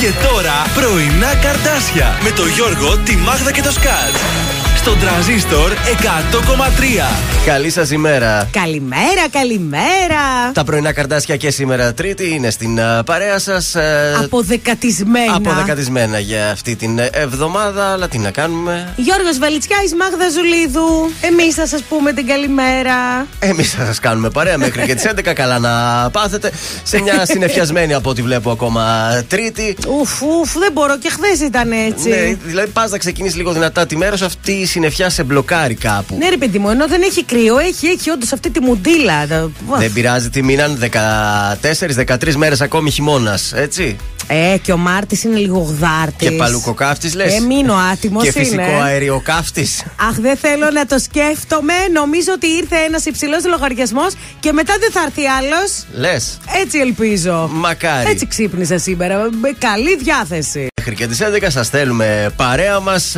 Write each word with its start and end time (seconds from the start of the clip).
Και 0.00 0.10
τώρα 0.26 0.56
πρωινά 0.74 1.34
καρτάσια 1.34 2.18
με 2.22 2.30
το 2.30 2.46
Γιώργο, 2.46 2.98
τη 2.98 3.16
Μάγδα 3.16 3.52
και 3.52 3.62
το 3.62 3.72
Σκάτ. 3.72 4.47
Στον 4.88 5.00
τραζίστορ 5.00 5.72
100,3. 5.72 7.28
Καλή 7.46 7.70
σας 7.70 7.90
ημέρα. 7.90 8.48
Καλημέρα, 8.52 9.28
καλημέρα. 9.30 10.52
Τα 10.52 10.64
πρωινά 10.64 10.92
καρτάσια 10.92 11.36
και 11.36 11.50
σήμερα 11.50 11.94
Τρίτη 11.94 12.34
είναι 12.34 12.50
στην 12.50 12.80
α, 12.80 13.04
παρέα 13.04 13.38
σας. 13.38 13.76
Αποδεκατισμένα. 14.24 15.34
Αποδεκατισμένα 15.34 16.18
για 16.18 16.50
αυτή 16.50 16.76
την 16.76 16.98
ε, 16.98 17.10
εβδομάδα, 17.12 17.92
αλλά 17.92 18.08
τι 18.08 18.18
να 18.18 18.30
κάνουμε. 18.30 18.94
Γιώργος 18.96 19.38
Βαλιτσιάης, 19.38 19.94
Μάγδα 19.94 20.30
Ζουλίδου. 20.30 21.10
Εμείς 21.20 21.54
θα 21.54 21.66
σας 21.66 21.82
πούμε 21.82 22.12
την 22.12 22.26
καλημέρα. 22.26 23.26
Εμείς 23.38 23.70
θα 23.70 23.84
σας 23.84 23.98
κάνουμε 23.98 24.30
παρέα 24.30 24.58
μέχρι 24.58 24.82
και 24.82 24.94
τις 24.94 25.04
11. 25.06 25.32
Καλά 25.34 25.58
να 25.58 25.70
πάθετε. 26.10 26.52
Σε 26.82 27.00
μια 27.00 27.26
συνεφιασμένη 27.32 27.94
από 27.94 28.10
ό,τι 28.10 28.22
βλέπω 28.22 28.50
ακόμα 28.50 29.10
Τρίτη. 29.28 29.76
Ουφ, 29.88 30.22
ουφ, 30.22 30.52
δεν 30.58 30.72
μπορώ 30.72 30.98
και 30.98 31.10
χθες 31.10 31.40
ήταν 31.40 31.72
έτσι. 31.72 32.08
Ναι, 32.08 32.36
δηλαδή 32.44 32.70
πας 32.70 32.90
να 32.90 32.98
ξεκινήσεις 32.98 33.36
λίγο 33.36 33.52
δυνατά 33.52 33.86
τη 33.86 33.96
μέρα 33.96 34.16
σου, 34.16 34.24
αυτή 34.24 34.52
η 34.52 34.66
συνεφιά 34.78 35.10
σε 35.10 35.22
μπλοκάρει 35.24 35.74
κάπου. 35.74 36.16
Ναι, 36.18 36.28
ρε 36.28 36.36
παιδί 36.36 36.58
μου, 36.58 36.70
ενώ 36.70 36.88
δεν 36.88 37.02
έχει 37.02 37.24
κρύο, 37.24 37.58
έχει, 37.58 37.86
έχει 37.86 38.10
όντως 38.10 38.32
αυτή 38.32 38.50
τη 38.50 38.60
μουντίλα. 38.60 39.26
Τα- 39.26 39.50
Δεν 39.78 39.92
πειράζει 39.92 40.30
τι 40.30 40.42
μείναν 40.42 40.78
14-13 40.78 42.36
μέρες 42.36 42.60
ακόμη 42.60 42.90
χειμώνας, 42.90 43.52
έτσι. 43.52 43.96
Ε, 44.26 44.56
και 44.62 44.72
ο 44.72 44.76
Μάρτης 44.76 45.24
είναι 45.24 45.36
λίγο 45.38 45.58
γδάρτη. 45.58 46.24
Και 46.24 46.30
παλουκοκάφτης 46.30 47.14
λες. 47.14 47.34
Ε, 47.34 47.40
μείνω 47.40 47.74
άτιμος 47.92 48.22
Και 48.22 48.32
είναι. 48.34 48.44
φυσικό 48.44 48.80
αεριοκάφτης. 48.84 49.82
Αχ, 50.08 50.16
δεν 50.20 50.36
θέλω 50.36 50.70
να 50.72 50.86
το 50.86 50.98
σκέφτομαι. 50.98 51.72
Νομίζω 51.92 52.32
ότι 52.34 52.46
ήρθε 52.46 52.76
ένας 52.86 53.04
υψηλός 53.04 53.44
λογαριασμός 53.46 54.12
και 54.40 54.52
μετά 54.52 54.74
δεν 54.80 54.90
θα 54.92 55.00
έρθει 55.06 55.22
άλλος. 55.26 55.84
Λες. 55.92 56.38
Έτσι 56.62 56.78
ελπίζω. 56.78 57.48
Μακάρι. 57.52 58.10
Έτσι 58.10 58.26
ξύπνησα 58.26 58.78
σήμερα. 58.78 59.28
Με 59.40 59.50
καλή 59.58 59.96
διάθεση. 59.96 60.66
Μέχρι 60.88 61.04
και 61.04 61.10
τις 61.10 61.20
11 61.46 61.50
σας 61.50 61.66
στέλνουμε 61.66 62.30
παρέα 62.36 62.80
μας. 62.80 63.16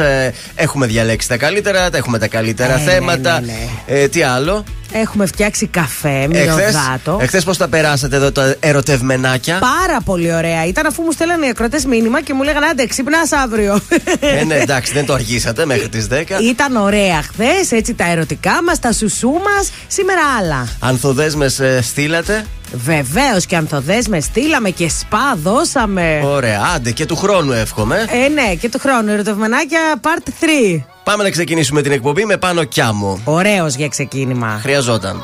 έχουμε 0.54 0.86
διαλέξει 0.86 1.28
τα 1.28 1.36
καλύτερα, 1.36 1.90
τα 1.90 1.96
έχουμε 1.96 2.18
τα 2.18 2.28
καλύτερα 2.28 2.72
Ε, 2.72 2.76
ναι, 2.76 2.90
θέματα. 2.90 3.40
ναι, 3.40 3.52
Ε, 3.86 4.08
τι 4.08 4.22
άλλο; 4.22 4.64
Έχουμε 4.92 5.26
φτιάξει 5.26 5.66
καφέ, 5.66 6.26
μυρωδάτο. 6.28 7.18
Εχθές 7.20 7.44
πώς 7.44 7.56
τα 7.56 7.68
περάσατε 7.68 8.16
εδώ 8.16 8.32
τα 8.32 8.54
ερωτευμενάκια; 8.60 9.58
Πάρα 9.58 10.00
πολύ 10.04 10.34
ωραία. 10.34 10.66
Ήταν 10.66 10.86
αφού 10.86 11.02
μου 11.02 11.12
στέλνανε 11.12 11.46
οι 11.46 11.48
ακροτέ 11.48 11.80
μήνυμα 11.88 12.22
και 12.22 12.34
μου 12.34 12.42
λέγανε 12.42 12.66
Άντε, 12.66 12.86
ξύπνα 12.86 13.18
αύριο. 13.42 13.80
ε, 14.20 14.44
ναι, 14.44 14.54
εντάξει, 14.54 14.92
δεν 14.92 15.06
το 15.06 15.12
αργήσατε 15.12 15.66
μέχρι 15.66 15.88
τις 15.88 16.06
10. 16.10 16.14
Ήταν 16.42 16.76
ωραία 16.76 17.22
χθες, 17.22 17.72
έτσι 17.72 17.94
τα 17.94 18.10
ερωτικά 18.10 18.62
μας, 18.62 18.78
τα 18.78 18.92
σουσού 18.92 19.30
μας. 19.30 19.72
Σήμερα 19.86 20.20
άλλα. 20.38 20.68
Ανθοδέσμες 20.80 21.60
ε, 21.60 21.82
στείλατε; 21.82 22.44
Βεβαίως 22.72 23.46
και 23.46 23.56
ανθοδέσμες 23.56 24.24
στείλαμε 24.24 24.70
και 24.70 24.88
σπα 24.88 25.36
δώσαμε. 25.42 26.20
Ωραία, 26.24 26.60
άντε 26.74 26.90
και 26.90 27.06
του 27.06 27.16
χρόνου 27.16 27.52
εύχομαι. 27.52 28.06
Ε, 28.24 28.28
ναι, 28.28 28.54
και 28.54 28.68
του 28.68 28.78
χρόνου. 28.78 29.10
Ερωτευμενάκια 29.10 29.80
part 30.02 30.28
3. 30.76 30.80
Πάμε 31.04 31.22
να 31.22 31.30
ξεκινήσουμε 31.30 31.82
την 31.82 31.92
εκπομπή 31.92 32.24
με 32.24 32.36
πάνω 32.36 32.64
κιάμου. 32.64 33.20
Ωραίος 33.24 33.74
για 33.74 33.88
ξεκίνημα. 33.88 34.58
Χρειαζόταν. 34.62 35.22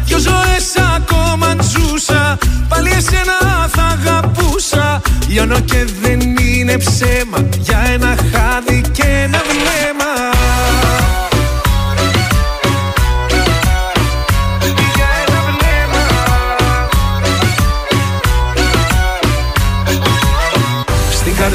Δυο 0.05 0.17
ζωές 0.17 0.67
ακόμα 0.95 1.47
αν 1.47 1.59
ζούσα 1.61 2.37
Πάλι 2.69 2.89
εσένα 2.89 3.67
θα 3.75 3.83
αγαπούσα. 3.83 5.01
Λιώνω 5.27 5.59
και 5.59 5.85
δεν 6.01 6.19
είναι 6.19 6.77
ψέμα 6.77 7.37
Για 7.59 7.83
ένα 7.93 8.15
χάδι 8.31 8.81
και 8.91 9.03
ένα 9.23 9.41
βλέμμα 9.49 10.42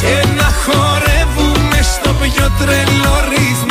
και 0.00 0.24
να 0.36 0.48
χορεύουμε 0.64 1.82
στο 1.82 2.10
πιο 2.22 2.50
τρελό 2.58 3.14
ρυθμό 3.28 3.65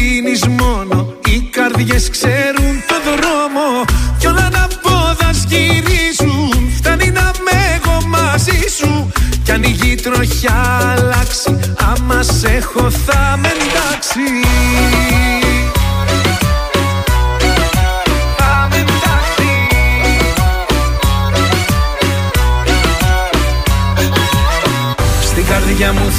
αφήνεις 0.00 0.46
μόνο 0.46 1.14
Οι 1.26 1.48
καρδιές 1.50 2.10
ξέρουν 2.10 2.82
το 2.88 2.94
δρόμο. 3.04 3.84
Κι 4.18 4.26
όλα 4.26 4.48
να 4.50 4.68
πόδας 4.82 5.44
γυρίζουν 5.48 6.70
Φτάνει 6.76 7.10
να 7.10 7.30
με 7.44 7.80
εγώ 7.80 8.06
μαζί 8.06 8.68
σου. 8.78 9.12
Κι 9.44 9.50
αν 9.52 9.62
η 9.62 9.70
γη 9.70 9.94
τροχιά 9.94 10.92
αλλάξει 10.96 11.58
Άμα 11.76 12.22
σε 12.22 12.48
έχω 12.48 12.90
θα 12.90 13.38
με 13.40 13.48
εντάξει 13.48 14.20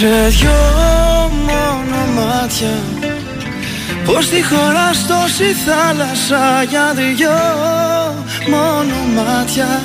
Σε 0.00 0.28
δυο 0.28 0.50
μόνο 1.46 2.00
μάτια. 2.16 2.78
Πως 4.04 4.28
τη 4.28 4.42
χώρα 4.44 4.90
τόση 5.08 5.54
θάλασσα 5.66 6.62
για 6.62 6.92
δυο 6.94 7.38
μόνο 8.50 8.94
μάτια. 9.14 9.82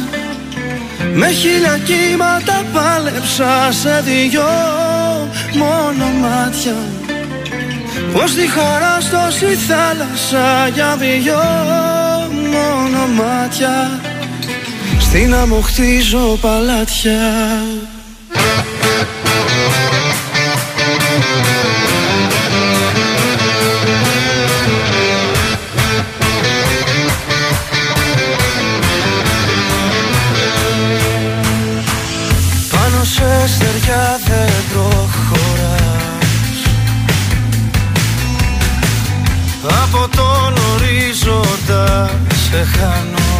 Με 1.13 1.27
χίλια 1.29 1.77
κύματα 1.77 2.63
πάλεψα 2.73 3.71
σε 3.71 4.03
δυο 4.06 4.50
μόνο 5.53 6.06
μάτια. 6.21 6.75
Πως 8.13 8.33
τη 8.33 8.50
χώρα 8.50 8.97
τόση 9.12 9.45
θάλασσα 9.45 10.67
για 10.73 10.95
δυο 10.95 11.44
μόνο 12.51 13.07
μάτια. 13.23 14.00
Στην 15.00 15.35
άμμο 15.35 15.59
χτίζω 15.59 16.38
παλάτια 16.41 17.21
σε 33.85 33.91
στεριά 33.91 34.19
δεν 34.25 34.51
προχωράς. 34.73 36.59
Από 39.83 40.07
τον 40.15 40.53
ορίζοντα 40.73 42.09
σε 42.49 42.65
χάνω. 42.77 43.33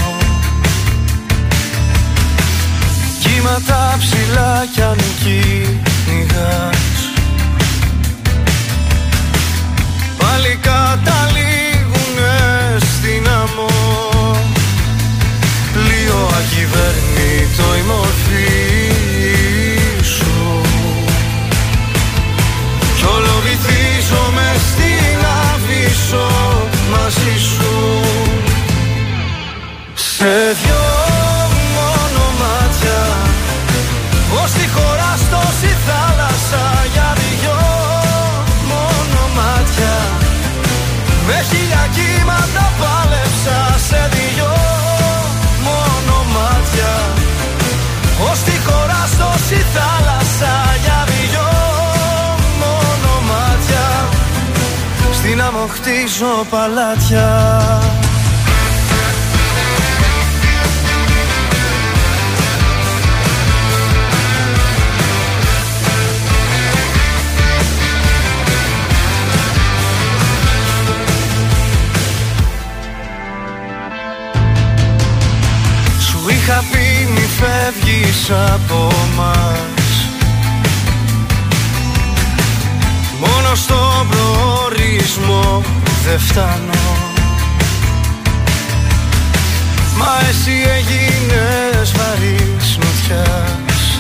Κύματα 3.20 3.96
ψηλά 3.98 4.66
κι 4.74 4.82
αν 4.82 4.98
κυνηγάς. 5.20 7.00
Πάλι 10.18 10.60
καταλήγουνε 10.62 12.36
στην 12.80 13.28
άμμο 13.30 13.70
Λίγο 15.74 16.30
ακυβέρνητο 16.40 17.76
η 17.78 17.82
μορφή 17.88 18.75
χτίζω 55.76 56.46
παλάτια. 56.50 57.30
Σου 76.00 76.26
είχα 76.30 76.64
πει 76.72 77.12
μη 77.12 77.28
φεύγεις 77.40 78.32
από 78.32 79.05
στον 84.26 84.34
προορισμό 84.34 85.62
δεν 86.06 86.20
φτάνω. 86.20 86.84
Μα 89.98 90.28
εσύ 90.30 90.52
έγινες 90.78 91.92
βαρύς 91.92 92.78
νοτιάς 92.78 94.00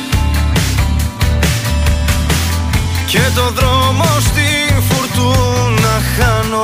Και 3.06 3.19
το 3.36 3.50
δρόμο 3.50 4.06
στην 4.19 4.81
φουρτούνα 4.89 6.01
χάνω. 6.18 6.63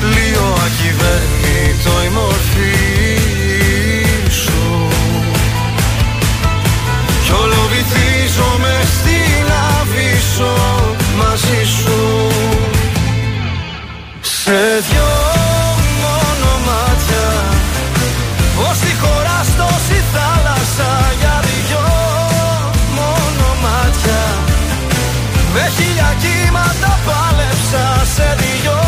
Λίγο 0.00 0.54
ακυβέρνητο 0.66 2.04
η 2.04 2.08
μορφή 2.08 3.20
σου. 4.30 4.88
Κι 7.24 7.32
όλο 7.32 7.68
βυθίζομαι 7.70 8.80
στην 8.98 9.52
αβύσσο 9.80 10.75
μαζί 11.20 11.62
σου. 11.76 12.00
Σε 14.20 14.58
δυο 14.88 15.12
μόνο 16.02 16.50
μάτια 16.68 17.28
Ως 18.68 18.78
τη 18.78 18.92
χώρα 19.02 19.38
τόση 19.58 19.98
θάλασσα 20.12 20.90
για 21.20 21.40
δυο 21.46 21.86
μόνο 22.98 23.48
μάτια. 23.64 24.22
Με 25.54 25.64
χίλια 25.76 26.10
κύματα 26.22 26.92
πάλεψα 27.06 27.84
σε 28.14 28.28
δυο 28.40 28.80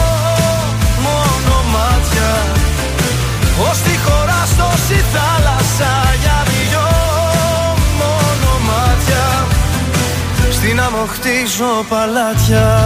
μόνο 1.05 1.57
μάτια. 1.75 2.31
Ως 3.69 3.79
τη 3.87 3.95
χώρα 4.05 4.43
τόση 4.59 4.99
θάλασσα 5.13 5.93
για 6.23 6.39
Στην 10.79 10.91
άμμο 10.95 11.07
χτίζω 11.07 11.85
παλάτια 11.89 12.79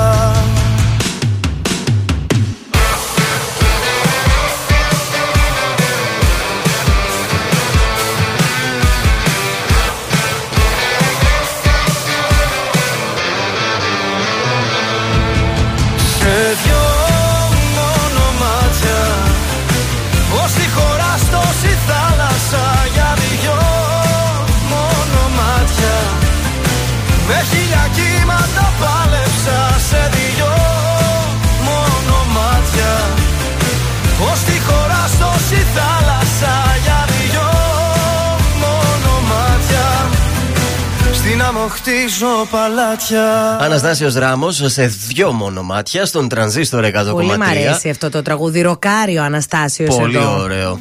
χτίζω 41.73 42.47
παλάτια 42.51 43.57
Αναστάσιος 43.61 44.15
Ράμος 44.15 44.63
σε 44.65 44.87
δυο 44.87 45.33
μόνο 45.33 45.63
μάτια 45.63 46.07
στον 46.07 46.29
τρανζίστορ 46.29 46.85
100,3. 46.85 47.11
Πολύ 47.11 47.39
μ' 47.39 47.43
αρέσει 47.43 47.89
αυτό 47.89 48.11
το 48.11 48.23
τραγούδι. 48.23 48.61
Ροκάρι 48.61 49.19
ο 49.19 49.23
Αναστάσιος. 49.23 49.97
Πολύ 49.97 50.17
εδώ. 50.17 50.41
ωραίο. 50.41 50.81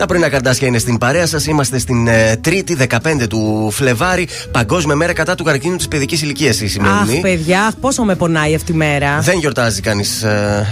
Τα 0.00 0.06
πρωινά 0.06 0.28
καρτάσια 0.28 0.68
είναι 0.68 0.78
στην 0.78 0.98
παρέα 0.98 1.26
σας. 1.26 1.46
Είμαστε 1.46 1.78
στην 1.78 2.06
ε, 2.06 2.40
3η 2.44 2.86
15 3.22 3.26
του 3.28 3.70
Φλεβάρι, 3.70 4.28
Παγκόσμια 4.50 4.94
Μέρα 4.94 5.12
κατά 5.12 5.34
του 5.34 5.44
καρκίνου 5.44 5.76
της 5.76 5.88
παιδικής 5.88 6.22
ηλικίας 6.22 6.60
η 6.60 6.68
σημερινή. 6.68 7.16
Αχ, 7.16 7.20
παιδιά, 7.20 7.64
αχ, 7.64 7.74
πόσο 7.80 8.02
με 8.02 8.14
πονάει 8.14 8.54
αυτή 8.54 8.72
η 8.72 8.74
μέρα. 8.74 9.20
Δεν 9.20 9.38
γιορτάζει 9.38 9.80
κανείς 9.80 10.24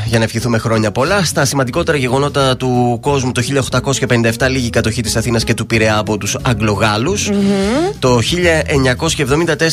για 0.07 0.19
να 0.19 0.25
ευχηθούμε 0.25 0.59
χρόνια 0.59 0.91
πολλά. 0.91 1.25
Στα 1.25 1.45
σημαντικότερα 1.45 1.99
γεγονότα 1.99 2.57
του 2.57 2.99
κόσμου, 3.01 3.33
το 3.33 3.43
1857 3.43 4.49
λίγη 4.51 4.71
κατοχή 4.71 5.03
της 5.03 5.17
Αθήνας 5.17 5.45
και 5.45 5.55
του 5.55 5.67
Πειραιά 5.67 5.99
από 5.99 6.19
τους 6.19 6.37
αγγλογαλου 6.43 7.15
Το 7.99 8.19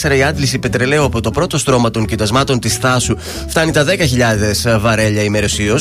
1974 0.05 0.17
η 0.17 0.23
άντληση 0.23 0.59
πετρελαίου 0.59 1.03
από 1.03 1.21
το 1.21 1.31
πρώτο 1.31 1.57
στρώμα 1.57 1.91
των 1.91 2.05
κοιτασμάτων 2.05 2.59
της 2.59 2.75
Θάσου 2.75 3.17
φτάνει 3.47 3.71
τα 3.71 3.85
10.000 4.65 4.79
βαρέλια 4.79 5.23
ημερησίω. 5.23 5.79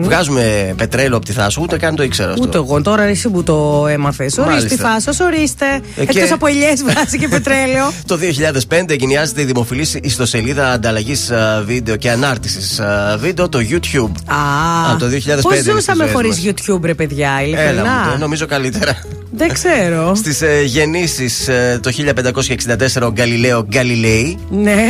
Βγάζουμε 0.00 0.74
πετρέλαιο 0.76 1.16
από 1.16 1.26
τη 1.26 1.32
Θάσου, 1.32 1.62
ούτε 1.62 1.76
καν 1.76 1.94
το 1.94 2.02
ήξερα 2.02 2.30
αυτό. 2.30 2.42
Ούτε 2.46 2.56
εγώ 2.56 2.82
τώρα 2.82 3.04
εσύ 3.16 3.28
που 3.30 3.42
το 3.42 3.86
έμαθες. 3.90 4.38
Ορίστε, 4.38 4.52
Μάλιστα. 4.54 4.88
φάσο, 5.00 5.24
ορίστε. 5.24 5.64
Ε, 5.96 6.04
και- 6.04 6.18
Εκτός 6.18 6.32
από 6.32 6.46
ελιέ 6.46 6.72
βάζει 6.94 7.18
και 7.18 7.28
πετρέλαιο. 7.34 7.92
Το 8.06 8.16
2005 8.16 8.90
εγκαινιάζεται 8.92 9.40
η 9.40 9.44
δημοφιλής 9.44 9.94
ιστοσελίδα 10.02 10.70
ανταλλαγής 10.72 11.30
βίντεο 11.66 11.96
και 11.96 12.10
ανάρτησης 12.10 12.80
βίντεο, 13.18 13.48
το 13.48 13.58
YouTube. 13.70 14.10
Α, 14.26 14.90
Από 14.90 14.98
το 14.98 15.06
2005 15.06 15.42
Πώς 15.42 15.52
είναι 15.52 15.60
στις 15.62 15.72
ζούσαμε 15.72 16.02
ζωές 16.04 16.14
χωρίς 16.14 16.44
μας. 16.44 16.54
YouTube, 16.78 16.84
ρε 16.84 16.94
παιδιά, 16.94 17.30
Έλα 17.40 17.46
μου, 17.46 17.68
ειλικρινά. 17.68 18.08
το 18.12 18.18
νομίζω 18.18 18.46
καλύτερα. 18.46 18.98
Δεν 19.32 19.52
ξέρω. 19.52 20.14
Στις 20.14 20.42
ε, 20.42 20.62
γεννήσεις 20.64 21.48
το 21.80 21.90
1564 21.90 23.06
ο 23.06 23.10
Γκαλιλαίο 23.12 23.66
Γκαλιλέη. 23.68 24.38
Ναι. 24.50 24.80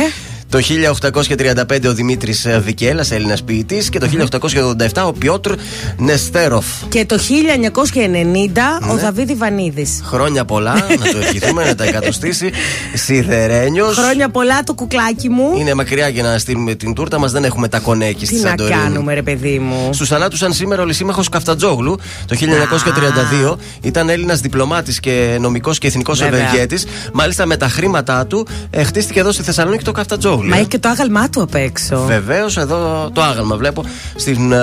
Το 0.49 0.59
1835 0.59 1.87
ο 1.87 1.93
Δημήτρης 1.93 2.47
Βικέλας, 2.63 3.11
Έλληνας 3.11 3.43
ποιητής. 3.43 3.89
Και 3.89 3.99
το 3.99 4.07
1887 4.07 5.03
ο 5.07 5.13
Πιότρ 5.13 5.51
Νεστέροφ. 5.97 6.65
Και 6.89 7.05
το 7.05 7.17
1990 7.17 8.79
ο 8.89 8.93
Ναι. 8.93 9.01
Δαβίδ 9.01 9.29
Ιβανίδη. 9.29 9.85
Χρόνια 10.03 10.45
πολλά, 10.45 10.73
να 10.73 11.11
το 11.11 11.17
ευχηθούμε, 11.21 11.65
να 11.65 11.75
τα 11.75 11.83
εκατοστήσει. 11.83 12.51
Σιδερένιος. 12.93 13.97
Χρόνια 13.97 14.29
πολλά 14.29 14.63
το 14.63 14.73
κουκλάκι 14.73 15.29
μου. 15.29 15.57
Είναι 15.59 15.73
μακριά 15.73 16.07
για 16.07 16.23
να 16.23 16.37
στείλουμε 16.37 16.75
την 16.75 16.93
τούρτα 16.93 17.19
μας, 17.19 17.31
δεν 17.31 17.43
έχουμε 17.43 17.67
τα 17.67 17.79
κονέκι 17.79 18.25
στη 18.25 18.35
Τι 18.35 18.41
να 18.41 18.49
Σαντορίνη. 18.49 18.79
κάνουμε, 18.79 19.13
ρε 19.13 19.21
παιδί 19.21 19.59
μου. 19.59 19.89
Στου 19.93 20.05
θανάτου, 20.05 20.45
αν 20.45 20.53
σήμερα 20.53 20.81
ο 20.81 20.85
Λυσίμαχος 20.85 21.29
Καφτατζόγλου 21.29 21.99
το 22.25 22.35
1932 22.35 23.57
ήταν 23.81 24.09
Έλληνας 24.09 24.39
διπλωμάτης 24.39 24.99
και 24.99 25.37
νομικός 25.41 25.77
και 25.77 25.87
εθνικός 25.87 26.19
Βέβαια. 26.19 26.39
ευεργέτη. 26.47 26.77
Μάλιστα 27.13 27.45
με 27.45 27.57
τα 27.57 27.67
χρήματά 27.69 28.25
του 28.27 28.47
ε, 28.69 28.83
χτίστηκε 28.83 29.19
εδώ 29.19 29.31
στη 29.31 29.43
Θεσσαλονίκη 29.43 29.83
το 29.83 29.91
Καφτατζόγλου. 29.91 30.35
Μα 30.43 30.57
έχει 30.57 30.67
και 30.67 30.79
το 30.79 30.89
άγαλμά 30.89 31.29
του 31.29 31.41
απ' 31.41 31.55
έξω. 31.55 32.03
Βεβαίως, 32.07 32.57
εδώ 32.57 33.09
το 33.13 33.21
άγαλμα 33.21 33.55
βλέπω 33.55 33.83
στην 34.15 34.51
ε, 34.51 34.57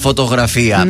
φωτογραφια 0.00 0.84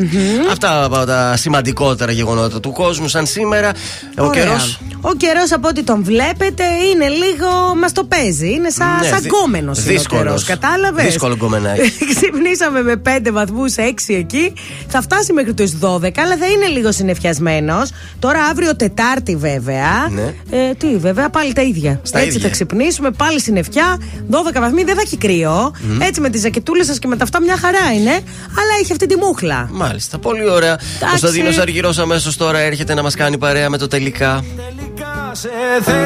Αυτά 0.51 0.85
από 0.85 1.05
τα 1.05 1.37
σημαντικότερα 1.37 2.13
γεγονότα 2.13 2.61
του 2.61 2.73
κόσμου, 2.73 3.09
σαν 3.09 3.27
σήμερα. 3.27 3.71
Ο 4.19 4.25
Ωραία. 4.25 4.45
καιρός. 4.45 4.79
Ο 5.01 5.15
καιρός 5.17 5.53
από 5.53 5.69
ό,τι 5.69 5.83
τον 5.83 6.05
βλέπετε 6.05 6.65
είναι 6.93 7.09
λίγο. 7.09 7.49
Μας 7.81 7.93
το 7.93 8.05
παίζει. 8.05 8.53
Είναι 8.53 8.71
σαν, 8.71 8.87
Ναι, 9.01 9.07
σαν 9.07 9.21
δυ- 9.21 9.31
γκόμενο 9.33 9.59
είναι 9.63 9.71
ο 9.71 9.93
δύσκολος. 9.93 10.23
καιρός. 10.25 10.45
Κατάλαβες; 10.45 11.05
Δύσκολο 11.05 11.37
γκομενάκι. 11.37 11.81
Ξυπνήσαμε 12.15 12.83
με 12.83 12.97
5 12.97 13.31
βαθμούς, 13.33 13.75
6 13.77 14.15
εκεί. 14.15 14.53
Θα 14.89 15.01
φτάσει 15.03 15.33
μέχρι 15.33 15.55
τους 15.55 15.71
12, 15.81 16.21
αλλά 16.23 16.37
θα 16.37 16.47
είναι 16.47 16.67
λίγο 16.73 16.93
συνεφιασμένος. 16.93 17.91
Τώρα 18.19 18.41
αύριο 18.51 18.77
Τετάρτη 18.77 19.37
βέβαια. 19.37 20.09
Ναι. 20.11 20.35
Ε, 20.59 20.75
τι, 20.79 20.97
βέβαια, 20.97 21.29
πάλι 21.31 21.53
τα 21.53 21.63
ίδια. 21.63 22.01
Στα 22.03 22.19
Έτσι 22.19 22.29
ίδια. 22.31 22.41
θα 22.41 22.49
ξυπνήσουμε, 22.49 23.11
πάλι 23.11 23.41
συννεφιά. 23.41 23.99
12 24.31 24.61
βαθμοί, 24.61 24.85
δεν 24.85 24.95
θα 24.95 25.01
έχει 25.05 25.17
κρύο. 25.17 25.73
Έτσι 25.99 26.21
με 26.21 26.31
τις 26.31 26.41
ζακετούλες 26.41 26.87
σας 26.87 26.99
και 26.99 27.07
με 27.07 27.17
τα 27.17 27.25
αυτά 27.25 27.41
μια 27.41 27.57
χαρά 27.57 27.93
είναι. 27.95 28.11
Αλλά 28.11 28.73
έχει 28.83 28.93
αυτή 28.93 29.07
τη 29.07 29.17
μούχλα. 29.17 29.69
Μάλιστα, 29.73 30.19
πολύ 30.19 30.51
ωραία. 30.51 30.79
Ο 31.03 31.07
Κωνσταντίνος 31.09 31.59
Αργυρός 31.59 31.99
αμέσως 31.99 32.37
τώρα 32.37 32.59
έρχεται 32.59 32.95
να 32.95 33.03
μας 33.03 33.15
κάνει 33.15 33.39
παρέα 33.39 33.71
με 33.71 33.79
το 33.79 33.87
τελικά. 33.87 34.45
Τελικά 34.57 35.31
σε 35.33 35.49
θέλω 35.83 35.97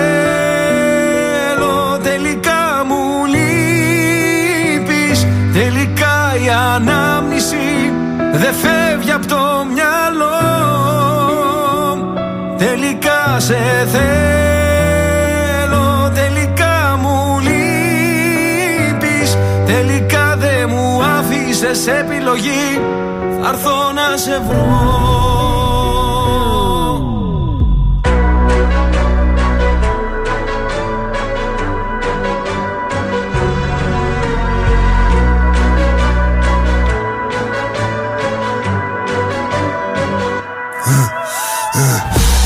Τελικά 2.02 2.84
μου 2.86 3.24
λείπεις 3.26 5.26
Τελικά 5.52 6.32
η 6.44 6.48
ανάμνηση 6.74 7.92
Δεν 8.32 8.54
φεύγει 8.54 9.12
από 9.12 9.26
το 9.26 9.66
μυαλό 9.72 10.38
Τελικά 12.58 13.40
σε 13.40 13.58
θέλω 13.92 14.59
άφησες 21.62 21.86
επιλογή 21.86 22.80
Θα 23.42 23.48
έρθω 23.48 23.92
να 23.92 24.16
σε 24.16 24.40
βρω. 24.46 24.98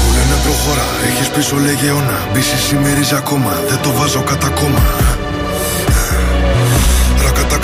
Μου 0.01 0.13
λένε 0.13 0.41
προχώρα, 0.43 0.83
έχεις 1.07 1.29
πίσω 1.29 1.57
λέγε 1.57 1.87
αιώνα. 1.87 2.29
Μπίση 2.33 2.57
σημερίζει 2.57 3.15
ακόμα, 3.15 3.51
δεν 3.69 3.79
το 3.83 3.91
βάζω 3.91 4.23
κατά 4.23 4.49
κόμμα. 4.49 4.83
Ρακατά 4.83 5.14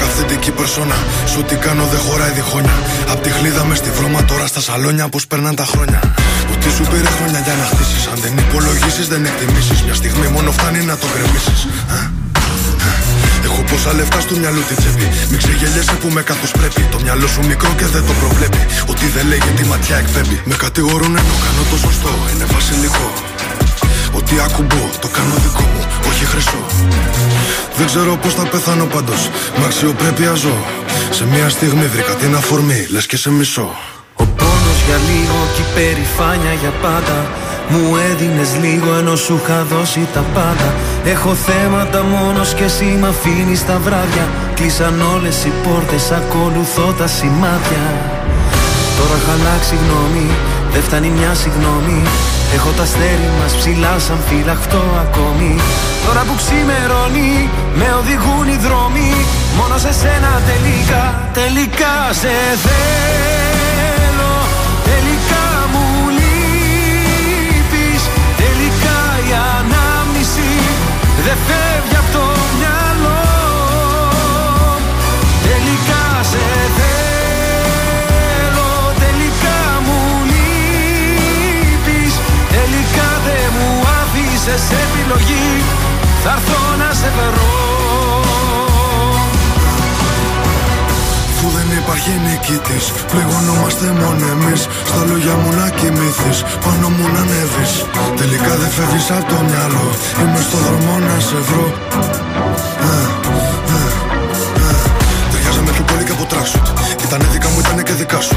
καθεντική 0.02 0.50
περσόνα 0.58 0.98
Σου 1.32 1.40
τι 1.48 1.56
κάνω 1.64 1.84
δεν 1.92 2.00
χωράει 2.06 2.32
διχόνια 2.38 2.76
Απ' 3.12 3.22
τη 3.24 3.30
χλίδα 3.36 3.64
μες 3.64 3.78
στη 3.78 3.90
βρώμα 3.96 4.20
τώρα 4.30 4.46
στα 4.46 4.60
σαλόνια 4.66 5.08
Πως 5.08 5.26
περνάνε 5.26 5.56
τα 5.62 5.66
χρόνια 5.72 6.00
Ότι 6.52 6.68
σου 6.76 6.84
πήρε 6.90 7.10
χρόνια 7.18 7.40
για 7.46 7.54
να 7.60 7.64
χτίσεις 7.70 8.02
Αν 8.12 8.18
δεν 8.24 8.32
υπολογίσεις 8.44 9.06
δεν 9.12 9.24
εκτιμήσεις 9.24 9.78
Μια 9.86 9.94
στιγμή 9.94 10.28
μόνο 10.36 10.50
φτάνει 10.56 10.80
να 10.90 10.96
το 10.96 11.06
γκρεμίσεις 11.12 11.60
Έχω 13.44 13.62
πόσα 13.70 13.92
λεφτά 13.92 14.20
στο 14.20 14.34
μυαλό 14.36 14.60
τη 14.68 14.74
τσέπη. 14.74 15.06
Μην 15.30 15.38
ξεγελιέσαι 15.42 15.94
που 16.00 16.08
με 16.16 16.22
καθώ 16.22 16.46
πρέπει. 16.58 16.82
Το 16.92 16.98
μυαλό 17.04 17.26
σου 17.26 17.40
μικρό 17.46 17.70
και 17.78 17.86
δεν 17.94 18.02
το 18.08 18.12
προβλέπει. 18.20 18.62
Ότι 18.92 19.06
δεν 19.14 19.26
λέγει 19.26 19.50
τη 19.56 19.64
ματιά 19.64 19.96
εκπέμπει. 19.96 20.36
Με 20.44 20.54
κατηγορούν 20.64 21.12
ενώ 21.20 21.34
κάνω 21.44 21.62
το 21.70 21.76
σωστό. 21.84 22.12
Είναι 22.32 22.46
βασιλικό. 22.54 23.06
Ότι 24.32 24.40
ακουμπώ, 24.40 24.90
το 25.00 25.08
κάνω 25.08 25.34
δικό 25.34 25.62
μου, 25.62 25.84
όχι 26.08 26.24
χρυσό. 26.24 26.62
Δεν 27.76 27.86
ξέρω 27.86 28.16
πώς 28.16 28.34
θα 28.34 28.42
πεθάνω 28.42 28.84
πάντως. 28.84 29.30
Με 29.58 29.64
αξιοπρέπεια 29.64 30.34
ζω. 30.34 30.56
Σε 31.10 31.24
μια 31.26 31.48
στιγμή 31.48 31.86
βρήκα 31.86 32.14
την 32.14 32.34
αφορμή, 32.34 32.86
λες 32.90 33.06
και 33.06 33.16
σε 33.16 33.30
μισό. 33.30 33.68
Ο 34.14 34.24
πόνος 34.24 34.78
για 34.86 34.98
λίγο 35.10 35.38
και 35.54 35.60
η 35.60 35.64
περηφάνεια 35.74 36.52
για 36.60 36.72
πάντα 36.82 37.18
Μου 37.68 37.96
έδινες 38.10 38.50
λίγο 38.62 38.94
ενώ 38.94 39.16
σου 39.16 39.40
είχα 39.42 39.64
δώσει 39.72 40.08
τα 40.14 40.24
πάντα 40.34 40.74
Έχω 41.04 41.34
θέματα 41.34 42.02
μόνος 42.02 42.54
και 42.54 42.64
εσύ 42.64 42.84
μ' 43.00 43.04
αφήνεις 43.04 43.66
τα 43.66 43.78
βράδια 43.84 44.28
Κλείσαν 44.54 45.02
όλες 45.14 45.44
οι 45.44 45.52
πόρτες, 45.64 46.10
ακολουθώ 46.10 46.94
τα 46.98 47.06
σημάδια 47.06 47.84
Τώρα 48.96 49.14
έχω 49.20 49.30
αλλάξει 49.38 49.74
γνώμη, 49.82 50.28
δεν 50.72 50.82
φτάνει 50.82 51.08
μια 51.08 51.34
συγγνώμη. 51.34 52.02
Έχω 52.54 52.70
τα 52.76 52.82
αστέρι 52.82 53.30
μας 53.40 53.52
ψηλά 53.58 53.94
σαν 54.06 54.18
φυλαχτό 54.28 54.82
ακόμη. 55.04 55.52
Τώρα 56.06 56.22
που 56.26 56.34
ξημερώνει, 56.42 57.32
με 57.74 57.88
οδηγούν 58.00 58.46
οι 58.52 58.58
δρόμοι. 58.66 59.10
Μόνο 59.58 59.76
σε 59.84 59.92
σένα 60.00 60.32
τελικά, 60.50 61.04
τελικά 61.40 61.94
σε 62.20 62.34
θέλω. 62.64 64.34
Τελικά 64.90 65.46
μου 65.72 65.86
λείπεις. 66.18 68.02
Τελικά 68.42 68.98
η 69.28 69.30
ανάμνηση. 69.58 70.50
Δεν 71.26 71.38
άφησες 84.40 84.62
επιλογή 84.84 85.62
Θα 86.22 86.30
έρθω 86.30 86.76
να 86.76 86.94
σε 86.94 87.10
βρω 87.16 87.48
Αφού 91.32 91.48
δεν 91.56 91.78
υπάρχει 91.82 92.10
νικητής, 92.26 92.92
πληγωνόμαστε 93.10 93.86
μόνο 94.00 94.24
εμείς. 94.34 94.60
Στα 94.84 95.04
λόγια 95.08 95.34
μου 95.34 95.50
να 95.60 95.68
κοιμηθεί, 95.70 96.32
πάνω 96.64 96.88
μου 96.88 97.06
να 97.14 97.20
ανέβεις. 97.20 97.72
Τελικά 98.16 98.52
δεν 98.60 98.70
φεύγεις 98.76 99.10
από 99.10 99.26
το 99.32 99.38
μυαλό. 99.48 99.88
Είμαι 100.20 100.40
στο 100.48 100.56
δρόμο 100.66 100.98
να 100.98 101.20
σε 101.20 101.38
βρω. 101.48 101.66
Τράξουτ. 107.10 107.22
Ήτανε 107.22 107.24
δικά 107.32 107.48
μου, 107.48 107.58
ήτανε 107.58 107.82
και 107.82 107.92
δικά 107.92 108.20
σου. 108.20 108.36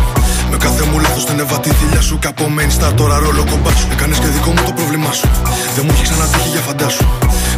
Με 0.51 0.57
κάθε 0.57 0.83
μου 0.89 0.99
λάθος 0.99 1.25
την 1.25 1.39
έβα 1.39 1.59
τη 1.59 1.69
θηλιά 1.69 2.01
σου. 2.01 2.19
Και 2.19 2.27
από 2.27 2.43
main 2.55 2.71
star 2.77 2.91
τώρα 2.95 3.17
ρόλο 3.17 3.43
κομπά 3.51 3.71
σου. 3.75 3.87
Έκανες 3.91 4.19
και 4.19 4.27
δικό 4.27 4.49
μου 4.49 4.63
το 4.65 4.71
πρόβλημά 4.71 5.11
σου. 5.11 5.27
Δεν 5.75 5.83
μου 5.85 5.91
έχει 5.93 6.03
ξανατύχει 6.03 6.49
για 6.49 6.59
φαντάσου. 6.67 7.05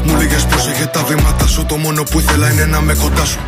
Μου 0.05 0.13
λέγες 0.17 0.43
πρόσεχε 0.45 0.86
τα 0.86 1.03
βήματα 1.03 1.48
σου. 1.48 1.65
Το 1.65 1.75
μόνο 1.75 2.03
που 2.03 2.19
ήθελα 2.19 2.51
είναι 2.51 2.65
να 2.65 2.81
με 2.81 2.93
κοντά 2.93 3.25
σου. 3.25 3.39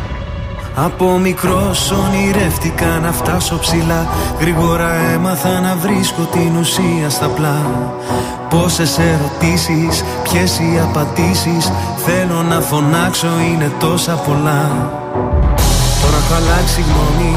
Από 0.86 1.18
μικρός 1.18 1.90
ονειρεύτηκα 1.90 2.86
να 3.02 3.12
φτάσω 3.12 3.58
ψηλά 3.58 4.06
Γρήγορα 4.40 4.90
έμαθα 5.14 5.60
να 5.60 5.76
βρίσκω 5.76 6.22
την 6.32 6.56
ουσία 6.56 7.08
στα 7.10 7.26
πλά 7.26 7.58
Πόσες 8.50 8.98
ερωτήσεις, 8.98 10.04
ποιες 10.22 10.58
οι 10.58 10.80
απαντήσεις 10.82 11.72
Θέλω 12.06 12.42
να 12.42 12.60
φωνάξω 12.60 13.28
είναι 13.50 13.72
τόσα 13.78 14.12
πολλά 14.12 14.62
Τώρα 16.02 16.16
έχω 16.16 16.34
αλλάξει 16.34 16.80
γνώμη, 16.80 17.36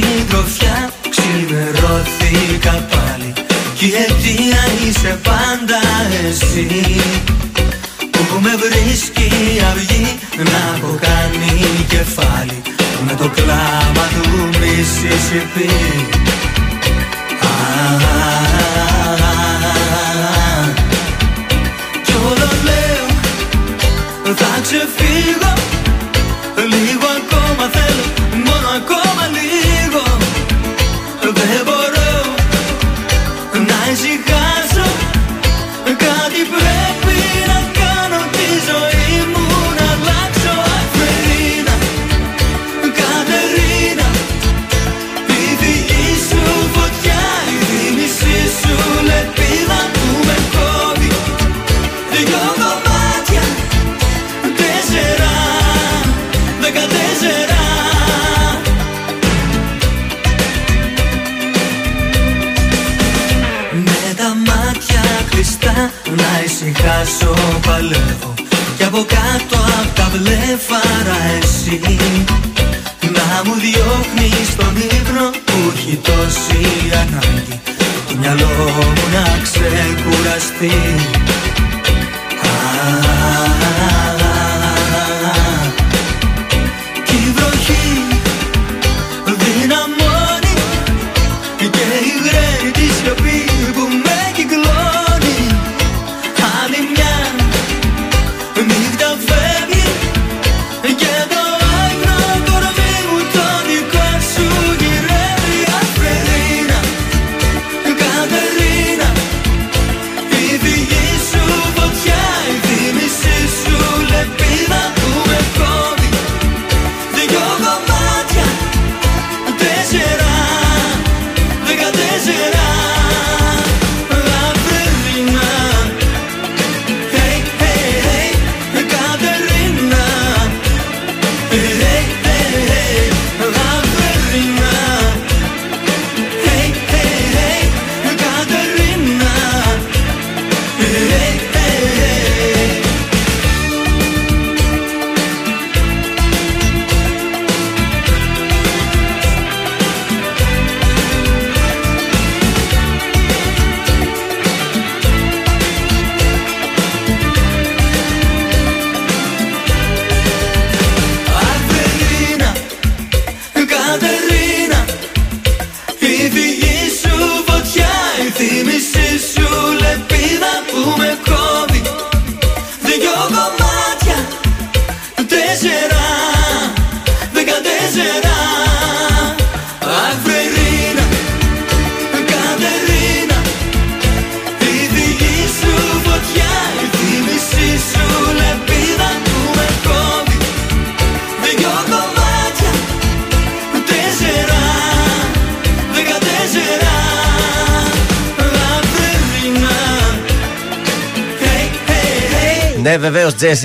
Συντροφιά 0.00 0.90
ξημερώθηκα 1.10 2.86
πάλι. 2.90 3.32
Κι 3.74 3.86
η 3.86 3.92
αιτία 3.94 4.62
είσαι 4.86 5.18
πάντα 5.22 5.80
εσύ. 6.28 6.66
Που 8.10 8.40
με 8.40 8.50
βρίσκει 8.56 9.30
αυγή 9.70 10.18
να 10.36 10.60
έχω 10.76 10.98
κάνει 11.00 11.84
κεφάλι. 11.88 12.62
Με 13.06 13.14
το 13.14 13.28
κλάμα 13.28 14.06
του 14.14 14.48
Μississippi 14.52 15.70
Α, 17.42 17.54
Κι 22.04 22.12
όλο 22.12 22.50
λέω 22.64 23.06
θα 24.34 24.60
ξεφύγω 24.62 25.49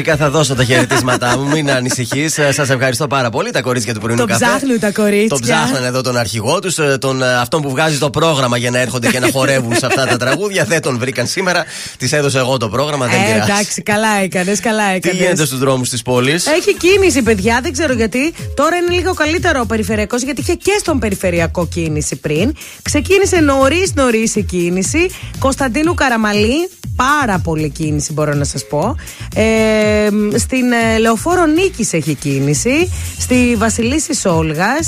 βεβαίω, 0.06 0.15
Τζέσικα, 0.15 0.15
θα 0.18 0.30
δώσω 0.30 0.56
τα 0.56 0.63
χαιρετίσματά 0.63 1.38
μου. 1.38 1.48
Μην 1.50 1.72
ανησυχείς. 1.72 2.34
Σας 2.34 2.70
ευχαριστώ 2.70 3.08
πάρα 3.08 3.30
πολύ, 3.30 3.52
τα 3.52 3.62
κορίτσια 3.62 3.94
του 3.94 4.00
πρωινού 4.00 4.20
Το 4.22 4.26
καφέ. 4.28 4.46
ψάχνουν 4.46 4.80
τα 4.80 4.91
κορίτσια. 4.91 5.28
Το 5.28 5.39
ψάχνανε 5.41 5.88
εδώ 5.88 6.02
τον 6.02 6.18
αρχηγό 6.18 6.60
τους, 6.60 6.78
τον 7.00 7.22
ε, 7.24 7.36
αυτόν 7.36 7.62
που 7.62 7.70
βγάζει 7.70 7.98
το 7.98 8.10
πρόγραμμα 8.10 8.58
για 8.58 8.72
να 8.72 8.80
έρχονται 8.80 9.08
και 9.08 9.20
να 9.20 9.30
χορεύουν 9.32 9.76
σε 9.76 9.86
αυτά 9.86 10.06
τα 10.06 10.18
τραγούδια. 10.18 10.63
Δεν 10.63 10.82
τον 10.82 10.98
βρήκαν 10.98 11.28
σήμερα. 11.28 11.63
Τη 11.98 12.10
έδωσα 12.12 12.39
εγώ 12.39 12.58
το 12.58 12.70
πρόγραμμα, 12.70 13.06
δεν 13.08 13.20
Ε, 13.22 13.24
πειράζει. 13.34 13.52
εντάξει, 13.52 13.82
καλά 13.82 14.08
έκανες, 14.24 14.60
καλά 14.60 14.89
Τι 14.89 14.96
έκανες. 14.96 15.18
γίνεται 15.18 15.46
στους 15.46 15.60
δρόμους 15.60 15.89
της 15.89 16.02
πόλης; 16.02 16.46
Έχει 16.48 16.74
κίνηση, 16.78 17.22
παιδιά, 17.22 17.60
δεν 17.63 17.72
ξέρω 17.72 17.94
γιατί. 17.94 18.34
Τώρα 18.56 18.76
είναι 18.76 18.96
λίγο 18.96 19.13
καλύτερο 19.13 19.60
ο 19.62 19.65
περιφερειακός, 19.65 20.22
γιατί 20.22 20.41
είχε 20.41 20.54
και 20.54 20.76
στον 20.80 21.00
περιφερειακό 21.00 21.68
κίνηση 21.68 22.15
πριν. 22.15 22.54
Ξεκίνησε 22.82 23.39
νωρίς 23.39 23.94
νωρίς 23.94 24.36
η 24.36 24.41
κίνηση. 24.44 25.10
Κωνσταντίνου 25.39 25.94
Καραμαλή, 25.94 26.70
πάρα 26.96 27.39
πολύ 27.39 27.70
κίνηση 27.70 28.13
μπορώ 28.13 28.34
να 28.34 28.44
σας 28.44 28.68
πω. 28.68 28.96
Ε, 29.36 30.08
στην 30.38 30.71
ε, 30.71 30.98
Λεωφόρο 30.98 31.45
Νίκης 31.45 31.93
έχει 31.93 32.13
κίνηση. 32.13 32.91
Στη 33.19 33.56
Βασιλίση 33.58 34.28
Όλγα. 34.28 34.80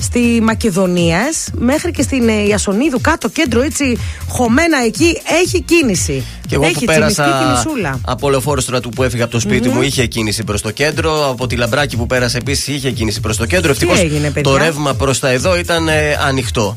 Στη 0.00 0.40
Μακεδονίας. 0.42 1.48
Μέχρι 1.54 1.90
και 1.90 2.02
στην 2.02 2.28
ε, 2.28 2.46
Ιασονίδου, 2.46 3.00
κάτω 3.00 3.28
κέντρο, 3.28 3.62
έτσι 3.62 3.98
χωμένα 4.28 4.84
εκεί, 4.84 5.20
έχει 5.42 5.62
κίνηση. 5.62 6.24
Και 6.48 6.54
εγώ 6.54 6.64
έχει 6.64 6.78
που 6.78 6.84
πέρασα 6.84 7.22
τσιμισκή 7.22 7.44
κινησούλα. 7.44 8.00
από 8.04 8.30
λεωφόρο 8.30 8.60
στρατού 8.60 8.88
που 8.88 9.02
έφυγα 9.02 9.24
από 9.24 9.32
το 9.32 9.40
σπιτι 9.40 9.68
μου 9.68 9.82
είχε 9.82 10.06
κίνηση 10.06 10.44
προς 10.44 10.60
το 10.62 10.70
κέντρο. 10.70 11.30
Από 11.30 11.46
τη 11.46 11.56
λαμπράκι 11.56 11.96
που 11.96 12.06
πέρασα 12.06 12.36
επίσης 12.36 12.66
είχε 12.66 12.90
κίνηση 12.90 13.20
προς 13.20 13.36
το 13.36 13.46
κέντρο. 13.46 13.70
Ευτυχώς 13.70 13.98
έγινε, 13.98 14.30
παιδιά; 14.30 14.42
το 14.42 14.56
ρεύμα 14.56 14.94
προς 14.94 15.18
τα 15.18 15.28
εδώ 15.28 15.58
ήταν 15.58 15.88
ε, 15.88 16.16
ανοιχτό. 16.26 16.76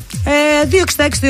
Ε, 0.62 0.68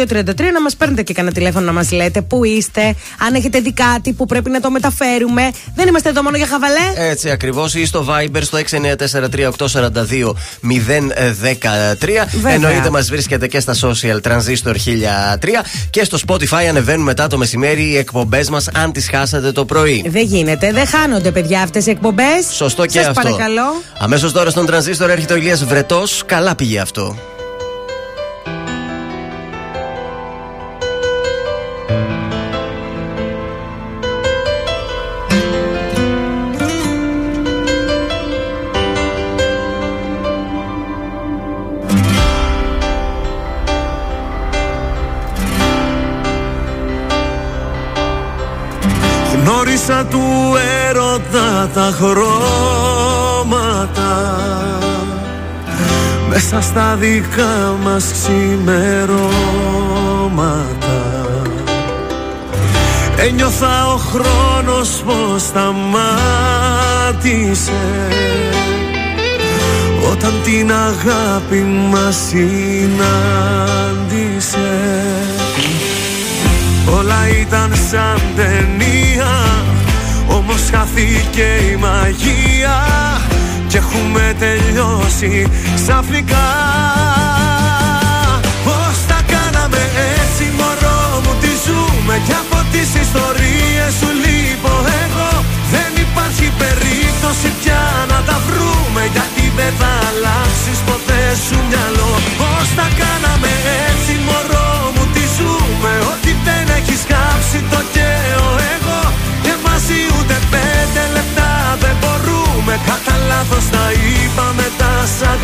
266-233 0.06 0.52
να 0.52 0.62
μας 0.62 0.76
παίρνετε 0.76 1.02
και 1.02 1.12
κανένα 1.12 1.34
τηλέφωνο 1.34 1.64
να 1.66 1.72
μας 1.72 1.90
λέτε 1.90 2.22
πού 2.22 2.44
είστε, 2.44 2.94
αν 3.26 3.34
έχετε 3.34 3.60
δει 3.60 3.72
κάτι 3.72 4.12
που 4.12 4.26
πρέπει 4.26 4.50
να 4.50 4.60
το 4.60 4.70
μεταφέρουμε. 4.70 5.50
Δεν 5.74 5.88
είμαστε 5.88 6.08
εδώ 6.08 6.22
μόνο 6.22 6.36
για 6.36 6.46
χαβαλέ. 6.46 7.10
Έτσι 7.10 7.30
ακριβώς 7.30 7.74
ή 7.74 7.86
στο 7.86 8.06
Viber 8.08 8.40
στο 8.42 8.58
6943842 8.58 10.32
013. 10.62 12.08
Εννοείται 12.44 12.90
μας 12.90 13.08
βρίσκεται 13.08 13.46
και 13.46 13.60
στα 13.60 13.74
social 13.74 14.20
Transistor 14.22 14.72
1003 14.72 14.74
και 15.90 16.04
στο 16.04 16.18
Spotify 16.26 16.64
ανεβαίνουν 16.68 17.04
μετά 17.04 17.26
το 17.26 17.38
μεσημέρι 17.38 17.82
οι 17.82 17.96
εκπομπές 17.96 18.50
μας 18.50 18.68
αν 18.74 18.92
τις 18.92 19.08
χάσατε 19.10 19.52
το 19.52 19.64
πρωί. 19.64 20.04
Δεν 20.08 20.24
γίνεται, 20.24 20.72
δεν 20.72 20.86
χάνονται 20.86 21.30
παιδιά 21.30 21.62
αυτές 21.62 21.86
οι 21.86 21.90
εκπομπές. 21.90 22.46
Σωστό 22.52 22.86
και 22.86 22.98
Σας 22.98 23.06
αυτό. 23.06 23.22
παρακαλώ. 23.22 23.82
Αμέσως 23.98 24.32
τώρα 24.32 24.50
στον 24.50 24.66
Transistor 24.70 25.08
έρχεται 25.08 25.32
ο 25.32 25.36
Ηλίας 25.36 25.64
Βρετός. 25.64 26.22
Καλά 26.26 26.54
πήγε 26.54 26.80
αυτό. 26.80 27.16
Τα 51.88 51.94
χρώματα 51.94 53.66
Μέσα 56.28 56.60
στα 56.60 56.96
δικά 57.00 57.76
μας 57.82 58.04
ξημερώματα. 58.12 59.26
Ένιωθα 63.16 63.86
ο 63.86 63.96
χρόνος 63.96 65.02
πως 65.06 65.42
σταμάτησε 65.42 65.82
Όταν 70.10 70.32
την 70.44 70.72
αγάπη 70.72 71.66
μας 71.90 72.16
συνάντησε. 72.28 72.98
Όλα 76.98 77.28
ήταν 77.40 77.72
σαν 77.90 78.20
ταινία 78.36 78.88
Όμως 78.88 78.97
χάθηκε 81.38 81.72
η 81.72 81.76
μαγεία. 81.76 82.76
Και 83.68 83.76
έχουμε 83.76 84.34
τελειώσει 84.38 85.46
ξαφνικά. 85.74 86.48
Πώς 88.64 88.96
τα 89.10 89.20
κάναμε 89.32 89.82
έτσι 90.16 90.44
μωρό 90.58 91.02
μου 91.22 91.32
Τι 91.42 91.52
ζούμε. 91.64 92.14
Και 92.26 92.36
από 92.44 92.58
τις 92.72 92.88
ιστορίες 93.04 93.90
σου 93.98 94.10
λείπω 94.22 94.74
εγώ. 95.04 95.30
Δεν 95.74 95.90
υπάρχει 96.06 96.46
περίπτωση 96.62 97.48
πια 97.60 97.84
να 98.12 98.18
τα 98.28 98.36
βρούμε. 98.46 99.02
Γιατί 99.14 99.44
δεν 99.58 99.72
θα 99.80 99.92
αλλάξεις 100.08 100.78
ποτέ 100.88 101.22
σου 101.44 101.56
μυαλό. 101.68 102.12
Πώς 102.40 102.66
τα 102.78 102.86
κάναμε 103.00 103.50
έτσι 103.86 104.12
μωρό 104.26 104.70
μου 104.94 105.04
τι 105.14 105.24
ζούμε. 105.36 105.92
Ότι 106.12 106.30
δεν 106.46 106.64
έχεις 106.78 107.02
κάψει 107.12 107.58
το 107.72 107.80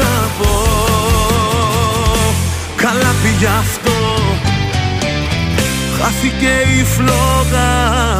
αγαπώ. 0.01 0.57
Καλά 2.77 3.15
πήγε 3.23 3.47
αυτό. 3.47 3.97
Χάθηκε 6.01 6.53
η 6.81 6.85
φλόγα 6.85 7.71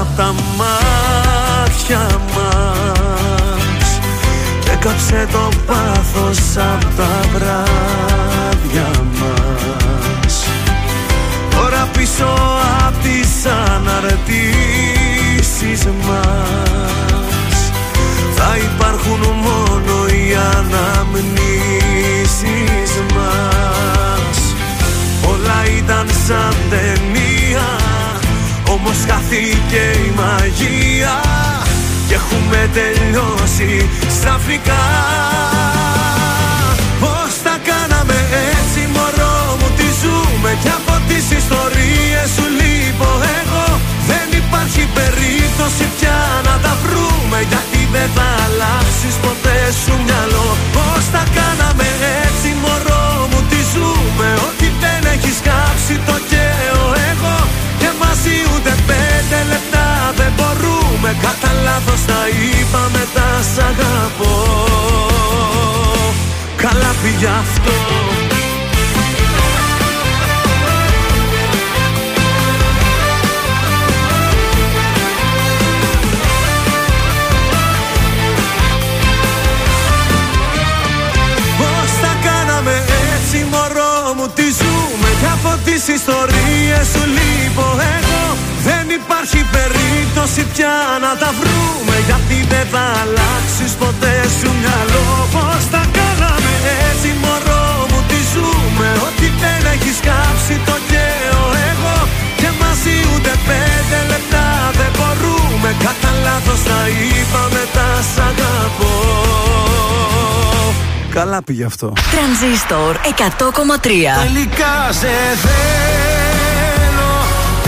απ' 0.01 0.17
τα 0.17 0.35
μάτια 0.59 2.07
μας. 2.35 3.89
Και 4.61 4.75
κάψε 4.81 5.29
το 5.33 5.49
πάθος 5.67 6.39
απ' 6.57 6.97
τα 6.97 7.21
βράδια 7.33 8.91
μας. 9.21 10.35
Τώρα 11.51 11.89
πίσω 11.93 12.31
απ' 12.87 13.03
τις 13.03 13.47
αναρτήσεις 13.47 14.75
μας 15.85 17.34
Θα 18.37 18.57
υπάρχουν 18.69 19.21
μόνο 19.47 19.95
οι 20.07 20.25
αναμνήσεις 20.57 21.73
μας. 23.15 24.39
Όλα 25.31 25.61
ήταν 25.79 26.07
σαν 26.27 26.57
ταινία 26.71 27.69
Όμως 28.75 28.99
χάθηκε 29.09 29.83
η 30.07 30.13
μαγεία 30.21 31.17
Και 32.09 32.15
έχουμε 32.15 32.71
τελειώσει 32.79 33.89
ξαφνικά 34.09 34.85
Πώς 37.01 37.33
τα 37.45 37.57
κάναμε 37.69 38.19
έτσι 38.51 38.81
μωρό 38.95 39.57
μου 39.59 39.69
τι 39.77 39.87
ζούμε 40.03 40.51
Και 40.63 40.73
από 40.81 40.95
τις 41.09 41.25
ιστορίες 41.41 42.27
σου 42.35 42.47
λείπω 42.59 43.11
εγώ. 43.41 43.67
Δεν 44.11 44.27
υπάρχει 44.43 44.83
περίπτωση 44.99 45.85
πια 45.97 46.19
να 46.47 46.55
τα 46.65 46.73
βρούμε 46.83 47.39
Γιατί 47.49 47.74
δεν 47.95 48.09
θα 48.17 48.29
αλλάξεις 48.45 49.15
ποτέ 49.25 49.59
σου 49.83 49.95
μυαλό. 50.07 50.49
Πώς 50.77 51.03
τα 51.15 51.23
κάναμε 51.39 51.87
έτσι 52.23 52.49
μωρό 52.63 53.07
μου 53.31 53.41
τι 53.51 53.61
ζούμε 53.73 54.29
Ότι 54.49 54.67
δεν 54.83 55.01
έχεις 55.15 55.39
κάψει 55.49 55.95
το 56.09 56.17
καίω 56.31 56.83
εγώ 57.11 57.37
Και 57.81 57.91
μαζί 58.03 58.37
ούτε 58.53 58.73
πέντε 58.91 59.39
λεπτά 59.53 59.89
δεν 60.19 60.33
μπορούμε. 60.37 61.11
Κατά 61.25 61.51
λάθος 61.67 62.01
τα 62.11 62.21
είπαμε 62.41 63.03
τα 63.17 63.29
σ' 63.53 63.61
αγαπώ. 63.71 64.35
Καλά 66.63 66.91
πήγε 67.03 67.31
αυτό 67.43 67.77
Και 85.75 85.81
από 85.81 85.87
τις 85.87 86.01
ιστορίες 86.03 86.85
σου 86.93 87.05
λείπω 87.17 87.67
εγώ. 87.97 88.25
Δεν 88.69 88.85
υπάρχει 89.01 89.41
περίπτωση 89.57 90.43
πια 90.53 90.77
να 91.05 91.13
τα 91.23 91.31
βρούμε. 91.41 91.97
Γιατί 92.09 92.39
δεν 92.53 92.67
θα 92.73 92.85
αλλάξεις 93.03 93.73
ποτέ 93.83 94.17
σου 94.39 94.51
μυαλό. 94.61 95.09
Πώς 95.35 95.63
τα 95.75 95.83
κάναμε 95.97 96.53
έτσι 96.87 97.09
μωρό 97.23 97.67
μου 97.91 98.01
τι 98.09 98.19
ζούμε. 98.33 98.89
Ότι 99.09 99.27
δεν 99.43 99.63
έχεις 99.75 99.99
κάψει 100.09 100.55
το 100.69 100.77
καίω 100.91 101.45
εγώ. 101.71 101.97
Και 102.41 102.49
μαζί 102.61 102.97
ούτε 103.11 103.33
πέντε 103.49 103.99
λεπτά 104.13 104.47
δεν 104.79 104.91
μπορούμε. 104.97 105.71
Κατά 105.85 106.11
λάθος 106.25 106.61
τα 106.69 106.81
είπαμε 106.99 107.63
τα 107.77 107.89
σ' 108.11 108.21
αγαπώ 108.29 108.95
Καλά 111.15 111.43
πήγε 111.43 111.65
αυτό. 111.65 111.93
Τρανζίστορ 112.13 112.97
100,3. 112.97 112.99
Τελικά 114.27 114.75
σε 115.01 115.13
θέλω, 115.45 117.13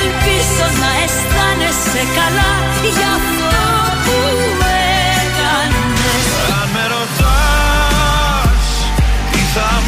Ελπίζω 0.00 0.66
να 0.82 0.90
αισθάνεσαι 1.02 2.02
καλά 2.16 2.50
Για 2.96 3.12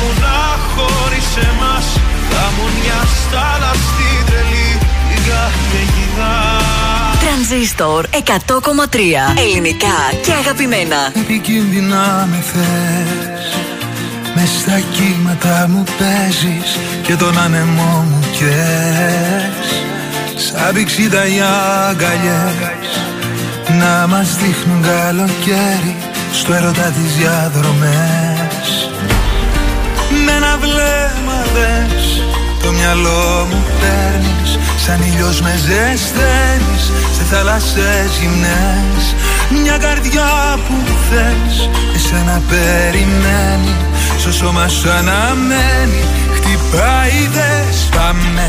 τι 0.02 0.08
θα 0.08 0.08
μου 0.08 0.20
να 0.20 0.38
χωρίς 0.74 1.28
εμάς 1.36 1.86
Θα 2.30 2.44
μου 2.54 2.66
μια 2.78 3.00
στάλα 3.20 3.72
στην 3.72 4.26
τρελή 4.26 4.70
την 5.08 5.22
καθηγητά 5.30 6.36
Τρανζίστορ 7.24 8.06
100,3. 8.10 9.38
Ελληνικά 9.38 9.98
και 10.24 10.32
αγαπημένα. 10.32 11.12
Επικίνδυνα 11.14 12.28
με 12.30 12.44
θες 12.52 13.54
Μες 14.34 14.48
στα 14.60 14.80
κύματα 14.92 15.66
μου 15.68 15.84
παίζεις 15.98 16.78
Και 17.02 17.16
τον 17.16 17.38
άνεμό 17.38 18.06
μου 18.08 18.24
καίς 18.32 19.82
Σαν 20.36 20.74
πηξίδα 20.74 21.26
οι 21.26 21.40
αγκαλιές 21.88 22.92
Να 23.78 24.06
μας 24.06 24.36
δείχνουν 24.36 24.82
καλοκαίρι 24.82 25.96
Στο 26.32 26.54
έρωτα 26.54 26.82
τις 26.82 27.16
διαδρομές 27.16 27.72
Με 27.72 27.90
ένα 27.92 28.18
ένα 28.18 28.21
βλέμμα 30.62 31.38
δες 31.54 32.24
Το 32.62 32.72
μυαλό 32.72 33.46
μου 33.50 33.62
παίρνεις 33.80 34.58
Σαν 34.84 35.02
ήλιος 35.02 35.40
με 35.40 35.54
ζεσταίνεις 35.56 36.84
Σε 37.16 37.22
θάλασσες 37.30 38.10
γυμνές. 38.20 39.04
Μια 39.62 39.76
καρδιά 39.78 40.58
που 40.66 40.74
θες 41.08 41.68
Εσένα 41.94 42.42
περιμένει 42.48 43.74
Στο 44.18 44.32
σώμα 44.32 44.68
σου 44.68 44.90
αναμένει. 44.90 46.04
Χτυπάει 46.34 47.28
δες 47.36 47.88
Πάμε 47.96 48.48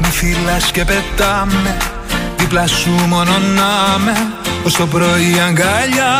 Μη 0.00 0.08
φυλάς 0.10 0.70
και 0.70 0.84
πετάμε. 0.84 1.76
Δίπλα 2.36 2.66
σου 2.66 2.90
μόνο 2.90 3.32
να 3.56 3.98
με 4.04 4.16
Ως 4.64 4.72
το 4.72 4.86
πρωί 4.86 5.40
αγκαλιά 5.46 6.14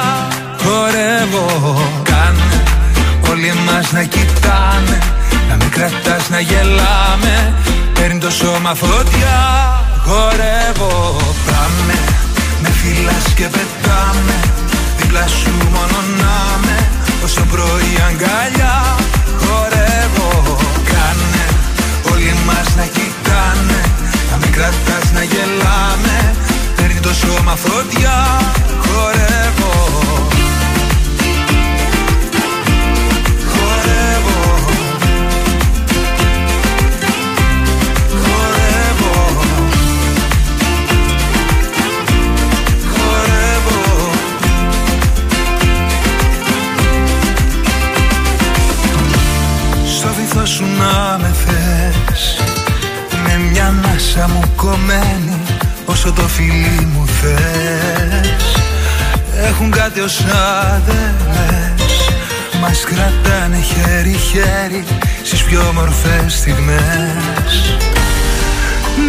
Χορεύω. 0.63 1.81
Κάνε 2.03 2.63
όλοι 3.31 3.53
μας 3.67 3.93
να 3.93 4.03
κοιτάμε 4.03 4.99
Να 4.99 4.99
μην 4.99 5.16
κρατάς 5.77 6.29
να 6.29 6.41
γελάμε. 6.41 7.55
Παίρνει 7.93 8.19
το 8.19 8.31
σώμα 8.31 8.75
φωτιά. 8.75 9.39
Χορεύω 10.07 11.17
Πάμε. 11.47 11.99
Με 12.63 12.69
φυλάς 12.69 13.27
και 13.35 13.47
πετάμε. 13.55 14.37
Δίπλα 14.97 15.27
σου 15.27 15.53
μόνο 15.75 15.99
να 16.21 16.37
με 16.65 16.79
Ως 17.25 17.35
το 17.35 17.45
πρωί 17.53 17.93
αγκαλιά 18.09 18.77
Χορεύω 19.43 20.57
Κάνε. 20.91 21.47
Όλοι 22.13 22.35
μας 22.47 22.69
να 22.77 22.85
κοιτάνε. 22.97 23.81
Να 24.31 24.37
μην 24.37 24.53
κρατάς 24.53 25.07
να 25.15 25.23
γελάμε. 25.23 26.17
Παίρνει 26.77 27.01
το 27.01 27.15
σώμα 27.15 27.57
φωτιά. 27.57 28.17
Χορεύω 28.85 29.86
σου 50.57 50.65
να 50.79 51.19
με 51.19 51.35
θες. 51.45 52.39
Με 53.23 53.39
μια 53.51 53.67
ανάσα 53.67 54.29
μου 54.29 54.41
κομμένη 54.57 55.41
Όσο 55.85 56.13
το 56.13 56.23
φιλί 56.23 56.89
μου 56.93 57.07
θες. 57.07 58.63
Έχουν 59.47 59.71
κάτι 59.71 60.01
ως 60.01 60.21
άδελες 60.75 62.11
Μας 62.61 62.85
κρατάνε 62.85 63.59
χέρι-χέρι 63.61 64.85
Στις 65.23 65.43
πιο 65.43 65.61
όμορφες 65.69 66.35
στιγμές. 66.35 67.79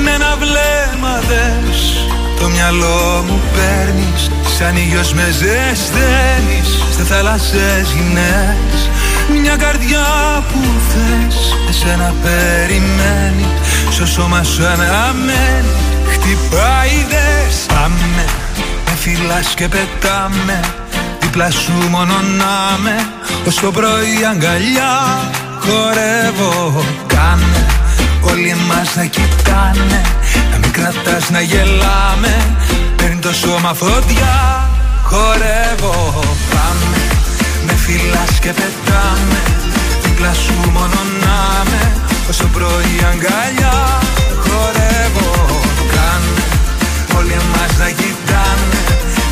Με 0.03 0.11
ένα 0.11 0.37
βλέμμα 0.39 1.19
δες 1.27 2.07
Το 2.39 2.47
μυαλό 2.47 3.23
μου 3.27 3.41
παίρνεις 3.53 4.31
Σαν 4.57 4.75
ήλιος 4.75 5.13
με 5.13 5.23
ζεσταίνεις 5.31 6.69
Σε 6.95 7.03
θάλασσες 7.03 7.91
γυμνές 7.95 8.89
μια 9.33 9.55
καρδιά 9.55 10.05
που 10.51 10.59
θες 10.89 11.55
Εσένα 11.69 12.13
περιμένει. 12.23 13.47
Στο 13.91 14.05
σώμα 14.05 14.43
σου 14.43 14.65
αναμένει. 14.65 15.73
Χτυπάει 16.11 17.05
δες 17.09 17.65
Πάμε. 17.67 18.25
Με 18.85 18.95
φυλάς 18.99 19.53
και 19.55 19.67
πετάμε. 19.67 20.59
Δίπλα 21.19 21.51
σου 21.51 21.71
μόνο 21.89 22.13
να 22.37 22.77
με. 22.83 23.05
Ως 23.47 23.55
το 23.55 23.71
πρωί 23.71 24.25
αγκαλιά 24.31 24.95
Χορεύω. 25.59 26.85
Κάνε. 27.07 27.65
Όλοι 28.21 28.49
εμάς 28.49 28.95
να 28.95 29.05
κοιτάνε. 29.05 30.01
Να 30.51 30.57
μην 30.57 30.71
κρατάς 30.71 31.29
να 31.29 31.41
γελάμε. 31.41 32.55
Παίρνει 32.95 33.19
το 33.19 33.33
σώμα 33.33 33.73
φωτιά 33.73 34.69
Χορεύω. 35.03 36.23
Πάμε. 36.49 36.87
με 36.91 36.96
φυλάς 37.87 38.39
και 38.39 38.53
πετάμε 38.59 39.41
Δίπλα 40.03 40.33
σου 40.33 40.55
μόνο 40.75 40.99
να 41.23 41.39
με 41.69 41.83
Όσο 42.29 42.47
πρωί 42.53 42.95
αγκαλιά 43.11 43.77
Χορεύω 44.43 45.31
Κάνε. 45.93 46.45
Όλοι 47.17 47.33
εμάς 47.41 47.71
να 47.81 47.89
κοιτάνε 47.99 48.81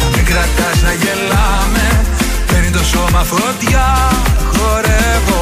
Να 0.01 0.07
μην 0.15 0.25
κρατάς 0.25 0.77
να 0.85 0.93
γελάμε. 1.01 1.85
Παίρνει 2.47 2.69
το 2.69 2.83
σώμα 2.83 3.23
φωτιά 3.23 3.87
Χορεύω 4.53 5.41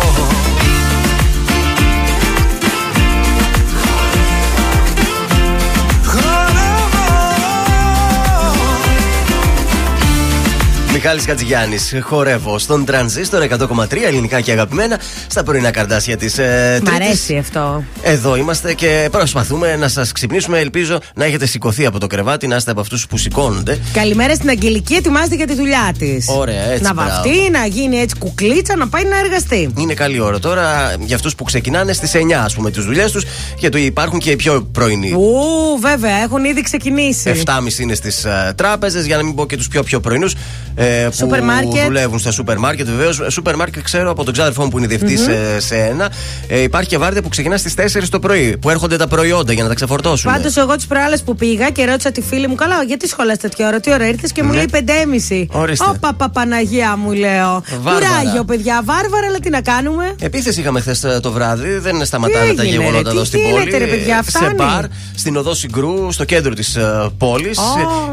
Μιχάλης 10.94 11.26
Κατζηγιάννης, 11.26 11.96
χορεύω 12.02 12.60
στον 12.60 12.86
τρανζίστορ 12.86 13.44
100,3 13.50 14.04
ελληνικά 14.06 14.42
και 14.42 14.52
αγαπημένα 14.52 15.00
στα 15.28 15.44
πρωινά 15.44 15.72
καρδάσια 15.72 16.18
της 16.18 16.38
ε, 16.38 16.82
Μ' 16.84 16.94
αρέσει 16.96 17.38
αυτό. 17.38 17.84
Εδώ 18.02 18.36
είμαστε 18.36 18.74
και 18.74 19.08
προσπαθούμε 19.12 19.76
να 19.76 19.88
σας 19.88 20.12
ξυπνήσουμε. 20.12 20.60
Ελπίζω 20.60 21.00
να 21.16 21.26
έχετε 21.26 21.46
σηκωθεί 21.46 21.86
από 21.86 22.00
το 22.00 22.08
κρεβάτι, 22.08 22.48
να 22.48 22.56
είστε 22.56 22.72
από 22.72 22.80
αυτούς 22.80 23.08
που 23.08 23.18
σηκώνονται. 23.18 23.80
Καλημέρα 23.94 24.36
στην 24.36 24.50
Αγγελική, 24.50 24.94
ετοιμάζεται 24.94 25.36
για 25.36 25.48
τη 25.48 25.56
δουλειά 25.56 25.94
της. 25.98 26.28
Ωραία, 26.30 26.64
έτσι. 26.64 26.84
Να 26.84 26.94
μπράβο. 26.94 27.10
βαφτεί, 27.10 27.50
να 27.52 27.66
γίνει 27.66 27.98
έτσι 27.98 28.16
κουκλίτσα, 28.18 28.76
να 28.76 28.88
πάει 28.88 29.04
να 29.04 29.20
εργαστεί. 29.20 29.74
Είναι 29.78 29.94
καλή 29.94 30.20
ώρα 30.20 30.40
τώρα 30.40 30.96
για 31.00 31.16
αυτούς 31.16 31.36
που 31.36 31.44
ξεκινάνε 31.44 31.94
στις 31.94 32.12
9, 32.16 32.44
ας 32.44 32.54
πούμε, 32.54 32.72
τις 32.72 32.86
δουλειές 32.86 33.12
τους. 33.12 33.26
Γιατί 33.58 33.82
υπάρχουν 33.82 34.20
και 34.20 34.32
οι 34.32 34.36
πιο 34.36 34.70
πρωινοί. 34.72 35.12
Ου, 35.12 35.80
βέβαια, 35.80 36.16
έχουν 36.16 36.44
ήδη 36.44 36.62
ξεκινήσει. 36.62 37.44
7.30 37.46 37.80
είναι 37.80 37.94
στις 37.94 38.26
τράπεζες, 38.56 39.06
για 39.06 39.18
να 39.18 39.24
μην 39.24 39.36
πω 39.36 39.46
και 39.46 39.58
τους 39.58 39.68
πιο 39.68 39.84
πιο 39.84 40.00
πρωινούς. 40.00 40.34
Ε, 40.84 41.06
που 41.10 41.16
Σούπερ 41.16 41.44
μάρκετ. 41.44 41.84
δουλεύουν 41.86 42.20
στα 42.20 42.32
σούπερ 42.32 42.58
μάρκετ. 42.58 42.88
Βεβαίως, 42.90 43.22
σούπερ 43.30 43.56
μάρκετ 43.56 43.84
ξέρω 43.84 44.10
από 44.10 44.24
τον 44.24 44.34
ξάδερφό 44.34 44.64
μου 44.64 44.70
που 44.70 44.78
είναι 44.78 44.88
διευθυντής, 44.88 45.22
Μμμ. 45.28 45.34
ε, 45.56 45.60
σε 45.60 45.76
ένα. 45.76 46.12
Ε, 46.48 46.60
υπάρχει 46.60 46.90
και 46.90 46.98
βάρδια 46.98 47.22
που 47.22 47.30
ξεκινά 47.30 47.58
στις 47.58 47.74
4 47.74 48.10
το 48.10 48.20
πρωί. 48.20 48.58
Που 48.58 48.70
έρχονται 48.70 48.96
τα 48.98 49.08
προϊόντα 49.08 49.54
για 49.54 49.64
να 49.64 49.70
τα 49.70 49.76
ξεφορτώσουν. 49.76 50.32
Πάντως, 50.32 50.58
εγώ 50.58 50.76
τις 50.76 50.86
προάλλες 50.88 51.22
που 51.22 51.36
πήγα 51.36 51.70
και 51.70 51.86
ρώτησα 51.86 52.12
τη 52.12 52.22
φίλη 52.22 52.48
μου, 52.48 52.56
καλά, 52.56 52.84
γιατί 52.84 53.08
σχολάς 53.08 53.38
τέτοια 53.38 53.68
ώρα, 53.68 53.80
τι 53.80 53.92
ώρα 53.94 54.08
ήρθες; 54.08 54.32
και 54.32 54.44
μου 54.44 54.50
Ναι. 54.50 54.56
λέει 54.56 54.66
5.30. 54.72 55.48
Ορίστε. 55.52 55.86
Ωπα, 55.90 56.14
πα, 56.14 56.30
Παναγία 56.30 56.96
μου 56.98 57.12
λέω. 57.12 57.64
Βάρβαρα. 57.82 58.06
Κουράγιο, 58.20 58.44
παιδιά, 58.44 58.82
βάρβαρα, 58.86 59.28
αλλά 59.28 59.40
τι 59.40 59.50
να 59.50 59.62
κάνουμε; 59.62 60.16
Επίθεση 60.22 60.60
είχαμε 60.60 60.80
χθες 60.80 61.06
το 61.22 61.32
βράδυ, 61.32 61.78
δεν 61.78 62.06
σταματάνε 62.06 62.50
Τι 62.50 62.56
τα 62.56 62.62
έγινε, 62.62 62.78
γεγονότα 62.78 63.04
ρε, 63.04 63.10
εδώ 63.10 63.22
τι 63.22 63.28
στην 63.28 63.40
γίνεται, 63.40 63.60
πόλη. 63.70 63.78
ρε, 63.78 63.86
παιδιά, 63.86 64.24
σε 64.24 64.38
φτάνει. 64.38 64.54
μπαρ, 64.54 64.86
στην 65.16 65.36
οδό 65.38 65.54
Συγκρού, 65.54 66.12
στο 66.12 66.24
κέντρο 66.26 66.54
της 66.54 66.78
πόλης. 67.18 67.58
Ω. 67.58 67.64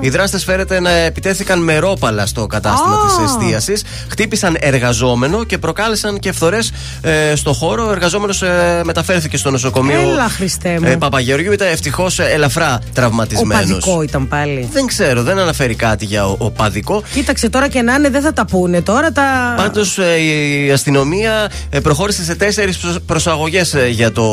Οι 0.01 0.09
δράστες 0.11 0.45
φέρεται 0.45 0.81
να 0.81 0.91
επιτέθηκαν 0.91 1.59
με 1.63 1.79
ρόπαλα 1.79 2.27
στο 2.27 2.47
κατάστημα 2.61 2.95
Ω. 2.95 3.17
τη 3.17 3.25
εστίασης. 3.25 3.83
Χτύπησαν 4.11 4.57
εργαζόμενο 4.61 5.45
και 5.45 5.59
προκάλεσαν 5.59 6.19
και 6.19 6.33
φθορές 6.33 6.73
ε, 7.03 7.35
στο 7.37 7.53
χώρο. 7.53 7.87
Ο 7.89 7.91
εργαζόμενος 7.91 8.43
ε, 8.43 8.81
μεταφέρθηκε 8.85 9.37
στο 9.37 9.51
νοσοκομείο 9.51 10.01
Έλα, 10.01 10.29
Χριστέ 10.29 10.79
μου. 10.81 10.87
ε, 10.89 10.97
Παπαγεωργιού. 10.97 11.53
Ήταν 11.53 11.69
ευτυχώς 11.69 12.19
ελαφρά 12.19 12.79
τραυματισμένος. 12.95 13.71
Οπαδικό 13.71 14.03
ήταν 14.03 14.29
πάλι. 14.29 14.69
Δεν 14.73 14.87
ξέρω, 14.87 15.23
δεν 15.23 15.39
αναφέρει 15.39 15.75
κάτι 15.75 16.05
για 16.05 16.27
ο, 16.27 16.35
οπαδικό. 16.39 17.03
Κοίταξε 17.13 17.49
τώρα 17.49 17.69
και 17.69 17.83
να 17.83 17.95
είναι, 17.95 18.09
δεν 18.11 18.23
θα 18.23 18.33
τα 18.33 18.45
πούνε 18.45 18.83
τώρα 18.83 19.13
τα. 19.13 19.55
Πάντως 19.57 19.99
η 20.67 20.71
αστυνομία 20.73 21.51
ε, 21.71 21.81
προχώρησε 21.81 22.25
σε 22.25 22.35
τέσσερις 22.35 22.79
προσαγωγές 23.07 23.75
για 23.91 24.13
το 24.13 24.25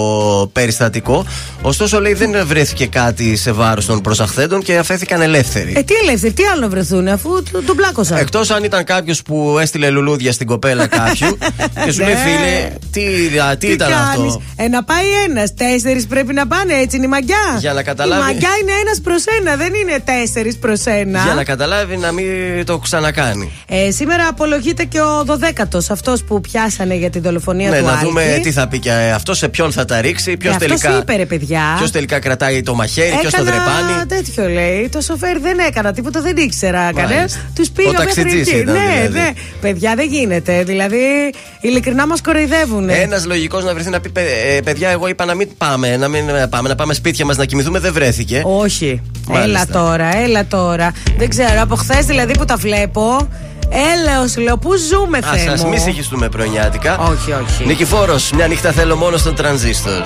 περιστατικό. 0.53 1.25
Ωστόσο, 1.61 1.99
λέει 2.01 2.13
δεν 2.13 2.47
βρέθηκε 2.47 2.85
κάτι 2.87 3.35
σε 3.35 3.51
βάρος 3.51 3.85
των 3.85 4.01
προσαχθέντων 4.01 4.61
και 4.61 4.77
αφέθηκαν 4.77 5.21
ελεύθεροι. 5.21 5.73
Ε, 5.77 5.81
τι 5.83 5.93
ελεύθεροι, 5.93 6.33
τι 6.33 6.43
άλλο 6.45 6.61
να 6.61 6.69
βρεθούν, 6.69 7.07
αφού 7.07 7.43
του- 7.43 7.63
τον 7.63 7.75
πλάκωσαν. 7.75 8.16
Εκτός 8.19 8.49
αν 8.51 8.63
ήταν 8.63 8.83
κάποιος 8.83 9.21
που 9.21 9.57
έστειλε 9.61 9.89
λουλούδια 9.89 10.31
στην 10.31 10.47
κοπέλα 10.47 10.87
κάποιου 10.87 11.37
και 11.85 11.91
σου 11.91 12.03
λέει 12.03 12.13
Ναι. 12.13 12.19
φίλε, 12.19 12.69
τι, 12.91 13.39
α, 13.39 13.57
τι, 13.57 13.67
ήταν 13.67 13.89
κάνεις; 13.89 14.07
αυτό; 14.33 14.41
Ε, 14.55 14.67
να 14.67 14.83
πάει 14.83 15.05
ένας. 15.29 15.53
Τέσσερις 15.53 16.07
πρέπει 16.07 16.33
να 16.33 16.47
πάνε, 16.47 16.73
έτσι 16.73 16.95
είναι 16.97 17.05
η 17.05 17.09
μαγιά. 17.09 17.57
Για 17.59 17.73
να 17.73 17.83
καταλάβει- 17.83 18.21
Η 18.21 18.25
μαγιά 18.33 18.49
είναι 18.61 18.71
ένας 18.85 19.01
προς 19.01 19.23
ένα, 19.39 19.55
δεν 19.55 19.73
είναι 19.73 19.99
τέσσερις 20.05 20.57
προς 20.57 20.83
ένα. 20.85 21.21
Για 21.23 21.33
να 21.33 21.43
καταλάβει 21.43 21.97
να 21.97 22.11
μην 22.11 22.25
το 22.65 22.77
ξανακάνει. 22.77 23.51
Ε, 23.67 23.91
σήμερα 23.91 24.27
απολογείται 24.27 24.83
και 24.83 24.99
ο 25.01 25.23
12ο, 25.25 25.79
αυτός 25.89 26.23
που 26.23 26.41
πιάσανε 26.41 26.95
για 26.95 27.09
τη 27.09 27.19
δολοφονία 27.19 27.69
Ναι, 27.69 27.79
του 27.79 27.85
να 27.85 27.91
Άλκη. 27.91 28.05
δούμε 28.05 28.39
τι 28.43 28.51
θα 28.51 28.67
πει 28.67 28.79
και 28.79 28.91
αυτός, 28.91 29.37
σε 29.37 29.47
ποιον 29.49 29.71
θα 29.71 29.85
τα 29.85 30.01
ρίξει, 30.01 30.37
ποιος 30.37 30.53
Ε, 30.53 30.55
αυτός 30.55 30.79
τελικά. 30.79 30.99
είπε, 31.01 31.15
ρε, 31.15 31.25
παιδιά. 31.25 31.61
Ποιος 31.77 31.91
τελικά 31.91 32.19
κρατάει 32.19 32.61
το 32.61 32.75
μαχαίρι, 32.75 33.15
ποιος 33.19 33.33
το 33.33 33.41
Έκανα 33.41 33.63
δρεπάνει. 33.65 34.05
τέτοιο 34.07 34.47
λέει. 34.49 34.89
Το 34.91 35.01
σοφέρ 35.01 35.39
δεν 35.39 35.57
έκανα 35.67 35.93
τίποτα, 35.93 36.21
δεν 36.21 36.37
ήξερα. 36.37 36.79
Έκανε. 36.81 37.15
Μάλιστα. 37.15 37.39
Τους 37.55 37.67
Ο 37.67 37.71
πήγα 37.75 37.91
Ταξιτζής. 38.15 38.53
Ναι, 38.53 38.59
δηλαδή. 38.59 39.19
ναι. 39.19 39.29
Παιδιά 39.61 39.95
δεν 39.95 40.07
γίνεται. 40.07 40.63
Δηλαδή, 40.63 41.33
ειλικρινά 41.61 42.07
μας 42.07 42.21
κοροϊδεύουν. 42.21 42.89
Ένας 42.89 43.25
λογικός 43.25 43.63
να 43.63 43.73
βρεθεί 43.73 43.89
να 43.89 43.99
πει: 43.99 44.11
ε, 44.55 44.59
Παιδιά, 44.61 44.89
εγώ 44.89 45.07
είπα 45.07 45.25
να 45.25 45.33
μην 45.33 45.49
πάμε, 45.57 45.97
να 45.97 46.07
μην 46.07 46.29
ε, 46.29 46.47
πάμε, 46.47 46.69
να 46.69 46.75
πάμε 46.75 46.93
σπίτια 46.93 47.25
μας 47.25 47.37
να 47.37 47.45
κοιμηθούμε. 47.45 47.79
Δεν 47.79 47.93
βρέθηκε. 47.93 48.41
Όχι. 48.45 49.01
Έλα 49.43 49.65
τώρα, 49.71 50.17
έλα 50.17 50.45
τώρα. 50.45 50.93
Δεν 51.17 51.29
ξέρω, 51.29 51.61
από 51.61 51.75
χθες 51.75 52.05
δηλαδή 52.05 52.37
που 52.37 52.45
τα 52.45 52.55
βλέπω. 52.55 53.27
Έλεω, 53.69 54.43
λέω, 54.45 54.57
πού 54.57 54.75
ζούμε, 54.75 55.19
θέλω. 55.21 55.51
Α, 55.51 55.69
μη 55.69 55.77
συγχυστούμε 55.77 56.29
πρωινιάτικα. 56.29 56.97
Όχι, 56.97 57.31
όχι. 57.31 57.65
Νικηφόρος, 57.65 58.31
μια 58.31 58.47
νύχτα 58.47 58.71
θέλω 58.71 58.95
μόνο 58.95 59.17
στον 59.17 59.35
τρανζίστορ. 59.35 60.01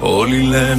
Όλοι 0.00 0.40
λένε 0.40 0.78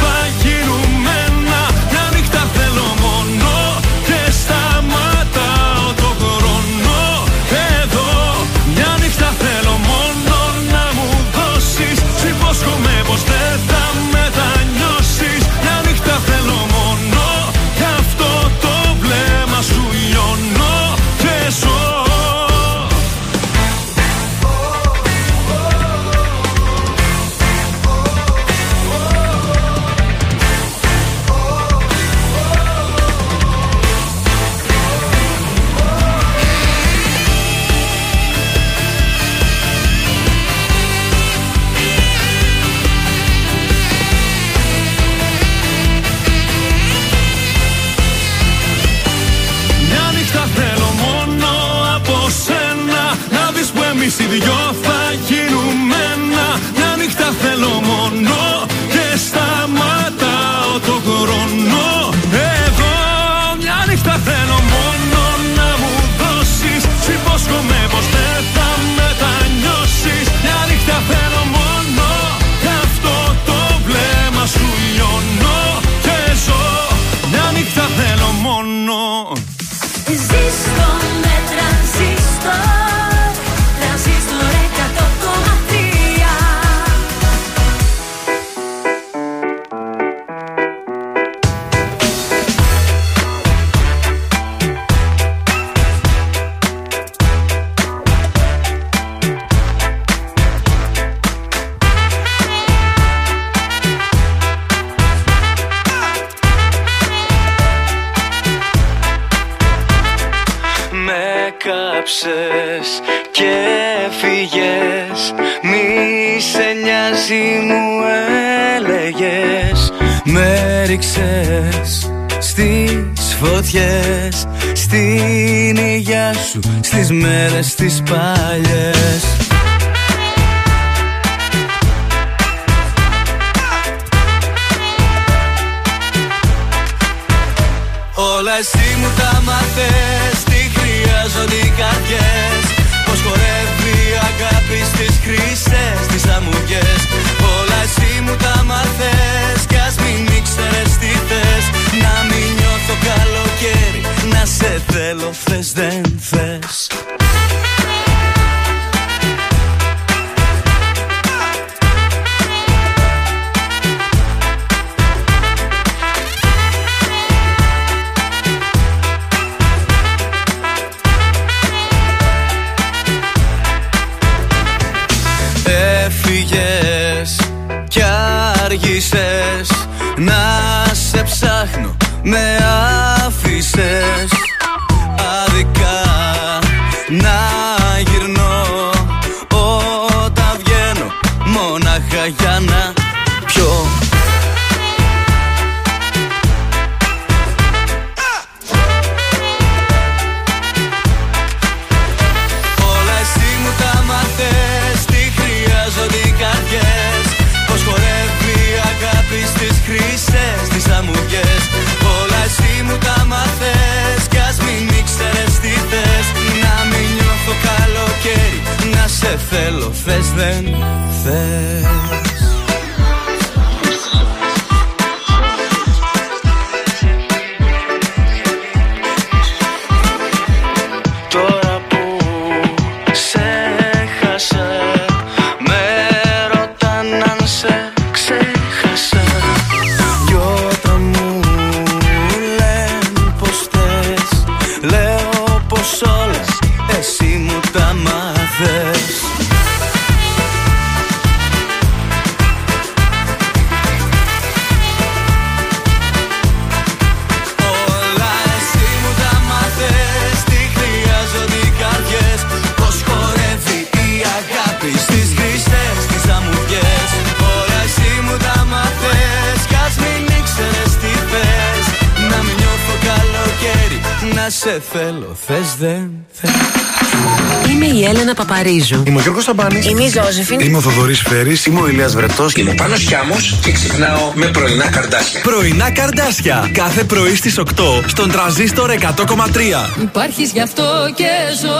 Παπαρίζου. 279.45 279.89
Είμαι 279.89 280.03
ο 280.03 280.07
Γιώργος 280.07 280.13
Σαμπάνης. 280.13 280.21
Είμαι 280.21 280.23
η 280.23 280.25
Ζώζεφιν. 280.25 280.59
Είμαι 280.59 280.77
ο 280.77 280.81
Θοδωρής 280.81 281.21
Φέρης. 281.27 281.65
Είμαι 281.65 281.81
ο 281.81 281.87
Ηλίας 281.87 282.15
Βρετός. 282.15 282.53
Είμαι 282.53 282.69
ο 282.69 282.73
Πάνος 282.75 282.99
Χιάμος 282.99 283.55
και 283.63 283.71
ξυπνάω 283.71 284.31
με 284.33 284.45
πρωινά 284.45 284.89
καρδάσια. 284.89 285.41
Πρωινά 285.41 285.91
καρδάσια. 285.91 286.69
Κάθε 286.73 287.03
πρωί 287.03 287.35
στις 287.35 287.57
8 287.57 288.03
στον 288.07 288.31
τραζίστορ 288.31 288.89
100,3. 288.89 289.89
Υπάρχεις 290.01 290.51
γι' 290.51 290.61
αυτό 290.61 291.11
και 291.15 291.29
ζω 291.61 291.79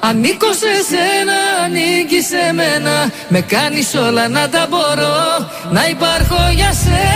Ανήκω 0.00 0.46
σε 0.52 0.72
σένα, 0.90 1.38
ανήκει 1.64 2.20
σε 2.20 2.52
μένα 2.52 3.10
Με 3.28 3.40
κάνεις 3.40 3.94
όλα 3.94 4.28
να 4.28 4.48
τα 4.48 4.66
μπορώ 4.70 5.16
Να 5.70 5.88
υπάρχω 5.88 6.38
για 6.54 6.72
σένα 6.72 7.15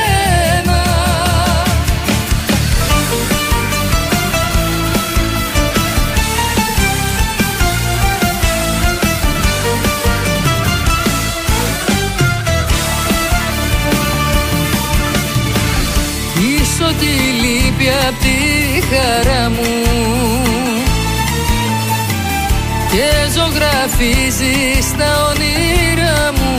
ζωγραφίζεις 23.35 24.87
τα 24.99 25.11
όνειρά 25.31 26.33
μου. 26.37 26.55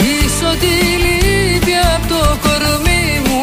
Είσαι 0.00 0.44
ό,τι 0.52 0.72
λείπει 1.04 1.74
απ' 1.94 2.06
το 2.08 2.38
κορμί 2.44 3.20
μου. 3.26 3.42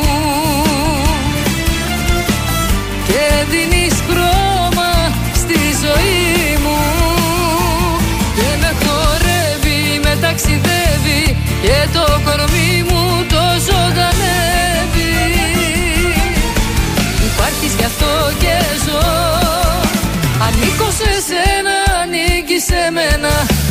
Και 3.07 3.25
δίνεις 3.49 3.95
χρώμα 4.09 4.91
στη 5.33 5.59
ζωή 5.83 6.57
μου. 6.63 6.79
Και 8.35 8.49
με 8.61 8.71
χορεύει, 8.81 9.99
με 10.03 10.17
ταξιδεύει 10.21 11.37
Και 11.61 11.87
το 11.93 12.21
κορμί 12.25 12.72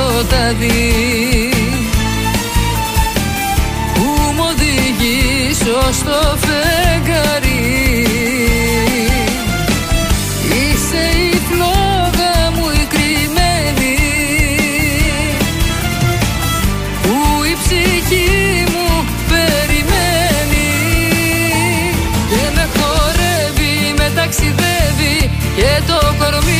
σκοτάδι 0.00 1.50
Που 3.94 4.32
μου 4.36 4.44
οδηγείς 4.50 5.60
ως 5.88 5.98
το 5.98 6.38
φεγγάρι. 6.44 8.06
Είσαι 10.44 11.02
η 11.32 11.40
φλόγα 11.48 12.50
μου 12.54 12.66
η 12.82 12.86
κρυμμένη. 12.92 13.96
Που 17.02 17.44
η 17.44 17.56
ψυχή 17.62 18.64
μου 18.72 19.04
περιμένει. 19.28 20.70
Και 22.30 22.44
με 22.54 22.68
χορεύει, 22.76 23.94
με 23.98 24.10
ταξιδεύει 24.14 25.30
Και 25.56 25.82
το 25.86 26.14
κορμί 26.18 26.59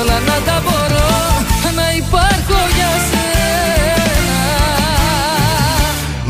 όλα 0.00 0.18
να 0.20 0.36
τα 0.46 0.62
μπορώ 0.64 1.08
Να 1.74 1.92
υπάρχω 1.96 2.58
για 2.76 2.90
σένα 3.10 3.20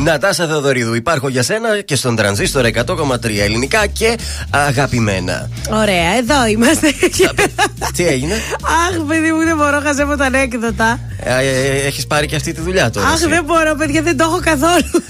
Νατάσα 0.05 0.47
Θεοδωρίδου, 0.47 0.95
υπάρχω 0.95 1.29
για 1.29 1.43
σένα 1.43 1.81
και 1.81 1.97
στον 1.97 2.17
τρανζίστορ 2.17 2.65
100,3 2.87 3.39
ελληνικά 3.39 3.87
και 3.87 4.19
αγαπημένα. 4.51 5.49
Ωραία, 5.71 6.17
εδώ 6.19 6.47
είμαστε. 6.47 6.95
Τι 7.95 8.07
έγινε, 8.07 8.35
Αχ, 8.63 9.05
παιδί 9.07 9.33
μου, 9.33 9.45
δεν 9.45 9.57
μπορώ, 9.57 9.81
χαζεύω 9.85 10.17
τα 10.17 10.25
ανέκδοτα. 10.25 10.99
Έχεις 11.87 12.07
πάρει 12.07 12.27
και 12.27 12.37
αυτή 12.37 12.53
τη 12.53 12.61
δουλειά 12.61 12.91
τώρα. 12.91 13.07
Αχ, 13.07 13.15
εσύ; 13.15 13.29
δεν 13.29 13.45
μπορώ, 13.45 13.75
παιδιά, 13.79 14.03
δεν 14.03 14.17
το 14.17 14.25
έχω 14.25 14.41
καθόλου. 14.45 15.05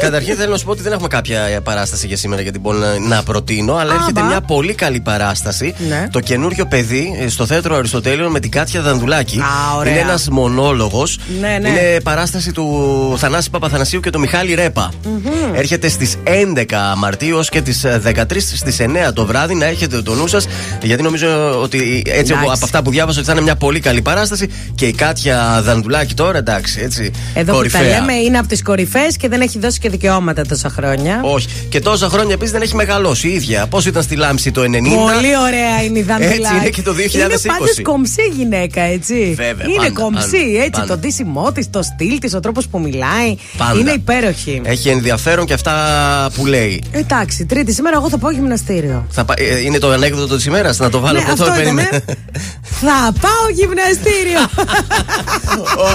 Καταρχήν 0.00 0.36
θέλω 0.36 0.50
να 0.50 0.56
σου 0.58 0.64
πω 0.64 0.70
ότι 0.70 0.82
δεν 0.82 0.92
έχουμε 0.92 1.08
κάποια 1.08 1.60
παράσταση 1.64 2.06
για 2.06 2.16
σήμερα 2.16 2.42
γιατί 2.42 2.58
μπορώ 2.58 2.78
να, 2.78 2.98
να 2.98 3.22
προτείνω, 3.22 3.74
αλλά 3.74 3.92
Α, 3.92 3.94
έρχεται 3.94 4.20
μπα. 4.20 4.26
μια 4.26 4.40
πολύ 4.40 4.74
καλή 4.74 5.00
παράσταση. 5.00 5.74
Ναι. 5.88 6.08
Το 6.12 6.20
καινούριο 6.20 6.66
παιδί 6.66 7.18
ε, 7.20 7.28
στο 7.28 7.46
θέατρο 7.46 7.76
Αριστοτέλειων 7.76 8.30
με 8.30 8.40
την 8.40 8.50
Κάτια 8.50 8.80
Δανδουλάκη. 8.80 9.38
Α, 9.38 9.76
ωραία. 9.76 9.92
Είναι 9.92 10.00
ένας 10.00 10.28
μονόλογος. 10.28 11.18
Ναι, 11.40 11.58
ναι. 11.60 11.68
Είναι 11.68 12.00
παράσταση 12.02 12.52
του 12.52 13.14
Θανάση 13.18 13.50
Παπαθανασίου 13.50 14.00
και 14.00 14.10
του 14.10 14.18
Μιχάλη 14.20 14.54
Ρέπα. 14.54 14.90
Έρχεται 15.54 15.88
στις 15.88 16.16
11 16.24 16.64
Μαρτίου 16.96 17.36
ως 17.36 17.48
και 17.48 17.60
τις 17.60 17.84
13 18.04 18.24
στις 18.54 18.76
9 18.80 19.12
το 19.14 19.26
βράδυ 19.26 19.54
να 19.54 19.64
έχετε 19.64 20.02
το 20.02 20.14
νου 20.14 20.26
σας. 20.26 20.46
Γιατί 20.82 21.02
νομίζω 21.02 21.60
ότι 21.62 22.02
έτσι 22.22 22.32
Εντάξει. 22.32 22.52
από 22.54 22.64
αυτά 22.64 22.82
που 22.82 22.90
διάβασα 22.90 23.18
ότι 23.18 23.26
θα 23.26 23.32
είναι 23.32 23.42
μια 23.42 23.56
πολύ 23.56 23.80
καλή 23.80 24.02
παράσταση 24.02 24.48
και 24.74 24.86
η 24.86 24.92
Κάτια 24.92 25.60
Δανδουλάκη 25.64 26.14
τώρα 26.14 26.38
εντάξει 26.38 26.80
έτσι. 26.82 27.10
Εδώ 27.34 27.52
κορυφαία. 27.52 27.80
που 27.80 27.86
τα 27.88 27.92
λέμε 28.00 28.12
είναι 28.12 28.38
από 28.38 28.48
τις 28.48 28.62
κορυφαίες 28.62 29.16
και 29.16 29.28
δεν 29.28 29.40
έχει 29.40 29.58
δώσει 29.58 29.78
και 29.78 29.88
δικαιώματα 29.88 30.46
τόσα 30.46 30.68
χρόνια. 30.68 31.20
Όχι. 31.22 31.46
Και 31.68 31.80
τόσα 31.80 32.08
χρόνια 32.08 32.34
επίσης 32.34 32.52
δεν 32.52 32.62
έχει 32.62 32.74
μεγαλώσει 32.74 33.28
η 33.28 33.32
ίδια. 33.32 33.66
Πώς 33.66 33.86
ήταν 33.86 34.02
στη 34.02 34.16
Λάμψη 34.16 34.50
το 34.50 34.60
90. 34.60 34.64
Πολύ 34.64 35.36
ωραία 35.46 35.82
είναι 35.84 35.98
η 35.98 36.02
Δανδουλάκη. 36.02 36.40
Έτσι 36.42 36.54
είναι 36.56 36.68
και 36.68 36.82
το 36.82 36.92
2020. 36.92 37.14
Είναι 37.14 37.52
πάντως 37.58 37.82
κομψή 37.82 38.22
γυναίκα, 38.36 38.80
έτσι. 38.82 39.32
Βέβαια, 39.36 39.66
Είναι 39.66 39.76
πάντα, 39.76 40.00
κομψή, 40.00 40.30
πάντα, 40.30 40.58
έτσι. 40.58 40.70
πάντα. 40.70 40.86
Το 40.86 40.96
ντύσιμό 40.96 41.52
της, 41.52 41.70
το 41.70 41.82
στυλ 41.82 42.18
της, 42.18 42.34
ο 42.34 42.40
τρόπος 42.40 42.68
που 42.68 42.78
μιλάει. 42.80 43.34
Πάντα. 43.56 43.78
Είναι 43.78 43.90
υπέροχη. 43.92 44.60
Έχει 44.64 44.88
ενδιαφέρον 44.88 45.46
και 45.46 45.52
αυτά 45.52 45.74
που 46.34 46.46
λέει. 46.46 46.82
Εντάξει, 46.90 47.44
Τρίτη 47.44 47.72
σήμερα 47.72 47.96
εγώ 47.96 48.08
θα 48.08 48.18
πάω 48.18 48.30
γυμναστήριο. 48.30 49.06
Θα 49.10 49.24
πα- 49.24 49.34
ε, 49.36 49.60
είναι 49.60 49.78
το 49.78 49.90
ανέκδοτο 49.90 50.36
της 50.36 50.44
ημέρας, 50.44 50.78
να 50.78 50.90
το 50.90 51.00
βάλω 51.00 51.18
Ναι, 51.18 51.22
από 51.24 51.32
αυτό 51.32 51.44
τώρα. 51.44 51.58
Ήτανε. 52.12 52.32
περίμενε. 52.32 52.56
Θα 52.84 53.12
πάω 53.20 53.48
γυμναστήριο. 53.52 54.40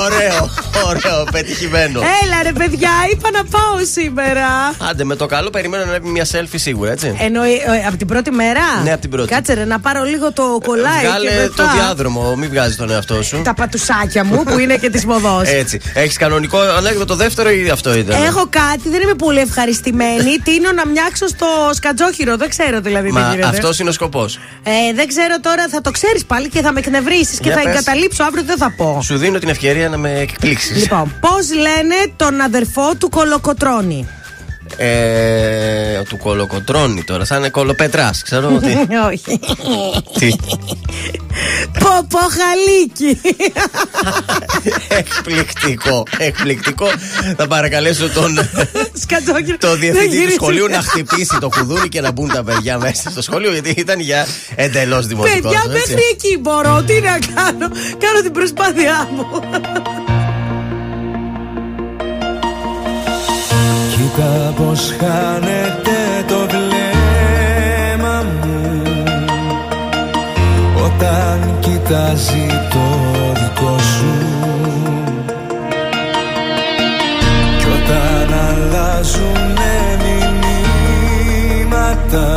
ωραίο, 0.05 0.49
ωραίο, 0.85 1.23
πετυχημένο. 1.31 1.99
Έλα 2.23 2.43
ρε 2.43 2.51
παιδιά, 2.51 2.89
είπα 3.11 3.29
να 3.31 3.43
πάω 3.43 3.85
σήμερα. 3.93 4.47
Άντε, 4.89 5.03
με 5.03 5.15
το 5.15 5.25
καλό 5.25 5.49
περιμένω 5.49 5.85
να 5.85 5.95
είναι 5.95 6.09
μια 6.09 6.25
selfie 6.31 6.55
σίγουρα, 6.55 6.91
έτσι. 6.91 7.15
Εννοεί 7.19 7.53
ε, 7.53 7.87
από 7.87 7.97
την 7.97 8.07
πρώτη 8.07 8.31
μέρα; 8.31 8.61
Ναι, 8.83 8.93
απ' 8.93 9.01
την 9.01 9.09
πρώτη. 9.09 9.33
Κάτσε 9.33 9.53
ρε, 9.53 9.65
να 9.65 9.79
πάρω 9.79 10.03
λίγο 10.03 10.31
το 10.33 10.59
κολλάι 10.65 11.05
Βγάλε 11.05 11.29
και 11.29 11.35
μετά. 11.39 11.53
το 11.55 11.63
διάδρομο, 11.77 12.35
μην 12.35 12.49
βγάζει 12.49 12.75
τον 12.75 12.91
εαυτό 12.91 13.23
σου. 13.23 13.41
Τα 13.43 13.53
πατουσάκια 13.53 14.23
μου 14.23 14.43
που 14.43 14.59
είναι 14.59 14.77
και 14.77 14.89
της 14.89 15.05
μοδός. 15.05 15.47
Έτσι. 15.47 15.79
Έχεις 15.93 16.17
κανονικό 16.17 16.59
ανέκδοτο 16.59 17.15
δεύτερο 17.15 17.49
ή 17.49 17.69
αυτό 17.69 17.97
ήταν; 17.97 18.23
Έχω 18.23 18.47
κάτι, 18.49 18.89
δεν 18.89 19.01
είμαι 19.01 19.13
πολύ 19.13 19.39
ευχαριστημένη. 19.39 20.37
Τίνω 20.43 20.71
να 20.71 20.87
μοιάξω 20.87 21.27
στο 21.27 21.47
σκατζόχυρο. 21.73 22.37
Δεν 22.37 22.49
ξέρω 22.49 22.81
δηλαδή 22.81 23.07
τι 23.07 23.13
Μα 23.13 23.29
γίνεται. 23.29 23.47
αυτός 23.47 23.79
είναι 23.79 23.89
ο 23.89 23.91
σκοπός. 23.91 24.39
Ε, 24.63 24.93
δεν 24.95 25.07
ξέρω 25.07 25.39
τώρα, 25.41 25.67
θα 25.69 25.81
το 25.81 25.91
ξέρεις 26.07 26.25
πάλι 26.25 26.49
και 26.49 26.61
θα 26.61 26.71
με 26.71 26.79
εκνευρίσεις 26.79 27.39
και 27.39 27.49
Για 27.49 27.55
θα 27.57 27.61
πες. 27.61 27.71
εγκαταλείψω 27.71 28.23
αύριο, 28.23 28.43
δεν 28.43 28.57
θα 28.57 28.73
πω. 28.77 28.99
Σου 29.03 29.17
δίνω 29.17 29.39
την 29.39 29.49
ευκαιρία 29.49 29.89
να 29.89 29.97
με 29.97 30.19
εκπλήξεις. 30.19 30.77
Λοιπόν, 30.81 31.13
πώς 31.19 31.53
λένε 31.53 31.95
τον 32.15 32.41
αδερφό 32.41 32.95
του 32.99 33.09
Κολοκοτρώνη; 33.09 34.07
Ε, 34.77 36.01
του 36.09 36.17
κολοκοτρώνει 36.17 37.03
τώρα, 37.03 37.25
θα 37.25 37.35
είναι 37.37 37.49
κολοπετράς. 37.49 38.23
Ξέρω 38.23 38.55
ότι. 38.55 38.87
Όχι. 39.11 39.39
Τι. 40.19 40.35
Ποποχαλίκι. 41.79 43.21
εκπληκτικό. 44.87 46.03
Εκπληκτικό. 46.17 46.87
Θα 47.37 47.47
παρακαλέσω 47.47 48.09
τον. 48.09 48.49
Σκατζόχυρο. 49.01 49.57
το 49.57 49.69
Δεν 49.69 49.79
διευθυντή 49.79 50.07
του 50.07 50.13
γύρισε. 50.15 50.35
σχολείου 50.35 50.67
να 50.67 50.81
χτυπήσει 50.81 51.37
το 51.39 51.49
κουδούνι 51.49 51.89
και 51.89 52.01
να 52.01 52.11
μπουν 52.11 52.27
τα 52.33 52.43
παιδιά 52.43 52.77
μέσα 52.77 53.09
στο 53.09 53.21
σχολείο 53.21 53.51
γιατί 53.51 53.69
ήταν 53.69 53.99
για 53.99 54.27
εντελώς 54.55 55.07
δημοτικό. 55.07 55.49
Παιδιά, 55.49 55.63
μέχρι 55.67 56.03
εκεί 56.11 56.37
μπορώ. 56.41 56.83
Τι 56.83 56.93
να 56.93 57.17
κάνω. 57.35 57.67
Κάνω 57.97 58.21
την 58.23 58.31
προσπάθειά 58.31 59.09
μου. 59.15 59.25
Κοίτα 64.17 64.53
πως 64.55 64.95
χάνεται 64.99 65.97
το 66.27 66.47
βλέμμα 66.47 68.23
μου. 68.41 68.93
Όταν 70.85 71.57
κοιτάζει 71.59 72.47
το 72.69 72.85
δικό 73.33 73.77
σου. 73.79 74.13
Κι 77.57 77.65
όταν 77.65 78.33
αλλάζουνε 78.47 79.75
μηνύματα 81.59 82.27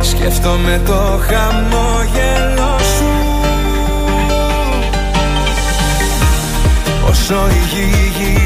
Σκέφτομαι 0.00 0.80
το 0.86 1.00
χαμόγελο 1.28 2.78
σου. 2.78 3.12
Όσο 7.08 7.34
η 7.34 7.60
γη 7.74 7.86
γυρίζει 8.18 8.45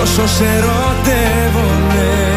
Τόσο 0.00 0.26
σε 0.26 0.44
ερωτεύομαι 0.44 2.29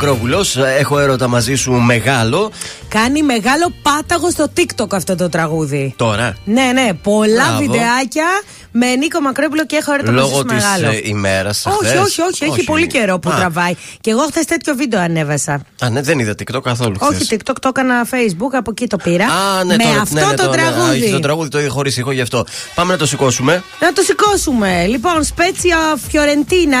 Νίκο 0.00 0.12
Μακρόπουλο, 0.12 0.44
έχω 0.78 0.98
έρωτα 0.98 1.28
μαζί 1.28 1.54
σου 1.54 1.72
μεγάλο. 1.72 2.50
Κάνει 2.90 3.22
μεγάλο 3.22 3.72
πάταγο 3.82 4.30
στο 4.30 4.46
TikTok 4.56 4.92
αυτό 4.92 5.14
το 5.16 5.28
τραγούδι. 5.28 5.94
Τώρα; 5.96 6.36
Ναι, 6.44 6.70
ναι, 6.74 6.88
πολλά 7.02 7.44
Μπράβο. 7.44 7.58
βιντεάκια 7.58 8.24
με 8.72 8.94
Νίκο 8.94 9.20
Μακρόπουλο 9.20 9.66
και 9.66 9.76
έχω 9.76 9.92
έρωτα 9.92 10.10
μαζί 10.12 10.24
Λόγω 10.24 10.36
σου 10.38 10.44
της 10.44 10.54
μεγάλο. 10.54 10.98
ημέρας. 11.04 11.66
όχι, 11.66 11.96
όχι, 11.96 12.20
όχι, 12.20 12.44
έχει 12.44 12.64
πολύ 12.64 12.86
καιρό 12.86 13.18
που 13.18 13.30
τραβάει. 13.30 13.74
Και 14.00 14.10
εγώ 14.10 14.20
χθες 14.30 14.44
τέτοιο 14.44 14.74
βίντεο 14.74 15.00
ανέβασα. 15.00 15.60
Α, 15.82 15.90
ναι, 15.90 16.02
δεν 16.02 16.18
είδα 16.18 16.32
TikTok 16.32 16.62
καθόλου. 16.62 16.96
Όχι 17.00 17.14
χθες. 17.14 17.28
TikTok, 17.30 17.54
το 17.60 17.68
έκανα 17.68 18.06
Facebook, 18.10 18.52
από 18.52 18.70
εκεί 18.70 18.86
το 18.86 18.96
πήρα. 18.96 19.24
Α, 19.26 19.64
ναι, 19.64 19.76
με 19.76 19.82
τώρα, 19.84 20.00
αυτό 20.00 20.14
ναι, 20.14 20.24
ναι, 20.26 20.34
το 20.34 20.44
τώρα, 20.46 20.62
α, 20.62 20.72
τραγούδι. 20.72 20.98
είχε 20.98 21.10
το 21.10 21.20
τραγούδι 21.20 21.48
το 21.48 21.58
είδε 21.58 21.68
χωρίς 21.68 21.96
ήχο 21.96 22.10
γι' 22.12 22.20
αυτό. 22.20 22.44
Πάμε 22.74 22.92
να 22.92 22.98
το 22.98 23.06
σηκώσουμε. 23.06 23.62
Να 23.80 23.92
το 23.92 24.02
σηκώσουμε. 24.02 24.86
Λοιπόν, 24.86 25.24
Σπέτσια 25.24 25.76
Φιωρεντίνα 26.08 26.78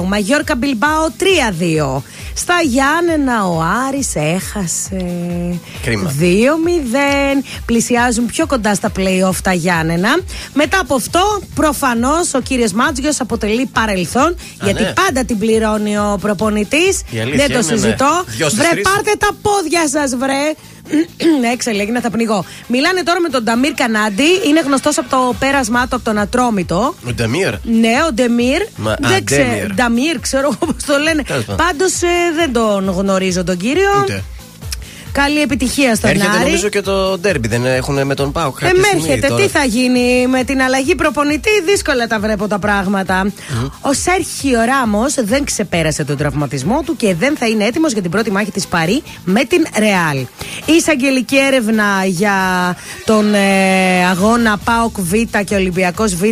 1-2. 0.00 0.04
Μαγιόρκα 0.06 0.56
Μπιλμπάο 0.56 1.06
3-2. 1.18 2.02
Στα 2.34 2.54
Γιάννενα 2.64 3.46
ο 3.46 3.60
Άρης 3.88 4.14
έχασε. 4.14 5.04
Κρίμα. 5.82 6.14
2-0. 6.20 6.24
Πλησιάζουν 7.66 8.26
πιο 8.26 8.46
κοντά 8.46 8.74
στα 8.74 8.92
play-off 8.96 9.36
τα 9.42 9.52
Γιάννενα. 9.52 10.18
Μετά 10.54 10.78
από 10.80 10.94
αυτό, 10.94 11.40
προφανώς 11.54 12.34
ο 12.34 12.40
κύριος 12.40 12.72
Μάντζιος 12.72 13.20
αποτελεί 13.20 13.66
παρελθόν. 13.66 14.36
γιατί 14.62 14.82
ναι. 14.82 14.92
πάντα 14.92 15.24
την 15.24 15.38
πληρώνει 15.38 15.98
ο 15.98 16.18
προπονητής. 16.20 17.02
Η 17.10 17.20
αλήθεια 17.20 17.46
Δεν 17.46 17.52
το 17.52 17.58
είναι, 17.58 17.70
ναι. 17.72 17.76
συζητώ. 17.80 18.24
Δυο 18.26 18.46
στις 18.48 18.58
βρε, 18.58 18.68
τρεις. 18.70 18.82
πάρτε 18.82 19.12
τα 19.18 19.28
πόδια 19.42 19.88
σας, 19.88 20.16
βρε. 20.16 20.52
Έξελε, 21.52 21.82
έγινε, 21.82 22.00
θα 22.00 22.10
πνιγώ. 22.10 22.44
Μιλάνε 22.66 23.02
τώρα 23.02 23.20
με 23.20 23.28
τον 23.28 23.42
Νταμίρ 23.44 23.72
Κανάντι. 23.74 24.22
Είναι 24.46 24.60
γνωστός 24.60 24.98
από 24.98 25.08
το 25.10 25.34
πέρασμά 25.38 25.80
του 25.88 25.96
από 25.96 26.04
τον 26.04 26.18
Ατρόμητο. 26.18 26.94
Ο 27.08 27.12
Ντεμίρ. 27.12 27.54
Ναι, 27.62 27.92
ο 28.08 28.12
Ντεμίρ. 28.12 28.62
Μα- 28.76 28.90
α, 28.92 28.96
δεν 29.00 29.24
ξέρω. 29.24 29.44
Ντέμιρ. 29.48 29.74
Νταμίρ, 29.74 30.18
ξέρω 30.20 30.42
εγώ 30.60 30.72
πώς 30.72 30.84
το 30.84 30.98
λένε. 30.98 31.22
Τέλος 31.22 31.44
πάντων. 31.44 31.66
Πάντως 31.66 31.92
δεν 32.36 32.52
τον 32.52 32.90
γνωρίζω 32.90 33.44
τον 33.44 33.56
κύριο. 33.56 33.90
Ούτε. 34.02 34.24
Καλή 35.12 35.40
επιτυχία 35.40 35.94
στον 35.94 36.10
Έρχεται 36.10 36.30
Άρη. 36.30 36.44
νομίζω 36.44 36.68
και 36.68 36.80
το 36.80 37.18
ντέρμπι, 37.18 37.48
δεν 37.48 37.66
έχουν 37.66 38.06
με 38.06 38.14
τον 38.14 38.32
Πάουκ. 38.32 38.58
κάποια 38.58 38.82
στιγμή 38.84 39.02
Εμέρχεται, 39.04 39.28
τώρα. 39.28 39.42
τι 39.42 39.48
θα 39.48 39.64
γίνει 39.64 40.26
με 40.26 40.44
την 40.44 40.62
αλλαγή 40.62 40.94
προπονητή, 40.94 41.50
δύσκολα 41.66 42.06
τα 42.06 42.18
βρέπω 42.20 42.46
τα 42.46 42.58
πράγματα. 42.58 43.32
Ο 43.80 43.92
Σέρχιο 43.92 44.60
Ράμος 44.64 45.14
δεν 45.24 45.44
ξεπέρασε 45.44 46.04
τον 46.04 46.16
τραυματισμό 46.16 46.82
του 46.84 46.96
και 46.96 47.14
δεν 47.14 47.36
θα 47.36 47.46
είναι 47.48 47.64
έτοιμος 47.64 47.92
για 47.92 48.02
την 48.02 48.10
πρώτη 48.10 48.30
μάχη 48.30 48.50
της 48.50 48.66
Παρή 48.66 49.02
με 49.24 49.44
την 49.44 49.66
Ρεάλ. 49.78 50.16
Η 50.64 50.72
εισαγγελική 50.78 51.36
έρευνα 51.38 51.84
για 52.06 52.32
τον 53.04 53.34
ε, 53.34 54.06
αγώνα 54.10 54.58
ΠΑΟΚ 54.64 55.00
Β 55.00 55.12
και 55.44 55.54
Ολυμπιακός 55.54 56.14
Β 56.14 56.22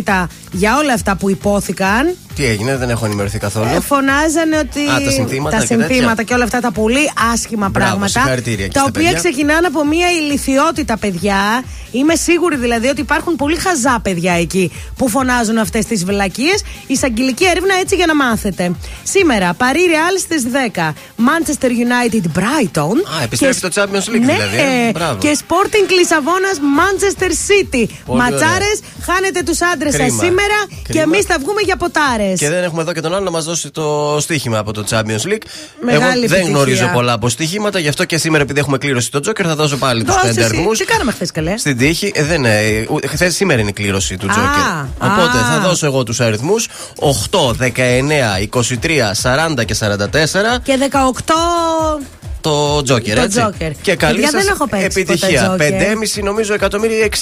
για 0.51 0.77
όλα 0.77 0.93
αυτά 0.93 1.15
που 1.15 1.29
υπόθηκαν. 1.29 2.15
Τι 2.35 2.45
έγινε, 2.45 2.77
δεν 2.77 2.89
έχω 2.89 3.05
ενημερωθεί 3.05 3.37
καθόλου. 3.37 3.67
Ε, 3.75 3.79
Φωνάζανε 3.79 4.57
ότι. 4.57 4.79
Α, 4.89 5.01
τα 5.05 5.11
συνθήματα 5.11 5.57
τα 5.57 5.61
και 5.61 5.67
τέτοια. 5.67 5.85
συνθήματα 5.87 6.23
και 6.23 6.33
όλα 6.33 6.43
αυτά 6.43 6.59
τα 6.59 6.71
πολύ 6.71 7.11
άσχημα 7.33 7.69
Μπράβο, 7.69 7.89
πράγματα. 7.89 8.19
συγχαρητήρια 8.19 8.67
και 8.67 8.73
Τα 8.73 8.79
στα 8.79 8.89
οποία 8.89 9.03
παιδιά. 9.03 9.17
ξεκινάνε 9.19 9.67
από 9.67 9.85
μια 9.85 10.07
ηλικιότητα, 10.11 10.97
παιδιά. 10.97 11.63
Είμαι 11.91 12.15
σίγουρη 12.15 12.55
δηλαδή 12.57 12.87
ότι 12.87 13.01
υπάρχουν 13.01 13.35
πολύ 13.35 13.55
χαζά 13.55 13.99
παιδιά 14.03 14.33
εκεί 14.33 14.71
που 14.97 15.09
φωνάζουν 15.09 15.57
αυτές 15.57 15.85
τις 15.85 16.05
βλακίες. 16.05 16.63
Εισαγγελική 16.87 17.45
έρευνα 17.45 17.73
έτσι 17.81 17.95
για 17.95 18.05
να 18.05 18.15
μάθετε. 18.15 18.71
Σήμερα, 19.03 19.53
Παρί 19.53 19.79
Real 19.89 20.19
στις 20.19 20.43
10. 20.51 20.93
Manchester 21.17 21.67
United 21.69 22.25
Brighton. 22.39 22.95
Α, 23.19 23.23
επιστρέφει 23.23 23.59
Και- 23.59 23.67
το 23.69 23.81
Champions 23.81 24.09
League 24.15 24.19
ναι, 24.19 24.33
δηλαδή. 24.33 24.57
ε. 24.87 24.91
Μπράβο. 24.91 25.17
και 25.19 25.37
Sporting 25.47 25.89
Λισαβόνα 25.99 26.49
Manchester 26.79 27.29
City. 27.49 27.85
Πολύ 28.05 28.19
Ματσάρες, 28.21 28.79
χάνετε 29.01 29.43
τους 29.43 29.61
άντρες 29.73 29.91
σας 29.93 30.01
Κρίμα. 30.01 30.23
Σήμερα 30.39 30.65
και 30.69 30.75
Κρίμα. 30.87 31.01
εμείς 31.03 31.25
θα 31.25 31.35
βγούμε 31.39 31.61
για 31.61 31.75
ποτάρες. 31.75 32.39
Και 32.39 32.49
δεν 32.49 32.63
έχουμε 32.63 32.81
εδώ 32.81 32.93
και 32.93 33.01
τον 33.01 33.13
άλλο 33.15 33.23
να 33.23 33.31
μας 33.31 33.43
δώσει 33.45 33.69
το 33.71 34.17
στοίχημα 34.19 34.57
από 34.57 34.73
το 34.73 34.83
Champions 34.89 35.25
League. 35.27 35.41
Μεγάλη 35.81 35.93
Εγώ 36.03 36.09
δεν 36.09 36.21
επιτυχία. 36.21 36.49
γνωρίζω 36.49 36.89
πολλά 36.93 37.13
από 37.13 37.29
στοιχήματα, 37.29 37.79
γι' 37.79 37.87
αυτό 37.87 38.05
και 38.05 38.17
σήμερα 38.17 38.43
επειδή 38.43 38.59
έχουμε 38.59 38.77
κλήρωση 38.77 39.11
το 39.11 39.19
Τζόκερ 39.19 39.45
θα 39.47 39.55
δώσω 39.55 39.77
πάλι 39.77 40.03
τους 40.03 40.13
Δώσε 40.13 40.27
πέντε 40.27 40.41
εσύ. 40.41 40.49
αριθμούς. 40.55 40.77
Τι 40.77 40.85
κάναμε 40.85 41.11
χθες 41.11 41.31
καλέ; 41.31 41.57
Στην 41.57 41.77
τύχη, 41.77 42.11
ε, 42.15 42.23
δεν 42.23 42.37
είναι. 42.37 42.85
Χθες 43.07 43.35
σήμερα 43.35 43.59
είναι 43.61 43.69
η 43.69 43.73
κλήρωση 43.73 44.17
του 44.17 44.25
Α, 44.25 44.29
Τζόκερ. 44.29 45.09
Οπότε 45.11 45.37
α. 45.37 45.49
θα 45.53 45.59
δώσω 45.59 45.85
εγώ 45.85 46.03
τους 46.03 46.19
αριθμούς 46.19 46.67
8, 46.99 47.53
19, 47.59 48.39
23, 48.39 49.13
40 49.59 49.65
και 49.65 49.73
44. 49.79 50.59
Και 50.63 50.77
18. 50.91 51.99
Το 52.41 52.81
Τζόκερ, 52.83 53.15
Το 53.15 53.21
έτσι. 53.21 53.39
Τζόκερ. 53.39 53.71
Και 53.81 53.95
καλή 53.95 54.13
Παιδιά, 54.13 54.29
σας 54.29 54.43
δεν 54.43 54.51
έχω 54.53 54.67
παίξει 54.67 54.85
επιτυχία. 54.85 55.49
ποτέ 55.49 55.69
Τζόκερ. 55.69 55.97
5,5 56.17 56.23
νομίζω 56.23 56.53
εκατομμύρια, 56.53 57.05
6,5 57.05 57.17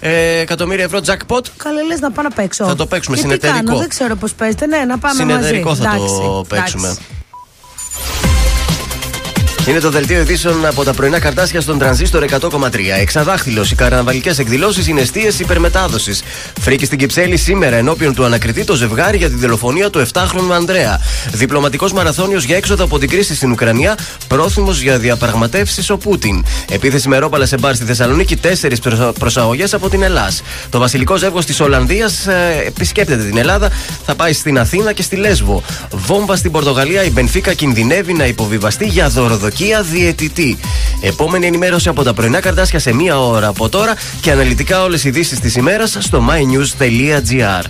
ε, 0.00 0.38
εκατομμύρια 0.40 0.84
ευρώ 0.84 0.98
jackpot. 1.06 1.40
Καλέ, 1.56 1.82
λες 1.82 2.00
να 2.00 2.10
πάω 2.10 2.24
να 2.24 2.30
παίξω. 2.30 2.64
Θα 2.64 2.74
το 2.76 2.86
παίξουμε 2.86 3.16
Και 3.16 3.22
τι 3.22 3.28
συνεταιρικό. 3.28 3.64
κάνω, 3.64 3.78
δεν 3.78 3.88
ξέρω 3.88 4.16
πώς 4.16 4.32
παίζετε. 4.34 4.66
Ναι, 4.66 4.78
να 4.78 4.98
πάμε 4.98 5.14
Συνεταιρικό 5.14 5.68
μαζί. 5.68 5.82
θα 5.82 5.88
Εντάξει, 5.94 6.14
το 6.14 6.44
εντάξει. 6.50 6.72
παίξουμε. 6.72 6.96
Είναι 9.66 9.80
το 9.80 9.90
δελτίο 9.90 10.20
ειδήσεων 10.20 10.66
από 10.66 10.84
τα 10.84 10.92
πρωινά 10.92 11.18
καρτάσια 11.18 11.60
στον 11.60 11.78
τρανζίστορ 11.78 12.24
100,3. 12.30 12.68
Εξαδάχτυλο. 13.00 13.66
Οι 13.70 13.74
καρναβαλικές 13.74 14.38
εκδηλώσεις 14.38 14.86
είναι 14.86 15.00
αιστείε 15.00 15.30
υπερμετάδοσης. 15.38 16.22
Φρίκη 16.60 16.84
στην 16.84 16.98
Κυψέλη 16.98 17.36
σήμερα 17.36 17.76
ενώπιον 17.76 18.14
του 18.14 18.24
ανακριτή 18.24 18.64
το 18.64 18.74
ζευγάρι 18.74 19.16
για 19.16 19.28
τη 19.28 19.36
δολοφονία 19.36 19.90
του 19.90 20.06
7χρονου 20.12 20.52
Ανδρέα. 20.54 21.00
Διπλωματικός 21.32 21.92
μαραθώνιος 21.92 22.44
για 22.44 22.56
έξοδο 22.56 22.84
από 22.84 22.98
την 22.98 23.08
κρίση 23.08 23.34
στην 23.34 23.50
Ουκρανία. 23.50 23.98
Πρόθυμος 24.28 24.80
για 24.80 24.98
διαπραγματεύσεις 24.98 25.90
ο 25.90 25.96
Πούτιν. 25.96 26.44
Επίθεση 26.70 27.08
με 27.08 27.18
ρόπαλα 27.18 27.46
σε 27.46 27.58
μπαρ 27.58 27.74
στη 27.74 27.84
Θεσσαλονίκη. 27.84 28.36
Τέσσερις 28.36 28.78
προσαγωγές 29.18 29.74
από 29.74 29.88
την 29.88 30.02
Ελλάδα. 30.02 30.32
Το 30.70 30.78
βασιλικό 30.78 31.16
ζεύγος 31.16 31.44
της 31.44 31.60
Ολλανδίας 31.60 32.26
επισκέπτεται 32.66 33.24
την 33.24 33.36
Ελλάδα. 33.36 33.70
Θα 34.06 34.14
πάει 34.14 34.32
στην 34.32 34.58
Αθήνα 34.58 34.92
και 34.92 35.02
στη 35.02 35.16
Λέσβο. 35.16 35.62
Βόμβα 35.90 36.36
στην 36.36 36.50
Πορτογαλία. 36.50 37.04
Η 37.04 37.10
Μπενφίκα 37.10 37.54
κινδυνεύει 37.54 38.12
να 38.12 38.26
υποβιβαστεί 38.26 38.86
για 38.86 39.08
δωροδοκία 39.08 39.50
διαιτητή. 39.82 40.58
Επόμενη 41.00 41.46
ενημέρωση 41.46 41.88
από 41.88 42.02
τα 42.02 42.14
πρωινά 42.14 42.40
καρτάσια 42.40 42.78
σε 42.78 42.94
μία 42.94 43.20
ώρα 43.20 43.46
από 43.46 43.68
τώρα 43.68 43.94
και 44.20 44.30
αναλυτικά 44.30 44.82
όλες 44.82 45.04
οι 45.04 45.08
ειδήσεις 45.08 45.40
της 45.40 45.56
ημέρας 45.56 45.96
στο 46.00 46.24
mynews.gr. 46.30 47.64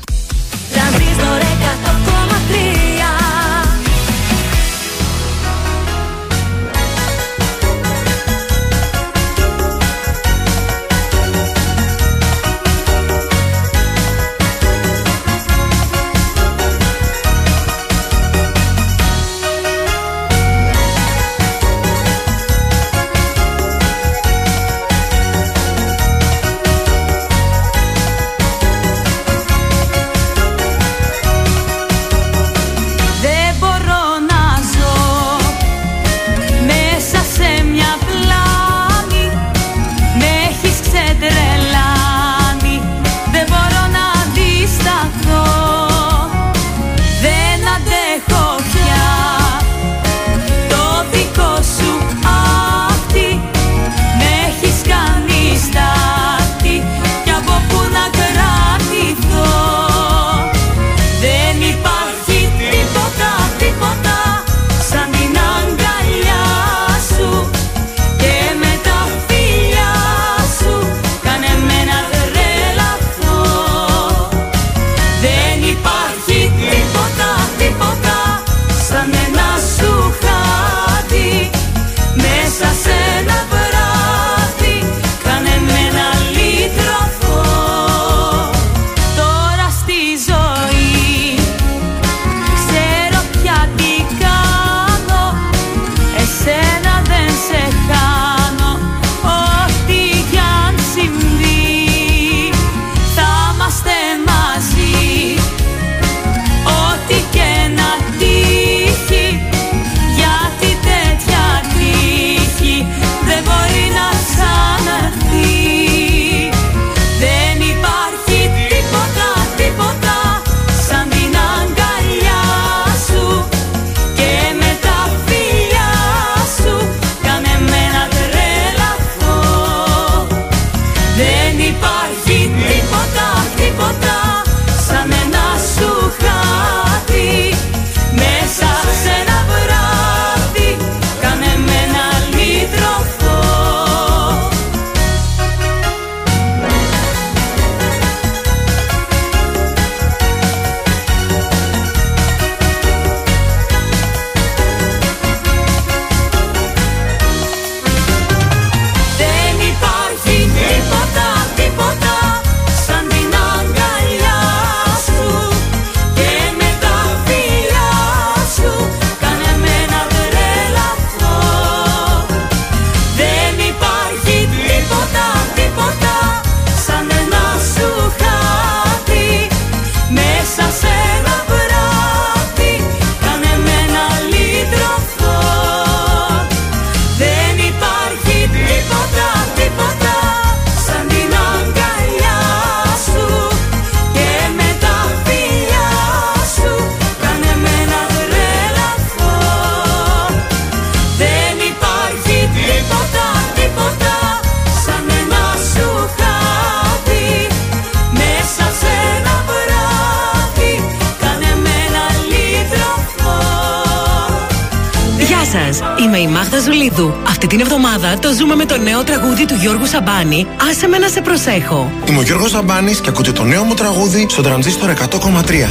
νέο 218.82 219.02
τραγούδι 219.04 219.44
του 219.46 219.54
Γιώργου 219.54 219.86
Σαμπάνη. 219.86 220.46
Άσε 220.70 220.86
με 220.88 220.98
να 220.98 221.08
σε 221.08 221.20
προσέχω. 221.20 221.90
Είμαι 222.08 222.18
ο 222.18 222.22
Γιώργος 222.22 222.50
Σαμπάνης 222.50 223.00
και 223.00 223.08
ακούτε 223.08 223.32
το 223.32 223.44
νέο 223.44 223.62
μου 223.64 223.74
τραγούδι 223.74 224.26
στο 224.30 224.42
τρανζίστορ 224.42 224.90
100,3. 224.90 225.68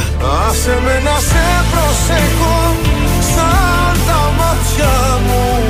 Άσε 0.48 0.74
με 0.84 0.94
να 1.06 1.16
σε 1.28 1.44
προσέχω 1.72 2.56
σαν 3.34 3.94
τα 4.06 4.20
μάτια 4.38 4.94
μου 5.26 5.62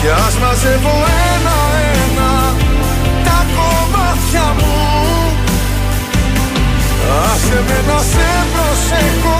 Κι 0.00 0.08
ας 0.26 0.34
μαζεύω 0.42 0.94
ένα-ένα 1.34 2.32
τα 3.24 3.38
κομμάτια 3.56 4.46
μου 4.58 4.80
Άσε 7.32 7.58
με 7.68 7.92
να 7.92 7.98
σε 8.12 8.28
προσέχω 8.52 9.38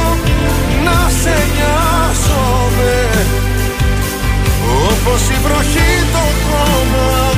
να 0.85 1.11
σε 1.21 1.35
νοιάζομαι 1.55 2.93
Όπως 5.05 5.29
η 5.29 5.39
βροχή 5.43 6.07
το 6.13 6.19
χώμα 6.19 7.31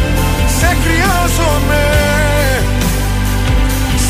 σε 0.59 0.77
χρειάζομαι. 0.83 1.85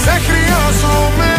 Σε 0.02 0.20
χρειάζομαι. 0.26 1.32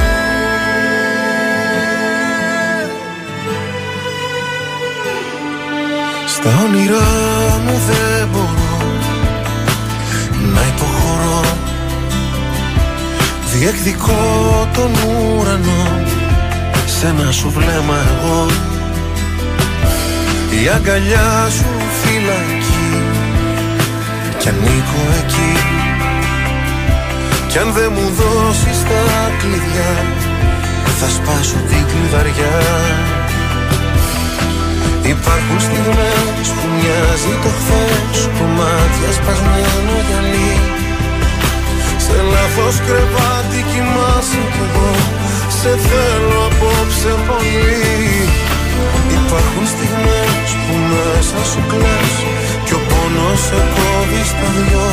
Στα 6.27 6.49
όνειρά 6.65 7.59
μου 7.65 7.81
δεν 7.87 8.27
μπορώ 8.31 8.77
να 10.53 10.61
υποχωρώ. 10.67 11.41
Διεκδικώ 13.53 14.67
τον 14.73 14.91
ουρανό 14.91 16.03
σε 16.85 17.07
ένα 17.07 17.31
σου 17.31 17.49
βλέμμα 17.49 17.97
εγώ. 18.07 18.45
Η 20.63 20.69
αγκαλιά 20.69 21.47
σου 21.49 21.84
φυλακή. 22.25 22.89
Κι 24.37 24.49
ανήκω 24.49 25.01
εκεί. 25.19 25.53
Κι 27.47 27.57
αν 27.57 27.71
δεν 27.77 27.89
μου 27.95 28.07
δώσεις 28.19 28.79
τα 28.89 29.03
κλειδιά 29.39 29.93
θα 30.99 31.07
σπάσω 31.15 31.59
την 31.69 31.83
κλειδαριά. 31.89 32.57
Υπάρχουν 35.13 35.59
στιγμές 35.65 36.47
που 36.55 36.65
μοιάζει 36.75 37.33
το 37.43 37.49
χθες 37.57 38.17
Κομμάτια 38.37 39.09
σπασμένο 39.17 39.95
γυαλί. 40.07 40.53
Σε 42.05 42.17
λάθος 42.31 42.75
κρεβάτι 42.85 43.59
κοιμάσαι 43.69 44.41
κι 44.53 44.61
εγώ 44.65 44.91
Σε 45.59 45.71
θέλω 45.87 46.39
απόψε 46.49 47.11
πολύ 47.27 48.54
Υπάρχουν 49.25 49.65
στιγμές 49.73 50.47
που 50.63 50.75
μέσα 50.91 51.39
σου 51.51 51.61
κλαις 51.71 52.15
Κι 52.65 52.73
ο 52.79 52.81
πόνος 52.89 53.39
σε 53.47 53.59
κόβει 53.75 54.21
στα 54.31 54.47
δυο. 54.55 54.89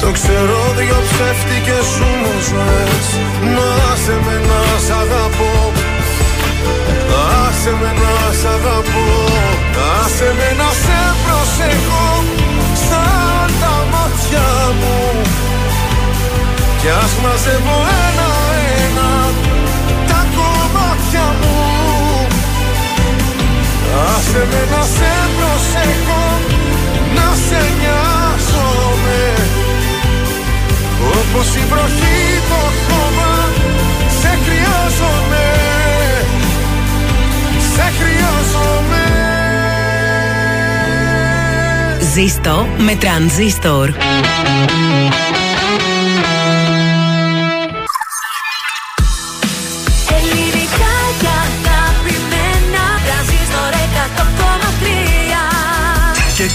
Το 0.00 0.08
ξέρω 0.16 0.58
δυο 0.78 0.98
ψεύτικες 1.10 1.86
σου 1.94 2.08
με 2.22 2.34
ζωές. 2.48 3.06
Να 3.54 3.70
σε 4.02 4.14
με 4.24 4.36
να 4.48 4.62
σ' 4.86 4.92
αγαπώ. 5.02 5.54
Άσε 7.44 7.72
με 7.80 7.90
να 8.02 8.14
σ' 8.40 8.48
αγαπώ. 8.56 9.08
Άσε 10.00 10.28
με 10.38 10.48
να 10.60 10.70
σε 10.82 11.00
προσέχω. 11.24 12.08
Σαν 12.86 13.48
τα 13.60 13.74
μάτια 13.92 14.48
μου. 14.80 14.98
Κι 16.80 16.90
ας 17.02 17.12
μαζεύω 17.22 17.78
ένα-ένα 18.06 19.10
Τα 20.10 20.20
κομμάτια 20.36 21.26
μου 21.40 21.55
Άσε 24.04 24.46
με 24.50 24.76
να 24.76 24.82
σε 24.82 25.12
προσέχω 25.36 26.24
Να 27.14 27.28
σε 27.46 27.60
νοιάζομαι. 27.80 29.20
Όπως 31.18 31.54
η 31.54 31.64
βροχή 31.70 32.18
το 32.48 32.62
χώμα 32.86 33.34
Σε 34.20 34.38
χρειάζομαι. 34.44 35.44
Σε 37.74 37.92
χρειάζομαι. 37.98 39.04
Ζήστο 42.14 42.66
με 42.78 42.94
τρανζίστορ. 42.94 43.90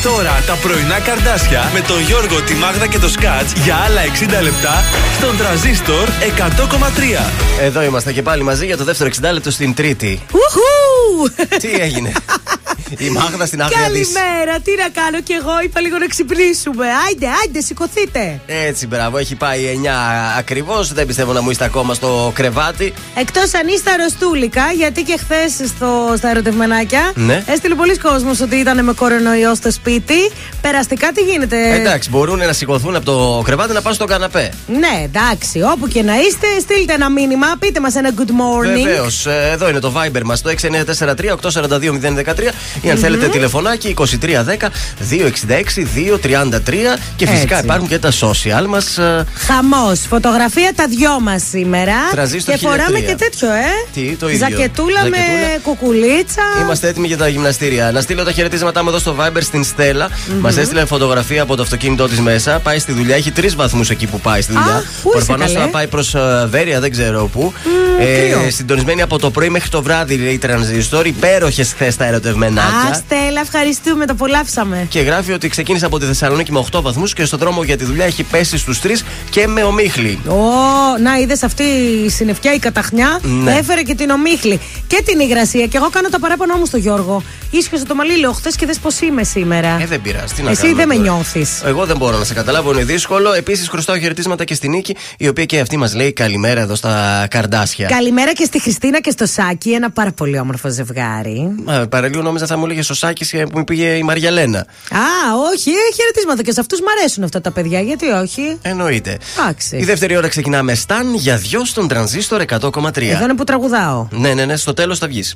Τώρα 0.04 0.44
τα 0.48 0.54
πρωινά 0.54 1.00
καρδάσια 1.00 1.72
με 1.74 1.82
τον 1.82 2.02
Γιώργο, 2.02 2.42
τη 2.42 2.54
Μάγδα 2.54 2.88
και 2.88 3.00
το 3.00 3.10
Σκάτς 3.10 3.54
για 3.54 3.76
άλλα 3.76 4.02
60 4.40 4.44
λεπτά 4.44 4.84
στον 5.18 5.38
τραζίστορ 5.38 6.08
100,3. 6.38 7.62
Εδώ 7.62 7.84
είμαστε 7.84 8.14
και 8.14 8.22
πάλι 8.22 8.44
μαζί 8.44 8.66
για 8.66 8.78
το 8.78 8.84
δεύτερο 8.84 9.10
60 9.22 9.34
λεπτό 9.34 9.52
στην 9.52 9.74
Τρίτη. 9.74 10.26
Ουχού! 10.32 11.30
Τι 11.60 11.70
έγινε; 11.80 12.12
Η 12.98 13.10
Μάγδα 13.10 13.46
στην 13.46 13.62
άγρια 13.62 13.78
της. 13.90 14.12
Καλημέρα, 14.12 14.60
τι 14.60 14.72
να 14.76 15.02
κάνω 15.02 15.22
κι 15.22 15.34
εγώ, 15.34 15.52
είπα 15.64 15.80
λίγο 15.80 15.98
να 15.98 16.08
ξυπνήσουμε. 16.08 16.86
Άιντε, 17.08 17.28
άιντε, 17.42 17.62
σηκωθείτε. 17.62 18.40
Έτσι, 18.48 18.88
μπράβο, 18.88 19.18
έχει 19.18 19.36
πάει 19.36 19.80
9 19.84 19.88
ακριβώς. 20.38 20.94
Δεν 20.94 21.06
πιστεύω 21.06 21.34
να 21.34 21.42
μου 21.42 21.50
είστε 21.50 21.64
ακόμα 21.66 21.94
στο 21.94 22.32
κρεβάτι. 22.36 22.94
Εκτός 23.16 23.54
αν 23.54 23.68
είστε 23.68 23.92
αρρωστούλικα, 23.92 24.72
γιατί 24.72 25.04
και 25.04 25.18
χθες 25.18 25.52
στα 26.18 26.30
ερωτευμενάκια 26.30 27.12
Ναι. 27.16 27.44
έστειλε 27.48 27.76
πολλοί 27.76 27.98
κόσμος 27.98 28.40
ότι 28.42 28.56
ήταν 28.56 28.84
με 28.84 28.94
κορονοϊό 28.94 29.56
στο 29.56 29.72
σπίτι. 29.72 30.32
Περαστικά 30.62 31.12
τι 31.12 31.22
γίνεται; 31.22 31.74
Εντάξει, 31.76 32.10
μπορούν 32.10 32.38
να 32.38 32.54
σηκωθούν 32.54 32.96
από 32.96 33.06
το 33.06 33.42
κρεβάτι 33.46 33.74
να 33.74 33.82
πάνε 33.82 33.96
στον 33.96 34.08
καναπέ. 34.08 34.52
Ναι, 34.68 35.04
εντάξει, 35.04 35.62
όπου 35.62 35.88
και 35.88 36.04
να 36.04 36.14
είστε, 36.20 36.48
στείλτε 36.62 36.94
ένα 36.94 37.10
μήνυμα, 37.10 37.48
πείτε 37.60 37.80
μας 37.80 37.96
ένα 37.96 38.10
good 38.18 38.30
morning. 38.30 38.84
Βεβαίως, 38.84 39.26
εδώ 39.26 39.70
είναι 39.70 39.80
το 39.80 39.94
Viber 39.96 40.22
μας, 40.24 40.42
το 40.42 40.50
6943-842-013 40.50 42.54
ή 42.82 42.90
αν 42.90 42.98
θέλετε 42.98 43.28
τηλεφωνάκι 43.28 43.94
2310-266-233 43.98 44.04
και 47.16 47.28
φυσικά 47.28 47.54
Έτσι. 47.56 47.66
υπάρχουν 47.66 47.88
και 47.88 48.00
τα 48.00 48.12
social 48.12 48.66
μας. 48.68 49.00
Χαμός. 49.48 50.00
Φωτογραφία 50.00 50.72
τα 50.76 50.88
δυο 50.88 51.20
μας 51.20 51.44
σήμερα. 51.50 51.94
Τραζίστορ 52.12 52.56
και 52.56 52.68
φοράμε 52.68 53.00
1003. 53.00 53.04
και 53.06 53.16
τέτοιο, 53.16 53.52
ε. 53.52 53.64
Τι, 53.94 54.16
το 54.16 54.30
ίδιο. 54.30 54.48
Ζακετούλα, 54.48 55.04
με 55.04 55.10
Ζακετούλα. 55.18 55.60
κουκουλίτσα. 55.64 56.42
Είμαστε 56.62 56.88
έτοιμοι 56.88 57.08
για 57.08 57.18
τα 57.18 57.28
γυμναστήρια. 57.28 57.92
Να 57.92 58.02
στείλω 58.02 58.24
τα 58.24 58.32
χαιρετίσματά 58.32 58.84
μου 58.84 58.90
εδώ 58.90 59.00
στο 59.00 59.16
Viber 59.20 59.42
στην 59.42 59.64
Στέλλα. 59.64 60.10
Μας 60.40 60.51
έστειλε 60.58 60.86
φωτογραφία 60.86 61.42
από 61.42 61.56
το 61.56 61.62
αυτοκίνητό 61.62 62.08
της 62.08 62.20
μέσα. 62.20 62.60
Πάει 62.60 62.80
στη 62.80 62.92
δουλειά. 62.94 63.16
Έχει 63.16 63.32
τρεις 63.32 63.56
βαθμούς 63.56 63.90
εκεί 63.90 64.06
που 64.08 64.20
πάει 64.20 64.42
στη 64.42 64.52
δουλειά. 64.54 64.84
πού 65.02 65.10
είσαι, 65.10 65.26
Προφανώς 65.26 65.54
καλέ; 65.54 65.66
θα 65.66 65.70
πάει 65.72 65.88
προς 65.88 66.16
Βέρεια, 66.50 66.80
δεν 66.80 66.92
ξέρω 66.92 67.30
πού. 67.34 67.54
κρύο. 67.98 68.50
συντονισμένη 68.52 69.02
από 69.02 69.20
το 69.20 69.32
πρωί 69.32 69.50
μέχρι 69.50 69.70
το 69.70 69.82
βράδυ, 69.82 70.16
λέει 70.16 70.34
η 70.34 70.38
Τρανζιστόρ. 70.38 71.06
Υπέροχες 71.06 71.74
χθες 71.74 71.96
τα 71.96 72.06
ερωτευμενάκια. 72.06 72.90
Α, 72.90 72.94
Στέλλα, 72.94 73.40
ευχαριστούμε, 73.42 74.06
το 74.06 74.14
απολαύσαμε. 74.14 74.86
Και 74.90 75.00
γράφει 75.00 75.32
ότι 75.32 75.48
ξεκίνησε 75.48 75.86
από 75.86 76.00
τη 76.00 76.06
Θεσσαλονίκη 76.06 76.52
με 76.52 76.60
8 76.72 76.82
βαθμούς 76.82 77.14
και 77.14 77.26
στο 77.26 77.38
δρόμο 77.38 77.64
για 77.64 77.78
τη 77.78 77.86
δουλειά 77.86 78.06
έχει 78.06 78.24
πέσει 78.24 78.58
στους 78.58 78.80
3 78.84 78.88
και 79.30 79.48
με 79.48 79.64
ομίχλη. 79.64 80.20
Ω, 80.28 80.34
να 81.02 81.16
είδες 81.18 81.44
αυτή 81.44 81.64
η 82.06 82.10
συννεφιά, 82.10 82.54
η 82.54 82.60
καταχνιά. 82.60 83.20
Ναι. 83.22 83.52
Έφερε 83.58 83.82
και 83.82 83.96
την 83.96 84.10
ομίχλη. 84.10 84.60
Και 84.88 85.02
την 85.06 85.20
υγρασία. 85.20 85.66
Και 85.68 85.78
εγώ 85.78 85.90
κάνω 85.90 86.10
τα 86.10 86.20
παράπονο 86.20 86.56
μου 86.56 86.66
στο 86.66 86.78
Γιώργο. 86.78 87.24
Ίσχυσε 87.52 87.86
το 87.86 87.96
μαλλί, 87.96 88.20
λέω 88.20 88.32
χθες 88.32 88.56
και 88.56 88.66
δες 88.66 88.80
πώς 88.80 89.00
είμαι 89.00 89.24
σήμερα. 89.24 89.78
Ε, 89.82 89.86
δεν 89.86 90.02
πειράζει. 90.02 90.34
Τι 90.42 90.48
να 90.48 90.52
Εσύ 90.54 90.62
κάνουμε 90.62 90.80
δεν 90.86 90.88
με 90.88 90.96
τώρα. 90.96 91.16
νιώθεις. 91.16 91.62
Εγώ 91.64 91.86
δεν 91.86 91.98
μπορώ 91.98 92.18
να 92.18 92.24
σε 92.24 92.34
καταλάβω, 92.34 92.72
είναι 92.72 92.84
δύσκολο. 92.84 93.34
Επίσης, 93.34 93.70
χρωστάω 93.70 93.98
χαιρετίσματα 93.98 94.44
και 94.44 94.54
στην 94.54 94.72
Νίκη, 94.72 94.96
η 95.18 95.28
οποία 95.28 95.46
και 95.46 95.60
αυτή 95.60 95.78
μας 95.78 95.96
λέει 95.96 96.14
καλημέρα 96.14 96.62
εδώ 96.62 96.76
στα 96.76 97.28
καρδάσια. 97.30 97.88
Καλημέρα 97.88 98.34
και 98.34 98.44
στη 98.44 98.62
Χριστίνα 98.62 99.00
και 99.02 99.12
στο 99.12 99.26
Σάκη, 99.26 99.72
ένα 99.72 99.92
πάρα 99.92 100.12
πολύ 100.12 100.40
όμορφο 100.40 100.70
ζευγάρι. 100.70 101.56
Α, 101.66 101.88
Παραλίγο 101.88 102.22
νόμιζα 102.22 102.46
θα 102.46 102.58
μου 102.58 102.66
έλεγες 102.66 102.90
ο 102.90 102.94
Σάκης 102.94 103.34
ε, 103.34 103.44
που 103.44 103.58
μου 103.58 103.64
πήγε 103.64 103.86
η 103.88 104.04
Μαριαλένα. 104.04 104.60
Α, 104.60 104.66
όχι, 105.54 105.70
ε, 105.70 105.94
χαιρετίσματα 105.96 106.42
και 106.44 106.52
σε 106.52 106.60
αυτούς 106.60 106.80
μου 106.80 106.86
αρέσουν 107.00 107.24
αυτά 107.24 107.42
τα 107.42 107.52
παιδιά, 107.52 107.80
γιατί 107.80 108.10
όχι; 108.10 108.58
Εννοείται. 108.62 109.18
Εντάξει. 109.40 109.78
Η 109.78 109.84
δεύτερη 109.84 110.18
ώρα 110.18 110.28
ξεκινάμε 110.28 110.74
σταν 110.76 111.14
για 111.16 111.36
δυο 111.38 111.66
στον 111.66 111.88
τρανζίστορ 111.88 112.42
100,3. 112.42 113.02
Εδώ 113.02 113.24
είναι 113.24 113.36
που 113.36 113.44
τραγουδάω. 113.44 114.08
Ναι, 114.12 114.34
ναι, 114.34 114.46
ναι, 114.46 114.56
στο 114.56 114.74
τέλος 114.74 114.98
θα 115.00 115.08
βγεις. 115.08 115.36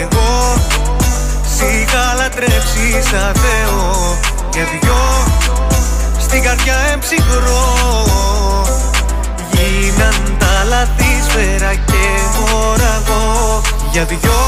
Εγώ. 0.00 0.54
Σ' 1.54 1.60
είχα 1.60 2.14
λατρέψεις 2.18 3.08
σαν 3.10 3.32
Θεό 3.42 4.18
Για 4.52 4.64
δυο. 4.72 5.02
Στην 6.20 6.42
καρδιά 6.42 6.76
εμψυχρό. 6.92 7.64
Γίναν 9.52 10.36
τα 10.38 10.64
λαθή 10.68 11.12
σφαίρα 11.28 11.74
και 11.74 12.04
μωραγό 12.36 13.60
Για 13.92 14.04
δυο. 14.04 14.40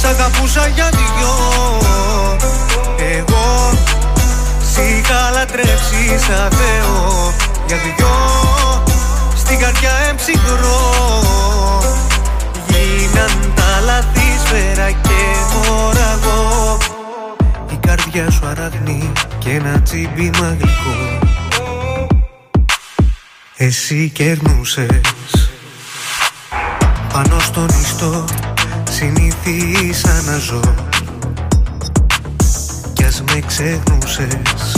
Σ' 0.00 0.04
αγαπούσα 0.04 0.66
για 0.66 0.88
δυο. 0.90 1.34
Εγώ. 3.16 3.70
Σ' 4.72 4.76
είχα 4.76 5.30
λατρέψεις 5.34 6.22
σαν 6.26 6.50
Θεό 6.50 7.32
Για 7.66 7.76
δυο. 7.76 8.14
Στην 9.36 9.58
καρδιά 9.58 9.92
εμψυχρό 10.08 10.80
Γίναν 12.96 13.52
τα 13.54 13.80
λαθή 13.84 14.38
σφαίρα 14.44 14.90
και 14.90 15.20
μωραγό 15.54 16.78
Η 17.70 17.76
καρδιά 17.86 18.30
σου 18.30 18.46
αραγνή 18.46 19.12
και 19.38 19.50
ένα 19.50 19.82
τσίμπημα 19.82 20.56
γλυκό 20.60 21.18
Εσύ 23.56 24.08
κερνούσες. 24.08 25.50
Πάνω 27.12 27.38
στον 27.38 27.68
ιστό 27.82 28.24
συνηθίσα 28.90 30.22
να 30.26 30.38
ζω. 30.38 30.60
Κι 32.92 33.04
ας 33.04 33.22
με 33.22 33.40
ξεχνούσες. 33.46 34.76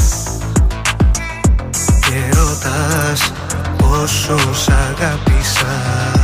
Και 2.00 2.36
ρωτάς 2.36 3.32
πόσο 3.76 4.54
σ' 4.54 4.68
αγάπησα 4.68 6.23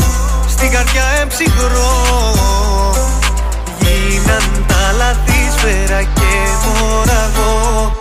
Στην 0.61 0.73
καρδιά 0.73 1.03
εμψυχρό. 1.21 1.91
Γίναν 3.79 4.65
τα 4.67 4.91
λαθή 4.97 5.41
σφαίρα 5.57 6.01
και 6.01 6.33
μωραγό 6.63 7.91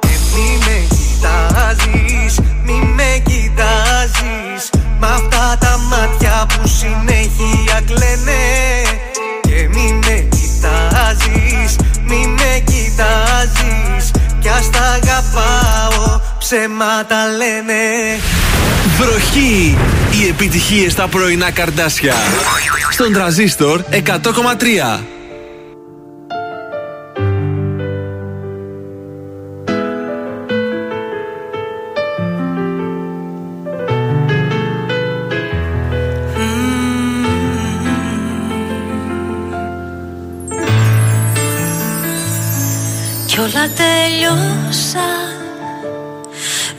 Και 0.00 0.16
μη 0.34 0.58
με 0.64 0.86
κοιτάζεις, 0.94 2.40
μη 2.64 2.92
με 2.96 3.22
κοιτάζεις. 3.24 4.70
Μ' 4.98 5.04
αυτά 5.04 5.56
τα 5.60 5.78
μάτια 5.90 6.46
που 6.48 6.68
συνέχεια 6.68 7.80
κλαίνε. 7.86 8.44
Και 9.40 9.68
μη 9.72 9.98
με 10.06 10.28
κοιτάζεις, 10.34 11.76
μη 12.06 12.26
με 12.26 12.62
κοιτάζεις. 12.64 14.10
Κι 14.40 14.48
ας 14.48 14.70
τα 14.70 14.80
αγαπάω, 14.80 15.91
ψέματα 16.42 17.26
λένε 17.26 17.74
Βροχή! 18.98 19.78
Οι 20.10 20.28
επιτυχίες 20.28 20.92
στα 20.92 21.08
πρωινά 21.08 21.50
καρδάσια. 21.50 22.14
Στον 22.90 23.12
τραζίστορ 23.12 23.82
100,3. 23.90 25.00
Κι 43.26 43.38
όλα 43.38 43.68
τελειώσαν 43.76 45.21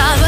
άργησα 0.00 0.23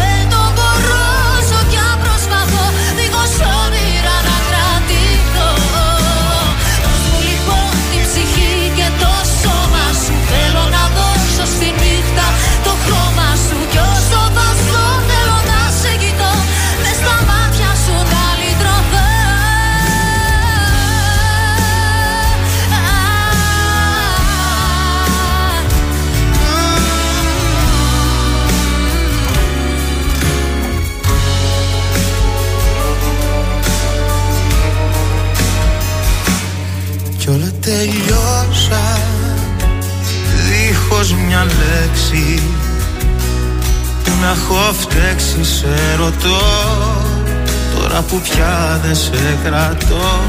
που 48.17 48.23
πια 48.23 48.81
δεν 48.83 48.95
σε 48.95 49.39
κρατώ 49.45 50.21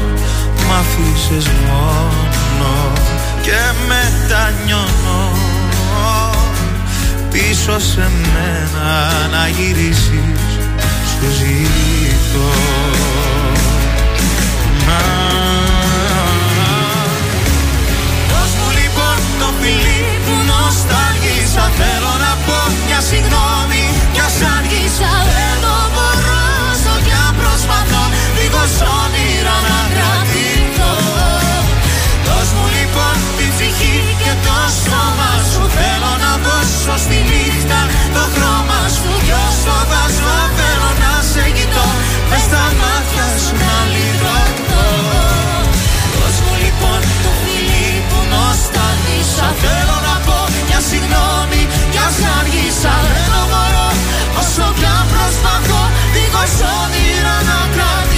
Μ' 0.66 0.72
αφήσες 0.80 1.46
μόνο 1.66 2.92
Και 3.42 3.60
μετανιώνω. 3.88 5.32
Πίσω 7.30 7.78
σε 7.78 8.10
μένα 8.32 9.10
να 9.30 9.48
γυρίσεις 9.48 10.40
Σου 11.10 11.30
ζητώ. 11.38 12.50
Να. 14.86 15.02
Δώσ' 18.30 18.54
μου 18.58 18.70
λοιπόν 18.80 19.18
το 19.38 19.48
φιλί 19.60 20.02
που 20.24 20.34
νοσταλγήσα 20.48 21.70
Θέλω 21.78 22.12
να 22.24 22.32
πω 22.46 22.58
μια 22.86 23.00
συγγνώμη 23.00 23.84
Κι 24.12 24.20
ας 24.20 24.36
άργησα 24.56 25.47
Δίχως 28.58 28.80
όνειρα 29.02 29.56
να 29.68 29.78
κρατηθώ 29.94 30.94
Δώσ' 32.26 32.52
μου 32.56 32.66
λοιπόν 32.76 33.16
την 33.38 33.48
ψυχή 33.54 33.96
και 34.22 34.32
το 34.46 34.58
σώμα 34.82 35.32
σου. 35.50 35.62
Θέλω 35.78 36.12
να 36.24 36.32
δώσω 36.44 36.94
στη 37.04 37.18
νύχτα 37.30 37.80
το 38.14 38.24
χρώμα 38.34 38.80
σου. 38.96 39.10
Κι 39.26 39.34
όσο 39.46 39.76
θα 39.90 40.02
ζω 40.16 40.36
θέλω 40.58 40.90
να 41.02 41.12
σε 41.30 41.44
κοιτώ. 41.56 41.88
Μες 42.30 42.42
στα 42.48 42.64
μάτια 42.80 43.26
σου 43.42 43.54
να 43.62 43.76
λυτρωθώ 43.92 44.86
Δώσ' 46.14 46.40
μου 46.44 46.54
λοιπόν 46.64 47.00
το 47.24 47.30
φιλί 47.40 47.90
που 48.08 48.18
νοσταλγήσα. 48.32 49.48
Θέλω 49.62 49.96
να 50.08 50.14
πω 50.26 50.38
μια 50.66 50.80
συγγνώμη 50.88 51.62
Κι 51.92 52.00
ας 52.06 52.18
άργησα 52.36 52.94
δεν 53.14 53.28
το 53.34 53.42
μπορώ 53.50 53.88
Όσο 54.40 54.66
κι 54.78 54.86
αν 54.96 55.04
προσπαθώ 55.12 55.82
Δίχως 56.14 56.54
όνειρα 56.80 57.36
να 57.50 57.58
κρατηθώ 57.74 58.17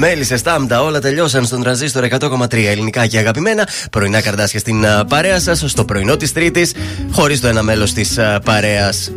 Μέλισσε, 0.00 0.36
στάμπτα, 0.36 0.82
όλα 0.82 1.00
τελειώσαν 1.00 1.44
στον 1.44 1.62
τραζίστορ 1.62 2.04
100,3 2.10 2.66
ελληνικά 2.66 3.06
και 3.06 3.18
αγαπημένα. 3.18 3.68
Πρωινά 3.90 4.20
καρδάσια 4.20 4.60
στην 4.60 4.86
α, 4.86 5.04
παρέα 5.04 5.40
σας, 5.40 5.64
στο 5.66 5.84
πρωινό 5.84 6.16
της 6.16 6.32
Τρίτης, 6.32 6.72
χωρίς 7.10 7.40
το 7.40 7.48
ένα 7.48 7.62
μέλος 7.62 7.92
της 7.92 8.18
παρέας. 8.44 9.10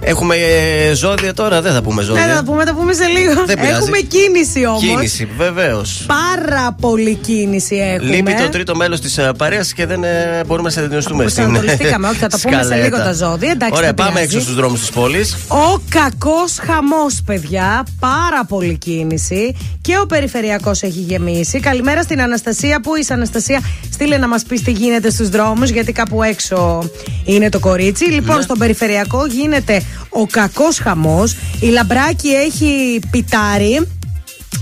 Έχουμε 0.00 0.36
ε, 0.36 0.94
ζώδια 0.94 1.34
τώρα, 1.34 1.62
δεν 1.62 1.72
θα 1.72 1.82
πούμε 1.82 2.02
ζώδια. 2.02 2.26
Ναι, 2.26 2.32
θα 2.32 2.42
πούμε, 2.44 2.64
θα 2.64 2.74
πούμε 2.74 2.92
σε 2.92 3.04
λίγο. 3.06 3.32
Δεν 3.46 3.58
πειράζει. 3.60 3.72
Έχουμε 3.72 3.98
κίνηση 3.98 4.66
όμως. 4.66 4.80
Κίνηση, 4.82 5.28
βεβαίως. 5.38 6.04
Πάρα 6.06 6.76
πολύ 6.80 7.14
κίνηση 7.14 7.76
έχουμε. 7.76 8.10
Λείπει 8.14 8.34
το 8.34 8.48
τρίτο 8.48 8.76
μέλος 8.76 9.00
της 9.00 9.18
παρέας 9.36 9.72
και 9.72 9.86
δεν 9.86 10.04
ε, 10.04 10.42
μπορούμε 10.46 10.68
να 10.68 10.74
συνεννοηθούμε 10.74 11.28
στην 11.28 11.42
Προσανατολιστήκαμε, 11.44 12.08
όχι, 12.08 12.16
θα 12.18 12.26
το 12.28 12.38
πούμε 12.42 12.54
σε 12.56 12.62
σκαλέτα. 12.62 12.84
λίγο 12.84 12.96
τα 12.96 13.12
ζώδια. 13.12 13.50
Εντάξει, 13.50 13.74
Ωραία, 13.76 13.86
δεν 13.86 13.94
πάμε 13.94 14.10
πειράζει. 14.12 14.26
έξω 14.26 14.40
στους 14.40 14.54
δρόμους 14.54 14.80
της 14.80 14.90
πόλης. 14.90 15.36
Ο 15.48 15.80
κακός 15.88 16.56
χαμός, 16.66 17.22
παιδιά. 17.26 17.86
Πάρα 18.00 18.44
πολύ 18.48 18.78
κίνηση. 18.78 19.56
Και 19.80 19.98
ο 20.02 20.06
περιφερειακός 20.06 20.82
έχει 20.82 20.98
γεμίσει. 21.00 21.60
Καλημέρα 21.60 22.02
στην 22.02 22.20
Αναστασία. 22.22 22.80
Πού 22.80 22.96
είσαι, 22.96 23.12
Αναστασία, 23.12 23.60
στείλε 23.92 24.16
να 24.16 24.28
μας 24.28 24.42
πεις 24.42 24.62
τι 24.62 24.70
γίνεται 24.70 25.10
στους 25.10 25.28
δρόμους, 25.28 25.70
γιατί 25.70 25.92
κάπου 25.92 26.22
έξω 26.22 26.90
είναι 27.24 27.48
το 27.48 27.58
κορίτσι. 27.58 28.04
Λοιπόν, 28.04 28.36
Ναι. 28.36 28.42
στον 28.42 28.58
περιφερειακό 28.58 29.26
γίνεται 29.26 29.82
ο 30.08 30.26
κακός 30.26 30.78
χαμός. 30.78 31.36
Η 31.60 31.66
λαμπράκι 31.66 32.28
έχει 32.28 33.00
πιτάρι. 33.10 33.97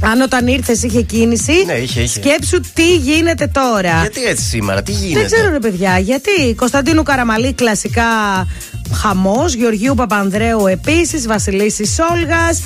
Αν 0.01 0.21
όταν 0.21 0.47
ήρθες 0.47 0.83
είχε 0.83 1.03
κίνηση, 1.03 1.53
Ναι, 1.67 1.73
είχε, 1.73 2.01
είχε. 2.01 2.21
σκέψου 2.21 2.61
τι 2.75 2.97
γίνεται 2.97 3.47
τώρα. 3.47 4.01
Γιατί 4.01 4.25
έτσι 4.25 4.45
σήμερα, 4.45 4.83
τι 4.83 4.93
γίνεται; 4.93 5.21
Δεν 5.21 5.31
ξέρω 5.31 5.51
ρε 5.51 5.59
παιδιά, 5.59 5.99
γιατί 5.99 6.55
Κωνσταντίνου 6.57 7.03
Καραμαλή 7.03 7.53
κλασικά 7.53 8.05
χαμός, 8.95 9.55
Γεωργίου 9.55 9.95
Παπανδρέου 9.95 10.67
επίσης, 10.67 11.27
Βασιλίσης 11.27 11.95
Σόλγας, 11.95 12.63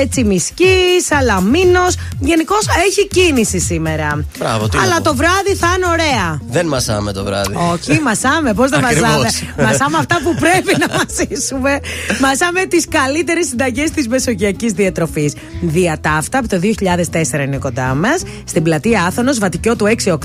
ε, 0.00 0.06
Τσιμισκής, 0.06 1.04
Σαλαμίνος. 1.06 1.94
Γενικώς 2.20 2.66
έχει 2.86 3.08
κίνηση 3.08 3.58
σήμερα. 3.60 4.24
Μπράβο, 4.38 4.68
τι 4.68 4.76
να 4.76 4.82
Αλλά 4.82 4.96
πω. 4.96 5.02
το 5.02 5.14
βράδυ 5.16 5.54
θα 5.54 5.66
είναι 5.76 5.86
ωραία. 5.86 6.40
Δεν 6.50 6.66
μασάμε 6.66 7.12
το 7.12 7.24
βράδυ. 7.24 7.54
Όχι, 7.72 8.00
μασάμε. 8.00 8.54
Πώς 8.54 8.70
θα 8.70 8.76
Ακριβώς. 8.76 9.00
μασάμε; 9.08 9.28
Μασάμε 9.62 9.98
αυτά 9.98 10.20
που 10.24 10.34
πρέπει 10.40 10.76
να 10.78 10.86
μασίσουμε. 10.96 11.80
Μασάμε 12.20 12.64
τις 12.66 12.84
καλύτερες 12.88 13.46
συνταγές 13.46 13.90
της 13.90 14.08
μεσογειακής 14.08 14.72
διατροφής. 14.72 15.32
Διατάφτα 15.62 16.38
από 16.38 16.48
το 16.48 16.58
2004 16.66 17.44
είναι 17.44 17.56
κοντά 17.56 17.94
μας. 17.94 18.22
Στην 18.44 18.62
πλατεία 18.62 19.04
Άθωνος, 19.04 19.38
Βατικιό 19.38 19.76
του 19.76 19.86
6-8. 20.04 20.16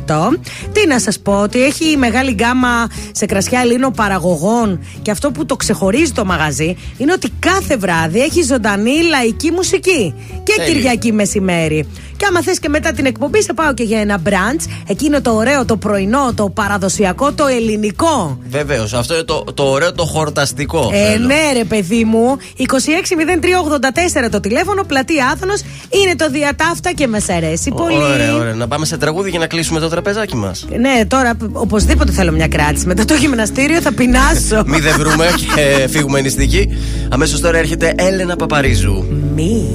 Τι 0.71 0.87
να 0.87 0.99
σας 0.99 1.19
πω, 1.19 1.41
ότι 1.41 1.63
έχει 1.63 1.97
μεγάλη 1.97 2.31
γκάμα 2.31 2.87
σε 3.11 3.25
κρασιά 3.25 3.59
Ελλήνων 3.59 3.91
παραγωγών. 3.91 4.79
Και 5.01 5.11
αυτό 5.11 5.31
που 5.31 5.45
το 5.45 5.55
ξεχωρίζει 5.55 6.11
το 6.11 6.25
μαγαζί 6.25 6.75
είναι 6.97 7.11
ότι 7.11 7.29
κάθε 7.39 7.77
βράδυ 7.77 8.21
έχει 8.21 8.41
ζωντανή 8.41 9.01
λαϊκή 9.01 9.51
μουσική. 9.51 10.13
Και 10.43 10.53
Τέλειο. 10.55 10.73
Κυριακή 10.73 11.11
μεσημέρι. 11.11 11.87
Και 12.21 12.27
άμα 12.29 12.41
θες 12.41 12.59
και 12.59 12.69
μετά 12.69 12.91
την 12.91 13.05
εκπομπή, 13.05 13.41
σε 13.41 13.53
πάω 13.53 13.73
και 13.73 13.83
για 13.83 13.99
ένα 13.99 14.17
μπραντ. 14.17 14.61
Εκείνο 14.87 15.21
το 15.21 15.31
ωραίο, 15.31 15.65
το 15.65 15.77
πρωινό, 15.77 16.33
το 16.35 16.49
παραδοσιακό, 16.49 17.31
το 17.31 17.47
ελληνικό. 17.47 18.39
Βεβαίως, 18.49 18.93
αυτό 18.93 19.13
είναι 19.13 19.23
το, 19.23 19.43
το 19.53 19.63
ωραίο, 19.63 19.93
το 19.93 20.05
χορταστικό. 20.05 20.89
Ε, 20.93 21.11
θέλω. 21.11 21.25
ναι, 21.25 21.51
ρε 21.53 21.63
παιδί 21.63 22.03
μου. 22.03 22.37
260384 22.57 24.29
το 24.31 24.39
τηλέφωνο, 24.39 24.83
πλατεία 24.83 25.27
Άθωνο. 25.33 25.53
Είναι 25.89 26.15
το 26.15 26.29
διατάφτα 26.29 26.91
και 26.91 27.07
μας 27.07 27.29
αρέσει 27.29 27.71
πολύ. 27.71 27.95
Ωραία, 27.95 28.35
ωραία. 28.35 28.53
Να 28.53 28.67
πάμε 28.67 28.85
σε 28.85 28.97
τραγούδι 28.97 29.29
για 29.29 29.39
να 29.39 29.47
κλείσουμε 29.47 29.79
το 29.79 29.89
τραπεζάκι 29.89 30.35
μας. 30.35 30.65
Ναι, 30.79 31.05
τώρα 31.07 31.37
οπωσδήποτε 31.51 32.11
θέλω 32.11 32.31
μια 32.31 32.47
κράτηση. 32.47 32.85
Μετά 32.85 33.05
το 33.05 33.13
γυμναστήριο 33.13 33.81
θα 33.81 33.93
πεινάσω. 33.93 34.63
Μη 34.71 34.79
δεν 34.79 34.93
βρούμε 34.97 35.27
και 35.55 35.87
φύγουμε 35.87 36.21
νηστική. 36.21 36.69
Αμέσως 37.09 37.39
τώρα 37.39 37.57
έρχεται 37.57 37.93
Έλενα 37.97 38.35
Παπαρίζου. 38.35 39.05
Μη. 39.35 39.65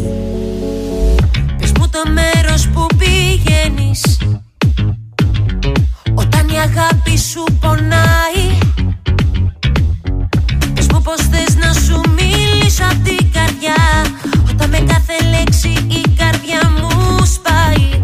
Πηγαίνεις. 3.36 4.18
Όταν 6.14 6.48
η 6.48 6.58
αγάπη 6.58 7.18
σου 7.18 7.44
πονάει 7.60 8.58
Πες 10.74 10.86
μου 10.92 11.02
πως 11.02 11.20
θες 11.30 11.56
να 11.56 11.72
σου 11.72 12.00
μιλήσω 12.16 12.84
απ' 12.84 13.04
την 13.04 13.32
καρδιά. 13.32 13.82
Όταν 14.50 14.68
με 14.70 14.78
κάθε 14.78 15.16
λέξη 15.30 15.68
η 15.88 16.02
καρδιά 16.16 16.70
μου 16.80 17.24
σπάει 17.34 18.00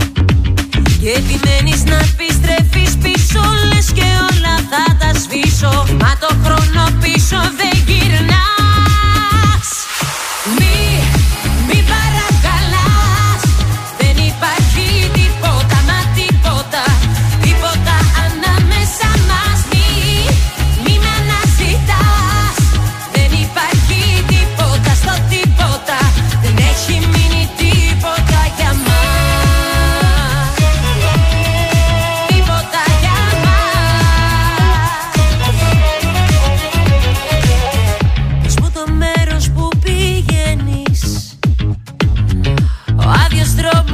Και 1.00 1.08
επιμένεις 1.08 1.84
να 1.84 1.96
επιστρέφεις 1.96 2.96
πίσω 3.02 3.42
Λες 3.72 3.92
και 3.92 4.08
όλα 4.28 4.54
θα 4.70 4.96
τα 4.98 5.18
σβήσω. 5.18 5.84
Μα 6.00 6.16
το 6.20 6.34
χρόνο 6.44 6.84
πίσω 7.00 7.40
δεν 7.56 7.76
γυρνάς 7.86 8.41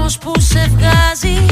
δρόμος 0.08 0.18
που 0.18 0.40
σε 0.40 0.70
βγάζει. 0.76 1.46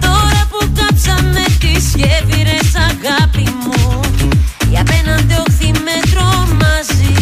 Τώρα 0.00 0.42
που 0.50 0.72
κάψαμε 0.74 1.44
τις 1.60 1.94
γέφυρες 1.94 2.70
αγάπη 2.74 3.48
μου. 3.62 4.00
Η 4.72 4.78
απέναντι 4.78 5.34
όχθη 5.46 5.70
με 5.86 5.96
τρομάζει 6.10 7.14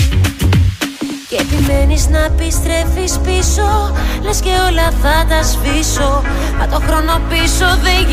Και 1.29 1.37
επιμένεις 1.41 2.09
να 2.09 2.25
επιστρέφεις 2.25 3.19
πίσω. 3.25 3.95
Λες 4.23 4.41
και 4.41 4.55
όλα 4.69 4.91
θα 5.03 5.27
τα 5.29 5.43
σβήσω. 5.43 6.23
Μα 6.59 6.67
το 6.67 6.81
χρόνο 6.87 7.21
πίσω 7.29 7.67
δεν 7.83 8.10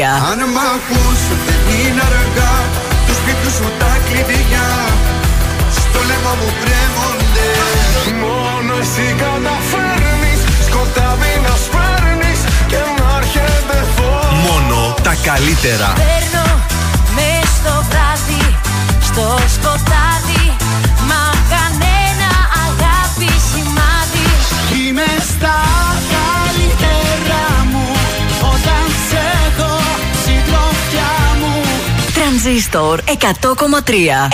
Αν 0.00 0.50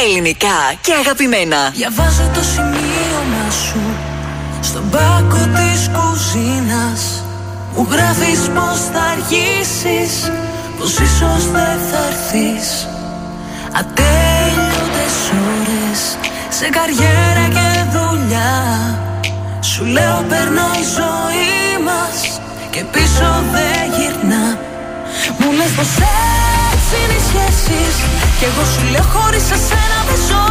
Ελληνικά 0.06 0.58
και 0.80 0.92
αγαπημένα. 1.00 1.70
Διαβάζω 1.74 2.30
το 2.34 2.42
σημείωμα 2.42 3.46
σου 3.64 3.82
στον 4.60 4.90
πάκο 4.90 5.42
της 5.56 5.90
κουζίνας. 5.96 7.02
Μου 7.74 7.86
γράφεις 7.90 8.40
πως 8.54 8.78
θα 8.92 9.02
αργήσεις 9.12 10.30
Πως 10.78 10.90
ίσως 10.90 11.42
δεν 11.52 11.78
θα 11.90 12.00
έρθεις. 12.10 12.88
Ατέλειωτες 13.80 15.16
ώρες 15.56 16.00
σε 16.48 16.68
καριέρα 16.68 17.44
και 17.56 17.68
δουλειά. 17.94 18.54
Σου 19.60 19.84
λέω 19.84 20.24
περνάει 20.28 20.80
η 20.80 20.88
ζωή 20.98 21.84
μας 21.84 22.40
και 22.70 22.84
πίσω 22.92 23.28
δεν 23.52 23.82
γυρνά 23.96 24.58
Μου 25.38 25.52
λες 25.52 25.72
πως 25.76 25.92
έτσι 26.70 26.94
είναι 27.02 27.16
οι 27.18 27.24
σχέσεις 27.28 28.17
Κι 28.38 28.44
εγώ 28.44 28.64
σου 28.72 28.82
λέω 28.92 29.06
χωρίς 29.14 29.46
εσένα 29.56 29.98
δεν 30.08 30.20
ζω. 30.28 30.46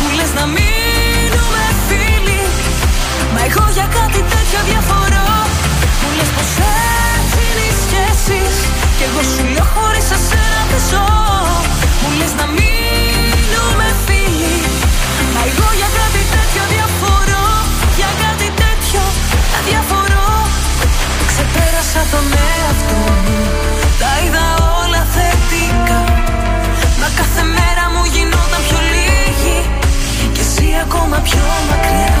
Μου 0.00 0.08
λες 0.16 0.32
να 0.38 0.44
μείνουμε 0.54 1.64
φίλοι. 1.86 2.42
Μα 3.32 3.40
εγώ 3.48 3.64
για 3.76 3.86
κάτι 3.98 4.20
τέτοιο 4.32 4.60
διαφορώ. 4.70 5.28
Μου 6.00 6.08
λες 6.16 6.30
πως 6.36 6.50
έτσι 7.14 7.38
είναι 7.48 7.64
οι 7.70 7.74
σχέσεις 7.84 8.54
Κι 8.96 9.04
εγώ 9.08 9.22
σου 9.32 9.42
λέω 9.54 9.66
χωρίς 9.74 10.08
εσένα 10.16 10.60
δεν 10.70 10.82
ζω. 10.90 11.08
Μου 12.00 12.10
λες 12.18 12.32
να 12.40 12.46
μείνουμε 12.56 13.86
φίλοι. 14.04 14.60
Μα 15.34 15.40
εγώ 15.50 15.68
για 15.80 15.90
κάτι 16.00 16.22
τέτοιο 16.34 16.62
διαφορώ. 16.74 17.46
Για 17.98 18.10
κάτι 18.24 18.48
τέτοιο 18.62 19.02
διαφορώ. 19.68 20.28
Ξεπέρασα 21.30 22.02
τον 22.12 22.26
εαυτό 22.48 23.00
μου. 23.24 23.38
Τα 24.00 24.10
είδα 24.22 24.44
όλα 24.82 25.02
θετικά 25.14 26.07
ακόμα 31.08 31.28
πιο 31.30 31.46
μακριά. 31.70 32.16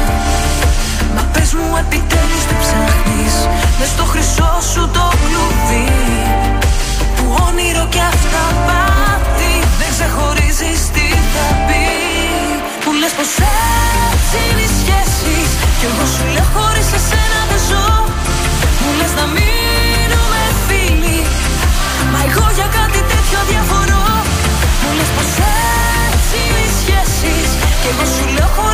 Μα 1.14 1.22
πες 1.32 1.50
μου 1.56 1.68
επιτέλους 1.82 2.42
τι 2.48 2.54
ψάχνεις. 2.62 3.34
Μες 3.78 3.88
στο 3.94 4.04
χρυσό 4.12 4.52
σου 4.72 4.82
το 4.96 5.06
κλουβί. 5.22 5.88
Που 7.16 7.24
όνειρο 7.46 7.84
και 7.94 8.02
αυτά 8.12 8.44
πάθη 8.66 9.52
Δεν 9.80 9.90
ξεχωρίζεις 9.94 10.80
τι 10.94 11.08
θα 11.32 11.46
πει. 11.66 11.86
Που 12.82 12.90
λες 13.00 13.12
πως 13.18 13.32
έτσι 14.10 14.38
είναι 14.48 14.64
οι 14.66 14.72
σχέσεις 14.80 15.48
Κι 15.78 15.86
εγώ 15.90 16.04
σου 16.14 16.24
λέω 16.34 16.48
χωρίς 16.54 16.88
εσένα 16.98 17.40
δεν 17.50 17.60
ζω. 17.68 17.88
Μου 18.80 18.90
λες 18.98 19.12
να 19.18 19.26
μείνουμε 19.34 19.57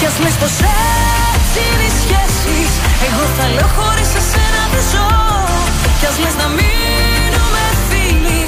Κι 0.00 0.06
ας 0.06 0.18
λες 0.24 0.36
πως 0.42 0.56
έτσι 1.34 1.58
είναι 1.68 1.86
οι 1.90 1.94
σχέσεις 2.02 2.70
Εγώ 3.06 3.24
θα 3.36 3.44
λέω 3.54 3.68
χωρίς 3.76 4.10
εσένα 4.20 4.62
δεν 4.72 4.84
ζω. 4.92 5.10
Κι 5.98 6.06
ας 6.10 6.16
λες 6.22 6.36
να 6.42 6.48
μείνουμε 6.58 7.64
φίλοι. 7.88 8.42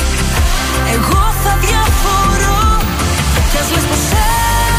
Εγώ 0.94 1.22
θα 1.42 1.52
διαφορώ. 1.66 2.62
Κι 3.50 3.58
ας 3.62 3.68
λες 3.74 3.86
πως 3.90 4.04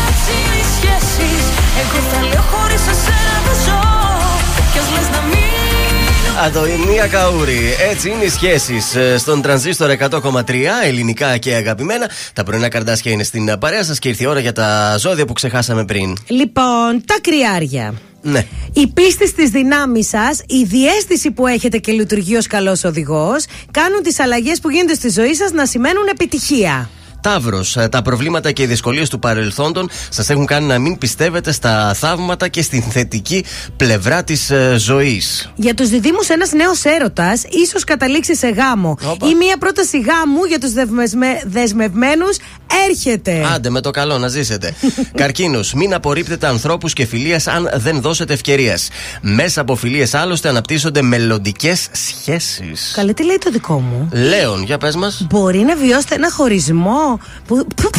έτσι 0.08 0.32
είναι 0.42 0.58
οι 0.64 0.68
σχέσεις 0.78 1.44
Εγώ 1.82 2.00
θα 2.12 2.20
λέω 2.30 2.44
χωρίς 2.52 2.63
μείνουμε 6.44 6.72
Αδοημία 6.72 7.08
Καούρη. 7.08 7.60
Έτσι 7.92 8.10
είναι 8.10 8.24
οι 8.24 8.30
σχέσεις 8.30 8.96
στον 9.18 9.42
τρανζίστορ 9.42 9.90
100,3 10.00 10.54
ελληνικά 10.84 11.38
και 11.38 11.54
αγαπημένα. 11.54 12.10
Τα 12.34 12.44
πρωινά 12.44 12.70
καρδάσια 12.70 13.12
είναι 13.12 13.24
στην 13.24 13.58
παρέα 13.60 13.84
σας 13.84 14.00
και 14.00 14.10
ήρθε 14.10 14.24
η 14.24 14.28
ώρα 14.28 14.40
για 14.40 14.52
τα 14.52 14.98
ζώδια 14.98 15.26
που 15.26 15.34
ξεχάσαμε 15.34 15.86
πριν. 15.86 16.18
Λοιπόν, 16.28 17.04
τα 17.06 17.16
κρυάρια. 17.22 17.94
Ναι. 18.22 18.46
Η 18.74 18.88
πίστη 18.88 19.28
στις 19.28 19.50
δυνάμεις 19.50 20.08
σας, 20.08 20.42
η 20.48 20.64
διέστηση 20.64 21.32
που 21.32 21.48
έχετε 21.48 21.78
και 21.78 21.92
λειτουργεί 21.92 22.36
ως 22.36 22.48
καλός 22.48 22.84
οδηγός, 22.84 23.46
κάνουν 23.72 24.02
τις 24.04 24.20
αλλαγές 24.20 24.60
που 24.60 24.70
γίνονται 24.70 24.94
στη 24.94 25.10
ζωή 25.10 25.34
σας 25.36 25.52
να 25.52 25.66
σημαίνουν 25.66 26.08
επιτυχία. 26.12 26.90
Ταύρο, 27.24 27.66
τα 27.90 28.02
προβλήματα 28.02 28.52
και 28.52 28.62
οι 28.62 28.66
δυσκολίες 28.66 29.10
του 29.10 29.20
παρελθόντων 29.20 29.90
σας 30.10 30.30
έχουν 30.30 30.46
κάνει 30.46 30.66
να 30.68 30.80
μην 30.80 30.98
πιστεύετε 30.98 31.52
στα 31.52 31.94
θαύματα 31.94 32.48
και 32.48 32.62
στην 32.62 32.82
θετική 32.84 33.46
πλευρά 33.78 34.24
της 34.24 34.52
ζωής. 34.78 35.52
Για 35.56 35.74
τους 35.74 35.90
διδήμου, 35.90 36.20
ένας 36.28 36.52
νέος 36.52 36.84
έρωτας 36.84 37.44
ίσως 37.50 37.84
καταλήξει 37.84 38.36
σε 38.36 38.50
γάμο. 38.50 38.98
Όπα. 39.06 39.28
Ή 39.28 39.36
μία 39.36 39.58
πρόταση 39.58 40.00
γάμου 40.00 40.44
για 40.44 40.60
τους 40.60 40.72
δεσμευμένους 41.46 42.38
έρχεται. 42.90 43.46
Άντε 43.54 43.70
με 43.70 43.82
το 43.82 43.92
καλό 43.92 44.18
να 44.18 44.28
ζήσετε. 44.28 44.74
Καρκίνος, 45.22 45.74
μην 45.74 45.94
απορρίπτετε 45.94 46.48
ανθρώπους 46.48 46.94
και 46.94 47.06
φιλίες 47.06 47.48
αν 47.48 47.70
δεν 47.76 48.02
δώσετε 48.02 48.34
ευκαιρίες. 48.34 48.90
Μέσα 49.22 49.62
από 49.62 49.76
φιλίες 49.76 50.14
άλλωστε 50.14 50.50
αναπτύσσονται 50.50 51.02
μελλοντικές 51.02 51.88
σχέσεις. 51.92 52.92
Καλέ, 52.96 53.14
τι 53.14 53.24
λέει 53.24 53.38
το 53.38 53.52
δικό 53.52 53.80
μου; 53.80 54.10
Λέων, 54.12 54.64
για 54.64 54.78
πες 54.78 54.96
μας. 54.96 55.26
Μπορεί 55.30 55.60
να 55.60 55.76
βιώσετε 55.76 56.16
ένα 56.16 56.32
χωρισμό; 56.32 57.13
Που, 57.48 57.68
που, 57.76 57.90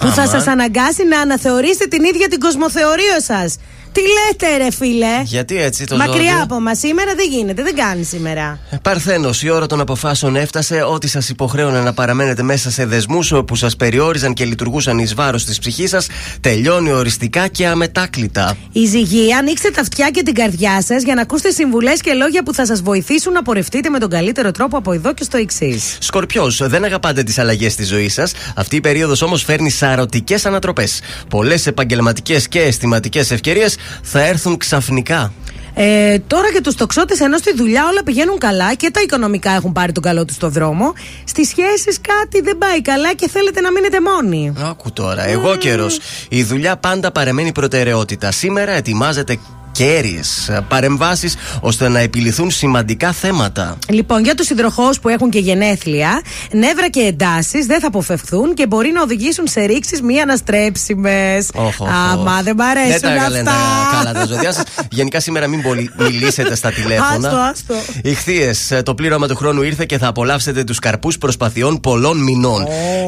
που 0.00 0.06
θα 0.06 0.22
Αμάν. 0.22 0.28
σας 0.28 0.46
αναγκάσει 0.46 1.04
να 1.04 1.20
αναθεωρήσετε 1.20 1.86
την 1.86 2.04
ίδια 2.04 2.28
την 2.28 2.40
κοσμοθεωρία 2.40 3.20
σας. 3.20 3.56
Τι 3.92 4.00
λέτε, 4.00 4.64
ρε 4.64 4.70
φίλε; 4.70 5.22
Γιατί 5.24 5.62
έτσι 5.62 5.84
το 5.86 5.96
Μακριά 5.96 6.14
ζώδιο; 6.14 6.42
από 6.42 6.60
μας 6.60 6.78
σήμερα 6.78 7.14
δεν 7.14 7.28
γίνεται, 7.30 7.62
δεν 7.62 7.74
κάνει 7.74 8.04
σήμερα. 8.04 8.58
Παρθένος, 8.82 9.42
η 9.42 9.50
ώρα 9.50 9.66
των 9.66 9.80
αποφάσεων 9.80 10.36
έφτασε. 10.36 10.82
Ό,τι 10.82 11.08
σας 11.08 11.28
υποχρέωνε 11.28 11.80
να 11.80 11.92
παραμένετε 11.92 12.42
μέσα 12.42 12.70
σε 12.70 12.86
δεσμούς 12.86 13.32
που 13.46 13.56
σας 13.56 13.76
περιόριζαν 13.76 14.34
και 14.34 14.44
λειτουργούσαν 14.44 14.98
εις 14.98 15.14
βάρος 15.14 15.44
της 15.44 15.58
ψυχής 15.58 15.90
σας, 15.90 16.06
τελειώνει 16.40 16.92
οριστικά 16.92 17.48
και 17.48 17.66
αμετάκλητα. 17.66 18.56
Η 18.72 18.84
ζυγή, 18.86 19.34
ανοίξτε 19.34 19.70
τα 19.70 19.80
αυτιά 19.80 20.10
και 20.10 20.22
την 20.22 20.34
καρδιά 20.34 20.82
σας 20.82 21.02
για 21.02 21.14
να 21.14 21.20
ακούσετε 21.20 21.50
συμβουλές 21.50 22.00
και 22.00 22.12
λόγια 22.12 22.42
που 22.42 22.54
θα 22.54 22.66
σας 22.66 22.82
βοηθήσουν 22.82 23.32
να 23.32 23.42
πορευτείτε 23.42 23.88
με 23.88 23.98
τον 23.98 24.10
καλύτερο 24.10 24.50
τρόπο 24.50 24.76
από 24.76 24.92
εδώ 24.92 25.14
και 25.14 25.24
στο 25.24 25.36
εξής. 25.36 25.96
Σκορπιός, 26.00 26.62
δεν 26.68 26.84
αγαπάτε 26.84 27.22
τις 27.22 27.38
αλλαγές 27.38 27.72
στη 27.72 27.84
ζωή 27.84 28.08
σας. 28.08 28.29
Αυτή 28.54 28.76
η 28.76 28.80
περίοδος 28.80 29.22
όμως 29.22 29.42
φέρνει 29.42 29.70
σαρωτικές 29.70 30.46
ανατροπές. 30.46 31.00
Πολλές 31.28 31.66
επαγγελματικές 31.66 32.48
και 32.48 32.60
αισθηματικές 32.60 33.30
ευκαιρίες 33.30 33.76
θα 34.02 34.22
έρθουν 34.24 34.56
ξαφνικά. 34.56 35.32
Ε, 35.74 36.18
τώρα 36.18 36.48
για 36.48 36.60
τους 36.60 36.74
τοξότες, 36.74 37.20
ενώ 37.20 37.38
στη 37.38 37.54
δουλειά 37.54 37.86
όλα 37.90 38.02
πηγαίνουν 38.02 38.38
καλά 38.38 38.74
και 38.74 38.90
τα 38.90 39.00
οικονομικά 39.00 39.50
έχουν 39.50 39.72
πάρει 39.72 39.92
τον 39.92 40.02
καλό 40.02 40.24
τους 40.24 40.36
στο 40.36 40.48
δρόμο, 40.48 40.92
στις 41.24 41.48
σχέσεις 41.48 42.00
κάτι 42.00 42.40
δεν 42.40 42.58
πάει 42.58 42.82
καλά 42.82 43.14
και 43.14 43.28
θέλετε 43.28 43.60
να 43.60 43.70
μείνετε 43.72 43.98
μόνοι. 44.00 44.52
Άκου 44.62 44.92
τώρα, 44.92 45.28
εγώ 45.28 45.56
καιρός. 45.56 45.98
Η 46.28 46.42
δουλειά 46.42 46.76
πάντα 46.76 47.12
παραμένει 47.12 47.52
προτεραιότητα. 47.52 48.30
Σήμερα 48.30 48.72
ετοιμάζεται 48.72 49.38
κέρυες 49.84 50.50
παρεμβάσεις 50.68 51.36
ώστε 51.60 51.88
να 51.88 51.98
επιληθούν 51.98 52.50
σημαντικά 52.50 53.12
θέματα. 53.12 53.78
Λοιπόν, 53.88 54.24
για 54.24 54.34
τους 54.34 54.50
υδροχώους 54.50 55.00
που 55.00 55.08
έχουν 55.08 55.30
και 55.30 55.38
γενέθλια, 55.38 56.22
νεύρα 56.52 56.88
και 56.88 57.00
εντάσεις 57.00 57.66
δεν 57.66 57.80
θα 57.80 57.86
αποφευχθούν 57.86 58.54
και 58.54 58.66
μπορεί 58.66 58.90
να 58.92 59.02
οδηγήσουν 59.02 59.46
σε 59.46 59.60
ρήξεις 59.60 60.02
μη 60.02 60.20
αναστρέψιμες. 60.20 61.48
Όχ, 61.54 61.80
όχ, 61.80 61.88
Άμα 62.12 62.36
όχ. 62.36 62.42
δεν 62.42 62.54
μ' 62.56 62.60
αρέσουν 62.60 62.90
Δεν 62.90 63.00
τα 63.00 63.08
αυτά. 63.12 63.28
λένε 63.28 63.44
τα 63.44 63.52
καλά 63.92 64.12
τα 64.12 64.24
ζωδιά 64.26 64.52
σας. 64.52 64.62
Γενικά 64.90 65.20
σήμερα 65.20 65.46
μην 65.46 65.62
πολύ 65.62 65.90
μιλήσετε 65.98 66.54
στα 66.54 66.70
τηλέφωνα. 66.70 67.28
Άστο, 67.28 67.36
άστο. 67.36 67.74
Ηχθείες, 68.02 68.80
το 68.84 68.94
πλήρωμα 68.94 69.28
του 69.28 69.36
χρόνου 69.36 69.62
ήρθε 69.62 69.84
και 69.84 69.98
θα 69.98 70.06
απολαύσετε 70.06 70.64
τους 70.64 70.78
καρπούς 70.78 71.18
προσπαθειών 71.18 71.80
πολλών 71.80 72.18
μηνών. 72.22 72.66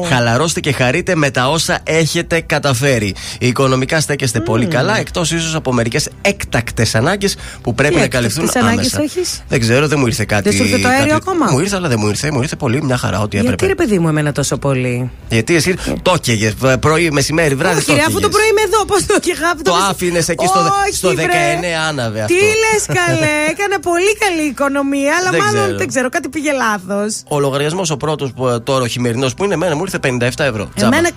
Χαλαρώστε 0.09 0.59
και 0.59 0.71
χαρείτε 0.71 1.15
με 1.15 1.31
τα 1.31 1.49
όσα 1.49 1.79
έχετε 1.83 2.41
καταφέρει. 2.41 3.15
Οικονομικά 3.39 3.99
στέκεστε 3.99 4.39
πολύ 4.39 4.65
καλά, 4.65 4.97
εκτός 4.99 5.31
ίσως 5.31 5.55
από 5.55 5.73
μερικές 5.73 6.09
έκτακτες 6.21 6.61
έκτακτε 6.63 6.97
ανάγκες 6.97 7.35
που 7.61 7.73
πρέπει 7.73 7.93
Τι 7.93 7.99
να 7.99 8.05
έκτακτες 8.05 8.33
καλυφθούν 8.33 8.61
ανάγκες 8.63 8.93
άμεσα. 8.93 9.17
έχεις; 9.17 9.41
Δεν 9.49 9.59
ξέρω, 9.59 9.87
δεν 9.87 9.99
μου 9.99 10.07
ήρθε 10.07 10.25
κάτι. 10.25 10.43
Δεν 10.49 10.53
σου 10.57 10.63
ήρθε 10.63 10.77
το 10.77 10.87
αέριο 10.87 11.13
κάτι- 11.13 11.29
ακόμα; 11.29 11.51
Μου 11.51 11.59
ήρθε, 11.59 11.75
αλλά 11.75 11.87
δεν 11.87 11.97
μου 12.01 12.07
ήρθε. 12.07 12.31
Μου 12.31 12.41
ήρθε 12.41 12.55
πολύ, 12.55 12.83
μια 12.83 12.97
χαρά, 12.97 13.19
ό,τι 13.19 13.35
Γιατί 13.37 13.53
έπρεπε. 13.53 13.65
ρε 13.65 13.75
παιδί 13.75 13.99
μου 13.99 14.07
εμένα 14.07 14.31
τόσο 14.31 14.57
πολύ; 14.57 15.11
Γιατί 15.29 15.55
εσύ 15.55 15.75
το 16.01 16.13
έκαιγες 16.15 16.53
πρωί, 16.79 17.11
μεσημέρι, 17.11 17.55
βράδυ. 17.55 17.77
Όχι, 17.79 17.93
ρε, 17.93 18.01
αφού 18.07 18.19
το 18.19 18.29
πρωί 18.29 18.47
είμαι 18.51 18.61
εδώ, 18.61 18.85
πώς 18.85 19.05
το 19.05 19.15
είχα 19.23 19.47
αυτό. 19.49 19.71
Το 19.71 19.75
άφηνες 19.89 20.29
εκεί 20.29 20.45
στο, 20.45 20.59
Όχι, 20.87 20.95
στο 20.95 21.09
19 21.09 21.15
βρε. 21.15 21.75
άναβε 21.89 22.23
Τι 22.27 22.33
αυτό. 22.33 22.45
λες, 22.63 22.97
καλέ, 22.99 23.29
έκανε 23.53 23.77
πολύ 23.81 24.17
καλή 24.17 24.41
οικονομία, 24.49 25.13
αλλά 25.19 25.29
Δεν 25.29 25.39
μάλλον 25.39 25.61
ξέρω. 25.63 25.77
δεν 25.77 25.87
ξέρω, 25.87 26.09
κάτι 26.09 26.29
πήγε 26.29 26.51
λάθος. 26.51 27.21
Ο 27.27 27.39
λογαριασμός 27.39 27.89
ο 27.89 27.97
πρώτος 27.97 28.29
τώρα, 28.63 28.83
ο 28.83 28.87
χειμερινός 28.87 29.33
που 29.33 29.43
είναι, 29.43 29.53
εμένα 29.53 29.75
μου 29.75 29.81
ήρθε 29.83 29.99
57 29.99 30.43
ευρώ. 30.43 30.69
Τζάμπα. 30.75 30.95
Εμένα 30.97 31.07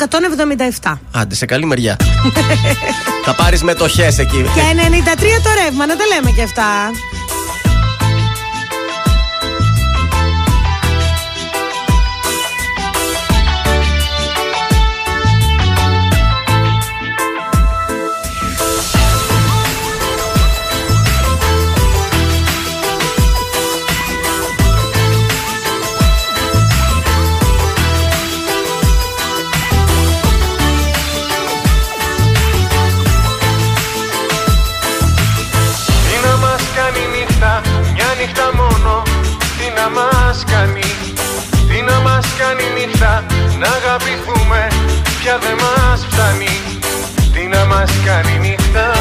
177. 0.82 0.98
Άντε, 1.12 1.34
σε 1.34 1.46
καλή 1.46 1.66
μεριά. 1.66 1.96
Θα 3.24 3.34
πάρεις 3.34 3.62
μετοχέ 3.62 4.06
εκεί. 4.06 4.44
Και 4.54 4.60
93 5.35 5.35
το 5.42 5.50
ρεύμα, 5.62 5.86
να 5.86 5.96
τα 5.96 6.06
λέμε 6.06 6.30
και 6.30 6.42
αυτά. 6.42 6.90
Μας 40.36 40.52
κάνει, 40.52 40.80
τι 41.68 41.82
να 41.82 42.00
μας 42.00 42.26
κάνει 42.38 42.62
νύχτα 42.76 43.24
Να 43.58 43.68
αγαπηθούμε, 43.68 44.66
πια 45.20 45.38
δεν 45.38 45.56
μας 45.62 46.06
φτάνει 46.10 46.54
Τι 47.32 47.46
να 47.46 47.64
μας 47.64 47.90
κάνει 48.04 48.38
νύχτα, 48.38 48.92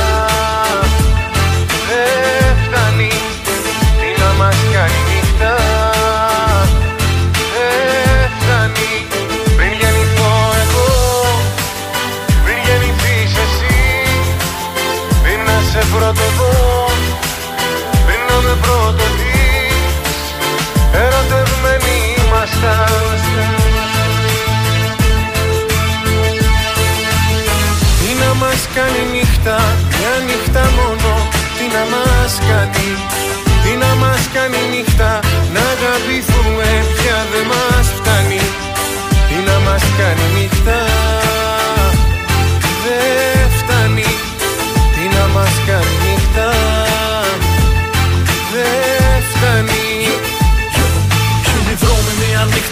νύχτα 40.33 40.84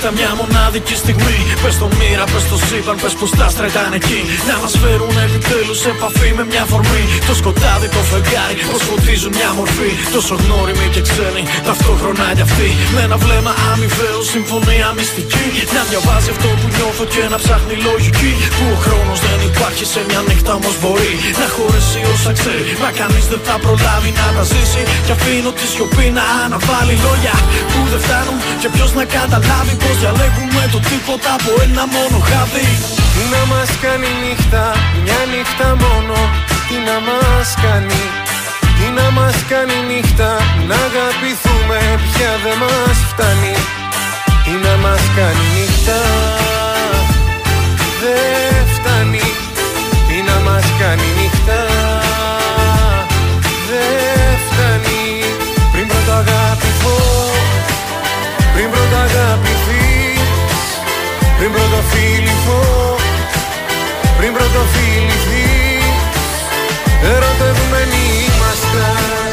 νύχτα, 0.03 0.19
μια 0.21 0.31
μοναδική 0.41 0.95
στιγμή. 1.03 1.39
Πες 1.61 1.75
το 1.81 1.87
μοίρα, 1.97 2.25
πες 2.31 2.43
το 2.51 2.57
σύμπαν, 2.67 2.97
πες 3.01 3.13
πως 3.19 3.31
τα 3.37 3.45
άστρα 3.47 3.67
ήταν 3.73 3.91
εκεί. 3.99 4.19
Να 4.49 4.55
μας 4.61 4.73
φέρουν 4.81 5.15
επιτέλους 5.25 5.77
σε 5.83 5.89
επαφή 5.95 6.29
με 6.37 6.43
μια 6.51 6.63
φορμή. 6.71 7.03
Το 7.27 7.33
σκοτάδι, 7.39 7.87
το 7.95 8.01
φεγγάρι, 8.11 8.55
πως 8.69 8.81
φωτίζουν 8.87 9.31
μια 9.39 9.51
μορφή. 9.57 9.89
Τόσο 10.15 10.33
γνώριμη 10.43 10.87
και 10.93 11.01
ξένη, 11.07 11.43
ταυτόχρονα 11.67 12.27
κι 12.37 12.43
αυτή. 12.47 12.69
Με 12.95 13.01
ένα 13.07 13.17
βλέμμα 13.23 13.53
αμοιβαίο, 13.71 14.19
συμφωνία 14.33 14.87
μυστική. 14.97 15.47
Να 15.75 15.81
διαβάζει 15.89 16.29
αυτό 16.35 16.49
που 16.59 16.67
νιώθω 16.75 17.03
και 17.13 17.23
να 17.33 17.37
ψάχνει 17.43 17.75
λογική. 17.87 18.31
Που 18.55 18.65
ο 18.75 18.77
χρόνος 18.83 19.19
δεν 19.25 19.39
υπάρχει 19.49 19.85
σε 19.93 20.01
μια 20.07 20.21
νύχτα 20.27 20.51
όμως 20.59 20.75
μπορεί 20.81 21.13
να 21.41 21.47
χωρέσει 21.55 21.99
όσα 22.13 22.31
ξέρει. 22.39 22.71
Μα 22.81 22.89
κανείς 22.99 23.25
δεν 23.31 23.41
θα 23.47 23.55
προλάβει 23.63 24.09
να 24.19 24.27
τα 24.35 24.43
ζήσει. 24.51 24.81
Και 25.05 25.13
αφήνω 25.17 25.51
τη 25.59 25.65
σιωπή 25.73 26.07
να 26.17 26.25
αναβάλει 26.45 26.95
λόγια 27.05 27.35
που 27.71 27.79
δεν 27.91 28.01
φτάνουν. 28.05 28.37
Και 28.61 28.69
ποιος 28.73 28.91
να 28.97 29.03
καταλάβει 29.17 29.73
πω 29.93 29.99
διαλέγουμε 29.99 30.63
το 30.71 30.79
τίποτα 30.89 31.29
από 31.39 31.51
ένα 31.65 31.83
μόνο 31.95 32.17
χάδι. 32.29 32.67
Τι 33.13 33.23
να 33.33 33.41
μας 33.51 33.69
κάνει 33.83 34.09
νύχτα, 34.23 34.63
μια 35.03 35.21
νύχτα 35.31 35.67
μόνο. 35.83 36.17
Τι 36.67 36.77
να 36.87 36.97
μας 37.07 37.47
κάνει, 37.63 38.01
τι 38.77 38.87
να 38.97 39.07
μας 39.17 39.35
κάνει 39.51 39.77
νύχτα. 39.89 40.29
Να 40.67 40.75
αγαπηθούμε 40.87 41.79
πια 42.05 42.31
δεν 42.43 42.57
μας 42.63 42.97
φτάνει. 43.09 43.55
Τι 44.43 44.53
να 44.65 44.73
μας 44.83 45.03
κάνει 45.17 45.45
νύχτα 45.55 45.99
Δεν 48.01 48.63
φτάνει. 48.75 49.27
Τι 50.07 50.17
να 50.29 50.37
μας 50.47 50.65
κάνει 50.79 51.07
νύχτα 51.17 51.62
πριν 61.43 61.55
πρώτο 61.55 61.81
φιληθώ 61.91 62.95
Πριν 64.17 64.33
πρώτο 64.33 64.61
φιληθείς 64.73 66.35
Ερωτευμένοι 67.03 68.03
ήμασταν 68.27 69.31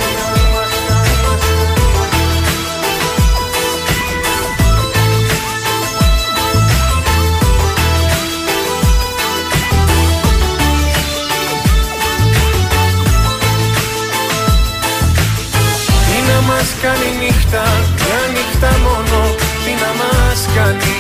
Τι 16.07 16.33
να 16.33 16.41
μας 16.41 16.75
κάνει 16.83 17.25
νύχτα, 17.25 17.63
μια 17.97 18.21
νύχτα 18.35 18.79
μόνο 18.79 19.35
Τι 19.65 19.73
να 19.83 19.91
μας 20.01 20.49
κάνει, 20.55 20.79
τι 20.79 21.00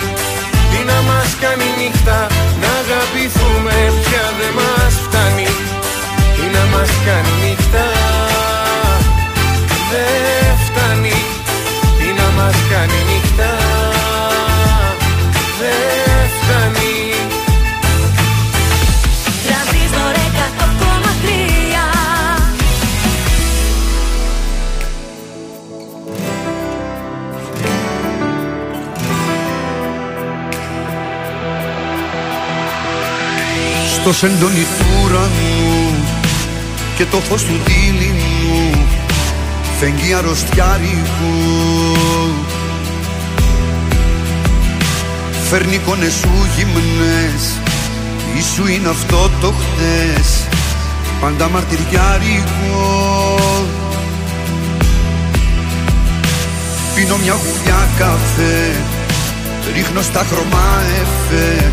να 0.90 0.98
μας 1.08 1.28
κάνει 1.40 1.68
νύχτα 1.78 2.18
Να 2.62 2.70
αγαπηθούμε 2.82 3.76
πια 4.04 4.24
δεν 4.38 4.52
μας 4.58 4.94
φτάνει. 5.04 5.50
Τι 6.34 6.44
να 6.56 6.64
μας 6.72 6.90
κάνει 7.06 7.32
νύχτα 7.42 7.89
Στο 34.00 34.12
σεντόνι 34.12 34.66
του 34.78 34.86
ουρανού 35.04 35.94
και 36.96 37.04
το 37.04 37.16
φως 37.16 37.42
του 37.42 37.60
δίληνου 37.64 38.86
φεγγεί 39.78 40.14
αρρωστιάρικου. 40.14 41.34
Φέρνει 45.50 45.74
εικόνες 45.74 46.12
σου 46.12 46.28
γυμνές 46.56 47.42
ή 48.38 48.42
σου 48.54 48.66
είναι 48.66 48.88
αυτό 48.88 49.30
το 49.40 49.52
χτες 49.52 50.46
πάντα 51.20 51.48
μαρτυριάρικο. 51.48 53.36
Πίνω 56.94 57.16
μια 57.16 57.32
γουλιά 57.32 57.88
καφέ 57.98 58.70
ρίχνω 59.74 60.02
στα 60.02 60.26
χρώμα 60.30 60.82
εφέ 61.00 61.72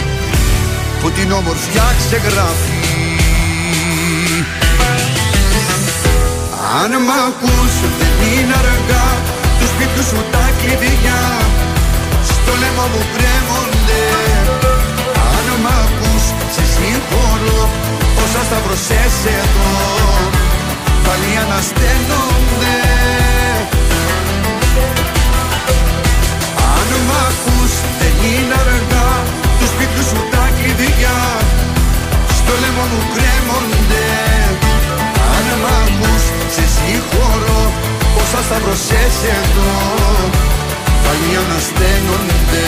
Που 1.01 1.11
την 1.11 1.31
όμορφιά 1.31 1.87
ξεγράφει. 1.99 2.81
Αν 6.81 6.91
μ' 7.05 7.13
ακούς 7.27 7.73
δεν 7.99 8.15
είναι 8.31 8.55
αργά 8.63 9.07
Τους 9.59 9.69
σπίτου 9.73 10.03
σου 10.09 10.19
τα 10.31 10.45
κλειδιά. 10.59 11.21
Στο 12.29 12.51
λαιμό 12.61 12.85
μου 12.93 13.03
κρέμονται. 13.15 14.03
Αν 15.33 15.47
μ' 15.63 15.71
ακούς 15.83 16.23
σε 16.53 16.63
συγχωρώ 16.73 17.61
Όσα 18.23 18.41
σταυρωσές 18.47 19.15
εδώ. 19.39 19.71
Πάλι 21.05 21.31
ανασταίνονται. 21.43 22.75
Αν 26.75 26.89
μ' 27.07 27.15
ακούς 27.27 27.73
δεν 27.99 28.15
είναι 28.31 28.55
αργά 28.63 29.09
Τους 29.59 29.69
σπίτου 29.73 30.03
σου 30.09 30.21
τα 30.31 30.50
κλειδιά 30.61 31.17
Στο 32.37 32.53
λαιμό 32.61 32.85
μου 32.91 33.01
κρέμονται. 33.15 34.07
Αν 35.35 35.47
μ' 35.61 35.67
ακούς 35.81 36.23
σε 36.53 36.63
συγχωρώ 36.75 37.61
Όσα 38.21 38.41
σταυρωσές 38.47 39.15
εδώ 39.37 39.73
Πάλι 41.03 41.29
ανασταίνονται 41.41 42.67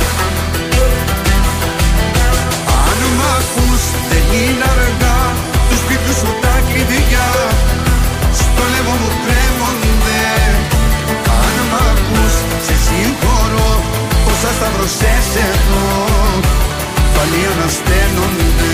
ακούς 3.37 3.83
δεν 4.09 4.25
είναι 4.39 4.65
αργά. 4.73 5.19
Του 5.67 5.77
σπίτου 5.83 6.13
σου 6.19 6.29
τα 6.43 6.55
κλειδιά. 6.67 7.29
Στο 8.39 8.63
λαιμό 8.71 8.95
μου 9.01 9.11
κρέμονται 9.25 10.23
Αν 11.39 11.55
μ' 11.69 11.77
ακούς 11.89 12.35
σε 12.65 12.75
συγχωρώ. 12.85 13.71
Όσα 14.31 14.51
σταυρωσές 14.57 15.27
εδώ 15.49 15.85
Πάλι 17.15 17.39
ανασταίνονται 17.51 18.73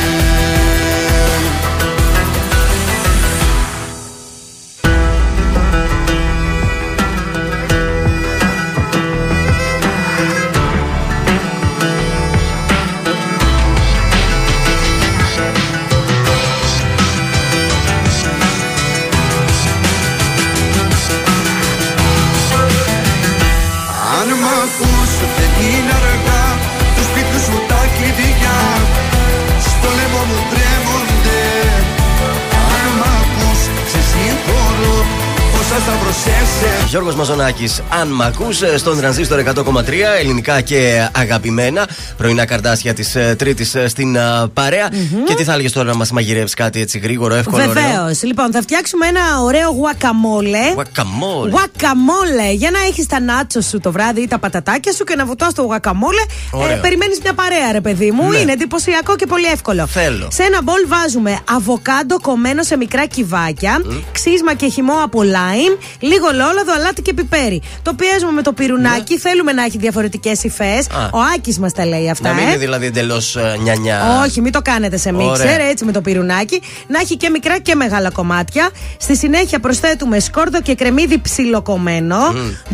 σταυρωσές 36.98 37.06
Γιώργος 37.08 37.16
Μαζονάκης, 37.16 37.82
αν 37.90 38.08
μ' 38.08 38.22
ακούς, 38.22 38.62
ε, 38.62 38.78
στον 38.78 38.98
τρανζίστορ 38.98 39.40
100,3 39.40 40.16
ελληνικά 40.20 40.62
και 40.62 41.10
αγαπημένα. 41.12 41.88
Πρωινά 42.18 42.46
καρτάσια 42.46 42.94
της 42.94 43.18
Τρίτης 43.38 43.76
στην 43.86 44.16
ε, 44.16 44.22
παρέα. 44.54 44.90
Και 45.26 45.36
τι 45.36 45.44
θα 45.44 45.54
έλεγες 45.54 45.72
τώρα 45.72 45.90
να 45.90 45.96
μας 45.96 46.12
μαγειρεύσει 46.12 46.56
κάτι 46.56 46.82
έτσι 46.82 47.00
γρήγορο, 47.00 47.36
εύκολο. 47.36 47.70
ωραίο; 47.70 47.74
Βεβαίως. 47.74 48.24
Λοιπόν, 48.24 48.52
θα 48.52 48.62
φτιάξουμε 48.62 49.06
ένα 49.08 49.22
ωραίο 49.42 49.70
γουακαμόλε. 49.70 50.74
Guacamole. 50.76 51.50
Γουακαμόλε. 51.50 52.52
Για 52.52 52.72
να 52.72 52.80
έχεις 52.80 53.06
τα 53.08 53.20
νάτσο 53.20 53.62
σου 53.62 53.80
το 53.80 53.92
βράδυ 53.92 54.22
ή 54.22 54.28
τα 54.28 54.40
πατατάκια 54.40 54.94
σου 54.94 55.04
και 55.04 55.16
να 55.16 55.26
βουτάς 55.26 55.54
το 55.54 55.62
γουακαμόλε. 55.62 56.22
Ωραίο. 56.52 56.76
Ε, 56.76 56.80
Περιμένεις 56.82 57.20
μια 57.24 57.34
παρέα, 57.34 57.72
ρε 57.72 57.82
παιδί 57.82 58.12
μου. 58.12 58.30
Ναι. 58.30 58.38
Είναι 58.38 58.52
εντυπωσιακό 58.52 59.16
και 59.16 59.26
πολύ 59.26 59.46
εύκολο. 59.46 59.88
Θέλω. 59.88 60.28
Σε 60.32 60.44
ένα 60.44 60.60
μπολ 60.64 60.82
βάζουμε 60.88 61.40
αβοκάντο 61.56 62.20
κομμένο 62.22 62.64
σε 62.64 62.78
μικρά 62.78 63.06
κυβάκια, 63.06 63.82
ξύσμα 64.12 64.54
και 64.54 64.68
χυμό 64.68 64.94
από 65.04 65.24
λάιμ, 65.24 65.74
λίγο 66.00 66.28
λόλαδο, 66.34 66.72
αλάτι 66.88 67.02
και 67.02 67.14
πιπέρι. 67.14 67.62
Το 67.82 67.94
πιέζουμε 67.94 68.32
με 68.32 68.42
το 68.42 68.54
πυρουνάκι. 68.54 69.18
Θέλουμε 69.18 69.52
να 69.52 69.64
έχει 69.64 69.78
διαφορετικές 69.78 70.44
υφές. 70.44 70.88
Ναι. 70.90 70.98
Α. 70.98 71.10
Ο 71.14 71.20
Άκης 71.36 71.60
μας 71.60 71.74
τα 71.74 71.86
λέει 71.86 72.10
αυτά. 72.10 72.30
Να 72.30 72.36
μην 72.36 72.44
ε. 72.44 72.48
είναι 72.48 72.58
δηλαδή 72.58 72.86
εντελώς 72.86 73.38
νιανιά. 73.62 74.24
Όχι, 74.26 74.42
μην 74.42 74.52
το 74.52 74.62
κάνετε 74.62 74.98
σε 74.98 75.12
μίξερ, 75.12 75.54
Ωραία. 75.54 75.66
έτσι 75.70 75.86
με 75.86 75.92
το 75.92 76.02
πυρουνάκι. 76.02 76.62
Να 76.88 77.00
έχει 77.00 77.18
και 77.18 77.30
μικρά 77.30 77.60
και 77.60 77.76
μεγάλα 77.76 78.10
κομμάτια. 78.12 78.70
Στη 78.98 79.18
συνέχεια 79.18 79.60
προσθέτουμε 79.60 80.20
σκόρδο 80.20 80.62
και 80.62 80.76
κρεμμύδι 80.76 81.22
ψιλοκομμένο. 81.22 82.18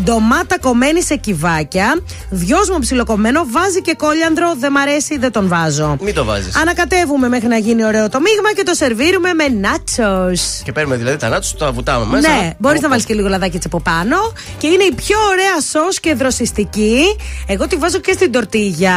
Ντομάτα 0.04 0.60
κομμένη 0.60 1.04
σε 1.04 1.16
κυβάκια. 1.16 2.02
Δυόσμο 2.30 2.80
ψιλοκομμένο. 2.80 3.46
Βάζει 3.52 3.82
και 3.82 3.96
κόλιανδρο. 3.98 4.54
Δεν 4.60 4.72
μ' 4.72 4.78
αρέσει, 4.78 5.18
δεν 5.18 5.32
τον 5.32 5.48
βάζω. 5.48 5.98
Μην 6.02 6.14
το 6.14 6.24
βάζεις. 6.24 6.56
Ανακατεύουμε 6.56 7.30
μέχρι 7.30 7.48
να 7.48 7.58
γίνει 7.58 7.86
ωραίο 7.86 8.10
το 8.10 8.20
μείγμα 8.20 8.54
και 8.56 8.64
το 8.64 8.74
σερβίρουμε 8.74 9.34
με 9.34 9.48
νάτσος. 9.48 10.62
Και 10.64 10.72
παίρνουμε 10.72 10.96
δηλαδή 10.96 11.18
τα 11.18 11.30
νάτσους, 11.30 11.58
τα 11.58 11.72
βουτάμε 11.72 12.06
μέσα. 12.06 12.30
Ναι, 12.30 12.54
μπορείς 12.58 12.82
να 12.82 12.88
Ω, 12.88 12.90
βάλεις 12.90 13.06
και 13.06 13.14
λίγο 13.14 13.28
λαδάκι 13.28 13.56
έτσι 13.56 13.68
από 13.72 13.82
πάνω. 14.04 14.34
Και 14.58 14.68
είναι 14.68 14.84
η 14.84 14.94
πιο 14.96 15.18
ωραία 15.32 15.62
σο 15.72 16.00
και 16.02 16.14
δροσιστική. 16.14 17.00
Εγώ 17.48 17.68
τη 17.68 17.76
βάζω 17.76 18.00
και 18.00 18.12
στην 18.12 18.32
τορτίγια 18.32 18.94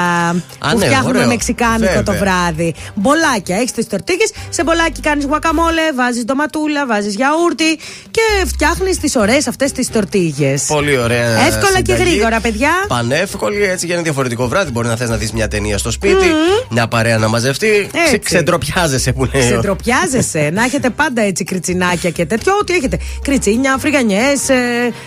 που 0.71 0.79
ναι, 0.79 0.85
φτιάχνουμε 0.87 1.17
ωραίο. 1.19 1.27
μεξικάνικο 1.29 2.03
το 2.03 2.13
Βέβαια. 2.13 2.21
βράδυ. 2.21 2.75
Μπολάκια, 2.95 3.57
έχεις 3.57 3.73
τις 3.73 3.87
τορτίγες. 3.87 4.31
Σε 4.49 4.63
μπολάκι 4.65 5.01
κάνεις 5.01 5.25
γουακαμόλε, 5.25 5.93
βάζεις 5.95 6.25
ντοματούλα, 6.25 6.87
βάζεις 6.87 7.15
γιαούρτι 7.15 7.77
και 8.11 8.45
φτιάχνεις 8.47 8.99
τις 8.99 9.17
ωραίες 9.17 9.47
αυτές 9.47 9.73
τις 9.73 9.91
τορτίγες. 9.91 10.63
Πολύ 10.63 10.99
ωραία. 10.99 11.47
Εύκολα 11.47 11.81
και 11.81 11.93
συνταγή. 11.93 12.11
γρήγορα, 12.11 12.41
παιδιά. 12.41 12.71
Πανεύκολη, 12.89 13.65
έτσι 13.65 13.87
για 13.87 13.95
ένα 13.95 14.05
διαφορετικό 14.05 14.49
βράδυ. 14.49 14.71
Μπορεί 14.71 14.89
να 14.89 14.97
θες 14.97 15.09
να 15.09 15.17
δεις 15.17 15.33
μια 15.33 15.49
ταινία 15.49 15.79
στο 15.79 15.91
σπίτι, 15.91 16.27
μια 16.71 16.89
παρέα 16.89 17.19
να 17.19 17.29
μαζευτεί. 17.29 17.69
Έτσι. 17.69 17.91
Ξε, 18.05 18.19
ξεντροπιάζεσαι 18.19 19.13
που 19.13 19.25
λέει. 19.25 19.43
ο- 19.43 19.47
Ξεντροπιάζεσαι, 19.47 20.51
να 20.53 20.63
έχετε 20.65 20.91
πάντα 20.91 21.23
έτσι 21.23 21.45
κριτσινάκια 21.45 22.11
και 22.11 22.27
τέτοιο. 22.27 22.53
Ό,τι 22.61 22.73
έχετε. 22.75 22.99
Κριτσίνια, 23.23 23.77
φρυγανιές, 23.79 24.41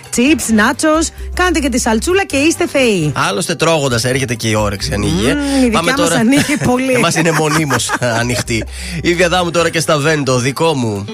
τσίπ, 0.10 0.39
νάτσο. 0.53 0.99
κάντε 1.34 1.60
και 1.60 1.69
τη 1.69 1.80
σαλτσούλα 1.80 2.26
και 2.26 2.38
είστε 2.38 2.68
θεοί. 2.68 3.11
Άλλωστε 3.30 3.56
τρώγοντας 3.56 4.03
έρχεται 4.03 4.35
και 4.35 4.47
η 4.47 4.53
όρεξη 4.56 4.93
ανοίγει. 4.93 5.34
Mm, 5.61 5.65
η 5.65 5.69
Πάμε 5.69 5.91
τώρα. 5.91 6.15
Ανοίγει 6.15 6.57
πολύ. 6.69 6.93
Εμάς 6.93 7.15
είναι 7.15 7.31
μονίμως 7.31 7.91
ανοιχτή. 7.99 8.64
Η 9.01 9.14
διαδάμου 9.14 9.51
τώρα 9.51 9.69
και 9.69 9.80
στα 9.80 9.97
βέντο, 9.97 10.38
δικό 10.38 10.73
μου. 10.73 11.06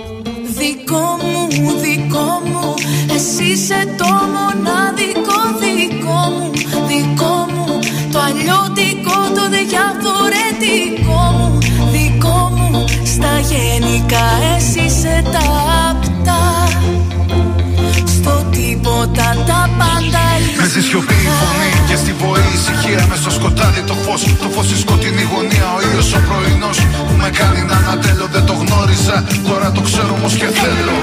Δικό 0.57 1.17
μου, 1.21 1.47
δικό 1.81 2.41
μου, 2.45 2.73
εσύ 3.15 3.43
είσαι 3.43 3.87
το 3.97 4.05
μοναδικό 4.05 5.39
δικό 5.59 6.19
μου, 6.37 6.51
δικό 6.87 7.47
μου, 7.53 7.79
το 8.11 8.19
αλλιώτικο, 8.19 9.17
το 9.35 9.43
διαφορετικό 9.49 11.21
μου, 11.37 11.57
δικό 11.91 12.51
μου, 12.55 12.85
στα 13.05 13.39
γενικά 13.39 14.25
εσύ 14.57 14.79
είσαι 14.79 15.23
τα 15.31 15.39
πάντα, 19.15 19.45
τα 19.47 19.69
Με 20.59 20.67
στη 20.67 20.81
σιωπή 20.81 21.13
η 21.13 21.31
φωνή 21.39 21.71
και 21.87 21.95
στη 21.95 22.11
βοή 22.21 22.47
ησυχία. 22.55 23.05
Μες 23.09 23.19
στο 23.19 23.31
σκοτάδι 23.37 23.81
το 23.81 23.93
φως, 23.93 24.21
το 24.41 24.49
φως 24.53 24.65
στη 24.65 24.77
σκοτεινή 24.77 25.25
γωνία. 25.31 25.67
Ο 25.75 25.77
ήλιος 25.85 26.13
ο 26.13 26.19
πρωινός 26.27 26.77
που 27.07 27.15
με 27.21 27.29
κάνει 27.39 27.61
να 27.69 27.75
ανατέλω. 27.75 28.25
Δεν 28.31 28.45
το 28.45 28.53
γνώριζα, 28.53 29.17
τώρα 29.47 29.71
το 29.71 29.81
ξέρω 29.81 30.13
όμως 30.19 30.33
και 30.39 30.47
θέλω. 30.61 30.95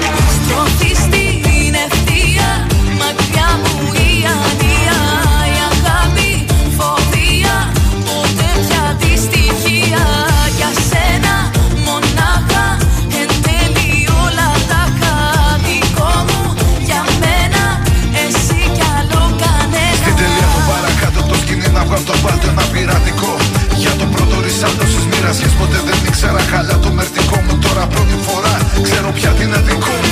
Βάλτε 22.23 22.47
ένα 22.53 22.65
πειρατικό. 22.71 23.33
Για 23.81 23.93
το 23.99 24.05
πρώτο 24.13 24.35
ρισάλτο 24.45 24.85
στις 24.93 25.05
μοίρασιες 25.09 25.53
Ποτέ 25.59 25.79
δεν 25.87 25.99
ήξερα 26.07 26.41
καλά 26.53 26.75
το 26.83 26.89
μερτικό 26.97 27.37
μου. 27.45 27.53
Τώρα 27.65 27.83
πρώτη 27.93 28.15
φορά 28.25 28.53
ξέρω 28.87 29.09
πια 29.17 29.29
τι 29.35 29.43
είναι 29.43 29.59
δικό 29.67 30.02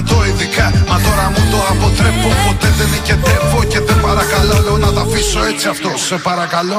δυνατό 0.00 0.24
ειδικά. 0.24 0.72
Μα 0.88 1.00
τώρα 1.00 1.26
μου 1.30 1.42
το 1.50 1.58
αποτρέπω. 1.72 2.28
Ποτέ 2.46 2.68
δεν 2.78 2.88
νικετεύω 2.90 3.64
και 3.64 3.80
δεν 3.80 4.00
παρακαλώ. 4.00 4.62
Λέω 4.64 4.76
να 4.76 4.92
τα 4.92 5.00
αφήσω 5.00 5.44
έτσι 5.44 5.68
αυτό. 5.68 5.90
Σε 5.96 6.16
παρακαλώ. 6.16 6.78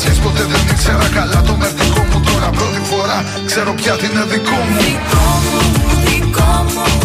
ποτέ 0.00 0.42
δεν 0.42 0.60
ήξερα 0.70 1.08
καλά 1.14 1.42
το 1.46 1.56
μερτικό 1.56 2.00
μου 2.00 2.20
τώρα. 2.20 2.50
Πρώτη 2.50 2.80
φορά 2.90 3.24
Ξέρω 3.46 3.72
πια 3.74 3.92
τι 3.92 4.06
είναι 4.06 4.24
δικό 4.24 4.50
μου. 4.50 4.76
Δικό 4.78 5.26
μου, 5.44 5.60
δικό 6.04 6.64
μου. 6.74 7.01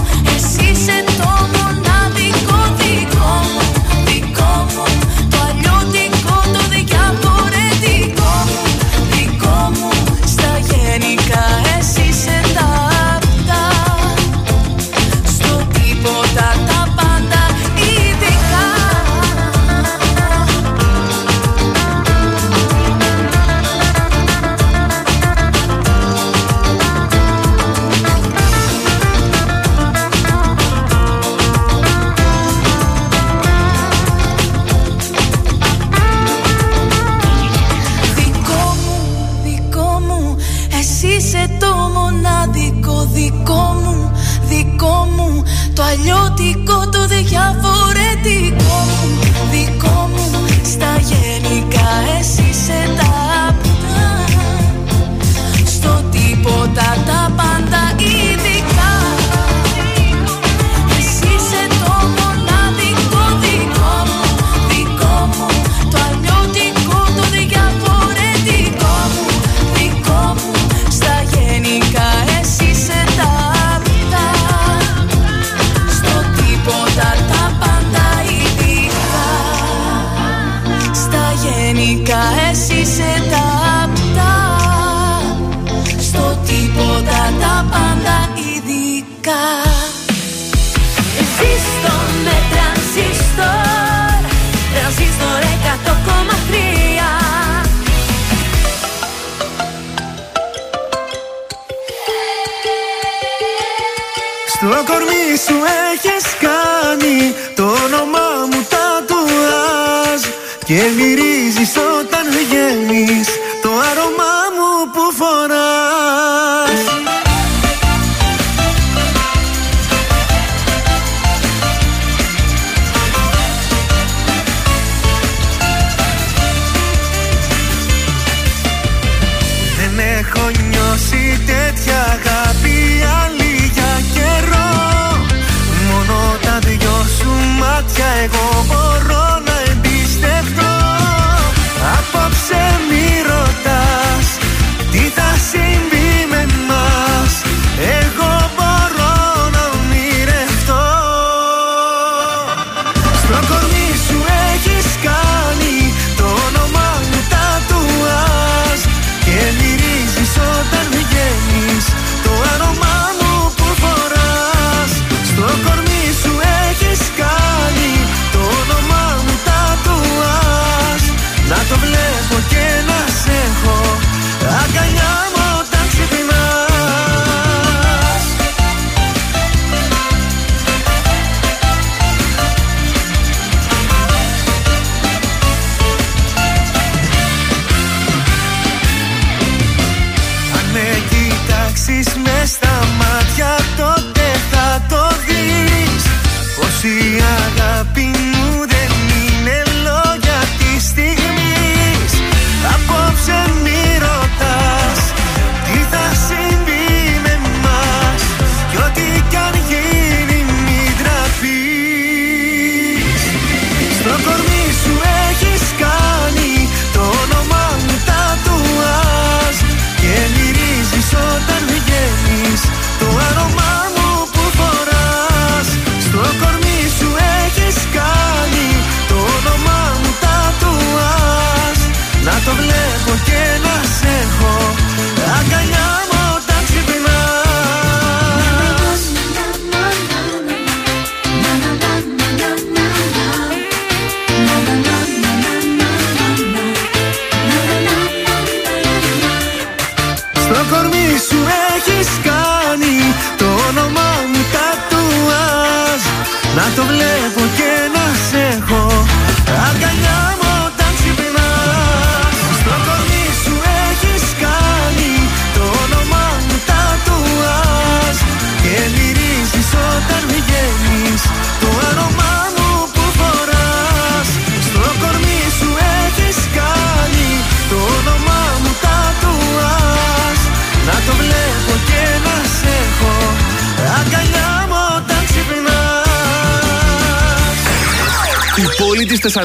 place 113.05 113.46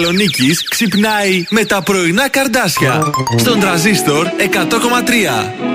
Θεσσαλονίκης 0.03 0.69
ξυπνάει 0.69 1.45
με 1.51 1.65
τα 1.65 1.83
πρωινά 1.83 2.29
καρδάσια. 2.29 3.11
Στον 3.37 3.61
τραζίστορ 3.61 4.27
100,3. 4.27 5.73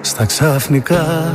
Στα 0.00 0.24
ξαφνικά 0.24 1.34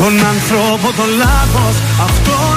τον 0.00 0.14
άνθρωπο 0.32 0.88
το 0.98 1.06
λάθος 1.22 1.74
Αυτόν 2.06 2.56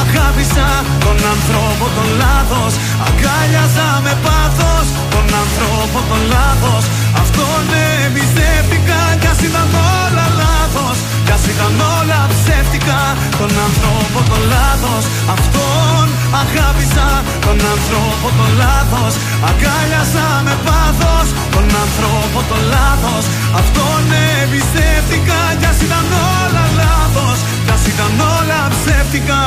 αγάπησα. 0.00 0.68
Τον 1.04 1.18
άνθρωπο 1.34 1.84
το 1.96 2.04
λάθος 2.22 2.72
Αγκάλιαζα 3.06 3.88
με 4.04 4.12
πάθος. 4.24 4.86
Τον 5.14 5.26
άνθρωπο 5.42 5.98
το 6.10 6.18
λάθος 6.34 6.84
Αυτόν 7.22 7.62
εμπιστεύτηκα. 8.04 9.00
Κι 9.20 9.28
ας 9.32 9.40
ήταν 9.48 9.68
όλα 10.02 10.26
λάθος 10.42 10.96
Κι 11.26 11.32
ας 11.36 11.44
ήταν 11.52 11.74
όλα 11.96 12.20
ψεύτικα. 12.32 13.00
Τον 13.40 13.52
άνθρωπο 13.66 14.18
το 14.30 14.38
λάθος 14.52 15.04
Αυτόν 15.34 16.04
αγάπησα. 16.42 17.08
Τον 17.46 17.58
άνθρωπο 17.74 18.26
το 18.38 18.46
λάθος 18.62 19.12
Αγκάλιαζα 19.48 20.28
με 20.46 20.54
πάθος. 20.66 21.26
Τον 21.54 21.66
άνθρωπο 21.84 22.38
το 22.50 22.56
λάθος 22.74 23.24
Αυτόν 23.60 24.02
εμπιστεύτηκα. 24.40 25.40
Κι 25.60 25.68
ας 25.72 25.78
ήταν 25.86 26.06
όλα 26.42 26.67
λάθος 26.80 27.38
Κι 27.64 27.72
ας 27.74 27.86
ήταν 27.86 28.12
όλα 28.20 28.60
ψεύτικα. 28.74 29.42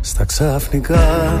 Στα 0.00 0.24
ξαφνικά 0.24 1.40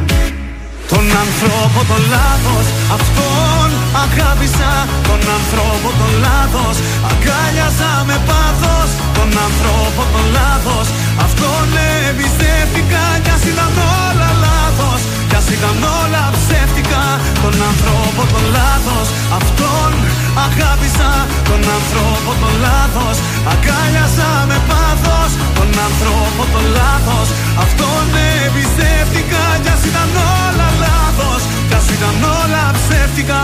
άνθρωπο 1.23 1.79
το 1.91 1.97
λάθος. 2.13 2.65
Αυτόν 2.97 3.67
αγάπησα 4.03 4.71
Τον 5.07 5.21
άνθρωπο 5.37 5.89
το 5.99 6.07
λάθος. 6.25 6.75
Αγκάλιαζα 7.09 7.91
με 8.09 8.17
πάθος 8.29 8.89
Τον 9.17 9.29
άνθρωπο 9.47 10.01
το 10.13 10.21
λάθος. 10.37 10.87
Αυτόν 11.25 11.65
εμπιστεύτηκα 12.07 13.03
Κι 13.23 13.31
ας 13.35 13.43
ήταν 13.51 13.73
όλα 14.05 14.29
λάθος. 14.45 14.99
Κι 15.29 15.37
ας 15.39 15.47
ήταν 15.55 15.77
όλα 15.99 16.23
ψεύτικα 16.35 17.03
Τον 17.43 17.55
άνθρωπο 17.69 18.21
το 18.33 18.41
λάθος. 18.57 19.07
Αυτόν 19.39 19.91
αγάπησα 20.45 21.11
Τον 21.49 21.61
άνθρωπο 21.77 22.31
το 22.41 22.49
λάθος. 22.65 23.15
Αγκάλιαζα 23.51 24.31
με 24.49 24.57
πάθος 24.69 25.31
Τον 25.57 25.69
άνθρωπο 25.87 26.41
το 26.53 26.61
λάθος. 26.77 27.27
Αυτόν 27.63 28.05
εμπιστεύτηκα 28.43 29.43
Κι 29.63 29.71
ας 29.75 29.83
ήταν 29.89 30.09
όλα 30.15 30.29
λάθος 30.29 30.50
Κι 31.71 31.77
ας 31.77 31.89
ήταν 31.89 32.23
όλα 32.23 32.71
ψεύτικα 32.71 33.41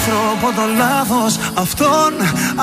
Τον 0.00 0.16
άνθρωπο 0.16 0.46
το 0.60 0.66
λάθος. 0.82 1.32
Αυτόν 1.64 2.12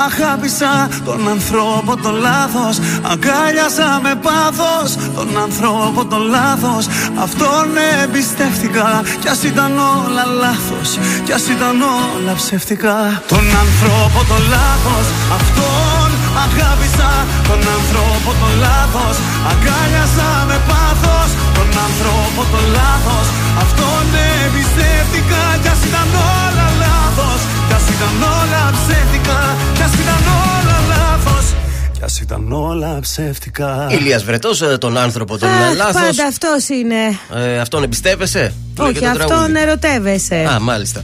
αγάπησα 0.07 0.73
Τον 1.05 1.21
ανθρώπο 1.35 1.91
το 2.03 2.11
λάθος. 2.25 2.75
Αγκάλιασα 3.11 3.89
με 4.03 4.13
πάθος 4.25 4.89
Τον 5.17 5.29
ανθρώπο 5.45 6.05
το 6.05 6.17
λάθος. 6.35 6.83
Αυτόν 7.25 7.67
εμπιστεύτηκα 8.03 8.89
Κι 9.21 9.29
ας 9.33 9.43
ήταν 9.51 9.71
όλα 9.77 10.25
λάθος. 10.43 10.89
Κι 11.25 11.33
ας 11.37 11.45
ήταν 11.55 11.75
όλα 11.81 12.33
ψεύτικα. 12.39 12.95
Τον 13.33 13.45
ανθρώπο 13.63 14.19
το 14.31 14.37
λάθος. 14.53 15.05
Αυτόν 15.37 16.09
αγάπησα 16.45 17.11
Τον 17.49 17.61
ανθρώπο 17.77 18.29
το 18.41 18.49
λάθος. 18.65 19.15
Αγκάλιασα 19.51 20.29
με 20.49 20.57
πάθος 20.69 21.29
Τον 21.57 21.69
ανθρώπο 21.87 22.41
το 22.53 22.59
λάθος 22.77 23.27
Αυτόν 23.63 24.03
εμπιστεύτηκα 24.45 25.41
Κι 25.63 25.69
ας 25.75 25.81
ήταν 25.89 26.07
όλα 26.41 26.67
λάθος 26.83 27.39
Κι 27.67 27.73
ας 27.79 27.85
ήταν 27.95 28.15
όλα 28.39 28.61
ψεύτικα 28.77 29.39
Κι 29.77 29.83
ας 29.87 29.93
ήταν 30.03 30.21
όλα 30.53 30.77
λάθος 30.93 31.45
Κι 31.95 32.03
ας 32.03 32.15
ήταν 32.19 32.51
όλα 32.51 32.91
ψεύτικα 33.01 33.87
Ηλίας 33.89 34.23
Βρετός, 34.23 34.61
ε, 34.61 34.77
τον 34.77 34.97
άνθρωπο 34.97 35.37
τον 35.37 35.49
Αχ, 35.49 35.75
λάθος 35.75 35.93
πάντα 36.01 36.25
αυτός 36.27 36.69
είναι. 36.69 37.01
Ε, 37.35 37.59
αυτόν 37.59 37.83
εμπιστεύεσαι; 37.83 38.53
Όχι, 38.79 38.87
Λέγεται 38.93 39.05
το 39.05 39.11
αυτόν 39.11 39.27
τραγούδι. 39.27 39.59
ερωτεύεσαι. 39.59 40.35
Α, 40.55 40.59
μάλιστα. 40.59 41.01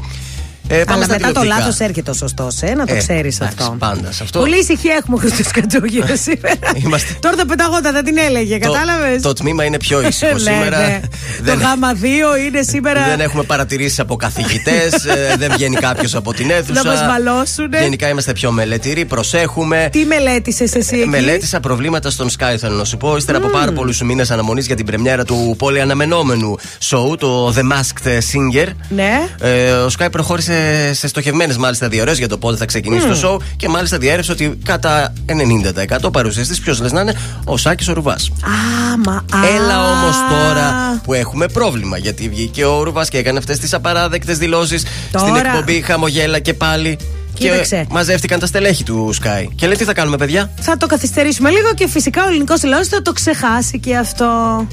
Ε, 0.67 0.75
πάμε 0.83 0.93
Αλλά 0.93 1.03
στα 1.03 1.13
μετά 1.13 1.27
το 1.31 1.39
τηλεοπτικά. 1.39 1.57
λάθος 1.65 1.79
έρχεται 1.79 2.11
ο 2.11 2.13
σωστός, 2.13 2.61
ε, 2.61 2.73
να 2.73 2.85
το 2.85 2.93
Ε, 2.93 2.97
ξέρεις 2.97 3.35
εντάξει, 3.39 3.57
αυτό. 3.59 3.75
Πάντα 3.79 4.11
σε 4.11 4.23
αυτό. 4.23 4.39
Πολύ 4.39 4.59
ησυχία 4.59 4.95
έχουμε 4.99 5.15
ο 5.15 5.19
Χρήστος 5.19 5.51
Κατζόγειο 5.51 6.05
σήμερα. 6.27 6.55
Είμαστε- 6.85 7.19
Τώρα 7.19 7.35
το 7.35 7.45
πενταγότα 7.45 7.91
δεν 7.91 8.03
την 8.03 8.17
έλεγε, 8.17 8.57
Το- 8.59 8.71
κατάλαβες; 8.71 9.21
Το 9.21 9.33
τμήμα 9.33 9.63
είναι 9.63 9.77
πιο 9.77 10.01
ήσυχο 10.07 10.37
σήμερα. 10.37 10.77
Ναι, 10.77 10.99
Δεν- 11.41 11.59
Το 11.59 11.65
γάμα 11.65 11.93
2 11.93 12.37
είναι 12.47 12.61
σήμερα. 12.61 13.03
Δεν 13.07 13.19
έχουμε 13.19 13.43
παρατηρήσεις 13.43 13.99
από 13.99 14.15
καθηγητές, 14.15 14.93
δεν 15.37 15.51
βγαίνει 15.53 15.75
κάποιος 15.75 16.15
από 16.15 16.33
την 16.33 16.49
αίθουσα. 16.51 16.83
Να 16.83 16.89
μας 16.91 17.01
μαλώσουνε. 17.01 17.81
Γενικά 17.81 18.07
είμαστε 18.09 18.31
πιο 18.33 18.51
μελετηροί, 18.51 19.05
προσέχουμε. 19.05 19.89
Τι 19.91 20.05
μελέτησες 20.05 20.73
εσύ 20.73 20.95
εκεί; 20.97 21.07
Μελέτησα 21.09 21.59
προβλήματα 21.59 22.09
στον 22.09 22.29
Sky, 22.29 22.55
θέλω 22.59 22.75
να 22.75 22.83
σου 22.85 22.97
πω. 22.97 23.15
Ύστερα 23.15 23.37
από 23.37 23.47
πάρα 23.47 23.71
πολλούς 23.71 24.01
μήνες 24.01 24.31
αναμονής 24.31 24.65
για 24.65 24.75
την 24.75 24.85
πρεμιέρα 24.85 25.25
του 25.25 25.55
πολύ 25.57 25.81
αναμενόμενου 25.81 26.55
show, 26.89 27.17
το 27.19 27.53
The 27.55 27.61
Masked 27.61 28.07
Singer. 28.07 28.67
Ναι. 28.89 29.27
Ε, 29.41 29.71
ο 29.71 29.89
Sky 29.99 30.07
προχώρησε 30.11 30.52
σε 30.91 31.07
στοχευμένες 31.07 31.57
μάλιστα 31.57 31.87
διορέ 31.87 32.11
για 32.13 32.27
το 32.27 32.37
πότε 32.37 32.57
θα 32.57 32.65
ξεκινήσει 32.65 33.05
Μμμ. 33.07 33.19
το 33.19 33.33
show 33.39 33.41
και 33.57 33.67
μάλιστα 33.69 33.97
διέρευσε 33.97 34.31
ότι 34.31 34.57
κατά 34.65 35.13
90% 36.05 36.11
παρουσιαστής 36.11 36.59
ποιος 36.59 36.81
λες 36.81 36.91
να 36.91 37.01
είναι 37.01 37.15
ο 37.45 37.57
Σάκης 37.57 37.87
ο 37.87 37.93
Ρουβάς. 37.93 38.31
Α, 38.41 38.97
μα. 39.05 39.13
α. 39.13 39.47
Έλα 39.55 39.79
όμως 39.91 40.15
τώρα 40.29 40.99
που 41.03 41.13
έχουμε 41.13 41.47
πρόβλημα. 41.47 41.97
Γιατί 41.97 42.29
βγήκε 42.29 42.65
ο 42.65 42.83
Ρουβάς 42.83 43.09
και 43.09 43.17
έκανε 43.17 43.37
αυτές 43.37 43.59
τις 43.59 43.73
απαράδεκτες 43.73 44.37
δηλώσεις 44.37 44.81
στην 45.07 45.19
Τώρα. 45.19 45.37
εκπομπή 45.47 45.81
Χαμογέλα 45.81 46.39
και 46.39 46.53
πάλι. 46.53 46.97
Κοίταξε. 47.49 47.85
μαζεύτηκαν 47.89 48.39
τα 48.39 48.45
στελέχη 48.45 48.83
του 48.83 49.13
Sky. 49.23 49.47
Και 49.55 49.65
λέει 49.67 49.75
τι 49.75 49.83
θα 49.83 49.93
κάνουμε, 49.93 50.17
παιδιά; 50.17 50.51
Θα 50.61 50.77
το 50.77 50.85
καθυστερήσουμε 50.85 51.49
λίγο 51.49 51.73
και 51.73 51.87
φυσικά 51.87 52.23
ο 52.23 52.27
ελληνικός 52.27 52.63
λαός 52.63 52.87
θα 52.87 53.01
το 53.01 53.11
ξεχάσει 53.13 53.79
και 53.79 53.95
αυτό. 53.95 54.25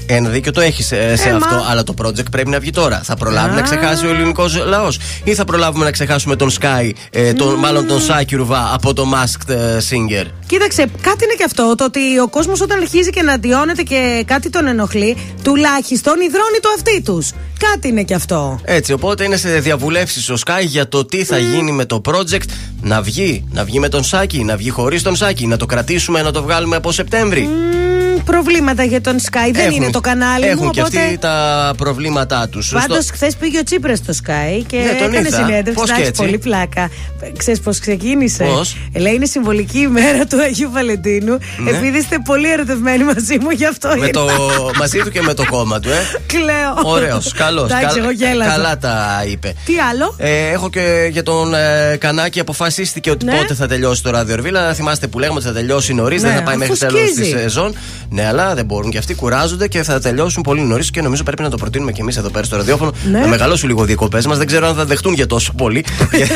Ένα 0.05 0.29
δίκιο 0.29 0.51
το 0.51 0.61
έχεις 0.61 0.85
σε, 0.85 1.15
σε 1.15 1.29
Ε, 1.29 1.31
αυτό, 1.31 1.55
μα. 1.55 1.65
αλλά 1.69 1.83
το 1.83 1.93
project 2.01 2.31
πρέπει 2.31 2.49
να 2.49 2.59
βγει 2.59 2.69
τώρα. 2.69 3.01
Θα 3.03 3.15
προλάβει 3.15 3.51
Α. 3.51 3.55
να 3.55 3.61
ξεχάσει 3.61 4.05
ο 4.05 4.09
ελληνικός 4.09 4.57
λαός, 4.65 4.99
ή 5.23 5.33
θα 5.33 5.43
προλάβουμε 5.45 5.85
να 5.85 5.91
ξεχάσουμε 5.91 6.35
τον 6.35 6.51
Sky, 6.61 6.91
ε, 7.11 7.33
τον, 7.33 7.53
μάλλον 7.59 7.87
τον 7.87 8.01
Σάκη 8.01 8.35
Ρουβά 8.35 8.73
από 8.73 8.93
το 8.93 9.05
Masked 9.13 9.49
ε, 9.53 9.77
Singer; 9.89 10.25
Κοίταξε, 10.45 10.81
κάτι 11.01 11.23
είναι 11.23 11.33
και 11.37 11.43
αυτό. 11.45 11.75
Το 11.77 11.83
ότι 11.83 11.99
ο 12.23 12.27
κόσμος 12.29 12.61
όταν 12.61 12.79
αρχίζει 12.81 13.09
και 13.09 13.21
να 13.21 13.33
αντιώνεται 13.33 13.81
και 13.81 14.23
κάτι 14.27 14.49
τον 14.49 14.67
ενοχλεί, 14.67 15.17
τουλάχιστον 15.43 16.13
υδρώνει 16.19 16.59
το 16.61 16.69
αυτί 16.75 17.01
τους. 17.01 17.31
Κάτι 17.69 17.87
είναι 17.87 18.03
και 18.03 18.13
αυτό. 18.13 18.59
Έτσι, 18.63 18.93
οπότε 18.93 19.23
είναι 19.23 19.37
σε 19.37 19.59
διαβουλεύσεις 19.59 20.29
ο 20.29 20.35
Sky 20.45 20.61
για 20.65 20.87
το 20.87 21.05
τι 21.05 21.23
θα 21.23 21.37
γίνει 21.37 21.71
με 21.71 21.85
το 21.85 22.01
project. 22.05 22.49
Να 22.81 23.01
βγει, 23.01 23.45
να 23.51 23.63
βγει 23.63 23.79
με 23.79 23.89
τον 23.89 24.03
Σάκη, 24.03 24.43
να 24.43 24.55
βγει 24.57 24.69
χωρίς 24.69 25.01
τον 25.03 25.15
Σάκη, 25.15 25.47
να 25.47 25.57
το 25.57 25.65
κρατήσουμε, 25.65 26.21
να 26.21 26.31
το 26.31 26.43
βγάλουμε 26.43 26.75
από 26.75 26.91
Σεπτέμβρη. 26.91 27.41
Μ, 27.41 28.23
προβλήματα 28.25 28.83
για 28.83 29.01
τον 29.01 29.15
Sky. 29.19 29.49
Δεν 29.51 29.65
Έχουν- 29.65 29.81
είναι 29.81 29.89
το 29.91 29.99
κανάλι 29.99 30.45
Έχουν 30.45 30.65
μου, 30.65 30.71
και 30.71 30.79
οπότε. 30.81 30.97
αυτοί 30.99 31.17
τα 31.17 31.73
προβλήματά 31.77 32.47
τους. 32.49 32.69
Πάντως, 32.71 33.09
χθες 33.11 33.35
πήγε 33.35 33.59
ο 33.59 33.63
Τσίπρας 33.63 33.97
στο 33.97 34.13
Sky 34.13 34.63
και 34.67 34.77
Ναι, 34.77 34.83
τον 34.99 35.07
έκανε 35.13 35.27
είδα. 35.27 35.37
συνέντευξη. 35.37 35.73
Πώς 35.73 35.89
να 35.89 35.95
και 35.95 36.01
έχεις 36.01 36.07
έτσι; 36.09 36.21
πολύ 36.23 36.37
πλάκα. 36.37 36.89
Ξέρεις 37.37 37.59
πώς 37.59 37.79
ξεκίνησε; 37.79 38.43
Πώς; 38.43 38.75
Ε, 38.93 38.99
Λέει 38.99 39.13
είναι 39.13 39.25
συμβολική 39.25 39.79
ημέρα 39.79 40.25
του 40.25 40.41
Αγίου 40.41 40.69
Βαλεντίνου. 40.71 41.37
Ναι. 41.57 41.69
Επειδή 41.69 41.97
είστε 41.97 42.17
πολύ 42.25 42.51
ερωτευμένοι 42.51 43.03
μαζί 43.03 43.37
μου, 43.41 43.49
γι' 43.49 43.65
αυτό 43.65 43.89
με 43.97 44.07
το, 44.09 44.21
ήρθα. 44.29 44.77
μαζί 44.77 44.99
του 44.99 45.09
και 45.11 45.21
με 45.21 45.33
το 45.33 45.45
κόμμα 45.49 45.79
του, 45.79 45.89
ε. 45.89 45.99
Κλαίω. 46.33 46.91
Ωραίος, 46.93 47.33
καλό. 47.55 47.77
Εντάξει, 47.77 47.97
εγώ 47.99 48.11
γέλασα. 48.11 48.51
Καλά 48.51 48.77
τα 48.77 49.23
είπε. 49.31 49.53
Τι 49.65 49.73
άλλο; 49.91 50.15
Ε, 50.17 50.47
έχω 50.51 50.69
και 50.69 51.09
για 51.11 51.23
τον 51.23 51.53
ε, 51.53 51.95
Κανάκη 51.99 52.39
αποφασίστηκε 52.39 53.09
ότι 53.09 53.25
Ναι. 53.25 53.31
πότε 53.35 53.53
θα 53.53 53.67
τελειώσει 53.67 54.03
το 54.03 54.09
ράδιο 54.09 54.33
Ερβίλα. 54.33 54.73
Θυμάστε 54.73 55.07
που 55.07 55.19
λέγαμε 55.19 55.37
ότι 55.37 55.47
θα 55.47 55.53
τελειώσει 55.53 55.93
νωρίς, 55.93 56.21
Ναι, 56.21 56.27
δεν 56.27 56.37
θα 56.37 56.43
πάει 56.43 56.57
μέχρι 56.57 56.73
αφού 56.73 56.85
τέλος 56.85 57.01
της 57.01 57.11
σκίζει. 57.13 57.29
σεζόν. 57.31 57.75
Ναι, 58.09 58.27
αλλά 58.27 58.55
δεν 58.55 58.65
μπορούν 58.65 58.91
και 58.91 58.97
αυτοί, 58.97 59.13
κουράζονται 59.13 59.67
και 59.67 59.83
θα 59.83 59.99
τελειώσουν 59.99 60.43
πολύ 60.43 60.61
νωρίς 60.61 60.91
και 60.91 61.01
νομίζω 61.01 61.23
πρέπει 61.23 61.41
να 61.41 61.49
το 61.49 61.57
προτείνουμε 61.57 61.91
και 61.91 62.01
εμείς 62.01 62.17
εδώ 62.17 62.29
πέρα 62.29 62.45
στο 62.45 62.55
ραδιόφωνο. 62.57 62.91
Ναι. 63.11 63.19
Να 63.19 63.27
μεγαλώσουν 63.27 63.69
λίγο 63.69 63.83
διακοπές 63.83 64.25
μας. 64.25 64.37
Δεν 64.37 64.47
ξέρω 64.47 64.67
αν 64.67 64.75
θα 64.75 64.85
δεχτούν 64.85 65.13
για 65.13 65.25
τόσο 65.27 65.53
πολύ. 65.53 65.85
Για- 66.17 66.27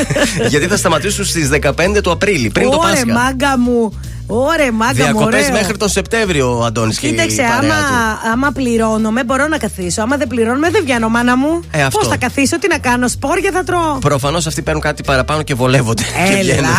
γιατί 0.48 0.66
θα 0.66 0.76
σταματήσουν 0.76 1.24
στις 1.24 1.48
15 1.48 2.00
του 2.02 2.10
Απρίλη, 2.10 2.48
πριν 2.50 2.70
το 2.70 2.76
Ωρε 2.82 2.90
Πάσχα. 2.90 3.06
μάγκα 3.12 3.58
μου. 3.58 4.00
Ωρε 4.26 4.70
μάγκα 4.70 4.88
μου. 4.88 4.94
Διακοπές 5.12 5.40
ωραίο. 5.42 5.52
μέχρι 5.52 5.76
τον 5.76 5.88
Σεπτέμβριο, 5.88 6.58
ο 6.58 6.64
Αντώνης 6.64 6.98
και 6.98 7.06
η 7.06 7.10
Κοίταξε, 7.10 7.36
παρέα 7.36 7.58
άμα, 7.58 7.74
του. 8.22 8.28
άμα 8.32 8.50
πληρώνομαι, 8.50 9.24
μπορώ 9.24 9.46
να 9.48 9.58
καθίσω. 9.58 10.02
Άμα 10.02 10.16
δεν 10.16 10.26
πληρώνομαι, 10.28 10.70
δεν 10.70 10.82
βγαίνω, 10.84 11.08
μάνα 11.08 11.36
μου. 11.36 11.60
Ε, 11.70 11.82
αυτό. 11.82 11.98
Πώς 11.98 12.08
θα 12.08 12.16
καθίσω, 12.16 12.58
τι 12.58 12.68
να 12.68 12.78
κάνω, 12.78 13.08
σπόρια 13.08 13.50
θα 13.52 13.64
τρώω. 13.64 13.98
Προφανώς 14.00 14.46
αυτοί 14.46 14.62
παίρνουν 14.62 14.82
κάτι 14.82 15.02
παραπάνω 15.02 15.42
και 15.42 15.54
βολεύονται. 15.54 16.02
και 16.28 16.32
Έλα. 16.32 16.40
βγαίνουν. 16.40 16.70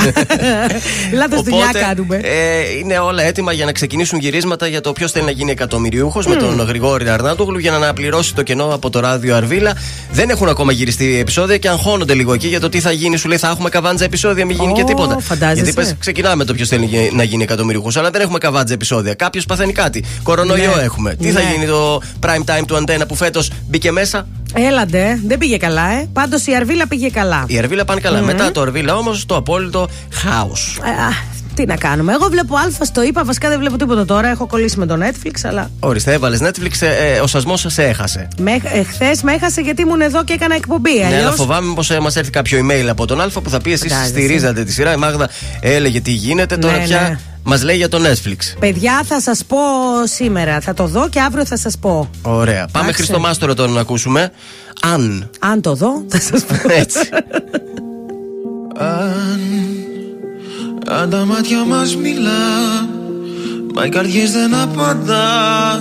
Λάθος 1.19 1.41
δουλειά 1.41 1.63
Οπότε, 1.63 1.79
κάνουμε. 1.79 2.15
Ε, 2.23 2.77
είναι 2.79 2.97
όλα 2.97 3.23
έτοιμα 3.23 3.51
για 3.53 3.65
να 3.65 3.71
ξεκινήσουν 3.71 4.19
γυρίσματα 4.19 4.67
για 4.67 4.81
το 4.81 4.91
ποιος 4.93 5.11
θέλει 5.11 5.25
να 5.25 5.31
γίνει 5.31 5.51
εκατομμυριούχος 5.51 6.25
με 6.27 6.35
τον 6.35 6.61
Γρηγόρη 6.61 7.09
Αρνάτογλου 7.09 7.57
για 7.59 7.71
να 7.71 7.77
αναπληρώσει 7.77 8.35
το 8.35 8.43
κενό 8.43 8.65
από 8.73 8.89
το 8.89 8.99
ράδιο 8.99 9.35
Αρβίλα. 9.35 9.73
Δεν 10.11 10.29
έχουν 10.29 10.49
ακόμα 10.49 10.71
γυριστεί 10.71 11.19
επεισόδια 11.19 11.57
και 11.57 11.69
αγχώνονται 11.69 12.13
λίγο 12.13 12.33
εκεί 12.33 12.47
για 12.47 12.59
το 12.59 12.69
τι 12.69 12.79
θα 12.79 12.91
γίνει. 12.91 13.17
Σου 13.17 13.27
λέει 13.27 13.37
θα 13.37 13.47
έχουμε 13.49 13.69
καβάντζα 13.69 14.03
επεισόδια, 14.03 14.45
μην 14.45 14.57
γίνει 14.59 14.73
και 14.73 14.81
Ω, 14.81 14.85
τίποτα. 14.85 15.19
φαντάζεσαι. 15.19 15.55
Γιατί 15.63 15.73
πες, 15.73 15.95
ξεκινάμε 15.99 16.43
το 16.45 16.53
ποιος 16.53 16.67
θέλει 16.67 16.85
γι- 16.85 17.11
να 17.13 17.23
γίνει 17.23 17.36
εκατομμυριούχος, 17.43 17.97
αλλά 17.97 18.09
δεν 18.09 18.21
έχουμε 18.21 18.37
καβάντζα 18.37 18.73
επεισόδια. 18.73 19.13
Κάποιος 19.13 19.45
παθαίνει 19.45 19.71
κάτι. 19.73 20.03
Κορονοϊό 20.23 20.75
Ναι. 20.75 20.81
έχουμε. 20.81 21.15
Τι 21.15 21.31
θα 21.31 21.41
Ναι. 21.41 21.51
γίνει 21.51 21.65
το 21.65 22.01
prime 22.25 22.43
time 22.51 22.63
του 22.67 22.75
αντένα 22.75 23.05
που 23.05 23.15
φέτος 23.15 23.51
μπήκε 23.67 23.91
μέσα; 23.91 24.27
Έλαντε, 24.53 25.19
δεν 25.25 25.37
πήγε 25.37 25.57
καλά, 25.57 25.91
ε. 25.91 26.09
Πάντως 26.13 26.45
η 26.45 26.55
Αρβίλα 26.55 26.87
πήγε 26.87 27.09
καλά. 27.09 27.43
Η 27.47 27.57
Αρβίλα 27.57 27.85
πάνε 27.85 27.99
καλά. 27.99 28.17
Μμμ. 28.19 28.25
Μετά 28.25 28.51
το 28.51 28.61
Αρβίλα 28.61 28.95
όμως 28.95 29.25
το 29.25 29.35
απόλυτο 29.35 29.87
χάος. 30.11 30.77
Ε, 31.57 31.61
α, 31.61 31.65
τι 31.65 31.65
να 31.65 31.75
κάνουμε. 31.75 32.13
Εγώ 32.13 32.27
βλέπω 32.29 32.55
Α, 32.55 32.61
στο 32.85 33.03
είπα, 33.03 33.23
βασικά 33.23 33.49
δεν 33.49 33.59
βλέπω 33.59 33.77
τίποτα 33.77 34.05
τώρα. 34.05 34.27
Έχω 34.27 34.47
κολλήσει 34.47 34.79
με 34.79 34.85
το 34.85 34.97
Netflix, 35.01 35.31
αλλά. 35.43 35.69
Ορίστε, 35.79 36.13
έβαλες 36.13 36.39
Netflix, 36.43 36.71
ε, 36.79 37.13
ε, 37.15 37.19
ο 37.19 37.27
σασμός 37.27 37.65
σε 37.67 37.83
έχασε. 37.83 38.27
Με, 38.39 38.51
ε, 38.63 38.83
Χθες 38.83 39.21
με 39.21 39.33
έχασε 39.33 39.61
γιατί 39.61 39.81
ήμουν 39.81 40.01
εδώ 40.01 40.23
και 40.23 40.33
έκανα 40.33 40.55
εκπομπή. 40.55 40.93
Ναι, 40.99 41.05
αλλά 41.05 41.15
Αλλιώς- 41.17 41.35
φοβάμαι 41.35 41.73
πως 41.73 41.91
ε, 41.91 41.99
μας 41.99 42.15
έρθει 42.15 42.29
κάποιο 42.31 42.65
email 42.65 42.85
από 42.89 43.05
τον 43.05 43.21
Α 43.21 43.29
που 43.43 43.49
θα 43.49 43.61
πει 43.61 43.71
εσείς 43.71 43.91
Φαντάζεσαι. 43.91 44.13
στηρίζατε 44.19 44.63
τη 44.63 44.71
σειρά. 44.71 44.93
Η 44.93 44.97
Μάγδα 44.97 45.29
έλεγε 45.61 46.01
τι 46.01 46.11
γίνεται, 46.11 46.57
τώρα 46.57 46.77
Ναι, 46.77 46.83
πια; 46.83 46.99
ναι. 47.01 47.19
μας 47.43 47.63
λέει 47.63 47.75
για 47.75 47.89
το 47.89 47.97
Netflix. 47.97 48.37
Παιδιά, 48.59 49.01
θα 49.05 49.21
σας 49.21 49.45
πω 49.45 49.57
σήμερα. 50.03 50.59
Θα 50.59 50.73
το 50.73 50.85
δω 50.87 51.09
και 51.09 51.19
αύριο 51.21 51.45
θα 51.45 51.57
σας 51.57 51.77
πω. 51.77 52.09
Ωραία. 52.21 52.67
Πάμε 52.71 52.85
Εντάξει. 52.85 52.93
Χριστομάστορο 53.03 53.53
τώρα 53.53 53.71
να 53.71 53.79
ακούσουμε. 53.79 54.31
Αν. 54.81 55.29
Αν 55.39 55.61
το 55.61 55.75
δω, 55.75 56.03
θα 56.07 56.19
σας 56.19 56.43
πω. 56.43 56.55
Έτσι. 56.73 56.99
Αν, 58.79 59.39
αν 60.89 61.09
τα 61.09 61.25
μάτια 61.25 61.65
μας 61.65 61.95
μιλά 61.95 62.87
Μα 63.73 63.85
οι 63.85 63.89
καρδιές 63.89 64.31
δεν 64.31 64.55
απαντά 64.55 65.71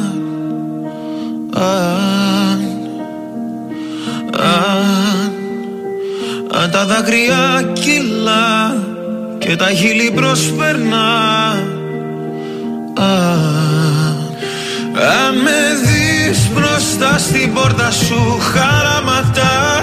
Αν, 1.54 2.60
αν, 4.32 5.32
αν 6.62 6.70
τα 6.70 6.84
δάκρυα 6.86 7.72
κυλά 7.72 8.76
Και 9.38 9.56
τα 9.56 9.70
χείλη 9.70 10.10
προσπερνά. 10.14 11.52
Αν, 12.98 14.16
αν 14.94 15.36
με 15.42 15.60
δεις 15.84 16.50
μπροστά 16.54 17.18
στην 17.18 17.52
πόρτα 17.52 17.90
σου 17.90 18.38
χαραματά 18.40 19.82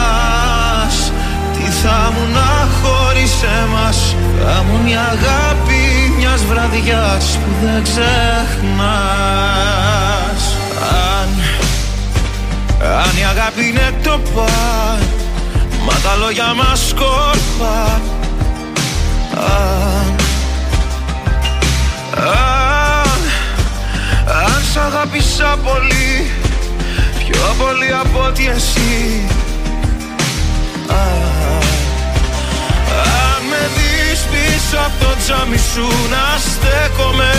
θα 1.83 2.11
μου 2.13 2.33
να 2.33 2.67
χωρίς 2.81 3.33
εμάς 3.63 4.15
Θα 4.43 4.63
μου 4.63 4.83
μια 4.83 5.01
αγάπη 5.01 6.13
μιας 6.17 6.45
βραδιάς 6.45 7.37
που 7.37 7.65
δεν 7.65 7.83
ξεχνάς. 7.83 8.01
Αν, 10.79 11.29
αν 13.03 13.17
η 13.17 13.25
αγάπη 13.29 13.65
είναι 13.67 13.93
το 14.03 14.19
παν 14.35 14.99
Μα 15.85 15.93
τα 16.03 16.15
λόγια 16.15 16.53
μας 16.53 16.87
σκόρπα 16.89 18.01
Αν, 19.35 20.15
αν, 22.15 23.21
αν 24.43 24.61
σ' 24.73 24.77
αγάπησα 24.77 25.57
πολύ 25.63 26.31
Πιο 27.17 27.55
πολύ 27.57 27.91
από 28.01 28.25
ότι 28.27 28.47
εσύ. 28.55 29.25
Αν, 30.89 30.97
αν 30.97 31.40
πίσω 34.71 34.83
από 34.85 35.05
το 35.05 35.15
τζάμι 35.21 35.57
σου 35.57 35.87
να 36.13 36.25
στέκομαι. 36.49 37.33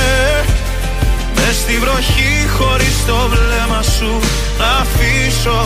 Μες 1.34 1.56
στη 1.62 1.78
βροχή 1.82 2.32
χωρίς 2.56 2.96
το 3.06 3.18
βλέμμα 3.32 3.82
σου 3.96 4.12
να 4.58 4.70
αφήσω. 4.82 5.60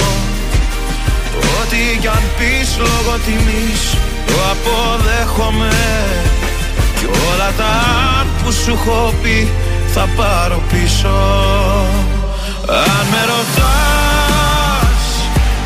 Ό,τι 1.59 1.99
κι 2.01 2.07
αν 2.07 2.25
πεις 2.37 2.69
λόγω 2.79 3.15
τιμής 3.25 3.83
το 4.27 4.37
αποδέχομαι. 4.53 5.77
Κι 6.99 7.07
όλα 7.31 7.51
τα 7.59 7.71
αν 8.19 8.27
που 8.39 8.53
σου 8.53 8.73
έχω 8.79 9.15
πει 9.23 9.49
θα 9.95 10.09
πάρω 10.17 10.63
πίσω. 10.71 11.17
Αν 12.89 13.05
με 13.13 13.23
ρωτάς 13.33 15.05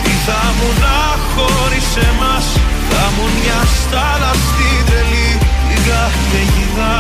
τι 0.02 0.12
θα 0.26 0.40
μου 0.56 0.68
να 0.82 0.98
χωρίς 1.32 1.88
εμάς 2.08 2.46
Θα 2.90 3.04
μου 3.14 3.24
μια 3.38 3.60
στάλα 3.76 4.32
στην 4.46 4.84
τρελή. 4.86 5.29
την 5.29 5.29
καταιγίδα 6.08 6.96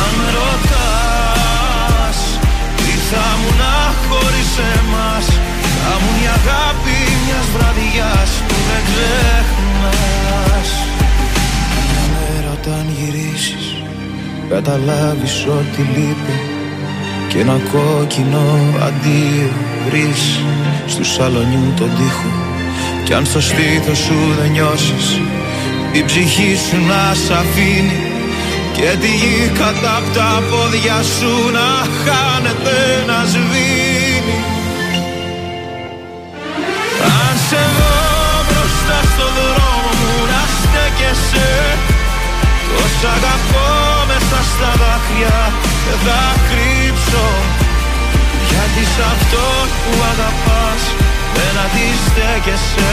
Αν 0.00 0.10
με 0.18 0.28
ρωτάς 0.38 2.18
τι 2.76 2.94
θα 3.10 3.26
μου 3.38 3.50
να 3.62 3.74
χωρίς 4.08 4.52
εμάς; 4.74 5.26
Θα 5.82 5.92
μου 6.00 6.10
μια 6.18 6.34
αγάπη 6.40 6.96
μιας 7.24 7.46
βραδιάς 7.54 8.30
που 8.46 8.56
δεν 8.68 8.82
ξεχνάς. 8.88 10.70
Μια 11.88 12.04
μέρα 12.14 12.50
όταν 12.58 12.84
γυρίσεις 12.96 13.64
καταλάβεις 14.52 15.36
ότι 15.58 15.80
λείπει. 15.94 16.36
Και 17.28 17.38
ένα 17.38 17.56
κόκκινο 17.72 18.44
αντίο 18.86 19.50
βρεις 19.86 20.22
στου 20.86 21.04
σαλονιού 21.04 21.72
τον 21.76 21.90
τοίχο. 21.96 22.30
Κι 23.04 23.14
αν 23.14 23.24
στο 23.26 23.40
στήθος 23.40 23.98
σου 23.98 24.18
δεν 24.38 24.50
νιώσεις 24.50 25.20
η 25.92 26.04
ψυχή 26.04 26.56
σου 26.66 26.76
να 26.90 27.14
σ' 27.14 27.30
αφήνει 27.30 27.98
και 28.72 28.96
τη 29.00 29.10
γη 29.20 29.50
κατά 29.60 29.96
απ' 29.96 30.14
τα 30.16 30.42
πόδια 30.50 30.98
σου 31.16 31.32
να 31.56 31.68
χάνεται 32.02 32.78
να 33.10 33.18
σβήνει. 33.32 34.38
Αν 37.18 37.34
σε 37.48 37.62
δω 37.76 37.96
μπροστά 38.46 38.98
στο 39.12 39.26
δρόμο 39.36 39.90
μου 40.00 40.14
να 40.32 40.42
στέκεσαι. 40.56 41.50
Τόσα 42.68 43.10
αγαπώ 43.18 43.70
μέσα 44.10 44.38
στα 44.52 44.70
δάκρυα 44.80 45.38
δεν 45.86 45.98
θα 46.06 46.22
κρύψω. 46.48 47.26
Γιατί 48.50 48.82
σ' 48.92 49.04
αυτό 49.14 49.46
που 49.80 49.92
αγαπάς 50.12 50.82
δεν 51.36 51.54
αντιστέκεσαι 51.64 52.92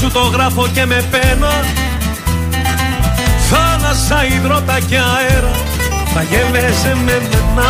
σου 0.00 0.10
το 0.10 0.20
γράφω 0.20 0.68
και 0.72 0.86
με 0.86 1.04
πένα. 1.10 1.50
Θάλασσα, 3.50 4.24
υδρότα 4.26 4.80
και 4.80 4.96
αέρα 4.96 5.54
Θα 6.14 6.22
γεύεσαι 6.22 6.96
με 7.04 7.20
μένα. 7.54 7.68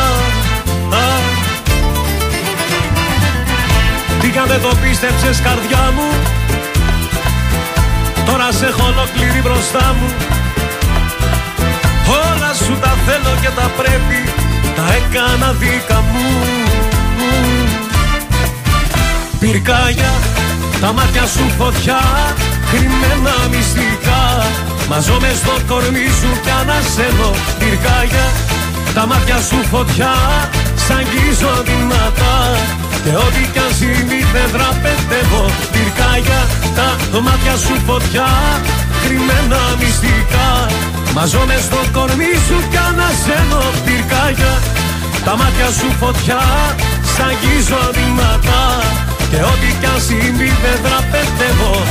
Τι 4.20 4.28
κι 4.28 4.38
αν 4.38 4.46
δεν 4.46 4.60
το 4.60 4.72
πίστεψες 4.82 5.40
καρδιά 5.40 5.92
μου. 5.96 6.08
Τώρα 8.26 8.52
σε 8.52 8.66
έχω 8.66 8.82
ολόκληρη 8.82 9.40
μπροστά 9.42 9.94
μου. 10.00 10.08
Όλα 12.08 12.52
σου 12.54 12.78
τα 12.80 12.94
θέλω 13.06 13.34
και 13.40 13.48
τα 13.56 13.70
πρέπει 13.76 14.20
Τα 14.76 14.84
έκανα 14.94 15.52
δίκα 15.52 16.00
μου. 16.00 16.24
Πυρκάγια, 19.40 20.12
τα 20.80 20.92
μάτια 20.92 21.26
σου 21.34 21.44
φωτιά 21.58 22.00
Κρυμμένα 22.70 23.34
μυστικά. 23.52 24.22
Μαζώ 24.88 25.16
μες 25.20 25.36
στο 25.42 25.54
κορμί 25.68 26.08
σου 26.18 26.30
κι 26.44 26.52
ανασένω 26.60 27.30
Πυρκάγια, 27.58 28.26
τα 28.94 29.06
μάτια 29.06 29.38
σου 29.48 29.58
φωτιά 29.72 30.12
Σ' 30.84 30.90
αγγίζω 30.98 31.52
δυνατά. 31.68 32.36
Και 33.04 33.14
ό,τι 33.26 33.42
κι 33.52 33.60
αν 33.64 33.72
συμβεί 33.78 34.20
δεν 34.34 34.48
δραπετεύω 34.54 35.44
Πυρκάγια, 35.72 36.40
τα 37.12 37.20
μάτια 37.26 37.56
σου 37.64 37.74
φωτιά 37.86 38.28
Κρυμμένα 39.02 39.60
μυστικά. 39.80 40.48
Μαζώ 41.14 41.42
μες 41.48 41.62
στο 41.68 41.80
κορμί 41.96 42.34
σου 42.46 42.58
κι 42.70 42.80
ανασένω 42.88 43.62
Πυρκάγια, 43.84 44.54
τα 45.24 45.32
μάτια 45.40 45.68
σου 45.78 45.88
φωτιά 46.00 46.42
Σ' 47.12 47.20
αγγίζω 47.28 47.82
δυνατά 47.96 48.64
Και 49.30 49.36
ό,τι 49.36 49.78
κι 49.80 49.86
αν 49.86 50.00
συμβεί 50.00 50.52
δεν 50.62 50.80
δραπετεύω. 50.82 51.84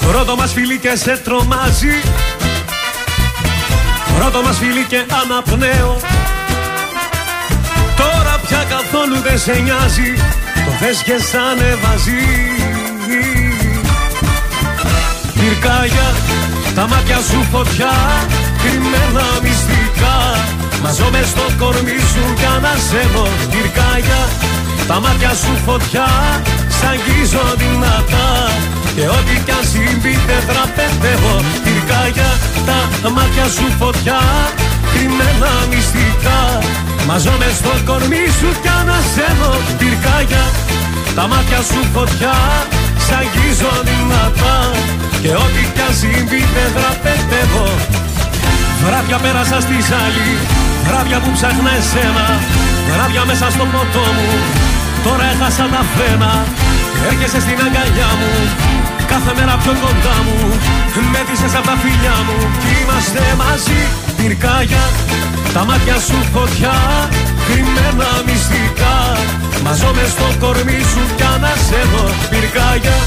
Πρώτο 0.00 0.36
μας 0.36 0.52
φιλί 0.52 0.78
και 0.78 0.96
σε 0.96 1.16
τρομάζει. 1.16 2.00
Πρώτο 4.18 4.42
μας 4.42 4.58
φιλί 4.58 4.84
και 4.88 5.04
αναπνέω. 5.22 5.96
Τώρα 5.96 6.13
πια 8.54 8.64
καθόλου 8.76 9.18
δεν 9.26 9.38
σε 9.44 9.54
νοιάζει. 9.64 10.10
Το 10.64 10.72
θες 10.80 10.98
και 11.06 11.16
σ' 11.28 11.36
ανεβάζει. 11.48 12.22
Πυρκάγια, 15.38 16.08
τα 16.76 16.84
μάτια 16.90 17.18
σου 17.28 17.40
φωτιά 17.52 17.94
Κρυμμένα 18.60 19.26
μυστικά. 19.44 20.16
Μαζώ 20.82 21.08
μες 21.14 21.28
στο 21.34 21.46
κορμί 21.60 21.98
σου 22.12 22.24
κι 22.38 22.48
ανασένω 22.56 23.26
Πυρκάγια, 23.50 24.22
τα 24.88 24.96
μάτια 25.04 25.32
σου 25.42 25.52
φωτιά 25.66 26.08
Σ' 26.76 26.84
αγγίζω 26.90 27.44
δυνατά. 27.60 28.28
Και 28.94 29.04
ό,τι 29.16 29.34
κι 29.46 29.54
αν 29.58 29.64
συμβεί 29.72 30.14
δεν 30.28 30.42
δραπετεύω. 30.48 31.36
Πυρκάγια, 31.64 32.30
τα 33.02 33.08
μάτια 33.16 33.46
σου 33.56 33.66
φωτιά 33.80 34.20
Κρυμμένα 34.90 35.50
μυστικά 35.70 36.40
Μαζώ 37.08 37.34
μες 37.40 37.54
στο 37.60 37.74
κορμί 37.88 38.24
σου 38.38 38.50
κι 38.62 38.70
ανασένω 38.80 39.52
Πυρκάγια, 39.78 40.44
τα 41.16 41.24
μάτια 41.30 41.60
σου 41.70 41.80
φωτιά 41.94 42.36
Σ' 43.04 43.12
αγγίζω 43.20 43.72
δυνατά 43.88 44.56
Και 45.22 45.32
ό,τι 45.44 45.62
κι 45.74 45.82
αν 45.86 45.94
συμβεί 46.00 46.42
δεν 46.54 46.68
δραπετεύω. 46.76 47.66
Βράδια 48.84 49.18
πέρασα 49.24 49.58
στη 49.66 49.76
ζάλη 49.88 50.30
Βράδια 50.86 51.18
που 51.22 51.30
ψάχνα 51.36 51.72
εσένα. 51.80 52.26
Βράδια 52.92 53.22
μέσα 53.30 53.46
στο 53.54 53.64
ποτό 53.72 54.06
μου 54.16 54.30
Τώρα 55.04 55.24
έχασα 55.32 55.64
τα 55.74 55.82
φρένα. 55.92 56.32
Έρχεσαι 57.08 57.40
στην 57.44 57.58
αγκαλιά 57.66 58.10
μου 58.20 58.32
Κάθε 59.16 59.32
μέρα 59.38 59.56
πιο 59.62 59.74
κοντά 59.84 60.16
μου. 60.26 60.38
Μέτησες 61.14 61.54
απ' 61.58 61.66
τα 61.70 61.76
φιλιά 61.82 62.16
μου. 62.26 62.38
Κι 62.60 62.70
είμαστε 62.80 63.22
μαζί. 63.42 63.82
Πυρκάγια 64.16 64.84
Τα 65.54 65.62
μάτια 65.68 65.96
σου 66.06 66.18
φωτιά. 66.34 66.76
Κρυμμένα 67.46 68.10
μυστικά. 68.26 68.96
Μαζώ 69.64 69.90
μες 69.96 70.10
στο 70.16 70.28
κορμί 70.42 70.80
σου 70.90 71.02
κι 71.16 71.26
ανασένω 71.34 72.04
Πυρκάγια 72.30 72.98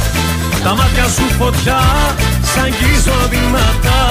Τα 0.64 0.72
μάτια 0.80 1.08
σου 1.16 1.26
φωτιά. 1.40 1.80
Σ' 2.50 2.58
αγγίζω 2.66 3.18
δυνατά. 3.34 4.02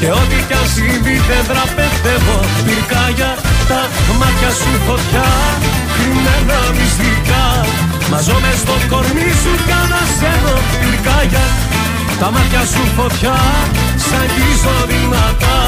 Και 0.00 0.08
ό,τι 0.20 0.38
κι 0.48 0.56
αν 0.60 0.66
συμβεί 0.74 1.16
δεν 1.28 1.42
δραπετεύω. 1.50 2.38
Πυρκάγια 2.64 3.30
Τα 3.70 3.80
μάτια 4.20 4.50
σου 4.60 4.72
φωτιά. 4.86 5.28
Κρυμμένα 5.94 6.58
μυστικά 6.76 7.44
Μαζώ 8.10 8.40
μες 8.40 8.58
στο 8.58 8.76
κορμί 8.88 9.30
σου 9.42 9.52
κι 9.66 9.74
ανασένω 9.82 10.54
Πυρκάγια 10.80 11.46
Τα 12.20 12.30
μάτια 12.30 12.60
σου 12.72 12.84
φωτιά 12.96 13.36
Σ' 14.04 14.12
αγγίζω 14.20 14.76
δυνατά 14.90 15.58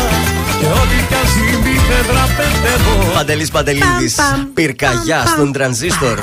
Και 0.60 0.66
ό,τι 0.66 0.98
κι 1.08 1.14
αν 1.14 1.26
συμβεί 1.34 1.76
δεν 1.88 2.04
δραπετεύω 2.10 3.12
Παντελής 3.14 3.50
Παντελίδης. 3.50 4.16
Πυρκαγιά 4.54 5.24
στον 5.26 5.52
τρανζίστορ. 5.52 6.18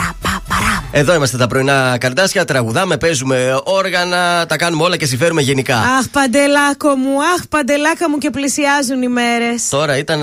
Εδώ 0.98 1.14
είμαστε 1.14 1.38
τα 1.38 1.48
πρωινά 1.48 1.98
καρτάσια, 2.00 2.46
τραγουδάμε, 2.46 2.98
παίζουμε 2.98 3.60
όργανα, 3.64 4.46
τα 4.46 4.58
κάνουμε 4.58 4.84
όλα 4.84 4.98
και 4.98 5.06
συμφέρουμε 5.06 5.42
γενικά. 5.42 5.76
Αχ, 5.78 6.08
παντελάκο 6.12 6.96
μου, 6.96 7.24
αχ, 7.36 7.48
παντελάκα 7.50 8.10
μου 8.10 8.18
και 8.18 8.30
πλησιάζουν 8.30 9.02
οι 9.02 9.08
μέρες. 9.08 9.70
Τώρα 9.70 9.98
ήταν. 9.98 10.22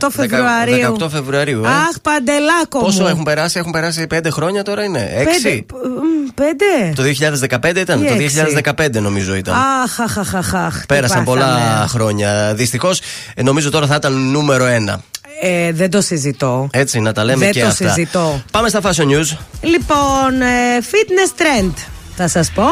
18 0.00 0.08
Φεβρουαρίου. 0.10 0.96
18 1.00 1.08
Φεβρουαρίου, 1.10 1.64
ε. 1.64 1.68
Αχ, 1.68 2.00
παντελάκο 2.02 2.78
Πόσο 2.80 3.02
μου. 3.02 3.08
έχουν 3.08 3.22
περάσει, 3.22 3.58
έχουν 3.58 3.72
περάσει 3.72 4.06
5 4.14 4.30
χρόνια 4.30 4.62
τώρα 4.62 4.84
είναι. 4.84 5.08
6. 5.16 5.24
Πέντε. 5.24 5.64
Μ, 5.66 6.28
Πέντε. 6.34 6.92
Το 6.94 7.02
2015 7.02 7.80
ήταν. 7.80 8.00
Τι 8.00 8.06
Το 8.06 8.12
έξι. 8.14 8.44
2015 8.76 9.00
νομίζω 9.00 9.34
ήταν. 9.34 9.54
Αχ, 9.54 10.00
αχ, 10.00 10.18
αχ, 10.18 10.34
αχ, 10.34 10.54
αχ. 10.54 10.80
τι 10.80 10.86
Πέρασαν 10.86 11.24
πολλά 11.24 11.44
πάθαμε. 11.46 11.86
χρόνια. 11.88 12.52
Δυστυχώς, 12.54 13.00
νομίζω 13.42 13.70
τώρα 13.70 13.86
θα 13.86 13.94
ήταν 13.94 14.30
νούμερο 14.30 14.64
1. 14.66 15.00
Ε, 15.40 15.72
δεν 15.72 15.90
το 15.90 16.00
συζητώ. 16.00 16.68
Έτσι, 16.72 17.00
να 17.00 17.12
τα 17.12 17.24
λέμε 17.24 17.44
Δεν 17.44 17.52
και 17.52 17.60
το 17.60 17.66
αυτά. 17.66 17.88
συζητώ. 17.88 18.42
Πάμε 18.50 18.68
στα 18.68 18.80
fashion 18.82 19.04
news. 19.04 19.36
Λοιπόν, 19.60 20.40
ε, 20.42 20.78
fitness 20.80 21.40
trend. 21.40 21.72
Θα 22.20 22.28
σας 22.28 22.50
πω. 22.54 22.66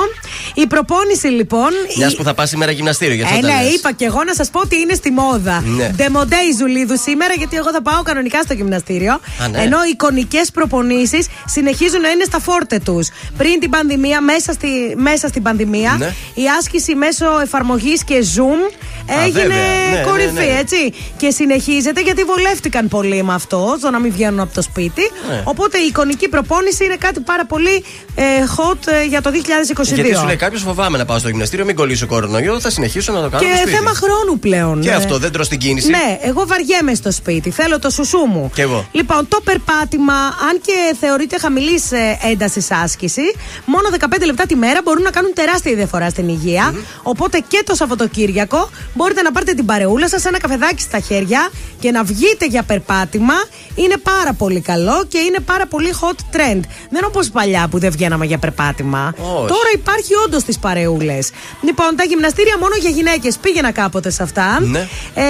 Η 0.54 0.66
προπόνηση 0.66 1.26
λοιπόν. 1.26 1.68
Μιας 1.96 2.14
που 2.16 2.22
θα 2.22 2.34
πας 2.34 2.48
σήμερα 2.48 2.70
γυμναστήριο, 2.72 3.14
γι' 3.14 3.22
αυτό 3.22 3.36
Ε, 3.36 3.40
τα 3.40 3.46
ναι, 3.46 3.62
λες. 3.62 3.74
είπα 3.74 3.92
και 3.92 4.04
εγώ 4.04 4.24
να 4.24 4.34
σας 4.34 4.50
πω 4.50 4.60
ότι 4.60 4.76
είναι 4.78 4.94
στη 4.94 5.10
μόδα. 5.10 5.62
Ναι. 5.66 5.88
Ντεμοντέ 5.96 6.36
η 6.36 6.56
Ζουλίδου 6.58 6.98
σήμερα, 6.98 7.34
γιατί 7.34 7.56
εγώ 7.56 7.70
θα 7.72 7.82
πάω 7.82 8.02
κανονικά 8.02 8.42
στο 8.42 8.54
γυμναστήριο. 8.54 9.12
Α, 9.12 9.48
ναι. 9.50 9.58
Ενώ 9.62 9.76
οι 9.84 9.90
εικονικές 9.92 10.50
προπονήσεις 10.50 11.26
συνεχίζουν 11.46 12.00
να 12.00 12.08
είναι 12.08 12.24
στα 12.24 12.40
φόρτε 12.40 12.78
τους. 12.84 13.08
Πριν 13.36 13.60
την 13.60 13.70
πανδημία, 13.70 14.20
μέσα, 14.20 14.52
στη, 14.52 14.68
μέσα 14.96 15.28
στην 15.28 15.42
πανδημία, 15.42 15.96
Ναι. 15.98 16.14
η 16.34 16.42
άσκηση 16.58 16.94
μέσω 16.94 17.26
εφαρμογής 17.42 18.04
και 18.04 18.24
Zoom 18.36 18.72
Α, 19.12 19.22
έγινε 19.24 19.40
βέβαια. 19.40 19.56
Ναι, 19.90 19.96
ναι, 19.96 20.02
κορυφή, 20.02 20.32
ναι. 20.32 20.58
έτσι. 20.58 20.92
Και 21.16 21.30
συνεχίζεται 21.30 22.00
γιατί 22.00 22.22
βολεύτηκαν 22.24 22.88
πολύ 22.88 23.22
με 23.22 23.34
αυτό, 23.34 23.74
στο 23.78 23.90
να 23.90 23.98
μην 23.98 24.12
βγαίνουν 24.12 24.40
από 24.40 24.54
το 24.54 24.62
σπίτι. 24.62 25.02
Ναι. 25.28 25.40
Οπότε 25.44 25.78
η 25.78 25.86
εικονική 25.86 26.28
προπόνηση 26.28 26.84
είναι 26.84 26.96
κάτι 26.96 27.20
πάρα 27.20 27.44
πολύ 27.46 27.84
ε, 28.14 28.22
hot 28.56 28.78
ε, 28.86 29.04
για 29.04 29.22
το 29.22 29.30
2022. 29.36 29.94
Γιατί 29.94 30.14
σου 30.14 30.26
λέει 30.26 30.36
κάποιος 30.36 30.62
φοβάμαι 30.62 30.98
να 30.98 31.04
πάω 31.04 31.18
στο 31.18 31.28
γυμναστήριο, 31.28 31.64
μην 31.64 31.76
κολλήσω 31.76 32.06
κορονοϊό, 32.06 32.60
θα 32.60 32.70
συνεχίσω 32.70 33.12
να 33.12 33.22
το 33.22 33.28
κάνω. 33.28 33.42
στο 33.42 33.52
Και 33.52 33.58
σπίτι. 33.58 33.76
θέμα 33.76 33.90
χρόνου 33.94 34.38
πλέον. 34.38 34.80
Και 34.80 34.90
ε. 34.90 34.94
αυτό 34.94 35.18
δεν 35.18 35.32
τρως 35.32 35.48
την 35.48 35.58
κίνηση. 35.58 35.88
Ναι, 35.88 36.18
εγώ 36.22 36.46
βαριέμαι 36.46 36.94
στο 36.94 37.10
σπίτι. 37.12 37.50
Θέλω 37.50 37.78
το 37.78 37.90
σουσού 37.90 38.18
μου. 38.18 38.50
Κι 38.54 38.60
εγώ. 38.60 38.86
Λοιπόν, 38.92 39.28
το 39.28 39.40
περπάτημα, 39.44 40.14
αν 40.14 40.60
και 40.64 40.96
θεωρείται 41.00 41.38
χαμηλής 41.38 41.82
έντασης 42.30 42.70
άσκηση, 42.70 43.22
μόνο 43.64 43.88
15 44.00 44.26
λεπτά 44.26 44.46
τη 44.46 44.56
μέρα 44.56 44.80
μπορούν 44.84 45.02
να 45.02 45.10
κάνουν 45.10 45.32
τεράστια 45.34 45.74
διαφορά 45.74 46.08
στην 46.10 46.28
υγεια 46.28 46.74
Οπότε 47.02 47.44
και 47.48 47.62
το 47.66 47.74
Σαββατοκύριακο 47.74 48.70
μπορείτε 48.94 49.22
να 49.22 49.32
πάρετε 49.32 49.52
την 49.52 49.64
παρεούλα 49.64 50.08
σας, 50.08 50.24
ένα 50.24 50.38
καφεδάκι 50.40 50.82
στα 50.82 50.98
χέρια 51.00 51.48
και 51.80 51.90
να 51.90 52.02
βγείτε 52.04 52.46
για 52.46 52.62
περπάτημα. 52.62 53.34
Είναι 53.74 53.96
πάρα 53.96 54.32
πολύ 54.32 54.60
καλό 54.60 55.04
και 55.08 55.18
είναι 55.18 55.38
πάρα 55.40 55.66
πολύ 55.66 55.88
hot 56.00 56.36
trend. 56.36 56.60
Δεν 56.90 57.04
όπως 57.06 57.28
παλιά 57.30 57.68
που 57.70 57.78
δεν 57.78 57.90
βγαίναμε 57.90 58.26
για 58.26 58.38
περπάτημα. 58.38 59.14
Όχι. 59.18 59.25
Τώρα 59.34 59.70
υπάρχει 59.74 60.14
όντως 60.24 60.42
τις 60.44 60.58
παρεούλες. 60.58 61.30
Λοιπόν, 61.60 61.96
τα 61.96 62.04
γυμναστήρια 62.04 62.58
μόνο 62.58 62.74
για 62.80 62.90
γυναίκες 62.90 63.36
πήγαινα 63.36 63.70
κάποτε 63.72 64.10
σε 64.10 64.22
αυτά. 64.22 64.60
Ναι. 64.60 64.88
Ε, 65.14 65.24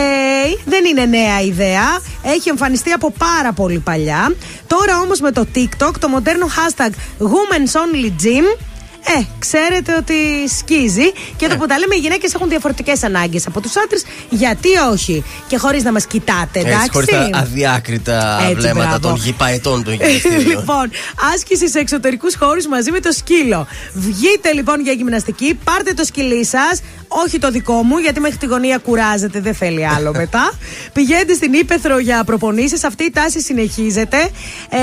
δεν 0.65 0.85
είναι 0.85 1.05
νέα 1.05 1.41
ιδέα. 1.41 2.01
Έχει 2.23 2.49
εμφανιστεί 2.49 2.91
από 2.91 3.13
πάρα 3.19 3.53
πολύ 3.53 3.79
παλιά. 3.79 4.35
Τώρα 4.67 5.01
όμως 5.01 5.21
με 5.21 5.31
το 5.33 5.47
TikTok, 5.55 5.93
το 6.01 6.09
μοντέρνο 6.09 6.47
hashtag 6.47 6.91
Women's 7.21 7.73
Only 7.73 8.07
Gym. 8.23 8.59
Ε, 9.09 9.23
ξέρετε 9.39 9.95
ότι 9.99 10.15
σκίζει 10.59 11.13
και 11.37 11.47
το 11.49 11.57
που 11.57 11.67
τα 11.67 11.79
λέμε 11.79 11.95
οι 11.95 11.99
γυναίκες 11.99 12.35
έχουν 12.35 12.49
διαφορετικές 12.49 13.03
ανάγκες 13.03 13.47
από 13.47 13.61
τους 13.61 13.77
άντρες. 13.77 14.05
Γιατί 14.31 14.69
όχι; 14.93 15.25
Και 15.47 15.57
χωρίς 15.57 15.83
να 15.83 15.93
μας 15.93 16.07
κοιτάτε, 16.07 16.59
εντάξει. 16.59 16.75
Έτσι, 16.75 16.91
χωρίς 16.93 17.09
τα 17.09 17.39
αδιάκριτα 17.39 18.39
Έτσι, 18.43 18.55
βλέμματα 18.55 18.89
μπράβο. 18.89 19.09
των 19.09 19.17
γηπαετών 19.17 19.85
των 19.85 19.93
γυμναστήριων. 19.93 20.47
λοιπόν, 20.59 20.91
άσκηση 21.35 21.69
σε 21.69 21.79
εξωτερικούς 21.79 22.35
χώρους 22.37 22.67
μαζί 22.67 22.91
με 22.91 23.01
το 23.01 23.13
σκύλο. 23.13 23.67
Βγείτε 23.95 24.53
λοιπόν 24.53 24.81
για 24.81 24.93
γυμναστική, 24.93 25.59
πάρτε 25.65 25.93
το 25.93 26.05
σκυλί 26.05 26.45
σας. 26.45 26.81
Όχι 27.09 27.39
το 27.39 27.51
δικό 27.51 27.83
μου, 27.83 27.99
γιατί 27.99 28.21
μέχρι 28.21 28.37
τη 28.37 28.47
γωνία 28.47 28.79
κουράζεται, 28.79 29.41
δεν 29.41 29.55
θέλει 29.55 29.87
άλλο 29.87 30.13
μετά. 30.23 30.53
Πηγαίνετε 30.93 31.35
στην 31.35 31.53
Ήπεθρο 31.53 31.99
για 31.99 32.25
προπονήσεις. 32.25 32.85
Αυτή 32.85 33.05
η 33.05 33.11
τάση 33.11 33.41
συνεχίζεται. 33.41 34.31
Ε, 34.69 34.79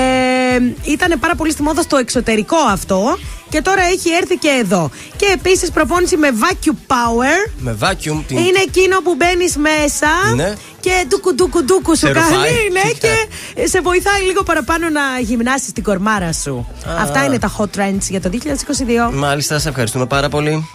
ήταν 0.84 1.18
πάρα 1.20 1.34
πολύ 1.34 1.50
στη 1.50 1.62
μόδα 1.62 1.82
στο 1.82 1.96
εξωτερικό 1.96 2.56
αυτό. 2.56 3.18
Και 3.54 3.62
τώρα 3.62 3.82
έχει 3.82 4.10
έρθει 4.10 4.36
και 4.36 4.48
εδώ. 4.62 4.90
Και 5.16 5.26
επίσης 5.34 5.70
προπόνηση 5.70 6.16
με 6.16 6.28
vacuum 6.40 6.76
power. 6.92 7.50
Με 7.58 7.76
vacuum 7.80 8.22
την. 8.26 8.36
Είναι 8.36 8.60
εκείνο 8.66 9.00
που 9.00 9.14
μπαίνεις 9.14 9.56
μέσα 9.56 10.34
Ναι. 10.34 10.54
και 10.80 10.90
ντούκου 11.08 11.34
ντούκου 11.34 11.64
ντούκου 11.64 11.90
σου 11.96 12.06
Σε 12.06 12.12
κάνει. 12.12 12.34
ρουφάει. 12.34 12.50
Ναι, 12.72 12.90
και 12.98 13.12
σε 13.66 13.80
βοηθάει 13.80 14.22
λίγο 14.22 14.42
παραπάνω 14.42 14.88
να 14.88 15.00
γυμνάσεις 15.20 15.72
την 15.72 15.82
κορμάρα 15.82 16.32
σου. 16.32 16.66
Α. 16.88 17.02
Αυτά 17.02 17.24
είναι 17.24 17.38
τα 17.38 17.52
hot 17.58 17.78
trends 17.78 18.02
για 18.10 18.20
το 18.20 18.28
2022. 18.28 19.10
Μάλιστα, 19.12 19.58
σε 19.58 19.68
ευχαριστούμε 19.68 20.06
πάρα 20.06 20.28
πολύ. 20.28 20.68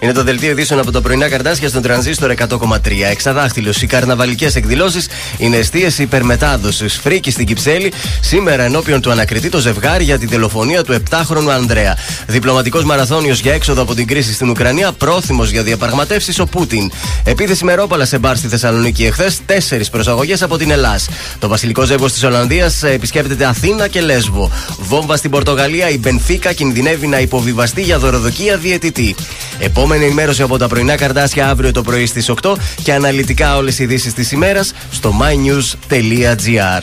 Είναι 0.00 0.12
το 0.12 0.22
δελτίο 0.22 0.50
ειδήσεων 0.50 0.80
από 0.80 0.90
τα 0.90 1.00
πρωινά 1.00 1.28
καρτάσια 1.28 1.68
στον 1.68 1.82
τρανζίστορ 1.82 2.30
100,3. 2.30 2.78
Εξαδάχτυλος. 3.10 3.82
Οι 3.82 3.86
καρναβαλικές 3.86 4.56
εκδηλώσεις 4.56 5.06
είναι 5.38 5.56
αιστείε 5.56 5.90
υπερμετάδοσης. 5.98 6.98
Φρίκη 7.02 7.30
στην 7.30 7.46
Κυψέλη. 7.46 7.92
Σήμερα 8.20 8.62
ενώπιον 8.62 9.00
του 9.00 9.10
ανακριτή 9.10 9.48
το 9.48 9.58
ζευγάρι 9.58 10.04
για 10.04 10.18
την 10.18 10.28
δολοφονία 10.28 10.82
του 10.84 11.02
7χρονου 11.10 11.48
Ανδρέα. 11.50 11.96
Διπλωματικός 12.26 12.84
μαραθώνιος 12.84 13.40
για 13.40 13.52
έξοδο 13.52 13.82
από 13.82 13.94
την 13.94 14.06
κρίση 14.06 14.32
στην 14.32 14.48
Ουκρανία. 14.48 14.92
Πρόθυμος 14.92 15.50
για 15.50 15.62
διαπραγματεύσεις 15.62 16.38
ο 16.38 16.46
Πούτιν. 16.46 16.90
Επίθεση 17.24 17.64
με 17.64 17.74
ρόπαλα 17.74 18.04
σε 18.04 18.18
μπαρ 18.18 18.36
στη 18.36 18.48
Θεσσαλονίκη 18.48 19.04
εχθές. 19.04 19.40
Τέσσερις 19.46 19.90
προσαγωγές 19.90 20.42
από 20.42 20.56
την 20.56 20.70
Ελλάδα. 20.70 20.82
Το 21.38 21.48
βασιλικό 21.48 21.84
ζεύγος 21.84 22.12
της 22.12 22.22
Ολλανδίας 22.22 22.82
επισκέπτεται 22.82 23.44
Αθήνα 23.44 23.88
και 23.88 24.00
Λέσβο. 24.00 24.50
Βόμβα 24.78 25.16
στην 25.16 25.30
Πορτογαλία. 25.30 25.88
Η 25.90 25.98
Μπενφίκα 25.98 26.52
κινδυνεύει 26.52 27.06
να 27.06 27.18
υποβιβαστεί 27.18 27.82
για 27.82 27.98
δωροδοκία 27.98 28.56
διαιτητή. 28.56 29.14
Επόμενη 29.84 30.04
ενημέρωση 30.04 30.42
από 30.42 30.58
τα 30.58 30.68
πρωινά 30.68 30.96
καρτάσια 30.96 31.48
αύριο 31.48 31.72
το 31.72 31.82
πρωί 31.82 32.06
στις 32.06 32.30
8 32.42 32.54
και 32.82 32.92
αναλυτικά 32.92 33.56
όλες 33.56 33.78
οι 33.78 33.82
ειδήσεις 33.82 34.12
της 34.12 34.32
ημέρας 34.32 34.72
στο 34.90 35.12
mynews.gr. 35.20 36.82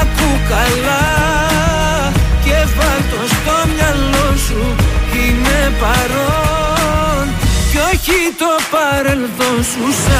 Ακού 0.00 0.30
καλά 0.48 1.06
και 2.44 2.56
βάλ 2.76 3.00
το 3.10 3.20
στο 3.34 3.56
μυαλό 3.74 4.28
σου 4.46 4.62
Είμαι 5.12 5.72
παρόν. 5.80 7.24
Κι 7.70 7.78
όχι 7.92 8.20
το 8.38 8.52
παρελθόν 8.70 9.58
σου 9.70 9.84
σ' 10.02 10.12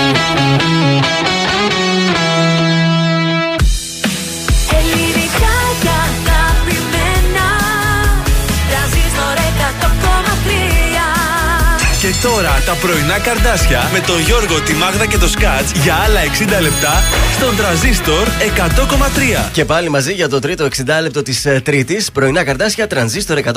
Ελληνικά 0.00 1.07
τώρα 12.22 12.62
τα 12.66 12.72
πρωινά 12.74 13.18
καρδάσια 13.18 13.90
με 13.92 14.00
τον 14.00 14.20
Γιώργο, 14.20 14.60
τη 14.60 14.72
Μάγδα 14.72 15.06
και 15.06 15.18
το 15.18 15.28
Σκάτς 15.28 15.70
για 15.82 15.94
άλλα 15.94 16.20
60 16.58 16.60
λεπτά 16.62 17.02
στον 17.36 17.56
τραζίστορ 17.56 18.26
100,3. 18.56 19.48
Και 19.52 19.64
πάλι 19.64 19.88
μαζί 19.88 20.12
για 20.12 20.28
το 20.28 20.38
τρίτο 20.38 20.64
60 20.64 20.68
λεπτό 21.02 21.22
της 21.22 21.44
ε, 21.44 21.60
Τρίτης. 21.64 22.12
Πρωινά 22.12 22.44
καρτάσια 22.44 22.86
τρανζίστορ 22.86 23.38
100,3. 23.44 23.50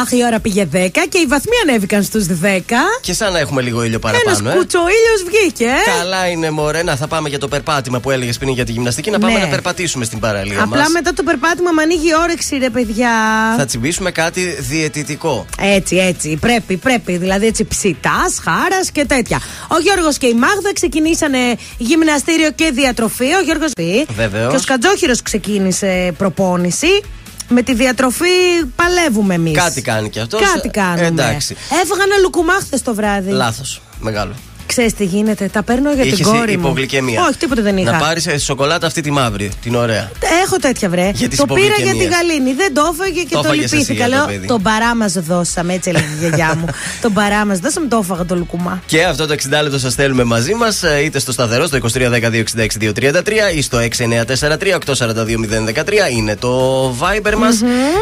Αχ, 0.00 0.10
η 0.10 0.24
ώρα 0.26 0.40
πήγε 0.40 0.68
10 0.72 0.76
και 1.08 1.18
οι 1.18 1.26
βαθμοί 1.28 1.52
ανέβηκαν 1.68 2.02
στους 2.02 2.26
10. 2.26 2.58
Και 3.00 3.12
σαν 3.12 3.32
να 3.32 3.38
έχουμε 3.38 3.62
λίγο 3.62 3.84
ήλιο 3.84 3.98
παραπάνω, 3.98 4.36
Ένα 4.40 4.50
ε. 4.52 4.56
κουτσοήλιο 4.56 5.14
βγήκε. 5.26 5.64
ε. 5.64 5.98
Καλά 5.98 6.26
είναι, 6.28 6.50
Μωρέ, 6.50 6.82
να 6.82 6.96
θα 6.96 7.06
πάμε 7.06 7.28
για 7.28 7.38
το 7.38 7.48
περπάτημα 7.48 8.00
που 8.00 8.10
έλεγες 8.10 8.38
πριν 8.38 8.52
για 8.52 8.64
τη 8.64 8.72
γυμναστική. 8.72 9.10
Να 9.10 9.18
πάμε 9.18 9.34
Ναι. 9.34 9.40
να 9.44 9.48
περπατήσουμε 9.48 10.04
στην 10.04 10.18
παραλία 10.18 10.62
Απλά 10.62 10.78
μας 10.80 10.88
μετά 10.92 11.12
το 11.12 11.22
περπάτημα 11.22 11.70
με 11.70 11.82
ανοίγει 11.82 12.08
η 12.08 12.12
όρεξη, 12.22 12.56
ρε 12.56 12.70
παιδιά. 12.70 13.10
Θα 13.56 13.64
τσιμπήσουμε 13.64 14.10
κάτι 14.10 14.56
διαιτητικό. 14.60 15.46
Έτσι, 15.60 15.96
έτσι. 15.96 16.36
Πρέπει, 16.40 16.76
πρέπει. 16.76 17.16
Δηλαδή 17.16 17.51
έτσι 17.52 17.64
ψητάς, 17.64 18.38
χάρας 18.42 18.90
και 18.90 19.04
τέτοια. 19.04 19.40
Ο 19.68 19.78
Γιώργος 19.78 20.18
και 20.18 20.26
η 20.26 20.34
Μάγδα 20.34 20.72
ξεκινήσανε 20.72 21.38
γυμναστήριο 21.78 22.50
και 22.50 22.70
διατροφή. 22.74 23.24
Ο 23.24 23.40
Γιώργος 23.44 23.70
πει. 23.76 24.06
Βεβαίως. 24.14 24.50
Και 24.50 24.56
ο 24.56 24.58
Σκατζόχυρος 24.58 25.22
ξεκίνησε 25.22 26.14
προπόνηση. 26.18 27.02
Με 27.48 27.62
τη 27.62 27.74
διατροφή 27.74 28.64
παλεύουμε 28.76 29.34
εμείς. 29.34 29.58
Κάτι 29.58 29.82
κάνει 29.82 30.10
κι 30.10 30.20
αυτός. 30.20 30.40
Κάτι 30.52 30.68
κάνουμε. 30.68 31.06
Εντάξει. 31.06 31.56
Έφαγα 31.82 32.02
ένα 32.02 32.16
λουκουμά 32.22 32.52
χθε 32.52 32.78
το 32.84 32.94
βράδυ. 32.94 33.30
Λάθος. 33.30 33.82
Μεγάλο. 34.00 34.34
Ξέρεις 34.66 34.94
τι 34.94 35.04
γίνεται. 35.04 35.48
Τα 35.52 35.62
παίρνω 35.62 35.92
για 35.92 36.02
την 36.02 36.12
Είχες 36.12 36.26
κόρη 36.26 36.56
μου. 36.56 36.66
υπογλυκαιμία. 36.66 37.24
Όχι, 37.28 37.36
τίποτα 37.38 37.62
δεν 37.62 37.76
είχα. 37.76 37.90
Να 37.90 37.98
πάρει 37.98 38.38
σοκολάτα 38.38 38.86
αυτή 38.86 39.00
τη 39.00 39.10
μαύρη, 39.10 39.50
την 39.62 39.74
ωραία. 39.74 40.10
Έχω 40.44 40.56
τέτοια 40.56 40.88
βρε. 40.88 41.10
Για 41.14 41.28
τις 41.28 41.38
το 41.38 41.44
πήρα 41.46 41.66
για 41.66 41.74
τη 41.74 41.80
υπογλυκαιμίες. 41.82 42.14
γαλήνη. 42.14 42.52
Δεν 42.54 42.74
το 42.74 42.90
έφαγε 42.92 43.20
και 43.22 43.28
Το 43.34 43.40
το, 43.40 43.46
έφαγες 43.46 43.64
εσύ 43.64 43.74
λυπήθηκα. 43.74 44.06
για 44.06 44.16
το 44.16 44.24
Λέω 44.24 44.34
παιδί. 44.34 44.46
τον 44.46 44.62
παρά 44.62 44.94
μα 44.96 45.06
δώσαμε, 45.06 45.72
έτσι 45.74 45.88
έλεγε 45.90 46.04
η 46.14 46.18
γιαγιά 46.18 46.54
μου. 46.58 46.64
τον 47.02 47.12
παρά 47.12 47.46
μα 47.46 47.54
δώσαμε, 47.54 47.86
το 47.88 48.00
έφαγα 48.02 48.24
το 48.24 48.34
λουκουμά. 48.36 48.82
Και 48.86 49.04
αυτό 49.04 49.26
το 49.26 49.34
60 49.34 49.38
λεπτό 49.62 49.78
σας 49.78 49.92
στέλνουμε 49.92 50.24
μαζί 50.24 50.54
μας, 50.54 50.82
είτε 51.04 51.18
στο 51.18 51.32
σταθερό 51.32 51.66
στο 51.66 51.78
2310-266-233 51.82 53.22
ή 53.56 53.62
στο 53.62 53.78
6943-842-013. 53.98 56.12
Είναι 56.16 56.36
το 56.36 56.88
Viber 57.00 57.34
μας. 57.38 57.60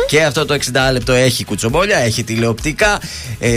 Και 0.09 0.23
αυτό 0.23 0.45
το 0.45 0.55
60 0.55 0.59
λεπτό 0.93 1.13
έχει 1.13 1.45
κουτσομπόλια, 1.45 1.99
έχει 1.99 2.25
τηλεοπτικά, 2.25 3.01
ε, 3.39 3.49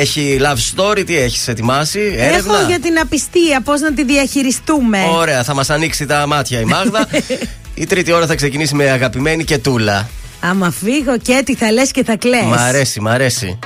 έχει 0.00 0.40
love 0.42 0.58
story. 0.76 1.02
Τι 1.06 1.18
έχεις 1.18 1.48
ετοιμάσει, 1.48 2.14
έρευνα. 2.18 2.45
Έχω 2.54 2.66
για 2.66 2.80
την 2.80 2.98
απιστία, 2.98 3.60
πώς 3.60 3.80
να 3.80 3.92
τη 3.92 4.04
διαχειριστούμε. 4.04 4.98
Ωραία, 5.12 5.42
θα 5.42 5.54
μας 5.54 5.70
ανοίξει 5.70 6.06
τα 6.06 6.26
μάτια 6.26 6.60
η 6.60 6.64
Μάγδα. 6.64 7.08
η 7.74 7.86
τρίτη 7.86 8.12
ώρα 8.12 8.26
θα 8.26 8.34
ξεκινήσει 8.34 8.74
με 8.74 8.90
αγαπημένη 8.90 9.44
και 9.44 9.58
τούλα. 9.58 10.08
Άμα 10.40 10.70
φύγω 10.70 11.18
και 11.18 11.42
τι 11.44 11.54
θα 11.54 11.72
λες 11.72 11.90
και 11.90 12.04
θα 12.04 12.16
κλαις 12.16 12.44
Μ' 12.44 12.54
αρέσει, 12.54 13.00
μ' 13.00 13.08
αρέσει. 13.08 13.58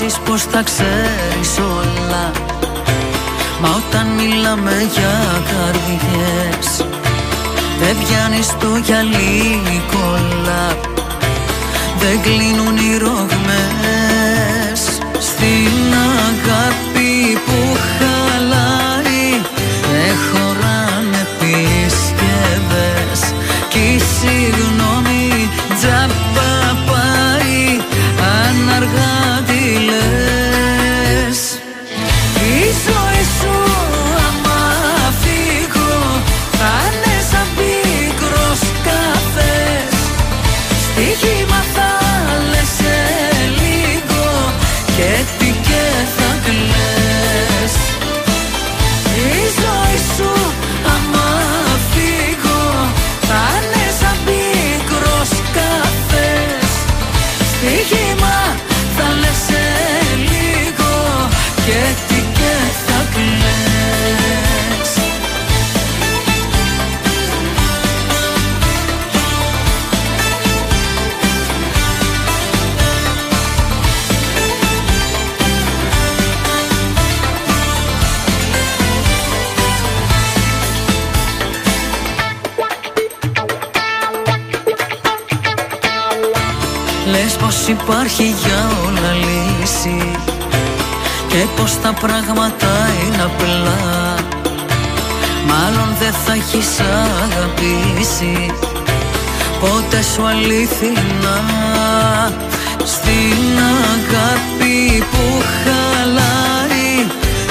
Νομίζεις 0.00 0.20
πως 0.24 0.46
τα 0.46 0.62
ξέρεις 0.62 1.58
όλα. 1.58 2.30
Μα 3.60 3.68
όταν 3.68 4.06
μιλάμε 4.06 4.88
για 4.92 5.42
καρδιές 5.50 6.84
Δεν 7.80 7.96
πιάνεις 8.04 8.46
το 8.46 8.76
γυαλί 8.84 9.82
κόλλα 9.92 10.76
Δεν 11.98 12.20
κλείνουν 12.22 12.76
οι 12.76 12.96
ρογμές 12.98 14.80
Στην 15.18 15.94
αγάπη 16.28 16.89
υπάρχει 87.68 88.34
για 88.44 88.70
όλα 88.86 89.12
λύση 89.12 90.10
Και 91.28 91.46
πως 91.56 91.80
τα 91.80 91.92
πράγματα 92.00 92.66
είναι 93.04 93.22
απλά. 93.22 94.14
Μάλλον 95.46 95.96
δεν 96.00 96.12
θα 96.12 96.32
έχεις 96.32 96.80
αγαπήσει 96.80 98.50
Πότε 99.60 100.02
σου 100.02 100.26
αλήθινα 100.26 101.38
Στην 102.84 103.58
αγάπη 103.92 105.04
που 105.10 105.42
χαλάει 105.62 107.06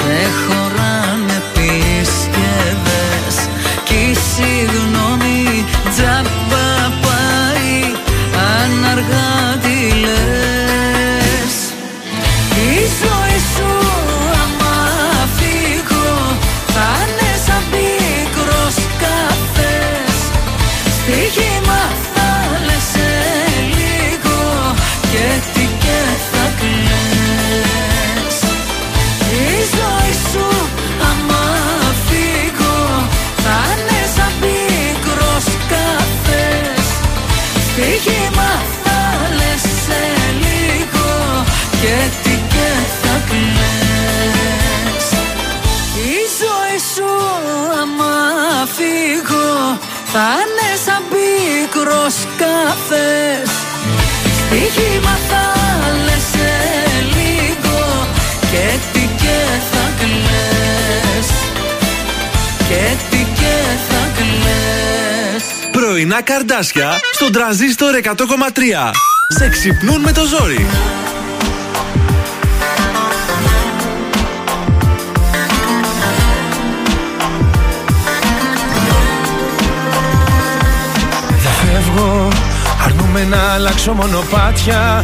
Δεν 0.06 0.30
χωράνε 0.46 1.42
πίσκευες 1.54 3.36
Κι 3.84 4.16
Θα 50.12 50.28
είναι 50.40 50.76
σαν 50.84 51.02
πίκρος 51.10 52.14
καφές 52.36 53.50
Στοίχημα 54.38 55.18
θα 55.28 55.44
λες 56.04 56.24
σε 56.32 56.52
λίγο 57.16 58.06
Και 58.50 58.78
τι 58.92 59.00
και 59.00 59.38
θα 59.70 59.84
κλαις 59.98 61.28
Και 62.68 62.96
τι 63.10 63.16
και 63.16 63.56
θα 63.88 64.10
κλαις 64.16 65.70
Πρωινά 65.70 66.22
καρδάσια 66.22 67.00
στον 67.12 67.32
τραζίστορ 67.32 67.94
100,3. 68.02 68.10
Σε 69.28 69.48
ξυπνούν 69.48 70.00
με 70.00 70.12
το 70.12 70.24
ζόρι. 70.24 70.66
Αρνούμε 83.10 83.36
να 83.36 83.52
αλλάξω 83.52 83.92
μονοπάτια 83.92 85.00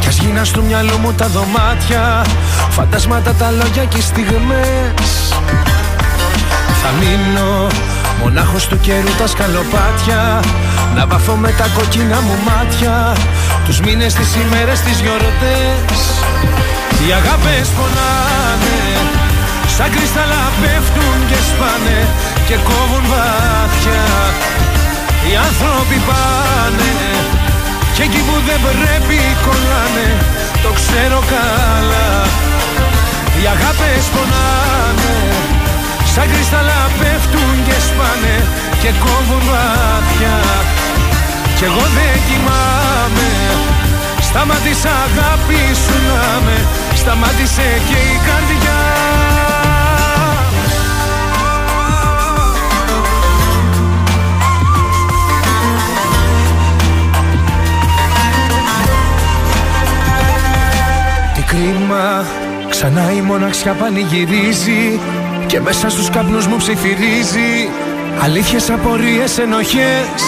Κι 0.00 0.08
ας 0.08 0.18
γίνα 0.18 0.44
στο 0.44 0.62
μυαλό 0.62 0.96
μου 0.98 1.12
τα 1.12 1.26
δωμάτια. 1.26 2.24
Φαντάσματα 2.70 3.32
τα 3.32 3.50
λόγια 3.50 3.84
και 3.84 3.96
οι 3.96 4.00
στιγμές. 4.00 5.10
Θα 6.80 6.90
μείνω 7.00 7.66
μονάχος 8.22 8.66
του 8.66 8.78
καιρού 8.80 9.12
τα 9.18 9.26
σκαλοπάτια. 9.26 10.40
Να 10.94 11.06
βαφώ 11.06 11.34
με 11.34 11.50
τα 11.58 11.66
κοκκίνα 11.74 12.20
μου 12.20 12.36
μάτια. 12.48 13.12
Τους 13.66 13.80
μήνες, 13.80 14.14
τις 14.14 14.34
ημέρες, 14.34 14.80
τις 14.80 15.00
γιορτές. 15.00 16.00
Οι 17.00 17.12
αγάπες 17.12 17.68
πονάνε. 17.76 18.80
Σαν 19.76 19.90
κρυστάλλα 19.90 20.42
πέφτουν 20.60 21.18
και 21.28 21.38
σπάνε 21.48 21.98
Και 22.46 22.56
κόβουν 22.68 23.04
βάθια 23.10 24.06
οι 25.28 25.36
άνθρωποι 25.36 25.98
πάνε 26.06 27.47
Και 27.98 28.04
εκεί 28.04 28.22
που 28.28 28.36
δεν 28.48 28.60
πρέπει 28.66 29.18
κολλάνε 29.44 30.08
Το 30.64 30.70
ξέρω 30.78 31.20
καλά. 31.34 32.10
Οι 33.38 33.46
αγάπες 33.54 34.04
πονάνε 34.14 35.18
Σαν 36.12 36.26
κρυστάλλα 36.32 36.80
πέφτουν 36.98 37.54
και 37.66 37.76
σπάνε 37.88 38.36
Και 38.82 38.90
κόβουν 39.04 39.42
βάθια 39.50 40.36
Κι 41.56 41.64
εγώ 41.64 41.84
δεν 41.96 42.16
κοιμάμαι 42.26 43.30
Σταμάτησα 44.28 44.92
αγάπης 45.06 45.78
σου 45.84 45.96
να 46.06 46.40
με 46.44 46.56
Σταμάτησε 47.00 47.68
και 47.88 47.98
η 48.12 48.16
καρδιά 48.26 49.07
Τι 61.58 61.64
κρίμα, 61.64 62.24
ξανά 62.68 63.12
η 63.12 63.20
μοναξιά 63.20 63.72
πανηγυρίζει 63.72 65.00
Και 65.46 65.60
μέσα 65.60 65.90
στους 65.90 66.10
καπνούς 66.10 66.46
μου 66.46 66.56
ψιθυρίζει. 66.56 67.52
Αλήθειες, 68.22 68.70
απορίες, 68.70 69.38
ενοχές. 69.38 70.20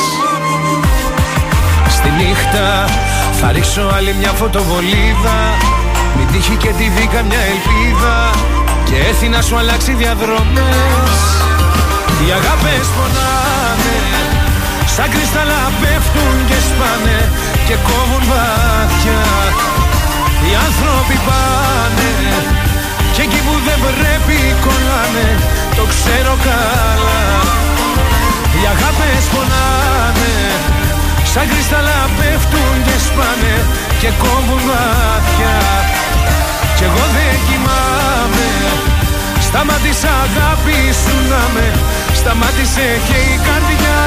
Στη 1.89 2.11
νύχτα 2.19 2.85
θα 3.41 3.53
ρίξω 3.53 3.91
άλλη 3.97 4.15
μια 4.19 4.33
φωτοβολίδα. 4.41 5.39
Μην 6.17 6.27
τύχει 6.33 6.57
και 6.57 6.69
τη 6.79 6.85
δει 6.95 7.07
καμιά 7.15 7.43
ελπίδα. 7.53 8.17
Και 8.85 8.97
έρθει 9.09 9.29
να 9.29 9.41
σου 9.43 9.57
αλλάξει 9.57 9.93
διαδρομές. 9.93 11.15
Οι 12.21 12.29
αγάπες 12.39 12.87
πονάνε 12.97 14.01
Σαν 14.95 15.09
κρυστάλλα 15.11 15.63
πέφτουν 15.81 16.37
και 16.49 16.59
σπάνε 16.69 17.19
Και 17.67 17.77
κόβουν 17.87 18.23
βάθια 18.31 19.21
Οι 20.47 20.51
άνθρωποι 20.67 21.17
πάνε 21.27 22.13
Και 23.15 23.23
εκεί 23.27 23.41
που 23.47 23.55
δεν 23.67 23.79
πρέπει 23.87 24.39
κολλάνε 24.65 25.29
Το 25.77 25.85
ξέρω 25.93 26.35
καλά. 26.49 27.23
Οι 28.57 28.63
αγάπες 28.75 29.25
πονάνε 29.33 30.35
Σαν 31.33 31.49
κρυστάλλα 31.51 32.01
πέφτουν 32.19 32.75
και 32.87 32.97
σπάνε 33.07 33.55
Και 34.01 34.11
κόβουν 34.23 34.63
βάθια 34.69 35.57
Κι 36.77 36.85
εγώ 36.89 37.05
δεν 37.17 37.37
κοιμάμαι 37.47 38.51
Σταμάτησα 39.47 40.13
αγάπης 40.27 40.97
σου 41.05 41.17
να 41.31 41.43
με 41.55 41.67
Σταμάτησε 42.21 42.87
και 43.09 43.19
η 43.33 43.37
καρδιά 43.47 43.99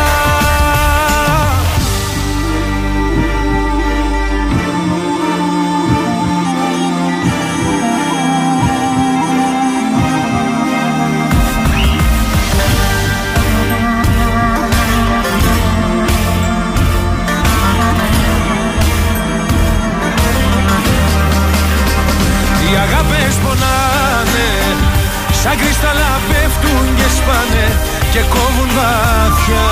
Σαν 25.54 25.66
κρυστάλλα 25.66 26.14
πέφτουν 26.30 26.86
και 27.00 27.08
σπάνε 27.18 27.66
Και 28.14 28.22
κόβουν 28.34 28.70
βάθια 28.78 29.68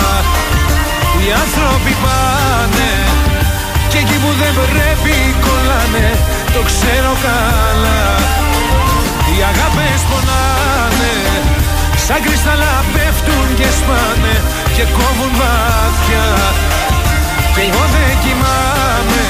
Οι 1.19 1.27
άνθρωποι 1.43 1.93
πάνε. 2.03 2.91
Και 3.91 3.97
εκεί 4.03 4.17
που 4.23 4.31
δεν 4.41 4.53
πρέπει 4.59 5.15
κολλάνε 5.45 6.07
Το 6.55 6.61
ξέρω 6.69 7.13
καλά. 7.27 8.03
Οι 9.29 9.37
αγάπες 9.51 10.01
πονάνε 10.09 11.15
Σαν 12.05 12.19
κρυστάλλα 12.25 12.73
πέφτουν 12.93 13.47
και 13.59 13.69
σπάνε 13.79 14.35
Και 14.75 14.85
κόβουν 14.97 15.33
βάθια 15.39 16.25
Και 17.53 17.61
εγώ 17.67 17.83
δεν 17.93 18.11
κοιμάμαι 18.23 19.25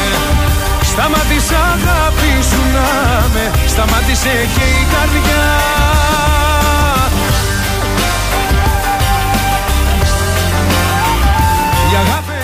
Σταμάτησα 0.91 1.59
αγάπη 1.76 2.43
σου 2.49 2.61
να 2.73 2.88
με 3.34 3.51
Σταμάτησε 3.68 4.30
και 4.55 4.65
η 4.80 4.84
καρδιά 4.93 5.45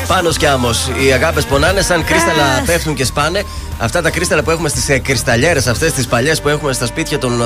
Οι 0.08 0.10
αγάπες 0.10 0.24
Πάνο 0.24 0.30
κι 0.38 0.46
άμμος. 0.46 0.90
Οι 1.08 1.12
αγάπες 1.12 1.46
πονάνε 1.46 1.82
σαν 1.82 2.04
κρίσταλα 2.04 2.64
πέφτουν 2.66 2.96
και 2.96 3.06
σπάνε. 3.06 3.44
Αυτά 3.80 4.02
τα 4.02 4.10
κρίσταλα 4.10 4.44
που 4.44 4.52
έχουμε 4.52 4.70
στις 4.70 4.90
ε, 4.90 4.98
κρυσταλλιέρες, 5.00 5.68
αυτές 5.68 5.92
τις 5.94 6.08
παλιές 6.08 6.42
που 6.42 6.50
έχουμε 6.50 6.74
στα 6.74 6.86
σπίτια 6.86 7.18
των 7.18 7.42
ε, 7.42 7.46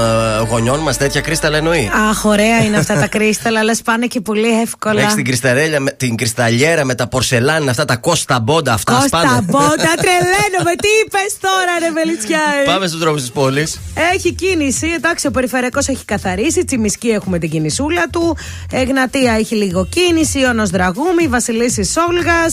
γονιών 0.50 0.80
μας, 0.80 0.98
τέτοια 0.98 1.22
κρίσταλα 1.22 1.58
εννοεί. 1.58 1.92
Αχ, 2.10 2.26
ωραία 2.26 2.64
είναι 2.64 2.78
αυτά 2.78 2.94
τα 3.00 3.08
κρίσταλα, 3.08 3.60
αλλά 3.62 3.76
σπάνε 3.76 4.06
και 4.06 4.22
πολύ 4.22 4.62
εύκολα. 4.62 5.02
Έχεις 5.02 5.14
την, 5.14 5.26
κρυσταλλιέρα, 5.26 5.80
με- 5.80 5.92
την 5.92 6.16
κρυσταλλιέρα 6.16 6.86
με 6.86 6.96
τα 6.96 7.08
πορσελάνια, 7.08 7.70
αυτά 7.70 7.86
τα 7.86 7.96
κόστα 7.96 8.40
μπόντα, 8.40 8.74
αυτά 8.74 8.92
Κώστα 8.94 9.08
σπάνε. 9.08 9.42
Μπόντα, 9.42 9.92
τρελαίνομαι. 10.04 10.76
Τι 10.82 10.88
είπες 11.06 11.38
τώρα, 11.40 11.80
ρε 11.80 11.92
Βελιτσιάη. 11.92 12.66
Πάμε 12.66 12.88
στους 12.88 13.00
δρόμους 13.00 13.22
της 13.22 13.32
πόλης. 13.32 13.80
Έχει 14.14 14.34
κίνηση, 14.34 14.88
εντάξει, 14.96 15.28
ο 15.28 15.32
περιφερειακός 15.32 15.88
έχει 15.88 16.06
καθαρίσει. 16.06 16.66
Τσιμισκή 16.66 17.08
έχουμε 17.10 17.40
την 17.40 17.50
κινησούλα 17.50 18.04
του. 18.12 18.38
Εγνατία 18.72 19.34
έχει 19.34 19.56
λίγο 19.56 19.86
κίνηση. 19.86 20.46
Όνο 20.46 20.66
Δραγούμη, 20.66 21.28
Βασιλίσης 21.28 21.92
Σόλγα. 21.92 22.50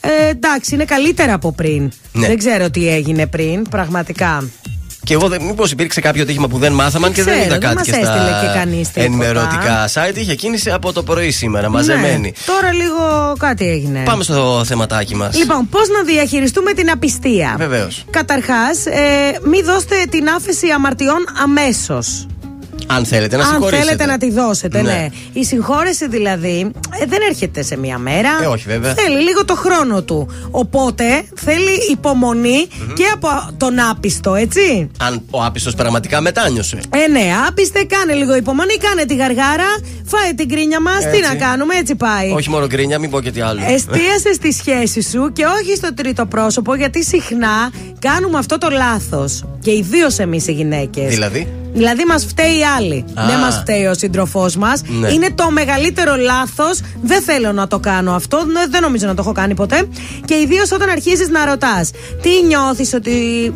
Ε, 0.00 0.28
εντάξει, 0.28 0.74
είναι 0.74 0.84
καλύτερα 0.84 1.34
από 1.34 1.52
πριν. 1.52 1.90
Ναι. 2.12 2.26
Δεν 2.26 2.38
ξέρω 2.38 2.70
τι 2.70 2.88
έγινε 2.88 3.26
πριν, 3.26 3.68
πραγματικά. 3.68 4.44
Και 5.04 5.14
εγώ 5.14 5.28
δεν. 5.28 5.42
Μήπως 5.42 5.70
υπήρξε 5.70 6.00
κάποιο 6.00 6.24
τύχημα 6.24 6.48
που 6.48 6.58
δεν 6.58 6.72
μάθαμε 6.72 7.06
Δεν 7.06 7.14
και 7.14 7.22
δεν 7.22 7.32
ξέρω, 7.32 7.46
είδα 7.46 7.58
δεν 7.58 7.60
κάτι 7.60 7.74
μας 7.74 7.84
και 7.84 7.92
στα 7.92 8.00
έστειλε 8.00 8.40
και 8.40 8.58
κανείς 8.58 8.88
τίποτα. 8.88 9.04
ενημερωτικά 9.04 9.88
site. 9.94 10.16
Είχε 10.16 10.34
κίνηση 10.34 10.70
από 10.70 10.92
το 10.92 11.02
πρωί 11.02 11.30
σήμερα, 11.30 11.68
μαζεμένη. 11.68 12.20
Ναι, 12.20 12.54
τώρα 12.54 12.72
λίγο 12.72 13.34
κάτι 13.38 13.68
έγινε. 13.68 14.02
Πάμε 14.04 14.22
στο 14.22 14.62
θεματάκι 14.66 15.14
μας. 15.14 15.36
Λοιπόν, 15.36 15.68
πώς 15.68 15.88
να 15.88 16.02
διαχειριστούμε 16.02 16.72
την 16.72 16.90
απιστία; 16.90 17.54
Βεβαίως. 17.58 18.04
Καταρχάς, 18.10 18.86
ε, 18.86 19.38
μην 19.44 19.64
δώστε 19.64 19.96
την 20.10 20.28
άφεση 20.28 20.68
αμαρτιών 20.68 21.24
αμέσως. 21.42 22.26
Αν 22.96 23.04
θέλετε 23.04 23.36
να 23.36 23.42
Αν 23.42 23.48
συγχωρήσετε. 23.48 23.84
θέλετε 23.84 24.06
να 24.06 24.18
τη 24.18 24.30
δώσετε, 24.30 24.82
ναι. 24.82 24.92
Ναι. 24.92 25.08
Η 25.32 25.44
συγχώρεση 25.44 26.08
δηλαδή 26.08 26.70
ε, 27.00 27.06
δεν 27.06 27.18
έρχεται 27.30 27.62
σε 27.62 27.76
μία 27.76 27.98
μέρα. 27.98 28.28
Ε, 28.42 28.46
όχι, 28.46 28.64
βέβαια. 28.66 28.94
Θέλει 28.94 29.22
λίγο 29.22 29.44
το 29.44 29.54
χρόνο 29.54 30.02
του. 30.02 30.28
Οπότε 30.50 31.04
θέλει 31.34 31.70
υπομονή 31.90 32.66
και 32.94 33.04
από 33.14 33.28
τον 33.56 33.78
άπιστο, 33.90 34.34
έτσι. 34.34 34.90
Αν 34.98 35.22
ο 35.30 35.44
άπιστος 35.44 35.74
πραγματικά 35.74 36.20
μετάνιωσε. 36.20 36.78
Ε, 36.90 37.08
ναι, 37.10 37.32
άπιστε, 37.48 37.84
κάνε 37.84 38.12
λίγο 38.12 38.36
υπομονή, 38.36 38.74
κάνε 38.76 39.04
τη 39.04 39.14
γαργάρα, 39.16 39.68
φάε 40.04 40.32
την 40.36 40.48
κρίνια 40.48 40.80
μας. 40.80 40.98
Τι 41.00 41.08
Έτσι. 41.08 41.20
να 41.20 41.34
κάνουμε, 41.34 41.74
έτσι 41.74 41.94
πάει. 41.94 42.30
Όχι 42.30 42.50
μόνο 42.50 42.66
γκρίνια, 42.66 42.98
μην 42.98 43.10
πω 43.10 43.20
και 43.20 43.30
τι 43.30 43.40
άλλο. 43.40 43.60
Εστίασε 43.68 44.32
στη 44.34 44.52
σχέση 44.52 45.02
σου 45.02 45.32
και 45.32 45.44
όχι 45.44 45.76
στο 45.76 45.94
τρίτο 45.94 46.26
πρόσωπο, 46.26 46.74
γιατί 46.74 47.04
συχνά 47.04 47.70
κάνουμε 47.98 48.38
αυτό 48.38 48.58
το 48.58 48.68
λάθος. 48.70 49.44
Και 49.60 49.70
ιδίω 49.70 50.08
εμείς 50.16 50.46
οι 50.46 50.52
γυναίκες. 50.52 51.08
Δηλαδή; 51.08 51.59
Δηλαδή, 51.72 52.04
μας 52.08 52.24
φταίει 52.24 52.58
η 52.58 52.64
άλλη. 52.76 53.04
Α. 53.14 53.26
Δεν 53.26 53.38
μας 53.38 53.56
φταίει 53.60 53.84
ο 53.86 53.94
σύντροφός 53.94 54.56
μας. 54.56 54.82
Ναι. 55.00 55.12
Είναι 55.12 55.28
το 55.34 55.50
μεγαλύτερο 55.50 56.16
λάθος. 56.16 56.80
Δεν 57.02 57.22
θέλω 57.22 57.52
να 57.52 57.66
το 57.66 57.78
κάνω 57.78 58.12
αυτό. 58.12 58.38
Δεν- 58.46 58.70
Δεν 58.70 58.82
νομίζω 58.82 59.06
να 59.06 59.14
το 59.14 59.22
έχω 59.22 59.32
κάνει 59.32 59.54
ποτέ. 59.54 59.88
Και 60.24 60.34
ιδίως 60.34 60.72
όταν 60.72 60.88
αρχίζεις 60.88 61.28
να 61.28 61.44
ρωτάς, 61.44 61.90
τι 62.22 62.28
νιώθεις 62.46 62.92
ότι. 62.94 63.10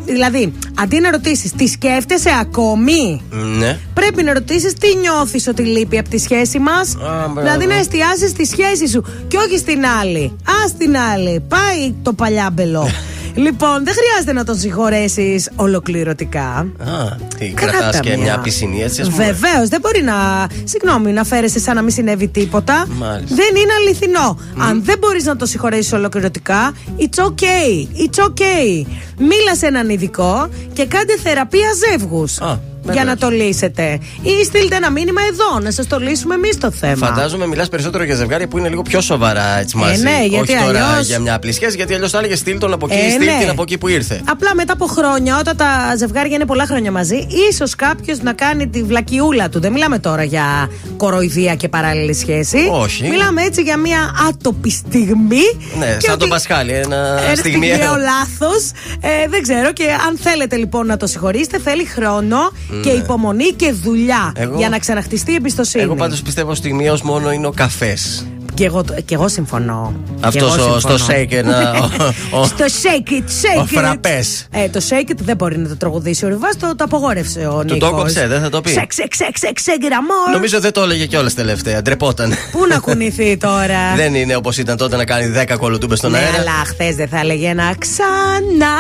Δηλαδή, 0.05 0.53
αντί 0.81 1.01
να 1.01 1.11
ρωτήσεις, 1.11 1.53
τι 1.53 1.67
σκέφτεσαι 1.67 2.31
ακόμη; 2.41 3.23
Ναι. 3.59 3.79
Πρέπει 3.95 4.23
να 4.23 4.33
ρωτήσεις 4.33 4.73
τι 4.75 4.97
νιώθεις 4.97 5.47
ότι 5.47 5.63
λείπει 5.63 5.99
από 5.99 6.09
τη 6.09 6.19
σχέση 6.19 6.59
μας; 6.59 6.95
μπράβο. 6.99 7.41
Δηλαδή 7.41 7.67
να 7.67 7.75
εστιάσεις 7.75 8.31
στη 8.31 8.47
σχέση 8.47 8.89
σου 8.89 9.05
και 9.29 9.37
όχι 9.37 9.59
στην 9.59 9.85
άλλη. 10.01 10.37
Α 10.45 10.71
την 10.79 10.97
άλλη. 10.97 11.45
Πάει 11.49 11.95
το 12.03 12.13
παλιάμπελο. 12.13 12.89
λοιπόν, 13.35 13.85
δεν 13.85 13.95
χρειάζεται 13.95 14.33
να 14.33 14.45
τον 14.45 14.57
συγχωρέσεις 14.57 15.51
ολοκληρωτικά. 15.57 16.49
Α, 16.79 17.17
τι 17.39 17.49
Κατά 17.49 17.71
κρατάς 17.71 18.01
και 18.01 18.09
μία. 18.09 18.19
μια 18.19 18.39
πισινή 18.39 18.83
έτσι, 18.83 19.01
ας 19.01 19.09
πούμε. 19.11 19.25
Βεβαίως, 19.25 19.69
δεν 19.69 19.81
μπορεί 19.81 20.03
να. 20.03 20.47
Συγγνώμη, 20.65 21.13
να 21.13 21.25
φέρεσαι 21.25 21.59
σαν 21.59 21.75
να 21.75 21.83
μην 21.83 21.91
συνέβη 21.93 22.29
τίποτα. 22.29 22.87
Μάλιστα. 22.99 23.35
Δεν 23.35 23.63
είναι 23.63 23.73
αληθινό. 23.81 24.39
Αν 24.69 24.85
δεν 24.85 24.99
μπορείς 24.99 25.25
να 25.25 25.37
το 25.37 25.47
συγχωρέσεις 25.47 25.93
ολοκληρωτικά, 25.93 26.73
it's 26.99 27.23
okay. 27.25 27.87
It's 28.05 28.25
okay. 28.25 28.87
Μίλα 29.19 29.55
σε 29.57 29.67
έναν 29.67 29.89
ειδικό 29.89 30.49
και 30.73 30.87
κάντε 30.87 31.17
θεραπεία 31.23 31.69
ζεύγους. 31.91 32.39
Για 32.85 32.93
βεβαίως. 32.93 33.07
να 33.21 33.29
το 33.29 33.29
λύσετε. 33.37 33.99
Ή 34.23 34.45
στείλτε 34.45 34.77
ένα 34.77 34.91
μήνυμα 34.91 35.21
εδώ, 35.31 35.61
να 35.61 35.71
σας 35.71 35.87
το 35.87 35.99
λύσουμε 35.99 36.35
εμείς 36.35 36.59
το 36.59 36.71
θέμα. 36.71 37.07
Φαντάζομαι 37.07 37.47
μιλάς 37.47 37.69
περισσότερο 37.69 38.05
για 38.05 38.15
ζευγάρια 38.15 38.49
που 38.49 38.59
είναι 38.59 38.69
λίγο 38.69 38.83
πιο 38.83 39.01
σοβαρά 39.01 39.59
έτσι 39.59 39.77
μαζί. 39.77 40.03
ναι, 40.03 40.19
γιατί 40.29 40.53
Όχι 40.53 40.65
τώρα 40.65 40.87
αλλιώς- 40.89 41.07
για 41.07 41.19
μια 41.19 41.35
απλή 41.35 41.53
σχέση, 41.53 41.77
γιατί 41.77 41.95
αλλιώς 41.95 42.11
θα 42.11 42.19
έλεγε 42.19 42.37
στείλ 42.37 42.59
τον 42.59 42.73
από 42.73 42.87
εκεί, 42.91 43.05
Ε, 43.05 43.11
στείλ 43.11 43.25
ναι. 43.27 43.37
την 43.41 43.49
από 43.51 43.63
εκεί 43.63 43.79
που 43.79 43.89
ήρθε. 43.89 44.21
Απλά 44.31 44.55
μετά 44.55 44.73
από 44.73 44.87
χρόνια, 44.87 45.39
όταν 45.39 45.57
τα 45.57 45.95
ζευγάρια 45.99 46.35
είναι 46.35 46.45
πολλά 46.47 46.67
χρόνια 46.67 46.91
μαζί, 46.93 47.27
ίσως 47.51 47.75
κάποιος 47.75 48.19
να 48.21 48.33
κάνει 48.33 48.69
τη 48.69 48.83
βλακιούλα 48.83 49.49
του. 49.49 49.61
Δεν 49.61 49.73
μιλάμε 49.73 49.99
τώρα 49.99 50.23
για 50.25 50.71
κοροϊδία 50.97 51.55
και 51.55 51.69
παράλληλη 51.69 52.15
σχέση. 52.15 52.59
Όχι. 52.71 53.09
Μιλάμε 53.09 53.43
έτσι 53.43 53.63
για 53.63 53.77
μια 53.77 53.99
άτοπη 54.29 54.71
στιγμή. 54.71 55.43
Ναι, 55.79 55.87
και 55.87 56.01
σαν 56.01 56.11
ότι- 56.11 56.19
τον 56.21 56.29
Πασχάλη, 56.29 56.73
ένα 56.73 56.97
Ένα 57.27 57.35
στιγμιαίο. 57.37 57.75
στιγμιαίο 57.75 57.95
λάθος. 57.97 58.71
Ε, 59.01 59.29
δεν 59.29 59.43
ξέρω. 59.43 59.73
Και 59.73 59.85
αν 60.09 60.19
θέλετε 60.23 60.57
λοιπόν 60.57 60.87
να 60.87 60.97
το 60.97 61.07
συγχωρήσετε, 61.07 61.59
θέλει 61.65 61.85
χρόνο 61.85 62.37
και 62.83 62.91
Ναι. 62.93 62.99
υπομονή 62.99 63.51
και 63.51 63.73
δουλειά 63.73 64.33
Εγώ- 64.37 64.57
για 64.59 64.69
να 64.69 64.79
ξαναχτιστεί 64.79 65.33
η 65.33 65.35
εμπιστοσύνη. 65.35 65.83
Εγώ 65.85 65.95
πάντως 65.95 66.23
πιστεύω 66.23 66.55
στιγμιαίο 66.55 66.99
μόνο 67.03 67.31
είναι 67.33 67.47
ο 67.47 67.51
καφές. 67.53 68.27
Και 68.55 68.65
εγώ, 68.65 68.85
και 69.05 69.15
εγώ 69.15 69.29
συμφωνώ. 69.29 69.95
Και 70.21 70.27
Αυτός 70.27 70.57
εγώ 70.59 70.79
στο 70.79 70.99
συμφωνώ. 70.99 71.19
shake 71.21 71.45
να. 71.45 71.71
ο- 72.39 72.41
ο- 72.41 72.45
στο 72.45 72.65
shake 72.65 73.11
it, 73.11 73.15
shake 73.15 73.61
ο 73.61 73.63
it. 73.63 73.67
φραπές. 73.67 74.47
Ε, 74.51 74.69
το 74.69 74.81
shake 74.89 75.11
it 75.11 75.17
δεν 75.23 75.37
μπορεί 75.37 75.59
να 75.59 75.69
το 75.69 75.77
τραγουδήσει 75.77 76.25
ο 76.25 76.29
Ριβάς, 76.29 76.57
το, 76.57 76.75
το 76.77 76.85
απογόρευσε 76.85 77.47
ο 77.47 77.59
Του 77.65 77.75
Νίκος. 77.75 77.79
το 77.79 77.87
έκοψε, 77.97 78.27
δεν 78.27 78.41
θα 78.41 78.49
το 78.49 78.61
πει. 78.61 78.71
Σεκ, 78.71 78.93
σεκ, 78.93 79.15
σεκ, 79.15 79.37
σεκ, 79.39 79.59
σεκ, 79.59 79.85
γραμμόρ. 79.85 80.31
Νομίζω 80.33 80.61
δεν 80.61 80.73
το 80.73 80.83
έλεγε 80.83 81.07
κιόλας 81.07 81.35
τελευταία. 81.35 81.83
Ντρεπόταν. 81.83 82.33
Πού 82.53 82.67
να 82.69 82.79
κουνηθεί 82.79 83.37
τώρα; 83.49 83.95
Δεν 83.97 84.15
είναι 84.15 84.37
όπως 84.37 84.59
ήταν 84.59 84.77
τότε 84.77 84.97
να 84.97 85.05
κάνει 85.05 85.33
10 85.49 85.57
κολοτούμπες 85.59 85.99
στον 85.99 86.11
ναι, 86.11 86.19
αέρα. 86.19 86.37
αλλά 86.39 86.65
χθες 86.67 86.95
δεν 86.95 87.09
θα 87.09 87.19
έλεγε 87.19 87.49
ένα 87.49 87.75
ξανά 87.79 88.77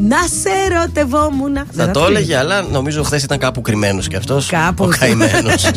να 0.00 0.16
σε 0.16 0.48
ερωτευόμουν. 0.70 1.52
Δεν 1.52 1.86
Θα 1.86 1.90
το 1.90 2.00
πει. 2.00 2.06
έλεγε, 2.06 2.36
αλλά 2.36 2.62
νομίζω 2.62 3.02
χθες 3.02 3.22
ήταν 3.22 3.38
κάπου 3.38 3.60
κρυμμένος 3.60 4.08
κι 4.08 4.16
αυτός. 4.16 4.46
Κάπου. 4.46 4.84
Ο 4.84 4.88
καημένος. 4.98 5.70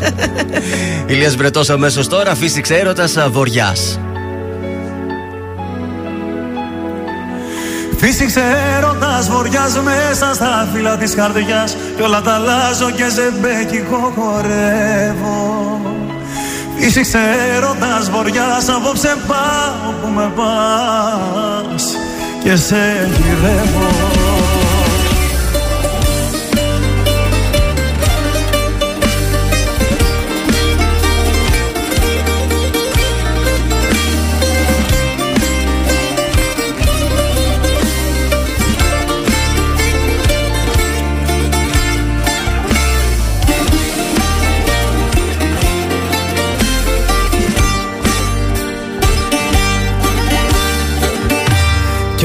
Ηλίας 1.08 1.36
Βρετό 1.36 1.62
αμέσως 1.70 2.08
τώρα, 2.08 2.36
φύσηξε 2.36 2.76
έρωτας 2.76 3.18
βοριάς. 3.32 4.00
Φύσηξε 7.98 8.42
έρωτας 8.78 9.30
βοριάς 9.30 9.80
μέσα 9.84 10.34
στα 10.34 10.68
φύλλα 10.74 10.98
της 10.98 11.16
καρδιάς 11.16 11.76
Κι 11.96 12.02
όλα 12.02 12.22
τα 12.22 12.34
αλλάζω 12.34 12.92
και 12.92 13.04
ζεμπέκικο 13.10 14.14
χορεύω 14.16 15.82
Φύσηξε 16.78 17.20
έρωτας 17.56 18.10
βοριάς 18.10 18.70
απόψε 18.70 19.16
πάω 19.28 19.92
που 20.02 20.08
με 20.08 20.32
πας 20.36 21.84
Και 22.44 22.56
σε 22.56 23.10
γυρεύω 23.18 24.21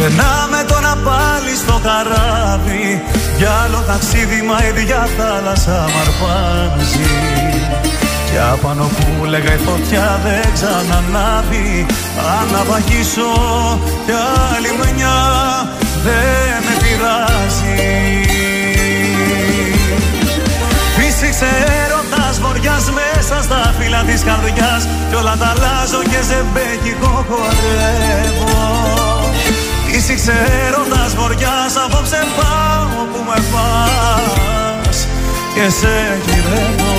Και 0.07 0.13
να 0.15 0.47
με 0.51 0.65
τώρα 0.69 0.95
πάλι 1.05 1.53
στο 1.63 1.81
καράβι. 1.87 3.03
Για 3.39 3.51
άλλο 3.65 3.81
ταξίδι 3.87 4.43
μα 4.49 4.57
η 4.65 4.69
ίδια 4.69 5.09
θάλασσα 5.17 5.79
μ' 5.93 5.99
αρπάζει. 6.03 7.11
Και 8.31 8.39
απάνω 8.53 8.85
που 8.97 9.25
λέγα 9.25 9.53
η 9.55 9.61
φωτιά 9.67 10.21
δεν 10.25 10.53
ξανανάβει. 10.55 11.87
Αν 12.37 12.47
να 12.53 12.63
βαγίσω 12.71 13.31
κι 14.07 14.15
άλλη 14.55 14.71
μια 14.97 15.17
δεν 16.05 16.57
με 16.67 16.75
πειράζει 16.83 17.77
Φύσηξε 20.97 21.51
έρωτας 21.85 22.41
βοριάς 22.41 22.85
μέσα 22.99 23.43
στα 23.43 23.75
φύλλα 23.79 24.03
της 24.09 24.23
καρδιάς. 24.23 24.83
Κι 25.09 25.15
όλα 25.15 25.37
τα 25.41 25.47
αλλάζω 25.47 26.03
και 26.11 26.21
ζεμπέκικο 26.29 27.27
χορεύω 27.29 29.16
Φύσηξε 30.09 30.35
έρωτας 30.67 31.15
βοριάς 31.15 31.77
απόψε 31.85 32.21
πάω 32.37 33.05
που 33.13 33.21
με 33.29 33.39
πας. 33.53 35.09
Και 35.55 35.71
σε 35.79 35.95
γυρεύω. 36.27 36.95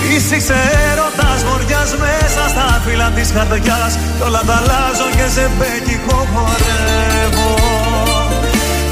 Φύσηξε 0.00 0.58
έρωτας 0.90 1.40
βοριάς 1.48 1.90
μέσα 2.02 2.42
στα 2.48 2.80
φύλλα 2.84 3.10
της 3.10 3.32
καρδιάς 3.32 3.92
Κι 4.16 4.22
όλα 4.26 4.42
τα 4.46 4.54
αλλάζω 4.54 5.08
και 5.16 5.26
ζεμπέκικο 5.34 6.26
χορεύω. 6.32 7.54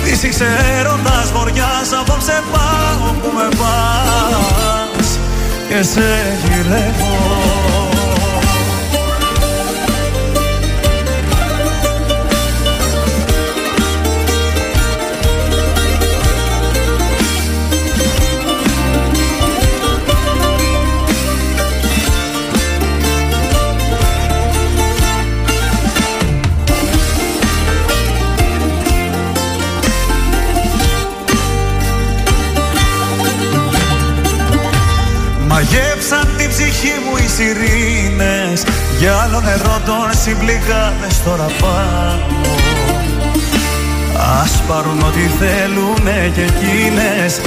Φύσηξε 0.04 0.48
έρωτας 0.78 1.32
βοριάς 1.32 1.88
απόψε 2.00 2.42
πάω 2.52 3.10
που 3.20 3.30
με 3.36 3.48
πας. 3.60 5.08
Και 5.68 5.82
σε 5.82 6.08
γυρεύω 6.44 7.83
ψυχή 36.84 36.98
μου 37.04 37.16
οι 37.16 37.28
σιρήνες. 37.28 38.62
Για 38.98 39.16
άλλο 39.22 39.40
νερό 39.40 39.80
των 39.86 40.06
συμπληγάδες 40.22 41.22
τώρα 41.24 41.46
πάω 41.60 42.42
Ας 44.42 44.62
πάρουν 44.68 45.00
ό,τι 45.00 45.20
θέλουνε 45.38 46.32
και 46.34 46.40
εκείνες. 46.40 47.40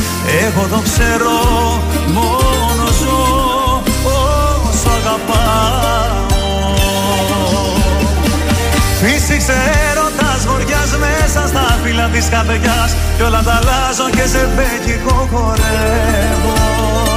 Εγώ 0.46 0.68
το 0.68 0.80
ξέρω 0.88 1.38
μόνο 2.14 2.86
ζω 3.02 3.84
όσο 4.04 4.90
αγαπάω. 5.00 6.26
Φύσηξε 9.02 9.58
έρωτας 9.90 10.46
βοριάς 10.48 10.92
μέσα 11.00 11.48
στα 11.48 11.78
φύλλα 11.84 12.08
της 12.08 12.30
καρδιάς. 12.30 12.96
Κι 13.18 13.24
όλα 13.24 13.42
τα 13.44 13.54
αλλάζω 13.54 14.10
και 14.10 14.28
σε 14.28 14.50
μπέκικο 14.56 15.28
χορεύω 15.32 17.16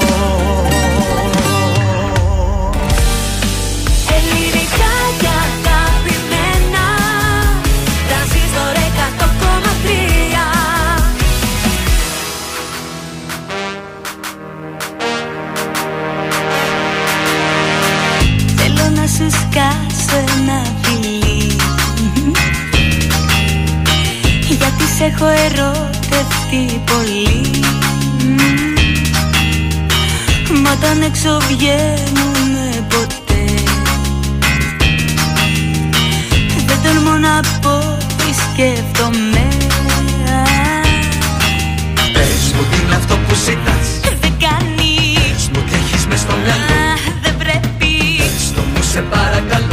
να 19.55 19.71
σου 19.89 20.01
σκάσω 20.01 20.23
ένα 20.37 20.61
γιατί 24.47 24.83
σε 24.97 25.03
έχω 25.03 25.25
ερωτευτεί 25.25 26.81
πολύ. 26.85 27.49
Μα 30.63 30.71
όταν 30.71 31.01
έξω 31.01 31.39
βγαίνουμε 31.49 32.85
ποτέ. 32.87 33.53
Δεν 36.65 36.77
τολμώ 36.83 37.17
να 37.17 37.39
πω 37.61 37.97
τι 38.17 38.33
σκέφτομαι. 38.33 39.47
Πες 42.13 42.53
μου 42.55 42.63
τι 42.71 42.77
είναι 42.85 42.95
αυτό 42.95 43.15
που 43.15 43.35
ζητάς. 43.35 43.87
Δεν 44.21 44.33
κάνεις. 44.39 45.31
Πες 45.31 45.49
μου 45.53 45.63
τι 45.69 45.75
έχεις 45.75 46.05
μες 46.07 46.19
στο 46.19 46.33
μυαλό. 46.43 46.51
Δεν 46.51 46.65
πρέπει 46.67 46.90
Πες 48.93 49.03
το 49.03 49.70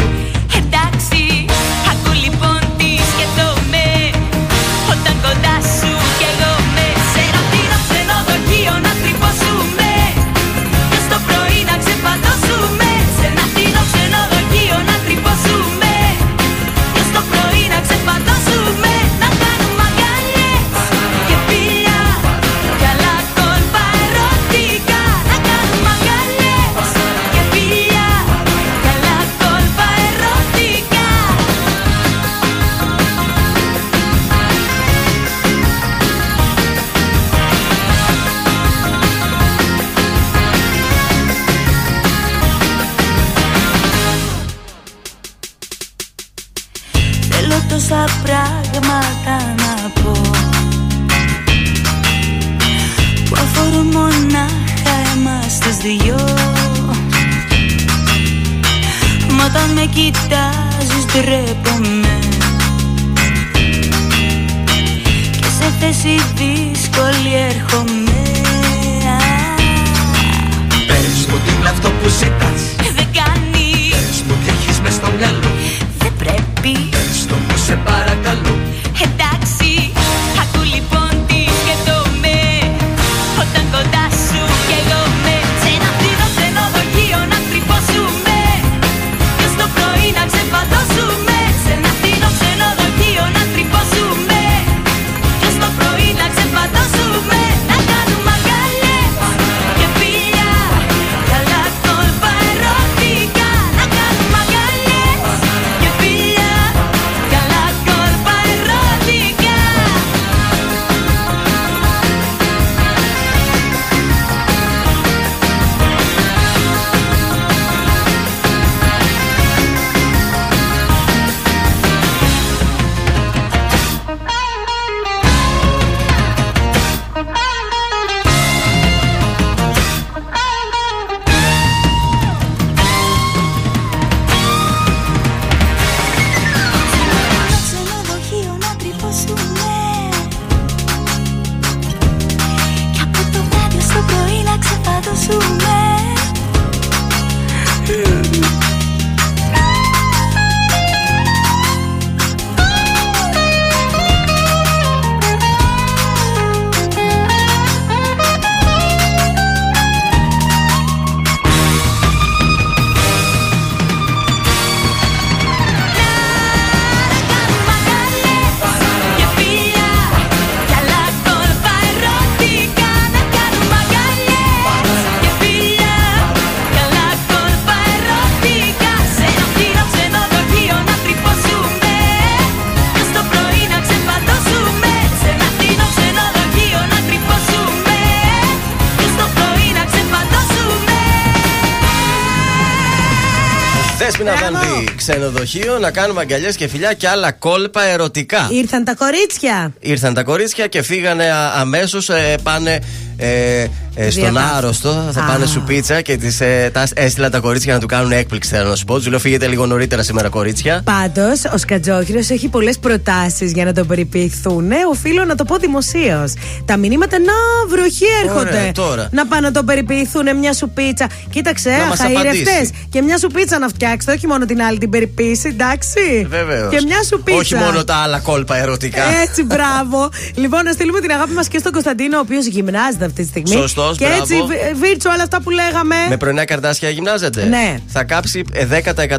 ξενοδοχείο, 195.19 195.79
να 195.79 195.91
κάνουμε 195.91 196.21
αγκαλιές 196.21 196.57
και 196.57 196.69
φιλιά 196.69 196.93
και 196.93 197.09
άλλα 197.09 197.33
κόλπα 197.33 197.83
ερωτικά. 197.83 198.49
Ήρθαν 198.51 198.85
τα 198.85 198.95
κορίτσια. 198.95 199.73
Ήρθαν 199.81 200.15
τα 200.15 200.23
κορίτσια 200.23 200.67
και 200.67 200.83
φύγανε 200.83 201.31
αμέσως. 201.55 202.11
πάνε 202.43 202.81
ε, 203.17 203.67
ε, 204.01 204.11
στον 204.11 204.23
Διατάφτα. 204.23 204.57
άρρωστο. 204.57 205.09
Θα 205.13 205.21
Α. 205.23 205.27
πάνε 205.27 205.47
σου 205.47 205.63
πίτσα 205.67 206.01
και 206.01 206.17
τις, 206.17 206.41
ε, 206.41 206.71
τα 206.73 206.87
έστειλαν 206.95 207.31
τα 207.31 207.39
κορίτσια 207.39 207.73
να 207.73 207.81
του 207.81 207.87
κάνουν 207.87 208.13
έκπληξη. 208.13 208.51
Θέλω 208.51 208.69
να 208.69 208.75
σου 208.77 208.85
πω. 208.85 209.01
Του 209.01 209.11
λέω 209.11 209.19
φύγετε 209.19 209.47
λίγο 209.47 209.67
νωρίτερα 209.67 210.03
σήμερα, 210.03 210.29
κορίτσια. 210.29 210.83
Πάντως, 210.85 211.45
ο 211.55 211.57
Σκατζόχυρος 211.57 212.31
έχει 212.31 212.49
πολλές 212.49 212.79
προτάσεις 212.79 213.53
για 213.53 213.65
να 213.65 213.73
τον 213.73 213.87
περιποιηθούν. 213.87 214.71
Οφείλω 214.91 215.25
να 215.25 215.35
το 215.35 215.45
πω 215.45 215.57
δημοσίως. 215.57 216.33
Τα 216.65 216.77
μηνύματα 216.77 217.17
να 217.19 217.33
βροχή 217.77 218.05
έρχονται. 218.25 218.49
Ωραία, 218.59 218.73
τώρα. 218.73 219.09
Να 219.13 219.27
πάνε 219.27 219.47
να 219.47 219.53
τον 219.53 219.65
περιποιηθούν 219.65 220.37
μια 220.39 220.53
σου 220.53 220.71
πίτσα. 220.71 221.07
Κοίταξε, 221.31 221.71
Να 221.71 221.85
μας 221.87 222.01
αχαήρευτε. 222.01 222.29
απαντήσει. 222.51 222.73
Και 222.91 223.03
μια 223.03 223.19
σου 223.19 223.27
πίτσα 223.29 223.59
να 223.59 223.69
φτιάξετε, 223.69 224.13
όχι 224.13 224.27
μόνο 224.27 224.45
την 224.45 224.63
άλλη 224.63 224.79
την 224.79 224.91
περιποίηση, 224.91 225.49
εντάξει. 225.49 226.27
Βεβαίως. 226.29 226.71
Και 226.75 226.81
μια 226.87 227.03
σου 227.09 227.21
πίτσα. 227.25 227.39
Όχι 227.41 227.55
μόνο 227.55 227.85
τα 227.85 227.95
άλλα 227.95 228.19
κόλπα 228.19 228.57
ερωτικά. 228.57 229.03
Έτσι, 229.29 229.43
μπράβο. 229.45 230.09
λοιπόν, 230.35 230.65
να 230.65 230.73
στείλουμε 230.73 231.01
την 231.01 231.11
αγάπη 231.11 231.33
μας 231.33 231.49
και 231.49 231.59
στον 231.59 231.73
Κωνσταντίνο, 231.73 232.17
ο 232.17 232.21
οποίος 232.21 232.47
γυμνάζεται 232.47 233.05
αυτή 233.05 233.23
τη 233.23 233.29
στιγμή. 233.29 233.51
Σωστός, 233.51 233.88
Και 233.97 234.05
μπράβο. 234.07 234.23
έτσι, 234.23 234.35
βι- 234.35 234.77
βίρτσο 234.87 235.11
όλα 235.11 235.23
αυτά 235.23 235.41
που 235.43 235.51
λέγαμε. 235.51 235.95
Με 236.09 236.17
πρωινά 236.17 236.45
καρτάσια 236.45 236.89
γυμνάζεται. 236.91 237.45
Ναι. 237.45 237.77
Θα 237.87 238.05
κάψει 238.05 238.45
ε, 238.53 238.67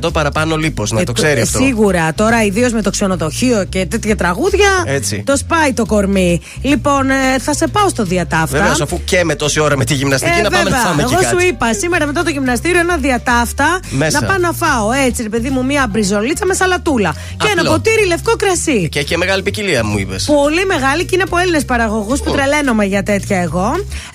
10% 0.02 0.14
παραπάνω 0.14 0.56
λίπος. 0.56 0.91
Να 0.91 1.00
Ε, 1.00 1.04
το 1.04 1.12
ξέρει 1.12 1.40
ε, 1.40 1.44
αυτό. 1.44 1.60
Σίγουρα. 1.60 2.14
Τώρα, 2.14 2.44
ιδίως 2.44 2.72
με 2.72 2.82
το 2.82 2.90
ξενοδοχείο 2.90 3.66
και 3.70 3.86
τέτοια 3.86 4.16
τραγούδια. 4.16 4.70
Έτσι. 4.86 5.24
Το 5.26 5.38
σπάει 5.38 5.74
το 5.74 5.86
κορμί. 5.86 6.41
Λοιπόν, 6.62 7.10
ε, 7.10 7.40
θα 7.40 7.54
σε 7.54 7.68
πάω 7.68 7.90
στο 7.90 8.04
διατάφτα. 8.04 8.58
Βέβαια, 8.58 8.76
αφού 8.82 9.02
και 9.04 9.24
με 9.24 9.36
τόση 9.36 9.60
ώρα 9.60 9.78
με 9.78 9.86
τη 9.86 9.94
γυμναστική 9.94 10.40
Ε, 10.40 10.41
να 10.41 10.50
πάμε 10.50 10.64
να 10.64 10.70
βέβαια. 10.70 10.80
φάμε 10.86 11.02
Εγώ 11.02 11.12
και 11.12 11.26
σου 11.26 11.36
κάτι. 11.36 11.46
είπα 11.48 11.74
σήμερα 11.74 12.06
μετά 12.06 12.24
το 12.24 12.30
γυμναστήριο 12.30 12.80
ένα 12.80 12.98
διατάφτα 12.98 13.80
Μέσα. 13.90 14.22
να 14.22 14.28
πάω 14.28 14.38
να 14.38 14.52
φάω 14.52 14.91
έτσι, 15.08 15.24
ρε 15.24 15.30
παιδί 15.30 15.50
μου, 15.50 15.66
μία 15.66 15.88
μπριζολίτσα 15.90 16.46
με 16.46 16.54
σαλατούλα. 16.54 17.16
Και 17.38 17.48
ένα 17.52 17.62
Απλό. 17.62 17.72
ποτήρι 17.74 18.06
λευκό 18.08 18.36
κρασί. 18.36 18.90
Και, 18.90 19.04
και 19.04 19.18
μεγάλη 19.18 19.41
ποικιλία 19.41 19.86
μου 19.86 19.98
είπες. 19.98 20.24
Πολύ 20.26 20.66
μεγάλη 20.66 21.04
και 21.06 21.12
είναι 21.14 21.24
από 21.24 21.38
Έλληνες 21.38 21.66
παραγωγούς 21.66 22.22
που 22.22 22.32
τρελαίνομαι 22.32 22.86
για 22.86 23.04
τέτοια 23.04 23.38
εγώ. 23.41 23.72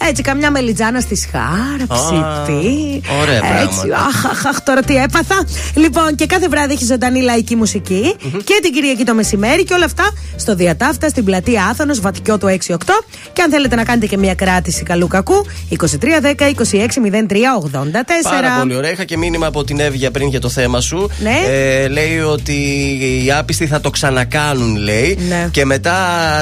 Έτσι, 0.09 0.23
καμιά 0.23 0.44
μελιτζάνα 0.51 1.01
στη 1.01 1.16
σχάρα, 1.16 1.87
ψητή. 1.89 3.01
ωραία 3.23 3.37
Έτσι, 3.37 3.77
πράγματα. 3.87 3.97
αχ, 4.07 4.25
αχ, 4.27 4.47
αχ, 4.47 4.61
τώρα 4.62 4.83
τι 4.83 4.97
έπαθα. 4.97 5.45
Λοιπόν, 5.75 6.15
και 6.15 6.27
κάθε 6.27 6.49
βράδυ 6.49 6.73
έχει 6.73 6.85
ζωντανή 6.85 7.21
λαϊκή 7.23 7.57
μουσική. 7.57 8.15
Και 8.45 8.59
την 8.62 8.73
Κυριακή 8.73 9.05
το 9.05 9.15
μεσημέρι 9.15 9.65
και 9.65 9.75
όλα 9.75 9.85
αυτά 9.85 10.05
στο 10.37 10.55
Διατάφτα, 10.55 11.09
στην 11.09 11.25
πλατεία 11.25 11.65
Άθωνος, 11.65 12.01
Βατικιό 12.01 12.39
του 12.39 12.47
6-8. 12.66 12.77
Και 13.33 13.43
αν 13.43 13.51
θέλετε 13.51 13.75
να 13.77 13.85
κάνετε 13.85 14.07
και 14.07 14.16
μια 14.19 14.35
κράτηση 14.35 14.83
καλού 14.83 15.07
κακού, 15.09 15.47
2310 15.71 15.77
2603 16.39 17.55
84. 17.61 18.31
Πάρα 18.31 18.57
πολύ 18.59 18.77
ωραία. 18.77 18.91
Είχα 18.91 19.05
και 19.05 19.16
μήνυμα 19.16 19.47
από 19.47 19.65
την 19.65 19.81
Ευγενία 19.81 20.11
πριν 20.11 20.29
για 20.29 20.41
το 20.41 20.49
θέμα 20.49 20.81
σου. 20.81 21.11
Ναι. 21.23 21.35
Ε, 21.47 21.89
λέει 21.89 22.19
ότι 22.21 22.53
οι 23.25 23.33
άπιστοι 23.33 23.66
θα 23.66 23.81
το 23.81 23.91
ξανακάνουν, 23.91 24.77
λέει. 24.77 25.19
Ναι. 25.29 25.49
Και 25.51 25.65
μετά 25.65 25.97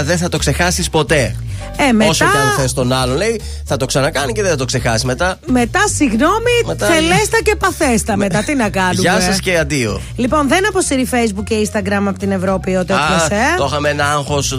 δεν 0.05 0.19
θα 0.19 0.29
το 0.29 0.39
ξεχάσεις 0.39 0.91
ποτέ. 0.91 1.37
Ε, 1.89 1.93
μετά- 1.93 2.11
Όσο 2.11 2.25
και 2.25 2.39
αν 2.39 2.61
θες 2.61 2.73
τον 2.73 2.93
άλλον, 2.93 3.17
λέει, 3.17 3.41
θα 3.65 3.77
το 3.77 3.82
ξανακάνει 3.87 4.33
και 4.33 4.43
δεν 4.43 4.51
θα 4.51 4.57
το 4.57 4.65
ξεχάσει 4.65 5.07
μετά. 5.07 5.37
Μετά, 5.47 5.81
συγγνώμη, 5.97 6.51
Μετά- 6.67 6.87
θελέστα 6.87 7.39
και 7.45 7.57
παθέστα 7.57 8.17
μετά. 8.17 8.43
Τι 8.43 8.55
να 8.55 8.69
κάνουμε. 8.69 8.95
Γεια 9.01 9.21
σας 9.21 9.41
και 9.41 9.59
αντίο. 9.59 10.01
Λοιπόν, 10.17 10.49
δεν 10.49 10.67
αποσύρει 10.69 11.09
Facebook 11.13 11.45
και 11.45 11.55
Instagram 11.73 12.03
από 12.09 12.19
την 12.19 12.31
Ευρώπη 12.31 12.77
ο 12.77 12.85
τέτοιο, 12.85 12.95
Α, 13.05 13.25
ε. 13.31 13.57
το 13.57 13.65
είχαμε 13.71 13.89
ένα 13.89 14.05
άγχος 14.13 14.57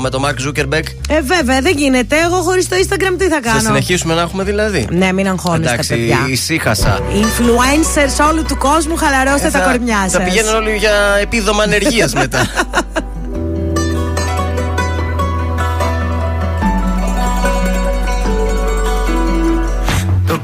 με 0.00 0.10
τον 0.10 0.20
Μαρκ 0.20 0.40
Ζούκερμπεργκ. 0.40 0.88
Ε, 1.08 1.20
βέβαια, 1.22 1.60
δεν 1.60 1.76
γίνεται. 1.76 2.16
Εγώ 2.26 2.36
χωρίς 2.36 2.68
το 2.68 2.76
Instagram 2.76 3.14
τι 3.18 3.28
θα 3.28 3.34
Θα 3.34 3.40
κάνω; 3.40 3.60
συνεχίσουμε 3.60 4.14
να 4.14 4.20
έχουμε 4.20 4.44
δηλαδή. 4.44 4.86
Ναι, 4.90 5.12
μην 5.12 5.28
αγχώνεστε, 5.28 5.72
Εντάξει, 5.72 5.88
παιδιά. 5.94 6.18
ησύχασα. 6.28 6.98
Influencers 7.12 8.28
όλου 8.30 8.42
του 8.48 8.56
κόσμου, 8.58 8.96
χαλαρώστε 8.96 9.46
Ε, 9.46 9.50
τα 9.50 9.58
θα- 9.58 9.64
κορμιά 9.70 9.96
σας. 10.02 10.12
Θα 10.12 10.20
πηγαίνουν 10.20 10.54
όλοι 10.54 10.76
για 10.76 10.92
επίδομα 11.20 11.62
ανεργίας 11.62 12.12
μετά. 12.12 12.46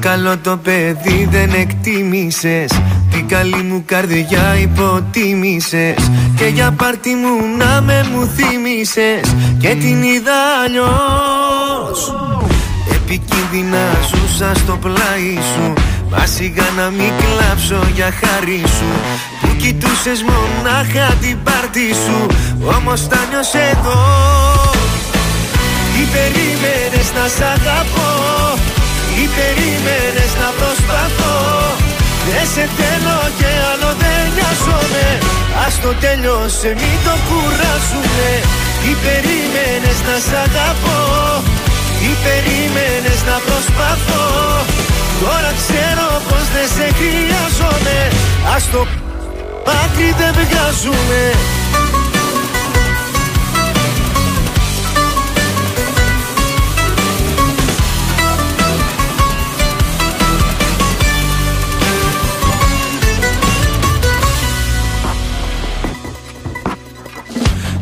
καλό 0.08 0.38
το 0.38 0.56
παιδί 0.56 1.28
δεν 1.30 1.50
εκτίμησες. 1.54 2.70
Την 3.10 3.28
καλή 3.28 3.62
μου 3.62 3.82
καρδιά 3.86 4.56
υποτίμησες. 4.60 6.10
Και 6.36 6.44
για 6.44 6.70
πάρτι 6.70 7.14
μου 7.14 7.56
να 7.58 7.80
με 7.80 8.06
μου 8.12 8.26
θύμισες 8.36 9.34
Και 9.58 9.68
την 9.68 10.02
είδα 10.02 10.40
αλλιώς. 10.64 12.14
Επικίνδυνα 12.94 13.84
ζούσα 14.08 14.54
στο 14.54 14.78
πλάι 14.80 15.34
σου. 15.52 15.72
Μα 16.10 16.26
σιγά 16.26 16.66
να 16.76 16.90
μην 16.90 17.12
κλάψω 17.20 17.86
για 17.94 18.10
χάρη 18.20 18.62
σου. 18.76 18.90
Που 19.40 19.56
κοιτούσες 19.56 20.24
μονάχα 20.28 21.14
την 21.20 21.42
πάρτι 21.42 21.88
σου. 22.04 22.26
Όμως 22.76 23.08
τα 23.08 23.18
νιώσες 23.30 23.70
εδώ. 23.72 24.00
Τι 25.92 26.02
περίμενες 26.12 27.08
να 27.16 27.28
σ' 27.36 27.40
αγαπώ; 27.54 28.10
Τι 28.12 28.25
περίμενες 29.36 30.32
να 30.42 30.48
προσπαθώ. 30.60 31.36
Δεν 32.26 32.46
σε 32.54 32.64
θέλω 32.78 33.18
και 33.38 33.50
άλλο 33.70 33.90
δεν 34.02 34.22
νοιάζομαι. 34.34 35.06
Ας 35.64 35.74
το 35.82 35.90
τέλειωσε 36.02 36.70
μην 36.80 36.96
το 37.06 37.14
κουράζουμε 37.28 38.30
Τι 38.82 38.92
περίμενες 39.04 39.98
να 40.08 40.16
σ' 40.26 40.34
αγαπώ. 40.44 41.00
Τι 41.98 42.10
περίμενες 42.24 43.20
να 43.28 43.36
προσπαθώ. 43.46 44.26
Τώρα 45.22 45.50
ξέρω 45.60 46.08
πως 46.28 46.44
δεν 46.54 46.68
σε 46.76 46.86
χρειάζομαι. 46.98 47.98
Ας 48.54 48.64
το 48.72 48.80
άκρη 49.82 50.10
δεν 50.20 50.32
βγάζουμε 50.40 51.20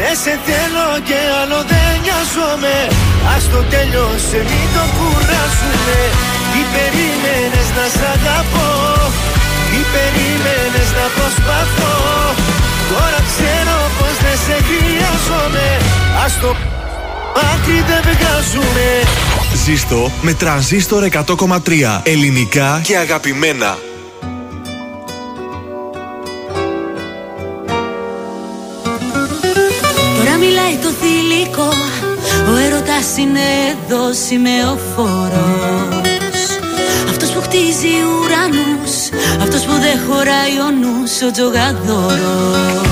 Δεν 0.00 0.16
σε 0.24 0.34
θέλω 0.46 0.86
και 1.08 1.18
άλλο 1.40 1.60
δεν 1.72 1.90
νοιάζομαι. 2.04 2.76
Ας 3.34 3.44
το 3.52 3.60
τέλειωσε 3.72 4.40
μην 4.50 4.66
το 4.76 4.84
κουράσουμε 4.96 5.98
Τι 6.52 6.60
περίμενες 6.74 7.68
να 7.76 7.84
σ' 7.94 8.04
αγαπώ; 8.14 8.70
Τι 9.70 9.80
περίμενες 9.94 10.88
να 10.98 11.06
προσπαθώ; 11.16 11.96
Τώρα 12.90 13.20
ξέρω 13.30 13.76
πως 13.98 14.14
δεν 14.24 14.38
σε 14.46 14.56
χρειάζομαι. 14.68 15.66
Ας 16.24 16.32
το 16.42 16.50
άκρη 17.52 17.78
δεν 17.90 18.02
βγάζουμε 18.10 18.86
Ζήστο 19.64 20.10
με 20.20 20.32
τρανζίστορ 20.34 21.02
100,3 21.12 22.00
ελληνικά 22.02 22.80
και 22.82 22.96
αγαπημένα. 22.96 23.78
Τώρα 30.22 30.36
μιλάει 30.36 30.76
το 30.84 30.90
θηλυκό 31.00 31.70
Ο 32.50 32.56
έρωτας 32.64 33.08
είναι 33.22 33.46
εδώ 33.72 34.02
σημεοφόρος. 34.26 36.00
Αυτός 37.10 37.30
που 37.30 37.40
χτίζει 37.46 37.94
ουρανούς 38.10 38.94
Αυτός 39.44 39.62
που 39.66 39.74
δεν 39.84 39.96
χωράει 40.06 40.54
ο 40.66 40.68
νους 40.80 41.12
ο 41.26 41.30
τζογαδόρος. 41.34 42.88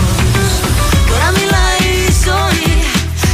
Τώρα 1.10 1.28
μιλάει 1.38 1.86
η 2.08 2.10
ζωή 2.26 2.72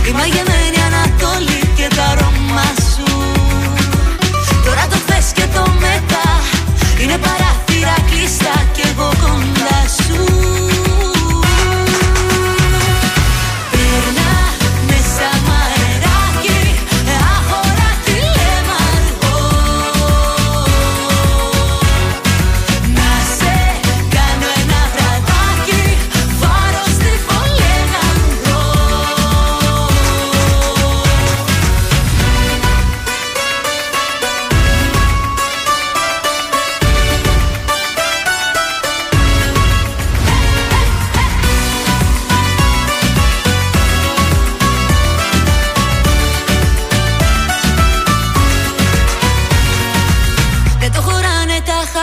Η 0.08 0.10
μαγεμένη 0.18 0.78
Ανατολή 0.89 1.60
και 1.78 1.86
τα 1.97 2.05
αρώμα 2.12 2.68
σου. 2.90 3.08
Τώρα 4.64 4.84
το 4.90 4.98
θες 5.06 5.26
και 5.36 5.47
το 5.55 5.62
μετά 5.84 6.26
Είναι 7.02 7.18
παράθυρα 7.18 7.43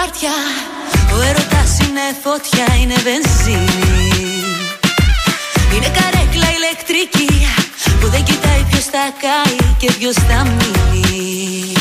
χωράνε 0.02 0.14
τα 0.14 0.14
χάρτια 0.22 0.30
Ο 1.16 1.22
έρωτας 1.22 1.80
είναι 1.80 2.06
φωτιά, 2.24 2.76
είναι 2.82 2.94
βενζίνη. 2.94 4.44
Είναι 5.76 5.88
καρέκλα 5.88 6.48
ηλεκτρική 6.58 7.48
Που 8.00 8.08
δεν 8.08 8.24
κοιτάει 8.24 8.64
ποιος 8.70 8.86
θα 8.86 9.14
κάει 9.22 9.74
και 9.78 9.92
ποιος 9.92 10.16
θα 10.16 10.44
μείνει 10.44 11.81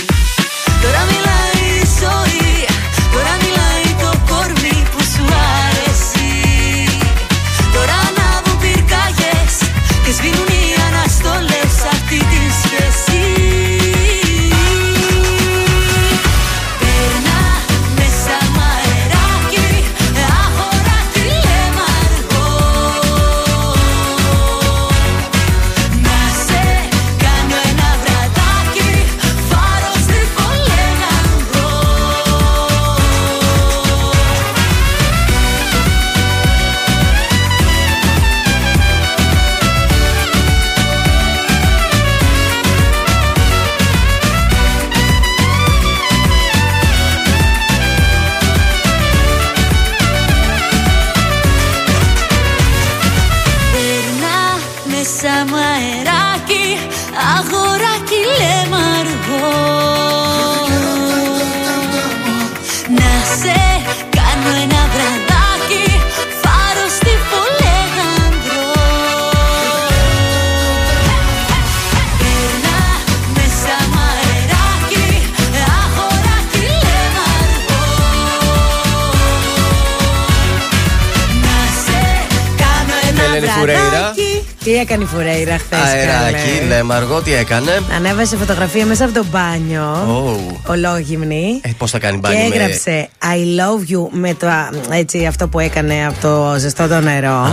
έκανε 84.81 85.03
η 85.03 85.07
Φουρέιρα 85.07 85.59
χθες. 85.59 85.79
Αεράκι, 85.79 86.67
λέμε 86.69 86.95
αργό, 86.95 87.21
τι 87.23 87.35
έκανε; 87.35 87.81
Ανέβασε 87.97 88.37
φωτογραφία 88.37 88.87
μέσα 88.87 89.05
από 89.05 89.15
το 89.15 89.25
μπάνιο. 89.31 90.07
Oh. 90.63 90.71
Ολόγυμνη. 90.71 91.61
Ε, 91.63 91.71
Πώς 91.79 91.91
θα 91.91 91.99
κάνει 91.99 92.15
Και 92.15 92.21
μπάνιο 92.29 92.49
με- 92.49 92.55
έγραψε 92.55 93.09
I 93.23 93.61
love 93.61 93.93
you 93.95 94.09
με 94.11 94.35
το, 94.35 94.47
α, 94.47 94.71
έτσι, 94.91 95.27
αυτό 95.27 95.49
που 95.49 95.59
έκανε 95.59 96.07
από 96.07 96.21
το 96.21 96.59
ζεστό 96.59 96.89
το 96.89 97.01
νερό. 97.01 97.29
Α, 97.35 97.51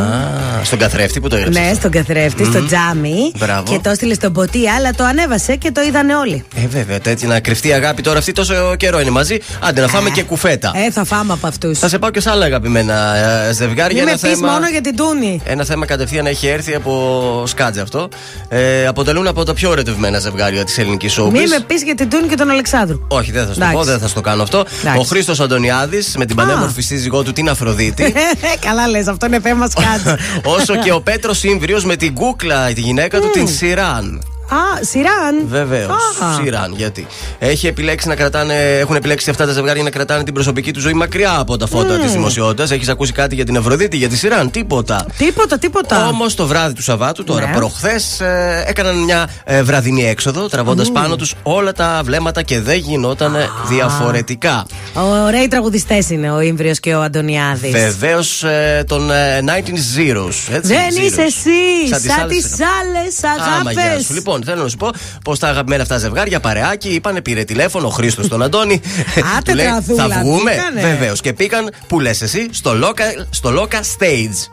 στον 0.64 0.80
καθρέφτη 0.80 1.20
που 1.20 1.28
το 1.28 1.36
έγραψε. 1.36 1.60
Ναι, 1.60 1.74
στον 1.74 1.92
καθρέφτη, 1.92 2.46
στο 2.46 2.66
τζάμι. 2.66 3.32
Μπράβο. 3.38 3.64
Και 3.72 3.80
το 3.84 3.90
έστειλε 3.90 4.14
στον 4.14 4.34
ποτή, 4.34 4.70
αλλά 4.70 4.92
το 4.92 5.04
ανέβασε 5.04 5.56
και 5.56 5.72
το 5.72 5.82
είδανε 5.82 6.16
όλοι. 6.16 6.44
Ε, 6.56 6.68
βέβαια, 6.68 6.98
έτσι 7.06 7.28
να 7.28 7.40
κρυφτεί 7.40 7.68
η 7.68 7.74
αγάπη 7.74 8.02
τώρα 8.02 8.18
αυτή 8.20 8.32
τόσο 8.32 8.76
καιρό 8.76 9.00
είναι 9.00 9.10
μαζί. 9.10 9.38
Άντε 9.60 9.82
να 9.82 9.88
φάμε 9.88 10.10
και 10.10 10.24
κουφέτα. 10.24 10.72
Ε, 10.76 10.92
θα 10.92 11.04
φάμε 11.04 11.34
από 11.34 11.48
αυτούς. 11.48 11.80
Θα 11.80 11.88
σε 11.90 12.00
πάω 12.00 12.10
και 12.10 12.20
σε 12.20 12.30
άλλα 12.30 12.46
αγαπημένα 12.46 13.16
ε, 13.16 13.54
ζευγάρια. 13.54 14.04
Μην 14.04 14.14
με 14.22 14.28
Ένα 14.28 14.36
πει 14.36 14.42
μόνο 14.42 14.68
για 14.72 14.82
την 14.82 14.96
Τούνη. 14.96 15.42
Ένα 15.46 15.64
θέμα 15.64 15.86
κατευθείαν 15.86 16.26
έχει 16.26 16.48
έρθει 16.48 16.76
από 16.76 17.17
σκάτζε 17.46 17.82
αυτό. 17.82 18.08
Ε, 18.48 18.88
αποτελούν 18.88 19.28
από 19.28 19.44
τα 19.44 19.54
πιο 19.54 19.72
ερωτευμένα 19.72 20.20
ζευγάρια 20.20 20.64
της 20.64 20.78
ελληνικής 20.78 21.20
showbiz. 21.20 21.32
Μην 21.32 21.48
με 21.48 21.60
πεις 21.68 21.84
για 21.84 21.96
την 21.96 22.10
Τούνη 22.10 22.28
και 22.28 22.36
τον 22.36 22.50
Αλεξάνδρου. 22.50 23.00
Όχι, 23.08 23.32
δεν 23.32 23.46
θα 23.46 23.54
σου 23.54 23.60
το 23.60 23.66
Εντάξει. 23.66 23.78
πω, 23.78 23.92
δεν 23.92 24.00
θα 24.00 24.08
σου 24.08 24.14
το 24.14 24.22
κάνω 24.22 24.44
αυτό. 24.44 24.66
Εντάξει. 24.80 25.00
Ο 25.00 25.04
Χρήστος 25.04 25.40
Αντωνιάδης 25.40 26.16
με 26.18 26.26
την 26.26 26.36
πανέμορφη 26.36 26.82
σύζυγό 26.82 27.24
του 27.24 27.34
την 27.34 27.50
Αφροδίτη. 27.50 28.14
Καλά 28.66 28.88
λες, 28.88 29.08
αυτό 29.08 29.26
είναι 29.26 29.40
θέμα 29.40 29.70
σκάτζ. 29.70 30.22
όσο 30.58 30.76
και 30.76 30.92
ο 30.92 31.02
Πέτρος 31.02 31.38
Σύμβριος 31.38 31.86
με 31.86 31.96
την 31.96 32.14
κούκλα, 32.14 32.74
τη 32.74 32.82
γυναίκα 32.82 33.20
του, 33.20 33.30
την 33.30 33.48
Σιράν. 33.48 34.22
Α, 34.50 34.84
Σιράν. 34.84 35.48
Βεβαίως. 35.48 35.90
Α. 35.92 36.42
Σιράν, 36.44 36.74
γιατί; 36.76 37.08
Έχει 37.40 37.68
επιλέξει 37.68 38.08
να 38.08 38.16
κρατάνε, 38.16 38.78
έχουν 38.80 38.96
επιλέξει 38.96 39.30
αυτά 39.30 39.46
τα 39.46 39.52
ζευγάρια 39.52 39.84
να 39.84 39.90
κρατάνε 39.90 40.24
την 40.24 40.34
προσωπική 40.34 40.74
τους 40.74 40.84
ζωή 40.84 40.94
μακριά 40.94 41.36
από 41.40 41.58
τα 41.58 41.68
φώτα 41.68 41.94
Μμμ. 41.94 42.02
της 42.02 42.12
δημοσιότητας. 42.12 42.72
Έχεις 42.72 42.88
ακούσει 42.90 43.12
κάτι 43.12 43.36
για 43.36 43.46
την 43.46 43.58
Αφροδίτη, 43.58 43.98
για 43.98 44.10
τη 44.10 44.18
Σιράν, 44.18 44.52
τίποτα. 44.52 45.06
Τίποτα, 45.18 45.58
τίποτα. 45.58 46.08
Όμως 46.08 46.36
το 46.36 46.48
βράδυ 46.48 46.74
του 46.74 46.84
Σαββάτου, 46.84 47.24
τώρα 47.24 47.48
Ναι. 47.48 47.56
προχθές, 47.56 48.22
έκαναν 48.66 49.04
μια 49.04 49.30
ε, 49.44 49.64
βραδινή 49.64 50.06
έξοδο, 50.10 50.48
τραβώντας 50.48 50.92
πάνω 50.92 51.16
τους 51.16 51.34
όλα 51.44 51.72
τα 51.74 52.02
βλέμματα 52.04 52.42
και 52.42 52.60
δεν 52.60 52.78
γινόταν 52.78 53.36
διαφορετικά. 53.70 54.66
Ωραίοι 55.26 55.48
τραγουδιστές 55.48 56.10
είναι 56.10 56.32
ο 56.32 56.40
Ήμβριος 56.42 56.80
και 56.80 56.94
ο 56.96 57.02
Αντωνιάδης. 57.02 57.72
Βεβαίως 57.72 58.44
των 58.88 59.12
ε, 59.12 59.40
19 59.42 59.48
Zeros. 59.98 60.54
Έτσι, 60.54 60.74
Δεν 60.74 60.80
Zeros. 60.90 61.02
είσαι 61.06 61.22
εσύ, 61.22 61.88
Σαν 61.90 62.00
τις 62.00 62.12
σαν 62.12 62.20
άλλες 62.24 62.44
τις 62.44 62.54
άλλες 62.82 63.24
Άμα 63.60 63.72
γεια 63.72 63.82
αγάπες. 63.84 64.06
σου. 64.06 64.14
Λοιπόν, 64.38 64.44
θέλω 64.54 64.64
να 64.64 64.70
σου 64.70 64.78
πω 64.78 64.90
πως 65.24 65.40
τα 65.40 65.48
αγαπημένα 65.48 65.82
αυτά 65.82 65.98
ζευγάρια 65.98 66.40
παρεάκι 66.40 66.90
είπανε, 66.90 67.22
πήρε 67.22 67.44
τηλέφωνο 67.44 67.88
ο 67.88 67.90
Χρήστος 67.90 68.28
τον 68.28 68.42
Αντώνη. 68.44 68.82
Άτε, 69.38 69.52
Του 69.52 69.58
λέει, 69.58 69.66
τραδούλα, 69.66 70.08
Θα 70.08 70.20
βγούμε. 70.20 70.52
πήγανε. 70.52 70.82
Βεβαίως. 70.82 71.22
Και 71.22 71.34
πήγαν, 71.34 71.72
που 71.88 72.00
λες 72.00 72.22
εσύ, 72.22 72.48
στο 72.52 72.72
local, 72.84 73.26
στο 73.30 73.54
local 73.62 73.76
stage. 74.04 74.50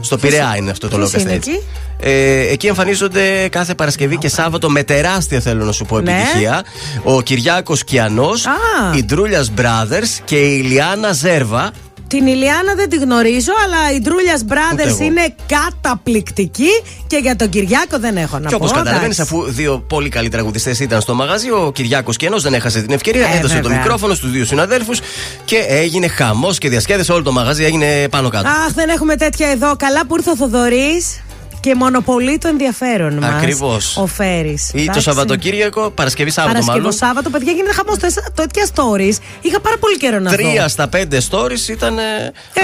στο 0.00 0.16
Πειραιά 0.18 0.54
είναι 0.56 0.70
αυτό 0.70 0.88
το 0.88 0.96
ποιος 0.96 1.12
local 1.14 1.20
είναι 1.20 1.30
stage. 1.32 1.34
εκεί; 1.36 1.62
Ε, 2.02 2.40
εκεί 2.52 2.66
εμφανίζονται 2.66 3.48
κάθε 3.48 3.74
Παρασκευή 3.74 4.16
και 4.18 4.28
Σάββατο 4.28 4.70
με 4.70 4.82
τεράστια 4.82 5.40
θέλω 5.40 5.64
να 5.64 5.72
σου 5.72 5.84
πω 5.84 6.00
Ναι. 6.00 6.12
επιτυχία. 6.12 6.62
Ο 7.02 7.22
Κυριάκος 7.22 7.84
Κιανός, 7.84 8.46
Α. 8.46 8.52
η 8.96 9.04
Ντρούλιας 9.04 9.52
Brothers 9.58 10.20
και 10.24 10.36
η 10.36 10.62
Ιλιάνα 10.64 11.12
Ζέρβα. 11.12 11.70
Την 12.10 12.26
Ηλιάνα 12.26 12.74
δεν 12.76 12.88
τη 12.88 12.96
γνωρίζω, 12.96 13.52
αλλά 13.64 13.94
οι 13.94 13.98
Ντρούλιας 14.00 14.42
Ούτε 14.42 14.54
Brothers 14.54 14.86
εγώ. 14.86 15.02
είναι 15.04 15.34
καταπληκτικοί 15.46 16.68
και 17.06 17.16
για 17.16 17.36
τον 17.36 17.48
Κυριάκο 17.48 17.98
δεν 17.98 18.16
έχω 18.16 18.38
να 18.38 18.48
Και 18.48 18.56
πω. 18.56 18.64
όπω 18.64 18.74
καταλαβαίνεις, 18.74 19.18
εντάξει. 19.18 19.20
αφού 19.20 19.42
δύο 19.52 19.78
πολύ 19.88 20.08
καλοί 20.08 20.28
τραγουδιστές 20.28 20.80
ήταν 20.80 21.00
στο 21.00 21.14
μαγαζί, 21.14 21.50
ο 21.50 21.70
Κυριάκος 21.74 22.16
Κιανό 22.16 22.38
δεν 22.38 22.54
έχασε 22.54 22.80
την 22.82 22.92
ευκαιρία. 22.92 23.26
Ε, 23.26 23.36
έδωσε 23.36 23.56
το 23.56 23.62
βέβαια. 23.62 23.78
μικρόφωνο 23.78 24.14
στους 24.14 24.30
δύο 24.30 24.44
συναδέλφους 24.44 25.00
και 25.44 25.56
έγινε 25.68 26.08
χαμός 26.08 26.58
και 26.58 26.68
διασκέδασε 26.68 27.12
όλο 27.12 27.22
το 27.22 27.32
μαγαζί, 27.32 27.64
έγινε 27.64 28.08
πάνω 28.08 28.28
κάτω. 28.28 28.48
Αχ, 28.48 28.72
δεν 28.74 28.88
έχουμε 28.88 29.16
τέτοια 29.16 29.48
εδώ. 29.48 29.76
Καλά 29.76 30.06
που 30.06 30.16
ήρθε 30.16 30.30
ο 30.30 30.36
Θοδωρής. 30.36 31.20
Και 31.60 31.74
μονοπολεί 31.74 32.38
το 32.38 32.48
ενδιαφέρον 32.48 33.14
μας. 33.14 33.34
Ακριβώς. 33.34 33.96
Ο 33.96 34.06
Φέρης. 34.06 34.70
Ή 34.74 34.90
το 34.92 35.00
Σαββατοκύριακο, 35.00 35.90
Παρασκευή 35.90 36.30
Σάββατο 36.30 36.52
Παρασκευό 36.52 36.78
μάλλον. 36.78 36.92
Σάββατο, 36.98 37.30
παιδιά, 37.30 37.52
γίνεται 37.52 37.74
χαμός. 37.74 37.96
Τέτοια 38.34 38.66
stories. 38.74 39.16
Είχα 39.40 39.60
πάρα 39.60 39.76
πολύ 39.80 39.96
καιρό 39.96 40.18
να 40.18 40.30
δω. 40.30 40.36
Τρία 40.36 40.68
στα 40.68 40.88
πέντε 40.88 41.20
stories 41.30 41.68
ήταν 41.68 41.98
ε, 41.98 42.02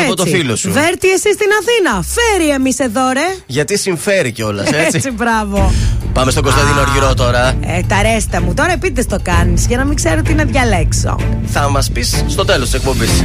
από 0.04 0.14
το 0.14 0.22
Έτσι. 0.26 0.36
φίλο 0.36 0.56
σου. 0.56 0.72
Βέρτι, 0.72 1.08
εσύ 1.10 1.32
στην 1.32 1.48
Αθήνα. 1.60 2.02
Φέρει 2.02 2.50
εμείς 2.50 2.78
εδώ, 2.78 3.12
ρε. 3.12 3.36
Γιατί 3.46 3.78
συμφέρει 3.78 4.32
κιόλας, 4.32 4.70
έτσι. 4.70 4.96
Έτσι, 4.96 5.10
μπράβο. 5.10 5.72
Πάμε 6.12 6.30
στον 6.30 6.42
Κωνσταντίνο 6.42 6.80
Αργυρό 6.80 7.14
τώρα. 7.14 7.48
Ε, 7.48 7.80
τα 7.88 8.02
ρέστα 8.02 8.42
μου. 8.42 8.54
Τώρα 8.54 8.72
επίτε 8.72 9.04
το 9.04 9.18
κάνεις 9.22 9.66
για 9.66 9.76
να 9.76 9.84
μην 9.84 9.96
ξέρω 9.96 10.22
τι 10.22 10.34
να 10.34 10.44
διαλέξω. 10.44 11.18
Θα 11.46 11.68
μας 11.68 11.90
πεις 11.90 12.24
στο 12.28 12.44
τέλος 12.44 12.70
της 12.70 12.78
εκπομπής. 12.78 13.24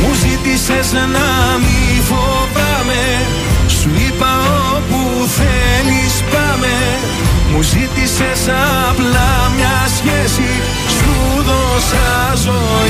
μου 0.00 0.10
ζήτησες 0.22 0.92
να 0.92 1.28
μη 1.64 2.02
φοβάμαι. 2.08 3.04
Σου 3.78 3.90
είπα 4.06 4.32
όπου 4.76 5.00
θέλεις 5.38 6.14
πάμε. 6.32 6.74
Μου 7.50 7.62
ζήτησες 7.62 8.42
απλά 8.90 9.30
μια 9.56 9.78
σχέση. 9.96 10.50
Σου 10.96 11.14
δώσα 11.48 12.08
ζωή 12.44 12.89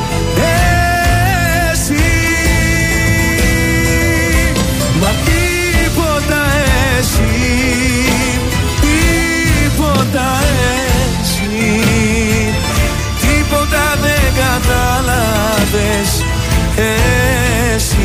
κατάλαβες 15.71 16.23
Εσύ 17.75 17.97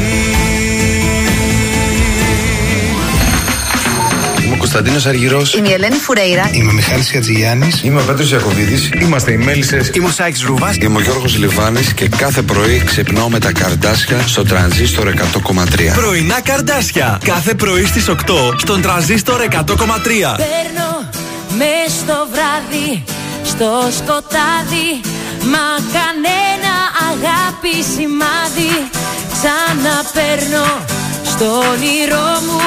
Είμαι 4.45 4.55
ο 4.55 4.59
Κωνσταντίνος 4.59 5.07
Αργυρός. 5.07 5.55
Είμαι 5.55 5.69
η 5.69 5.73
Ελένη 5.73 5.97
Φουρέιρα. 5.97 6.51
Είμαι 6.53 6.71
ο 6.71 6.73
Μιχάλης 6.73 7.15
Ατζηγιάννη. 7.15 7.69
Είμαι 7.83 8.01
ο 8.01 8.05
Πέτρος 8.05 8.31
Ιακοβίδη. 8.31 8.89
Είμαστε 9.01 9.33
οι 9.33 9.37
Μέλισσες. 9.37 9.91
Είμαι 9.95 10.07
ο 10.07 10.11
Σάιξ 10.11 10.43
Ρούβα. 10.43 10.75
Είμαι 10.81 10.97
ο 10.97 11.01
Γιώργος 11.01 11.39
Λιβάνης 11.39 11.93
και 11.93 12.09
κάθε 12.09 12.43
πρωί 12.43 12.83
ξυπνάω 12.87 13.29
με 13.29 13.39
τα 13.39 13.53
καρδάσια 13.53 14.21
στο 14.27 14.43
τρανζίστορ 14.43 15.09
100,3. 15.09 15.95
Πρωινά 15.95 16.41
καρδάσια. 16.41 17.19
Κάθε 17.25 17.55
πρωί 17.55 17.85
στις 17.85 18.09
8 18.09 18.15
στον 18.57 18.83
τραζίστορ 18.83 19.41
100,3. 19.41 20.37
Παίρνω 20.37 21.09
μες 21.59 21.93
στο 21.93 22.27
βράδυ, 22.33 23.05
στο 23.43 23.89
σκοτάδι 23.97 25.15
Μα 25.53 25.67
κανένα 25.97 26.66
αγάπη 27.09 27.75
σημάδι 27.95 28.75
Ξαναπαίρνω 29.33 30.67
στο 31.25 31.47
όνειρό 31.73 32.31
μου. 32.47 32.63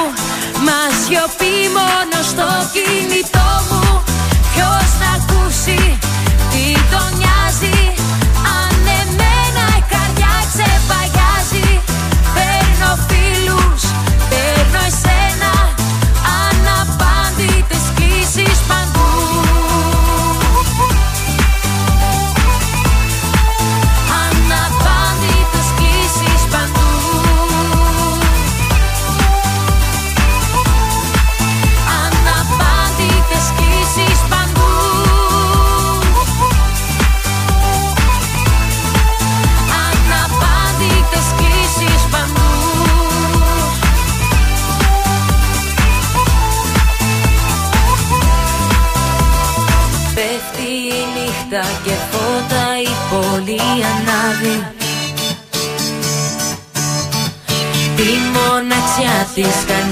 Μα 0.66 0.80
σιωπή 1.02 1.56
μόνο 1.78 2.18
στο 2.32 2.48
κινητό 2.74 3.50
μου. 3.70 4.04
Ποιος 4.54 4.90
να 5.02 5.10
ακούσει 5.20 5.99
μοναξιά 59.50 59.89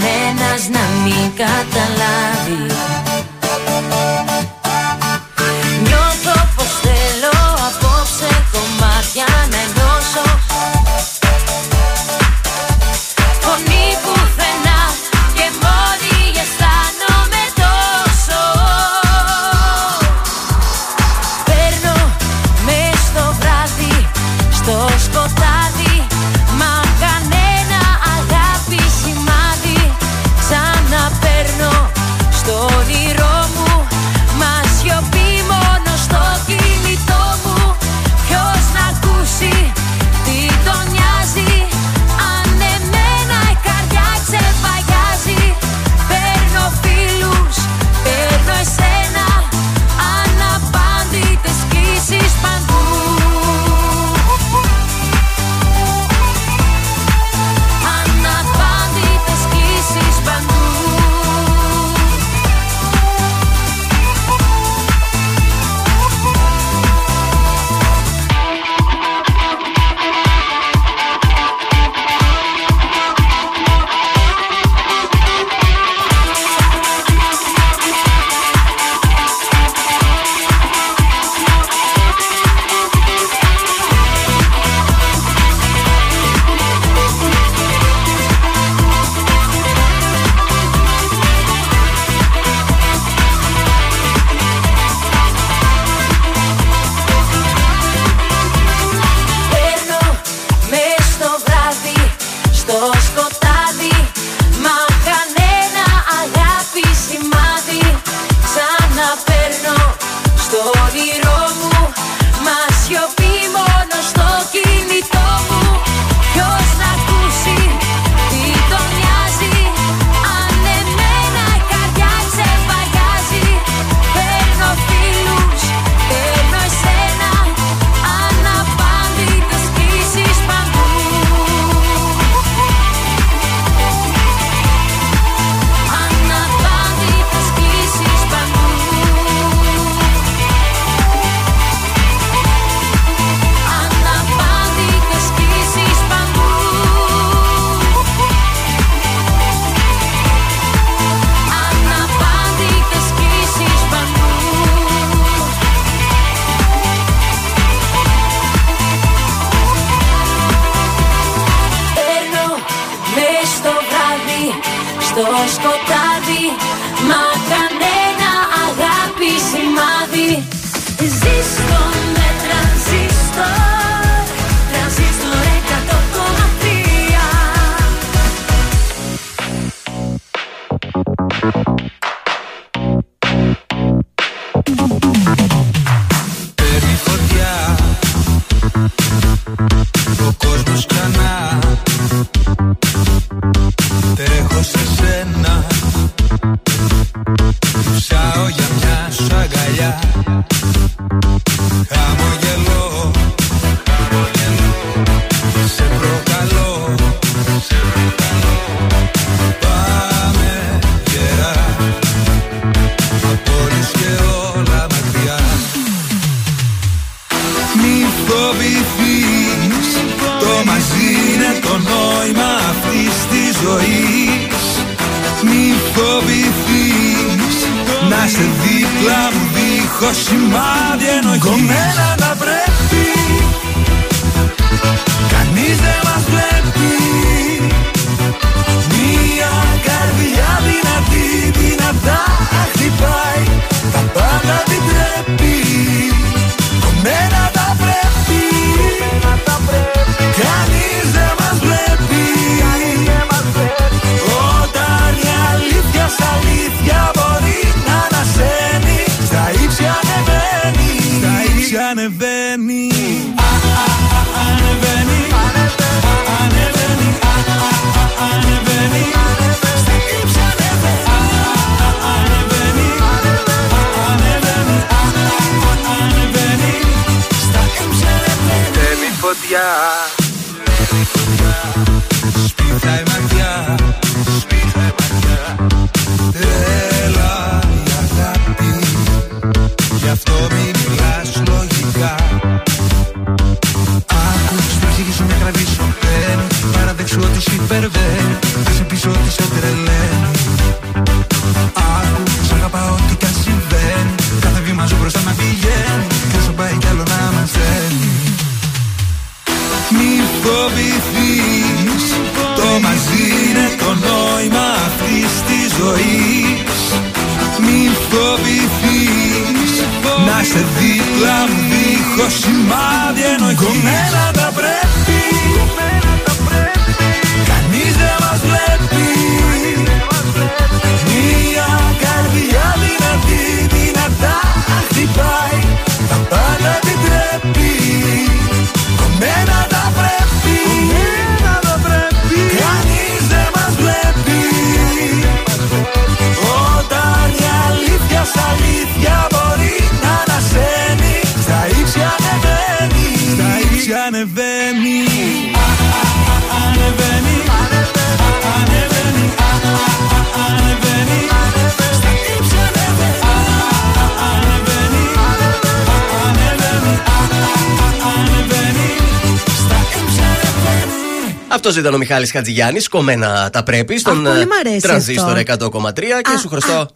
ήταν 371.79 371.93
ο 371.93 371.97
Μιχάλης 371.97 372.31
Χατζηγιάννης. 372.31 372.87
Κομμένα 372.89 373.49
τα 373.49 373.63
πρέπει 373.63 373.99
στον 373.99 374.23
πολύ 374.23 374.45
μ' 374.45 374.49
αρέσει 374.59 374.79
τρανζίστορ 374.81 375.37
αυτό. 375.37 375.69
100,3 375.73 376.21
και 376.21 376.37
σου 376.41 376.47
χρωστώ. 376.49 376.87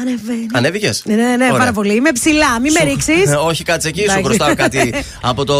Ανεβαίνει. 0.00 0.46
Ανέβηκες; 0.52 1.02
Ναι, 1.04 1.14
ναι, 1.14 1.36
ναι, 1.36 1.48
πάρα 1.48 1.72
πολύ. 1.72 1.94
Είμαι 1.94 2.12
ψηλά, 2.12 2.60
μην 2.60 2.72
με 2.72 2.84
ρίξεις. 2.90 3.32
Ε, 3.32 3.36
Όχι, 3.48 3.64
κάτσε 3.64 3.88
εκεί, 3.88 3.98
σου 3.98 4.04
Εντάξει. 4.04 4.24
χρωστάω 4.24 4.54
κάτι 4.54 4.94
από 5.30 5.44
το 5.44 5.54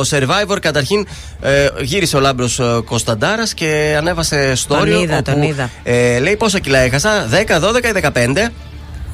Survivor. 0.00 0.56
Καταρχήν 0.60 1.06
ε, 1.42 1.66
γύρισε 1.80 2.16
ο 2.16 2.20
Λάμπρος 2.20 2.60
Κωνσταντάρας 2.84 3.54
και 3.54 3.94
ανέβασε 3.98 4.52
story. 4.52 4.76
Τον 4.78 5.00
είδα, 5.00 5.14
όπου, 5.16 5.30
τον 5.30 5.42
είδα. 5.42 5.70
Ε, 5.82 6.18
λέει 6.18 6.36
πόσα 6.36 6.58
κιλά 6.58 6.78
έχασα, 6.78 7.28
10, 7.30 7.34
12 7.34 7.84
ή 7.84 8.00
15. 8.12 8.50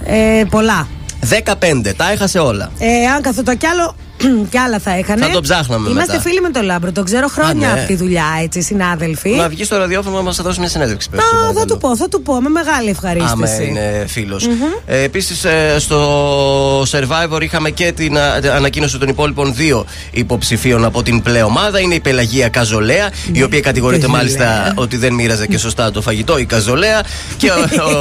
Ε, 0.04 0.42
πολλά. 0.50 0.88
15, 1.30 1.92
τα 1.96 2.10
έχασε 2.10 2.38
όλα. 2.38 2.70
Ε, 2.78 3.06
αν 3.06 3.22
καθόταν 3.22 3.56
κι 3.56 3.66
άλλο, 3.66 3.96
κι 4.50 4.58
άλλα 4.58 4.78
θα 4.78 4.90
έχανε. 4.96 5.24
Θα 5.26 5.30
τον 5.32 5.42
ψάχναμε 5.42 5.88
Είμαστε 5.90 6.12
μετά. 6.12 6.24
φίλοι 6.28 6.40
με 6.40 6.48
τον 6.50 6.62
Λάμπρο. 6.64 6.92
Τον 6.92 7.04
ξέρω 7.04 7.28
χρόνια 7.28 7.68
Α, 7.70 7.72
ναι. 7.74 7.78
από 7.78 7.86
τη 7.88 7.96
δουλειά, 7.96 8.24
έτσι, 8.42 8.62
συνάδελφοι. 8.62 9.30
Να 9.30 9.48
βγει 9.48 9.64
στο 9.64 9.76
ραδιόφωνο 9.76 10.16
να 10.16 10.22
μα 10.22 10.30
δώσει 10.30 10.58
μια 10.60 10.68
συνέντευξη. 10.68 11.08
πες, 11.10 11.20
Α, 11.20 11.22
σου, 11.22 11.30
θα 11.30 11.40
παρακαλώ. 11.40 11.64
του 11.66 11.78
πω, 11.78 11.96
θα 11.96 12.08
του 12.08 12.22
πω 12.22 12.40
με 12.40 12.48
μεγάλη 12.48 12.88
ευχαρίστηση. 12.88 13.32
Άμα 13.32 13.62
είναι 13.62 14.04
φίλος. 14.08 14.46
Μμμ. 14.46 14.54
Ε, 14.86 15.02
Επίσης, 15.02 15.44
στο 15.78 16.82
Survivor 16.82 17.40
είχαμε 17.42 17.70
και 17.70 17.92
την 17.92 18.18
α, 18.18 18.40
ανακοίνωση 18.54 18.98
των 18.98 19.08
υπόλοιπων 19.08 19.54
δύο 19.54 19.84
υποψηφίων 20.10 20.84
από 20.84 21.02
την 21.02 21.22
πλεομάδα. 21.22 21.80
Είναι 21.80 21.94
η 21.94 22.00
Πελαγία 22.00 22.48
Καζολέα, 22.48 23.10
η 23.32 23.42
οποία 23.42 23.60
κατηγορείται 23.60 24.06
Καζολέα. 24.06 24.22
μάλιστα 24.22 24.72
ότι 24.76 24.96
δεν 24.96 25.14
μοίραζε 25.14 25.46
και 25.46 25.58
σωστά 25.58 25.90
το 25.90 26.02
φαγητό, 26.02 26.38
η 26.38 26.44
Καζολέα. 26.44 27.00
και 27.36 27.50
ο, 27.50 27.54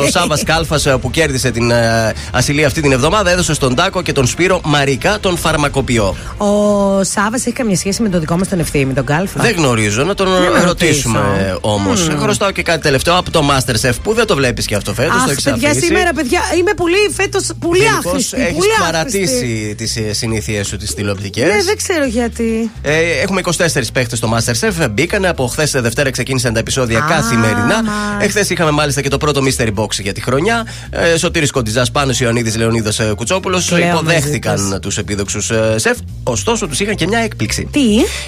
ο 0.03 0.07
Σάβα 0.13 0.39
Κάλφας 0.45 0.87
που 1.01 1.11
κέρδισε 1.11 1.51
την 1.51 1.71
ε, 1.71 2.13
ασυλία 2.31 2.67
αυτή 2.67 2.81
την 2.81 2.91
εβδομάδα 2.91 3.31
έδωσε 3.31 3.53
στον 3.53 3.75
Τάκο 3.75 4.01
και 4.01 4.11
τον 4.11 4.27
Σπύρο 4.27 4.61
Μαρικά 4.63 5.17
τον 5.19 5.37
φαρμακοποιό. 5.37 6.04
Ο 6.37 7.03
Σάβας 7.03 7.45
έχει 7.45 7.55
καμία 7.55 7.75
σχέση 7.75 8.01
με 8.01 8.09
τον 8.09 8.19
δικό 8.19 8.37
μας 8.37 8.47
τον 8.47 8.59
ευθύνη, 8.59 8.93
τον 8.93 9.05
Κάλφα. 9.05 9.41
Δεν 9.41 9.55
γνωρίζω, 9.55 10.03
να 10.03 10.13
τον 10.13 10.27
Να 10.29 10.63
ρωτήσουμε 10.63 11.19
ρωτήσω. 11.19 11.57
όμως. 11.61 12.07
Μμμ. 12.09 12.19
Χρωστάω 12.19 12.51
και 12.51 12.61
κάτι 12.63 12.81
τελευταίο 12.81 13.17
από 13.17 13.31
το 13.31 13.41
Masterchef 13.51 13.93
που 14.03 14.13
δεν 14.13 14.25
το 14.25 14.35
βλέπεις 14.35 14.65
και 14.65 14.75
αυτό 14.75 14.93
φέτος. 14.93 15.13
το 15.15 15.21
Αχ, 15.23 15.29
έχεις 15.29 15.43
παιδιά, 15.43 15.69
αφήσει; 15.69 15.85
σήμερα, 15.85 16.13
παιδιά, 16.13 16.39
είμαι 16.57 16.73
πολύ 16.73 16.95
φέτος 17.15 17.47
πολύ 17.59 17.77
Γενικώς 17.79 18.05
άχρηστη. 18.05 18.41
έχεις 18.41 18.53
πολύ 18.55 18.69
άχρηστη. 18.81 19.19
παρατήσει 19.19 19.75
τις 19.77 19.97
συνήθειές 20.17 20.67
σου 20.67 20.77
τις 20.77 20.93
τηλεοπτικές; 20.93 21.43
Ναι, 21.47 21.63
δεν 21.63 21.77
ξέρω 21.77 22.05
γιατί. 22.05 22.71
Ε, 22.81 22.99
έχουμε 23.21 23.39
24 23.39 23.91
παίχτες 23.93 24.17
στο 24.17 24.29
Masterchef. 24.37 24.87
Μπήκανε 24.91 25.27
από 25.27 25.47
χθες 25.47 25.71
Δευτέρα 25.71 26.09
ξεκίνησαν 26.11 26.53
τα 26.53 26.59
επεισόδια 26.59 27.03
Α, 27.03 27.07
καθημερινά. 27.07 27.59
μάλιστα. 27.65 28.17
Εχθές 28.19 28.49
είχαμε 28.49 28.71
μάλιστα 28.71 29.01
και 29.01 29.09
το 29.09 29.17
πρώτο 29.17 29.41
Mystery 29.43 29.73
Box 29.75 29.89
για 30.01 30.13
τη 30.13 30.21
χρονιά. 30.21 30.67
Ε, 30.89 31.17
Σωτήρης 31.17 31.51
Κοντιζάς 31.51 31.91
πάνω 31.91 32.13
Ιωαννίδης 32.19 32.55
Λεωνίδας 32.57 32.99
Κουτσόπουλος 33.15 33.65
Κλαίω 33.67 33.87
υποδέχθηκαν 33.89 34.61
μαζί 34.61 34.79
τους 34.79 34.97
επίδοξους 34.97 35.51
σεφ. 35.75 35.94
Ωστόσο 36.27 36.67
τους 36.67 36.79
είχαν 36.79 36.95
και 36.95 37.07
μια 37.07 37.19
έκπληξη. 37.19 37.67
Τι; 37.71 37.81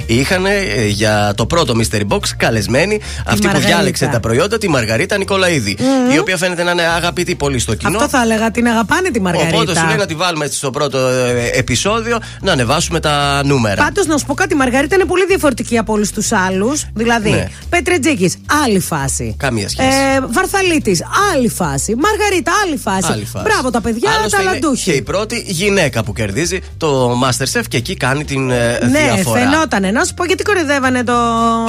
Είχαν 0.05 0.45
για 0.87 1.33
το 1.37 1.45
πρώτο 1.45 1.73
Mystery 1.77 2.07
Box 2.07 2.19
καλεσμένη 2.37 2.99
αυτή 3.25 3.39
που 3.39 3.45
Μαργαρίτα. 3.45 3.67
διάλεξε 3.73 4.05
τα 4.07 4.19
προϊόντα, 4.19 4.57
τη 4.57 4.69
Μαργαρίτα 4.69 5.17
Νικολαίδη. 5.17 5.77
Μμμ. 5.79 6.11
Η 6.13 6.19
οποία 6.19 6.37
φαίνεται 6.37 6.63
να 6.63 6.71
είναι 6.71 6.81
αγαπητή 6.81 7.35
πολύ 7.35 7.59
στο 7.59 7.75
κοινό. 7.75 7.97
Αυτό 7.97 8.09
θα 8.09 8.21
έλεγα, 8.21 8.51
την 8.51 8.67
αγαπάνε 8.67 9.09
τη 9.09 9.21
Μαργαρίτα. 9.21 9.55
Οπότε 9.57 9.79
σου 9.79 9.85
λέει 9.87 9.95
να 9.97 10.05
τη 10.05 10.13
βάλουμε 10.15 10.45
έτσι 10.45 10.57
στο 10.57 10.69
πρώτο 10.69 10.97
ε, 10.97 11.49
επεισόδιο 11.53 12.17
να 12.41 12.51
ανεβάσουμε 12.51 12.99
τα 12.99 13.41
νούμερα. 13.45 13.83
Πάντως 13.83 14.05
να 14.05 14.17
σου 14.17 14.25
πω 14.25 14.33
κάτι, 14.33 14.53
η 14.53 14.57
Μαργαρίτα 14.57 14.95
είναι 14.95 15.05
πολύ 15.05 15.25
διαφορετική 15.25 15.77
από 15.77 15.93
όλους 15.93 16.11
τους 16.11 16.31
άλλους. 16.31 16.85
Δηλαδή, 16.93 17.29
Ναι. 17.29 17.47
Πέτρετζίκη, 17.69 18.33
άλλη 18.63 18.79
φάση. 18.79 19.35
Καμία 19.37 19.69
σχέση. 19.69 19.87
Ε, 19.87 20.19
Βαρθαλίτης, 20.31 21.01
άλλη 21.33 21.49
φάση. 21.49 21.95
Μαργαρίτα, 21.95 22.51
άλλη 22.65 22.77
φάση. 22.77 23.11
Άλλη 23.11 23.25
φάση. 23.25 23.45
Μπράβο 23.49 23.69
τα 23.69 23.81
παιδιά, 23.81 24.11
Άλλωστε 24.19 24.41
είναι 24.41 24.45
ταλαντούχοι. 24.49 24.83
Και 24.83 24.91
η 24.97 25.01
πρώτη 25.01 25.43
γυναίκα 25.47 26.03
που 26.03 26.13
κερδίζει 26.13 26.59
το 26.77 27.19
Masterchef 27.23 27.56
και 27.67 27.77
εκεί 27.77 27.95
κάνει 27.97 28.23
την 28.25 28.49
ε, 28.51 28.79
Ναι, 28.91 28.99
διαφορά. 29.13 29.39
φαινότανε. 29.39 29.91
Να 29.91 30.03
σου 30.03 30.13
πω 30.13 30.25
γιατί 30.25 30.43
κορυδεύανε 30.43 31.03
το 31.03 31.13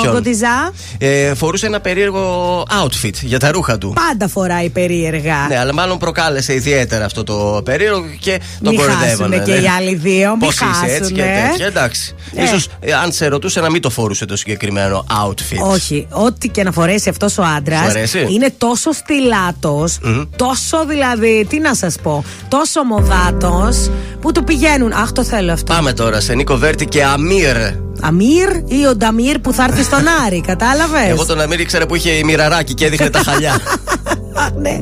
Ποιον; 0.03 0.15
κοντιζά. 0.15 0.73
Ε, 0.99 1.35
φορούσε 1.35 1.67
ένα 1.67 1.81
περίεργο 1.81 2.63
outfit 2.85 3.15
για 3.23 3.39
τα 3.39 3.51
ρούχα 3.51 3.79
του. 3.79 3.93
Πάντα 4.09 4.29
φοράει 4.29 4.69
περίεργα. 4.69 5.47
Ναι, 5.49 5.59
αλλά 5.59 5.73
μάλλον 5.75 5.99
προκάλεσε 5.99 6.55
ιδιαίτερα 6.55 7.05
αυτό 7.05 7.25
το 7.25 7.61
περίεργο 7.65 8.05
και 8.21 8.41
τον 8.63 8.73
Μη 8.75 8.77
κορυδεύανε. 8.79 9.09
χάσουνε 9.11 9.39
και 9.39 9.53
ναι. 9.53 9.59
οι 9.59 9.69
άλλοι 9.79 9.95
δύο, 9.95 10.31
μη 10.37 10.45
Πώς 10.45 10.55
είσαι 10.55 10.95
έτσι 10.95 11.13
και 11.13 11.23
χάσουνε. 11.23 11.49
τέτοια, 11.51 11.67
εντάξει. 11.67 12.15
Ε. 12.35 12.43
Ίσως 12.45 12.69
ε, 12.81 12.93
αν 12.93 13.13
σε 13.13 13.27
ρωτούσε 13.27 13.61
να 13.61 13.71
μην 13.71 13.83
το 13.83 13.91
φορούσε 13.91 14.25
το 14.25 14.37
συγκεκριμένο 14.37 15.05
outfit. 15.27 15.73
Όχι, 15.73 16.07
ό,τι 16.11 16.49
και 16.49 16.63
να 16.63 16.73
φορέσει 16.73 17.09
αυτός 17.09 17.39
ο 17.39 17.43
άντρας 17.57 17.81
Σου 17.83 17.89
αρέσει; 17.89 18.27
είναι 18.31 18.55
τόσο 18.59 18.93
στυλάτο, 18.93 19.89
Μμμ. 20.03 20.23
τόσο 20.37 20.87
δηλαδή, 20.87 21.47
τι 21.49 21.59
να 21.59 21.75
σας 21.75 21.97
πω, 22.03 22.25
τόσο 22.49 22.83
μοδάτος 22.85 23.91
που 24.21 24.33
του 24.33 24.45
πηγαίνουν. 24.45 24.93
Αχ, 24.93 25.13
το 25.13 25.25
θέλω 25.25 25.53
αυτό. 25.53 25.75
Πάμε 25.79 25.93
τώρα 25.93 26.21
σε 26.21 26.35
Νίκο 26.35 26.57
Βέρτη 26.57 26.87
και 26.87 27.05
Αμύρ. 27.05 27.57
Αμύρ 28.01 28.49
ή 28.67 28.87
ο 28.87 28.97
Νταμύρ 28.97 29.39
που 29.39 29.53
θα 29.53 29.65
έρθει 29.65 29.83
στον 29.83 30.01
Άρη, 30.27 30.41
κατάλαβες; 30.51 31.09
Εγώ 31.09 31.27
τον 31.27 31.41
Αμύρ 31.41 31.61
ήξερα 31.61 31.87
που 31.87 31.95
είχε 31.95 32.21
μοιραράκι 32.25 32.75
και 32.75 32.85
έδειχνε 32.85 33.11
τα 33.11 33.19
χαλιά. 33.25 33.61
ναι. 34.63 34.81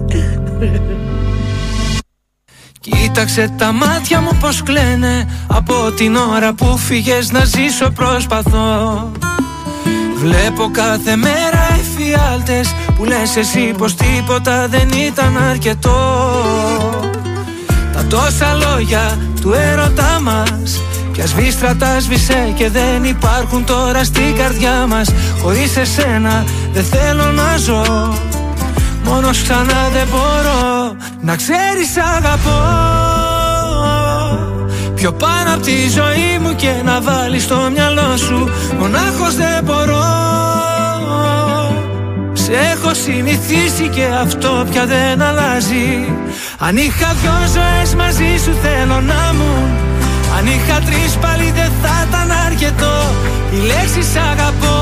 Κοίταξε 2.81 3.55
τα 3.59 3.73
μάτια 3.73 4.21
μου 4.21 4.37
πως 4.41 4.63
κλαίνε 4.63 5.29
Από 5.47 5.93
την 5.97 6.17
ώρα 6.17 6.55
που 6.55 6.79
φύγες 6.79 7.31
να 7.33 7.45
ζήσω 7.45 7.91
προσπαθώ 7.91 9.13
Βλέπω 10.17 10.71
κάθε 10.73 11.17
μέρα 11.17 11.69
εφιάλτες 11.79 12.75
Που 12.97 13.05
λες 13.05 13.37
εσύ 13.37 13.75
πως 13.79 13.95
τίποτα 13.95 14.69
δεν 14.69 14.89
ήταν 14.89 15.37
αρκετό 15.51 15.95
Τα 17.97 18.05
τόσα 18.09 18.55
λόγια 18.55 19.19
του 19.41 19.53
έρωτά 19.53 20.21
μας. 20.23 20.83
Πια 21.13 21.27
σβήστρα 21.27 21.77
τα 21.77 22.01
σβήσε 22.01 22.53
και 22.57 22.71
δεν 22.71 23.05
υπάρχουν 23.05 23.65
τώρα 23.65 24.05
στην 24.05 24.37
καρδιά 24.37 24.87
μας. 24.87 25.09
Χωρίς 25.43 25.77
εσένα 25.77 26.45
δεν 26.73 26.85
θέλω 26.85 27.33
να 27.33 27.57
ζω. 27.57 28.15
Μόνος 29.05 29.43
ξανά 29.43 29.89
δεν 29.93 30.07
μπορώ 30.11 30.97
Να 31.21 31.37
ξέρεις 31.37 31.97
αγαπώ. 32.17 32.61
Πιο 34.95 35.13
πάνω 35.13 35.55
από 35.55 35.63
τη 35.63 35.89
ζωή 35.89 36.39
μου 36.41 36.55
και 36.57 36.73
να 36.85 37.01
βάλεις 37.01 37.43
στο 37.43 37.71
μυαλό 37.73 38.17
σου. 38.17 38.51
Μονάχος 38.79 39.35
δεν 39.35 39.65
μπορώ 39.65 40.05
Σε 42.47 42.53
έχω 42.53 42.95
συνηθίσει 42.95 43.89
και 43.89 44.05
αυτό 44.23 44.67
πια 44.71 44.87
δεν 44.87 45.23
αλλάζει. 45.23 46.15
Αν 46.59 46.77
είχα 46.77 47.15
δυο 47.21 47.33
ζωές 47.55 47.95
μαζί 47.95 48.37
σου 48.45 48.53
θέλω 48.63 49.01
να 49.01 49.33
μου. 49.35 49.69
Αν 50.37 50.47
είχα 50.47 50.81
τρεις 50.81 51.17
πάλι 51.21 51.51
δεν 51.51 51.71
θα 51.83 52.07
ήταν 52.09 52.31
αρκετό. 52.47 52.97
Η 53.53 53.57
λέξη 53.57 54.03
σ' 54.03 54.17
αγαπώ. 54.17 54.79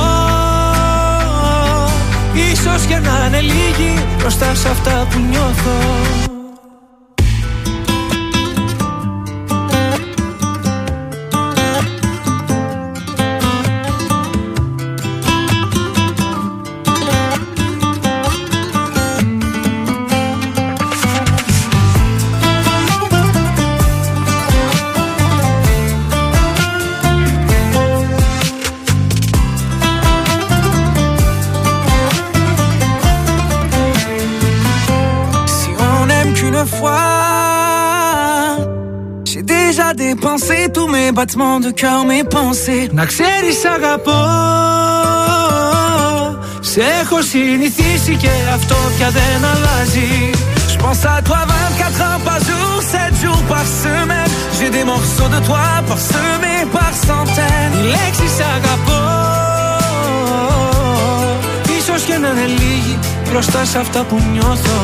Ίσως 2.52 2.82
και 2.88 2.96
να 2.96 3.26
είναι 3.26 3.40
λίγη 3.40 4.04
μπροστά 4.18 4.54
σε 4.54 4.68
αυτά 4.68 5.06
που 5.10 5.18
νιώθω 5.30 6.33
déjà 40.13 40.13
dépensé 40.13 40.69
tous 40.73 40.87
mes 40.87 41.11
battements 41.11 41.59
de 41.59 41.71
cœur, 41.71 42.05
mes 42.05 42.23
pensées. 42.23 42.89
Να 42.93 43.05
ξέρεις 43.05 43.65
αγαπώ. 43.75 44.21
Σε 46.59 46.81
έχω 47.01 47.21
συνηθίσει 47.21 48.15
και 48.15 48.29
αυτό 48.53 48.75
πια 48.97 49.09
δεν 49.09 49.45
αλλάζει. 49.51 50.31
Je 50.71 50.77
pense 50.83 51.03
à 51.05 51.21
toi 51.27 51.39
24 51.45 52.01
heures 52.05 52.23
par 52.29 52.39
jour, 52.49 52.71
7 52.81 53.13
jours 53.23 53.43
par 53.53 53.65
semaine. 53.83 54.31
J'ai 54.57 54.69
des 54.77 54.85
morceaux 54.91 55.29
de 55.35 55.39
toi 55.47 55.65
parsemés 55.89 56.63
par 56.75 56.93
centaines. 57.07 57.73
Οι 57.77 57.83
λέξεις 57.93 58.35
αγαπώ. 58.55 59.01
Ίσως 61.77 62.01
και 62.01 62.17
να 62.17 62.27
είναι 62.27 62.47
λίγοι 62.59 62.99
μπροστά 63.29 63.65
σε 63.65 63.77
αυτά 63.77 64.03
που 64.03 64.17
νιώθω. 64.33 64.79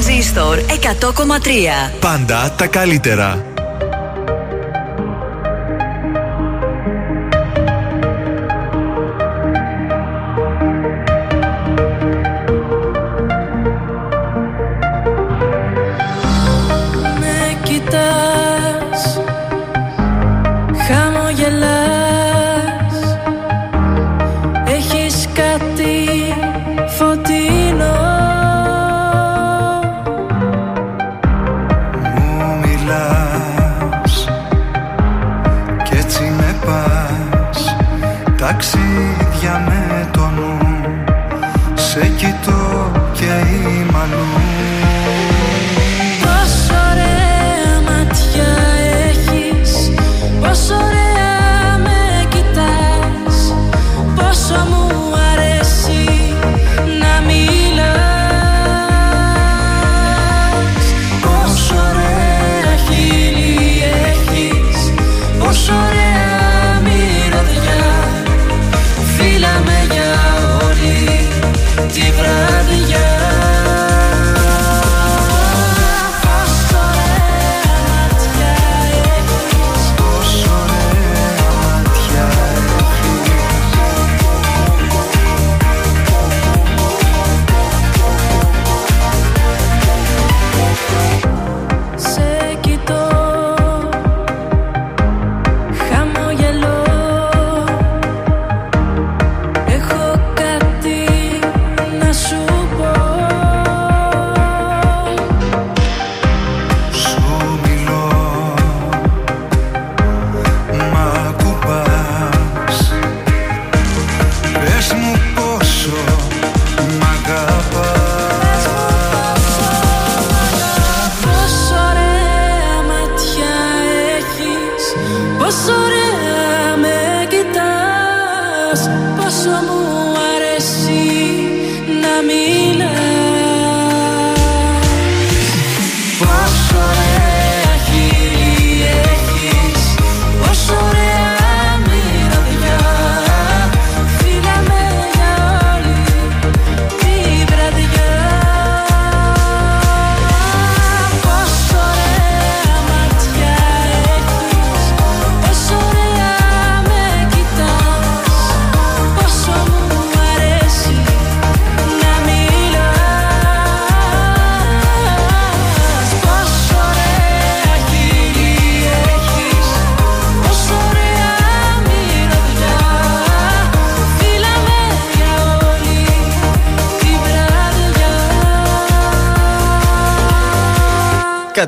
Τρανζίστορ 0.00 0.58
100,3 0.58 1.98
Πάντα 2.00 2.54
τα 2.56 2.66
καλύτερα. 2.66 3.57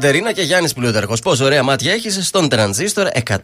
Κατερίνα 0.00 0.32
και 0.32 0.42
Γιάννης 0.42 0.72
Πλούταρχος. 0.74 1.20
Πόσο 1.20 1.44
ωραία 1.44 1.62
μάτια 1.62 1.92
έχεις 1.92 2.18
στον 2.26 2.48
τρανζίστορ 2.48 3.06
100,3. 3.28 3.34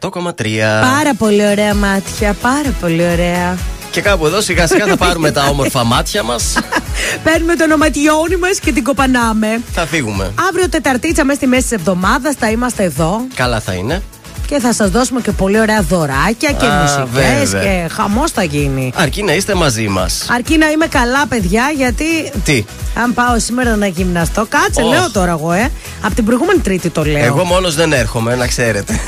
Πάρα 0.81 1.15
πολύ 1.19 1.47
ωραία 1.47 1.75
μάτια, 1.75 2.33
πάρα 2.43 2.75
πολύ 2.81 3.03
ωραία. 3.13 3.59
Και 3.91 4.01
κάπου 4.01 4.27
εδώ 4.27 4.41
σιγά 4.41 4.67
σιγά 4.67 4.87
θα 4.87 4.97
πάρουμε 5.07 5.31
τα 5.31 5.45
όμορφα 5.47 5.85
μάτια 5.85 6.23
μας. 6.23 6.55
Παίρνουμε 7.25 7.55
το 7.57 7.65
ονοματιόνι 7.65 8.37
μας 8.37 8.59
και 8.61 8.73
την 8.73 8.85
κοπανάμε. 8.85 9.61
θα 9.73 9.87
φύγουμε. 9.87 10.31
Αύριο 10.49 10.69
Τεταρτίτσα 10.69 11.25
μέσα 11.25 11.39
στη 11.39 11.47
μέση 11.47 11.63
της 11.63 11.73
εβδομάδας 11.73 12.35
θα 12.39 12.51
είμαστε 12.51 12.83
εδώ 12.83 13.21
Καλά 13.35 13.61
θα 13.61 13.73
είναι. 13.73 14.03
και 14.47 14.59
θα 14.59 14.73
σας 14.73 14.91
δώσουμε 14.91 15.21
και 15.21 15.33
πολύ 15.33 15.61
ωραία 15.61 15.83
δωράκια 15.83 16.53
και 16.53 16.67
Α, 16.67 16.81
μουσικές 16.81 17.51
βέβαια. 17.51 17.63
και 17.63 17.89
χαμός 17.95 18.31
θα 18.31 18.43
γίνει. 18.43 18.93
Αρκεί 18.97 19.23
να 19.23 19.33
είστε 19.35 19.55
μαζί 19.55 19.89
μας. 19.89 20.27
Αρκεί 20.31 20.57
να 20.59 20.71
είμαι 20.71 20.87
καλά, 20.87 21.27
παιδιά, 21.27 21.73
γιατί 21.77 22.05
Τι; 22.45 22.65
αν 23.03 23.15
πάω 23.15 23.39
σήμερα 23.39 23.77
να 23.77 23.87
γυμναστώ, 23.87 24.47
κάτσε, 24.49 24.83
Ωχ. 24.83 24.89
λέω 24.89 25.11
τώρα 25.11 25.31
εγώ, 25.31 25.53
ε. 25.53 25.71
Από 26.07 26.15
την 26.15 26.25
προηγούμενη 26.25 26.61
Τρίτη 26.61 26.91
το 26.91 27.05
λέω. 27.05 27.25
Εγώ 27.25 27.45
μόνος 27.45 27.75
δεν 27.75 27.93
έρχομαι, 27.93 28.35
να 28.35 28.47
ξέρετε. 28.47 28.93
Α, 28.93 28.99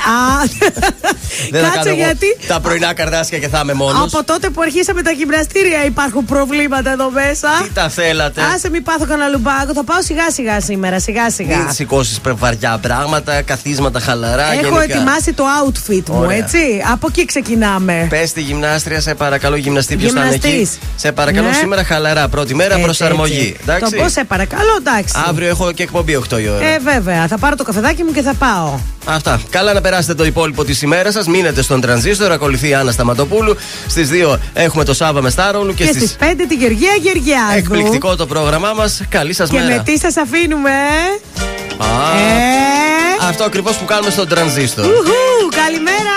δεν 1.51 1.63
θα 1.63 1.67
κάτσε 1.69 1.89
κάνω 1.89 1.97
εγώ 1.97 2.05
γιατί. 2.05 2.37
τα 2.47 2.61
πρωινά 2.61 2.93
καρδάσια 2.95 3.39
και 3.39 3.49
θα 3.49 3.61
είμαι 3.63 3.73
μόνος. 3.73 4.15
Από 4.15 4.25
τότε 4.25 4.51
που 4.51 4.61
αρχίσαμε 4.63 5.03
τα 5.03 5.11
γυμναστήρια 5.11 5.85
υπάρχουν 5.85 6.25
προβλήματα 6.25 6.91
εδώ 6.91 7.11
μέσα. 7.11 7.49
Τι 7.63 7.71
τα 7.71 7.89
θέλατε; 7.89 8.41
Άσε 8.55 8.71
μην 8.71 8.83
πάθω 8.83 9.05
κανένα 9.07 9.29
λουμπάκο. 9.29 9.73
Θα 9.75 9.85
πάω 9.85 10.03
σιγά 10.03 10.31
σιγά 10.31 10.61
σήμερα, 10.61 10.99
σιγά 11.01 11.31
σιγά. 11.31 11.57
Μην 11.57 11.73
σηκώσεις 11.73 12.21
βαριά 12.25 12.79
πράγματα, 12.83 13.43
καθίσματα 13.43 14.01
χαλαρά. 14.01 14.53
Έχω 14.53 14.61
γενικά. 14.61 14.83
ετοιμάσει 14.83 15.33
το 15.33 15.45
outfit 15.65 16.03
μου, 16.11 16.19
Ωραία. 16.19 16.37
έτσι. 16.37 16.59
Από 16.93 17.07
εκεί 17.11 17.25
ξεκινάμε. 17.25 18.07
Πες 18.11 18.29
στη 18.29 18.41
γυμνάστρια, 18.41 19.01
σε 19.01 19.15
παρακαλώ, 19.15 19.57
γυμναστή 19.57 19.97
ποιος 19.97 20.13
θα 20.13 20.25
είναι 20.25 20.35
εκεί. 20.35 20.49
Γυμναστής. 20.49 20.79
Σε 20.97 21.13
παρακαλώ, 21.13 21.47
Ναι. 21.49 21.55
σήμερα 21.55 21.85
χαλαρά. 21.85 22.29
Πρώτη 22.29 22.55
μέρα 22.55 22.71
Έτσι, 22.73 22.85
προσαρμογή. 22.85 23.39
έτσι. 23.39 23.57
Εντάξει. 23.63 23.95
Το 23.97 24.03
πώ 24.03 24.09
σε 24.09 24.25
παρακαλώ, 24.25 24.77
εντάξει. 24.79 25.15
Αύριο 25.29 25.49
έχω 25.49 25.73
και 25.73 25.83
εκπομπή 25.83 26.15
8 26.17 26.39
η 26.41 26.49
ώρα. 26.49 26.65
Ε, 26.67 26.79
βέβαια. 26.79 27.27
Θα 27.27 27.39
πάρω 27.39 27.57
το 27.57 27.65
καφεδάκι 27.65 28.03
μου 28.05 28.13
και 28.13 28.23
θα 28.23 28.35
πάω. 28.35 28.79
Αυτά. 29.11 29.41
Καλά 29.51 29.73
να 29.73 29.81
περάσετε 29.81 30.15
το 30.15 30.25
υπόλοιπο 30.25 30.65
της 30.65 30.83
ημέρας 30.83 31.13
σας. 31.13 31.27
Μείνετε 31.27 31.63
στον 31.63 31.81
τρανζίστορ. 31.81 32.33
Ακολουθεί 32.33 32.69
η 32.69 32.75
Άννα 32.75 32.93
Σταματοπούλου. 32.93 33.57
Στις 33.89 34.09
2 34.09 34.39
έχουμε 34.53 34.85
το 34.85 34.95
Σάβα 34.95 35.23
Μεστάρολου 35.23 35.75
και, 35.75 35.85
Και, 35.85 35.93
στις 35.93 36.03
στις 36.11 36.17
5 36.17 36.47
τη 36.49 36.55
Γεωργία 36.55 36.91
Γεωργιάδου. 37.01 37.57
Εκπληκτικό 37.57 38.17
το 38.17 38.27
πρόγραμμά 38.27 38.73
μας. 38.73 39.01
Καλή 39.09 39.33
σας 39.33 39.51
Και 39.51 39.59
μέρα. 39.59 39.75
με 39.75 39.83
τι 39.85 39.99
σας 39.99 40.17
αφήνουμε, 40.17 40.71
ε; 40.71 41.85
Α, 41.85 41.87
Ε; 42.19 43.29
Αυτό 43.29 43.45
ακριβώς 43.45 43.77
που 43.77 43.85
κάνουμε 43.85 44.11
στον 44.11 44.29
τρανζίστορ. 44.29 44.85
Ουχου, 44.85 45.49
καλημέρα. 45.65 46.17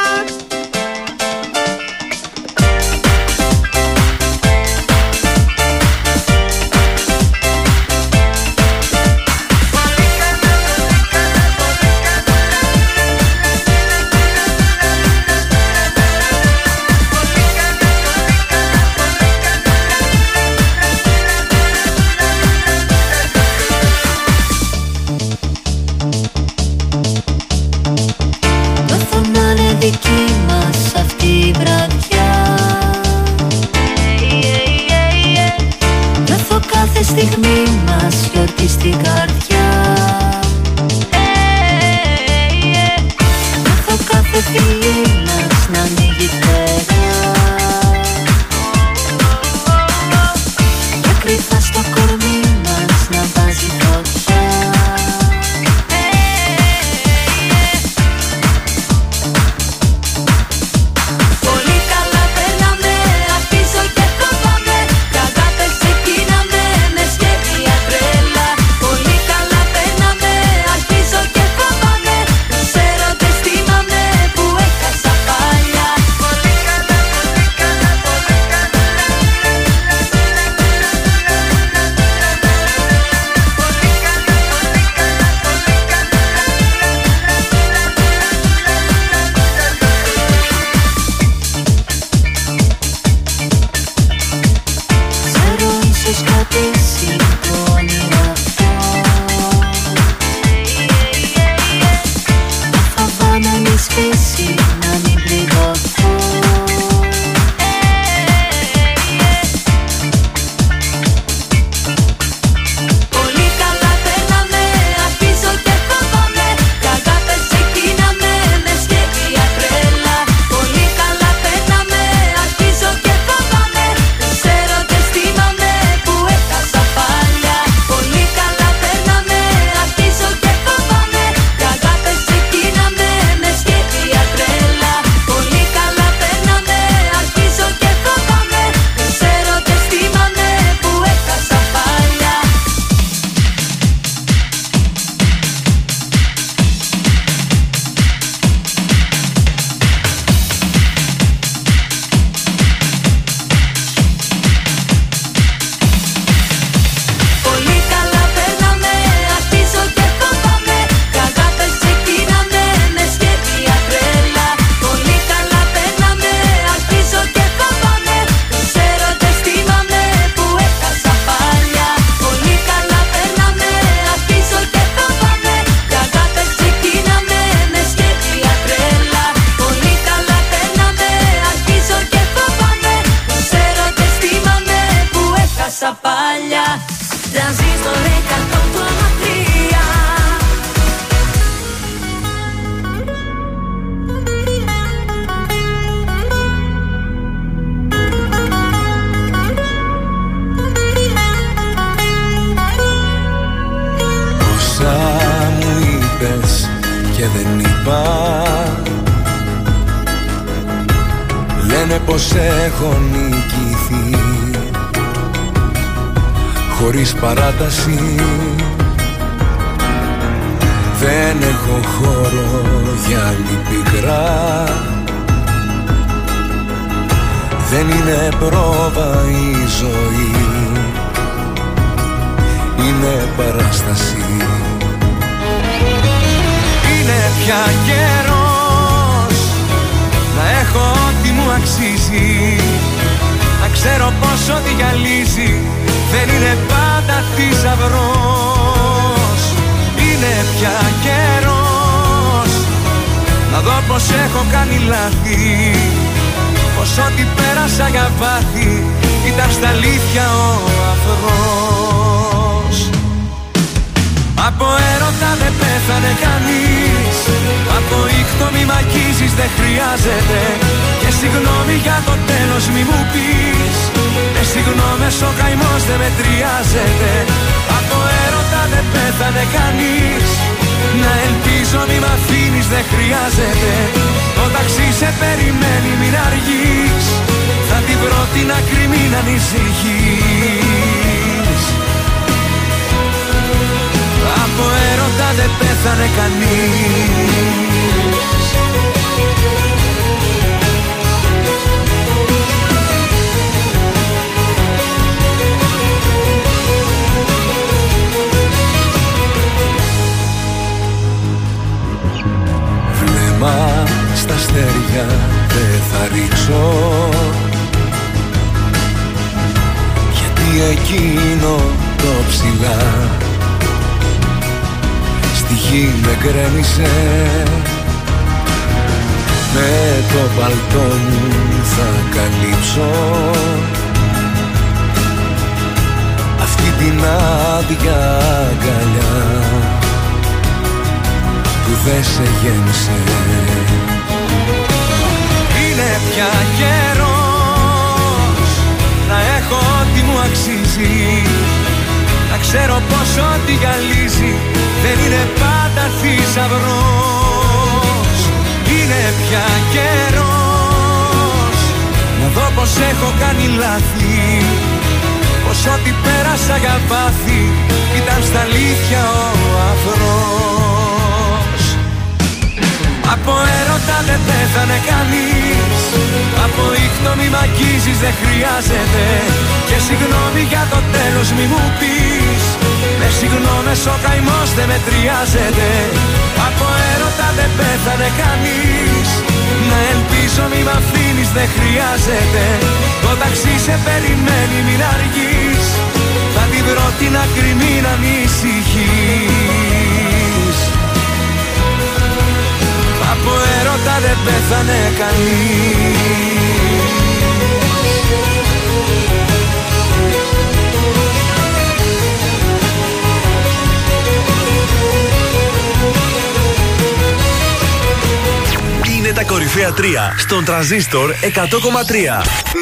Στον 420.18 420.46
τραζίστορ 420.46 421.14
100,3. 421.22 421.26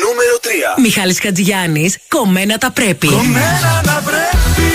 Νούμερο 0.04 0.36
3. 0.42 0.82
Μιχάλης 0.82 1.20
Χατζηγιάννης, 1.22 1.98
κομμένα 2.08 2.58
τα 2.58 2.72
πρέπει. 2.72 3.08
Κομμένα 3.08 3.82
τα 3.84 4.04
πρέπει. 4.06 4.70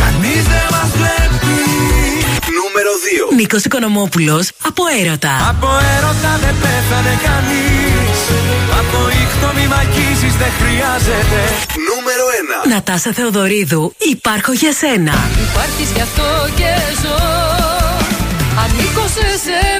Κανείς 0.00 0.42
δεν 0.52 0.66
μας 0.70 0.90
βλέπει. 0.96 1.58
Νούμερο 2.58 2.92
2. 3.30 3.34
Νίκος 3.36 3.64
Οικονομόπουλος, 3.64 4.50
από 4.66 4.82
έρωτα. 5.00 5.34
Από 5.50 5.68
έρωτα 5.96 6.32
δεν 6.42 6.54
πέθανε 6.62 7.14
κανείς. 7.26 8.18
Από 8.80 8.98
ήχτο 9.22 9.52
μη 9.56 9.66
μακίζεις 9.66 10.34
δεν 10.36 10.52
χρειάζεται. 10.60 11.40
Νούμερο 11.88 12.24
1. 12.66 12.68
Νατάσα 12.72 13.12
Θεοδωρίδου, 13.12 13.94
υπάρχω 13.98 14.52
για 14.52 14.72
σένα. 14.72 15.14
Υπάρχεις 15.48 15.90
γι' 15.94 16.00
αυτό 16.00 16.48
και 16.56 16.70
ζω. 17.02 17.18
Ανήκω 18.62 19.04
σε 19.14 19.26
σένα. 19.44 19.79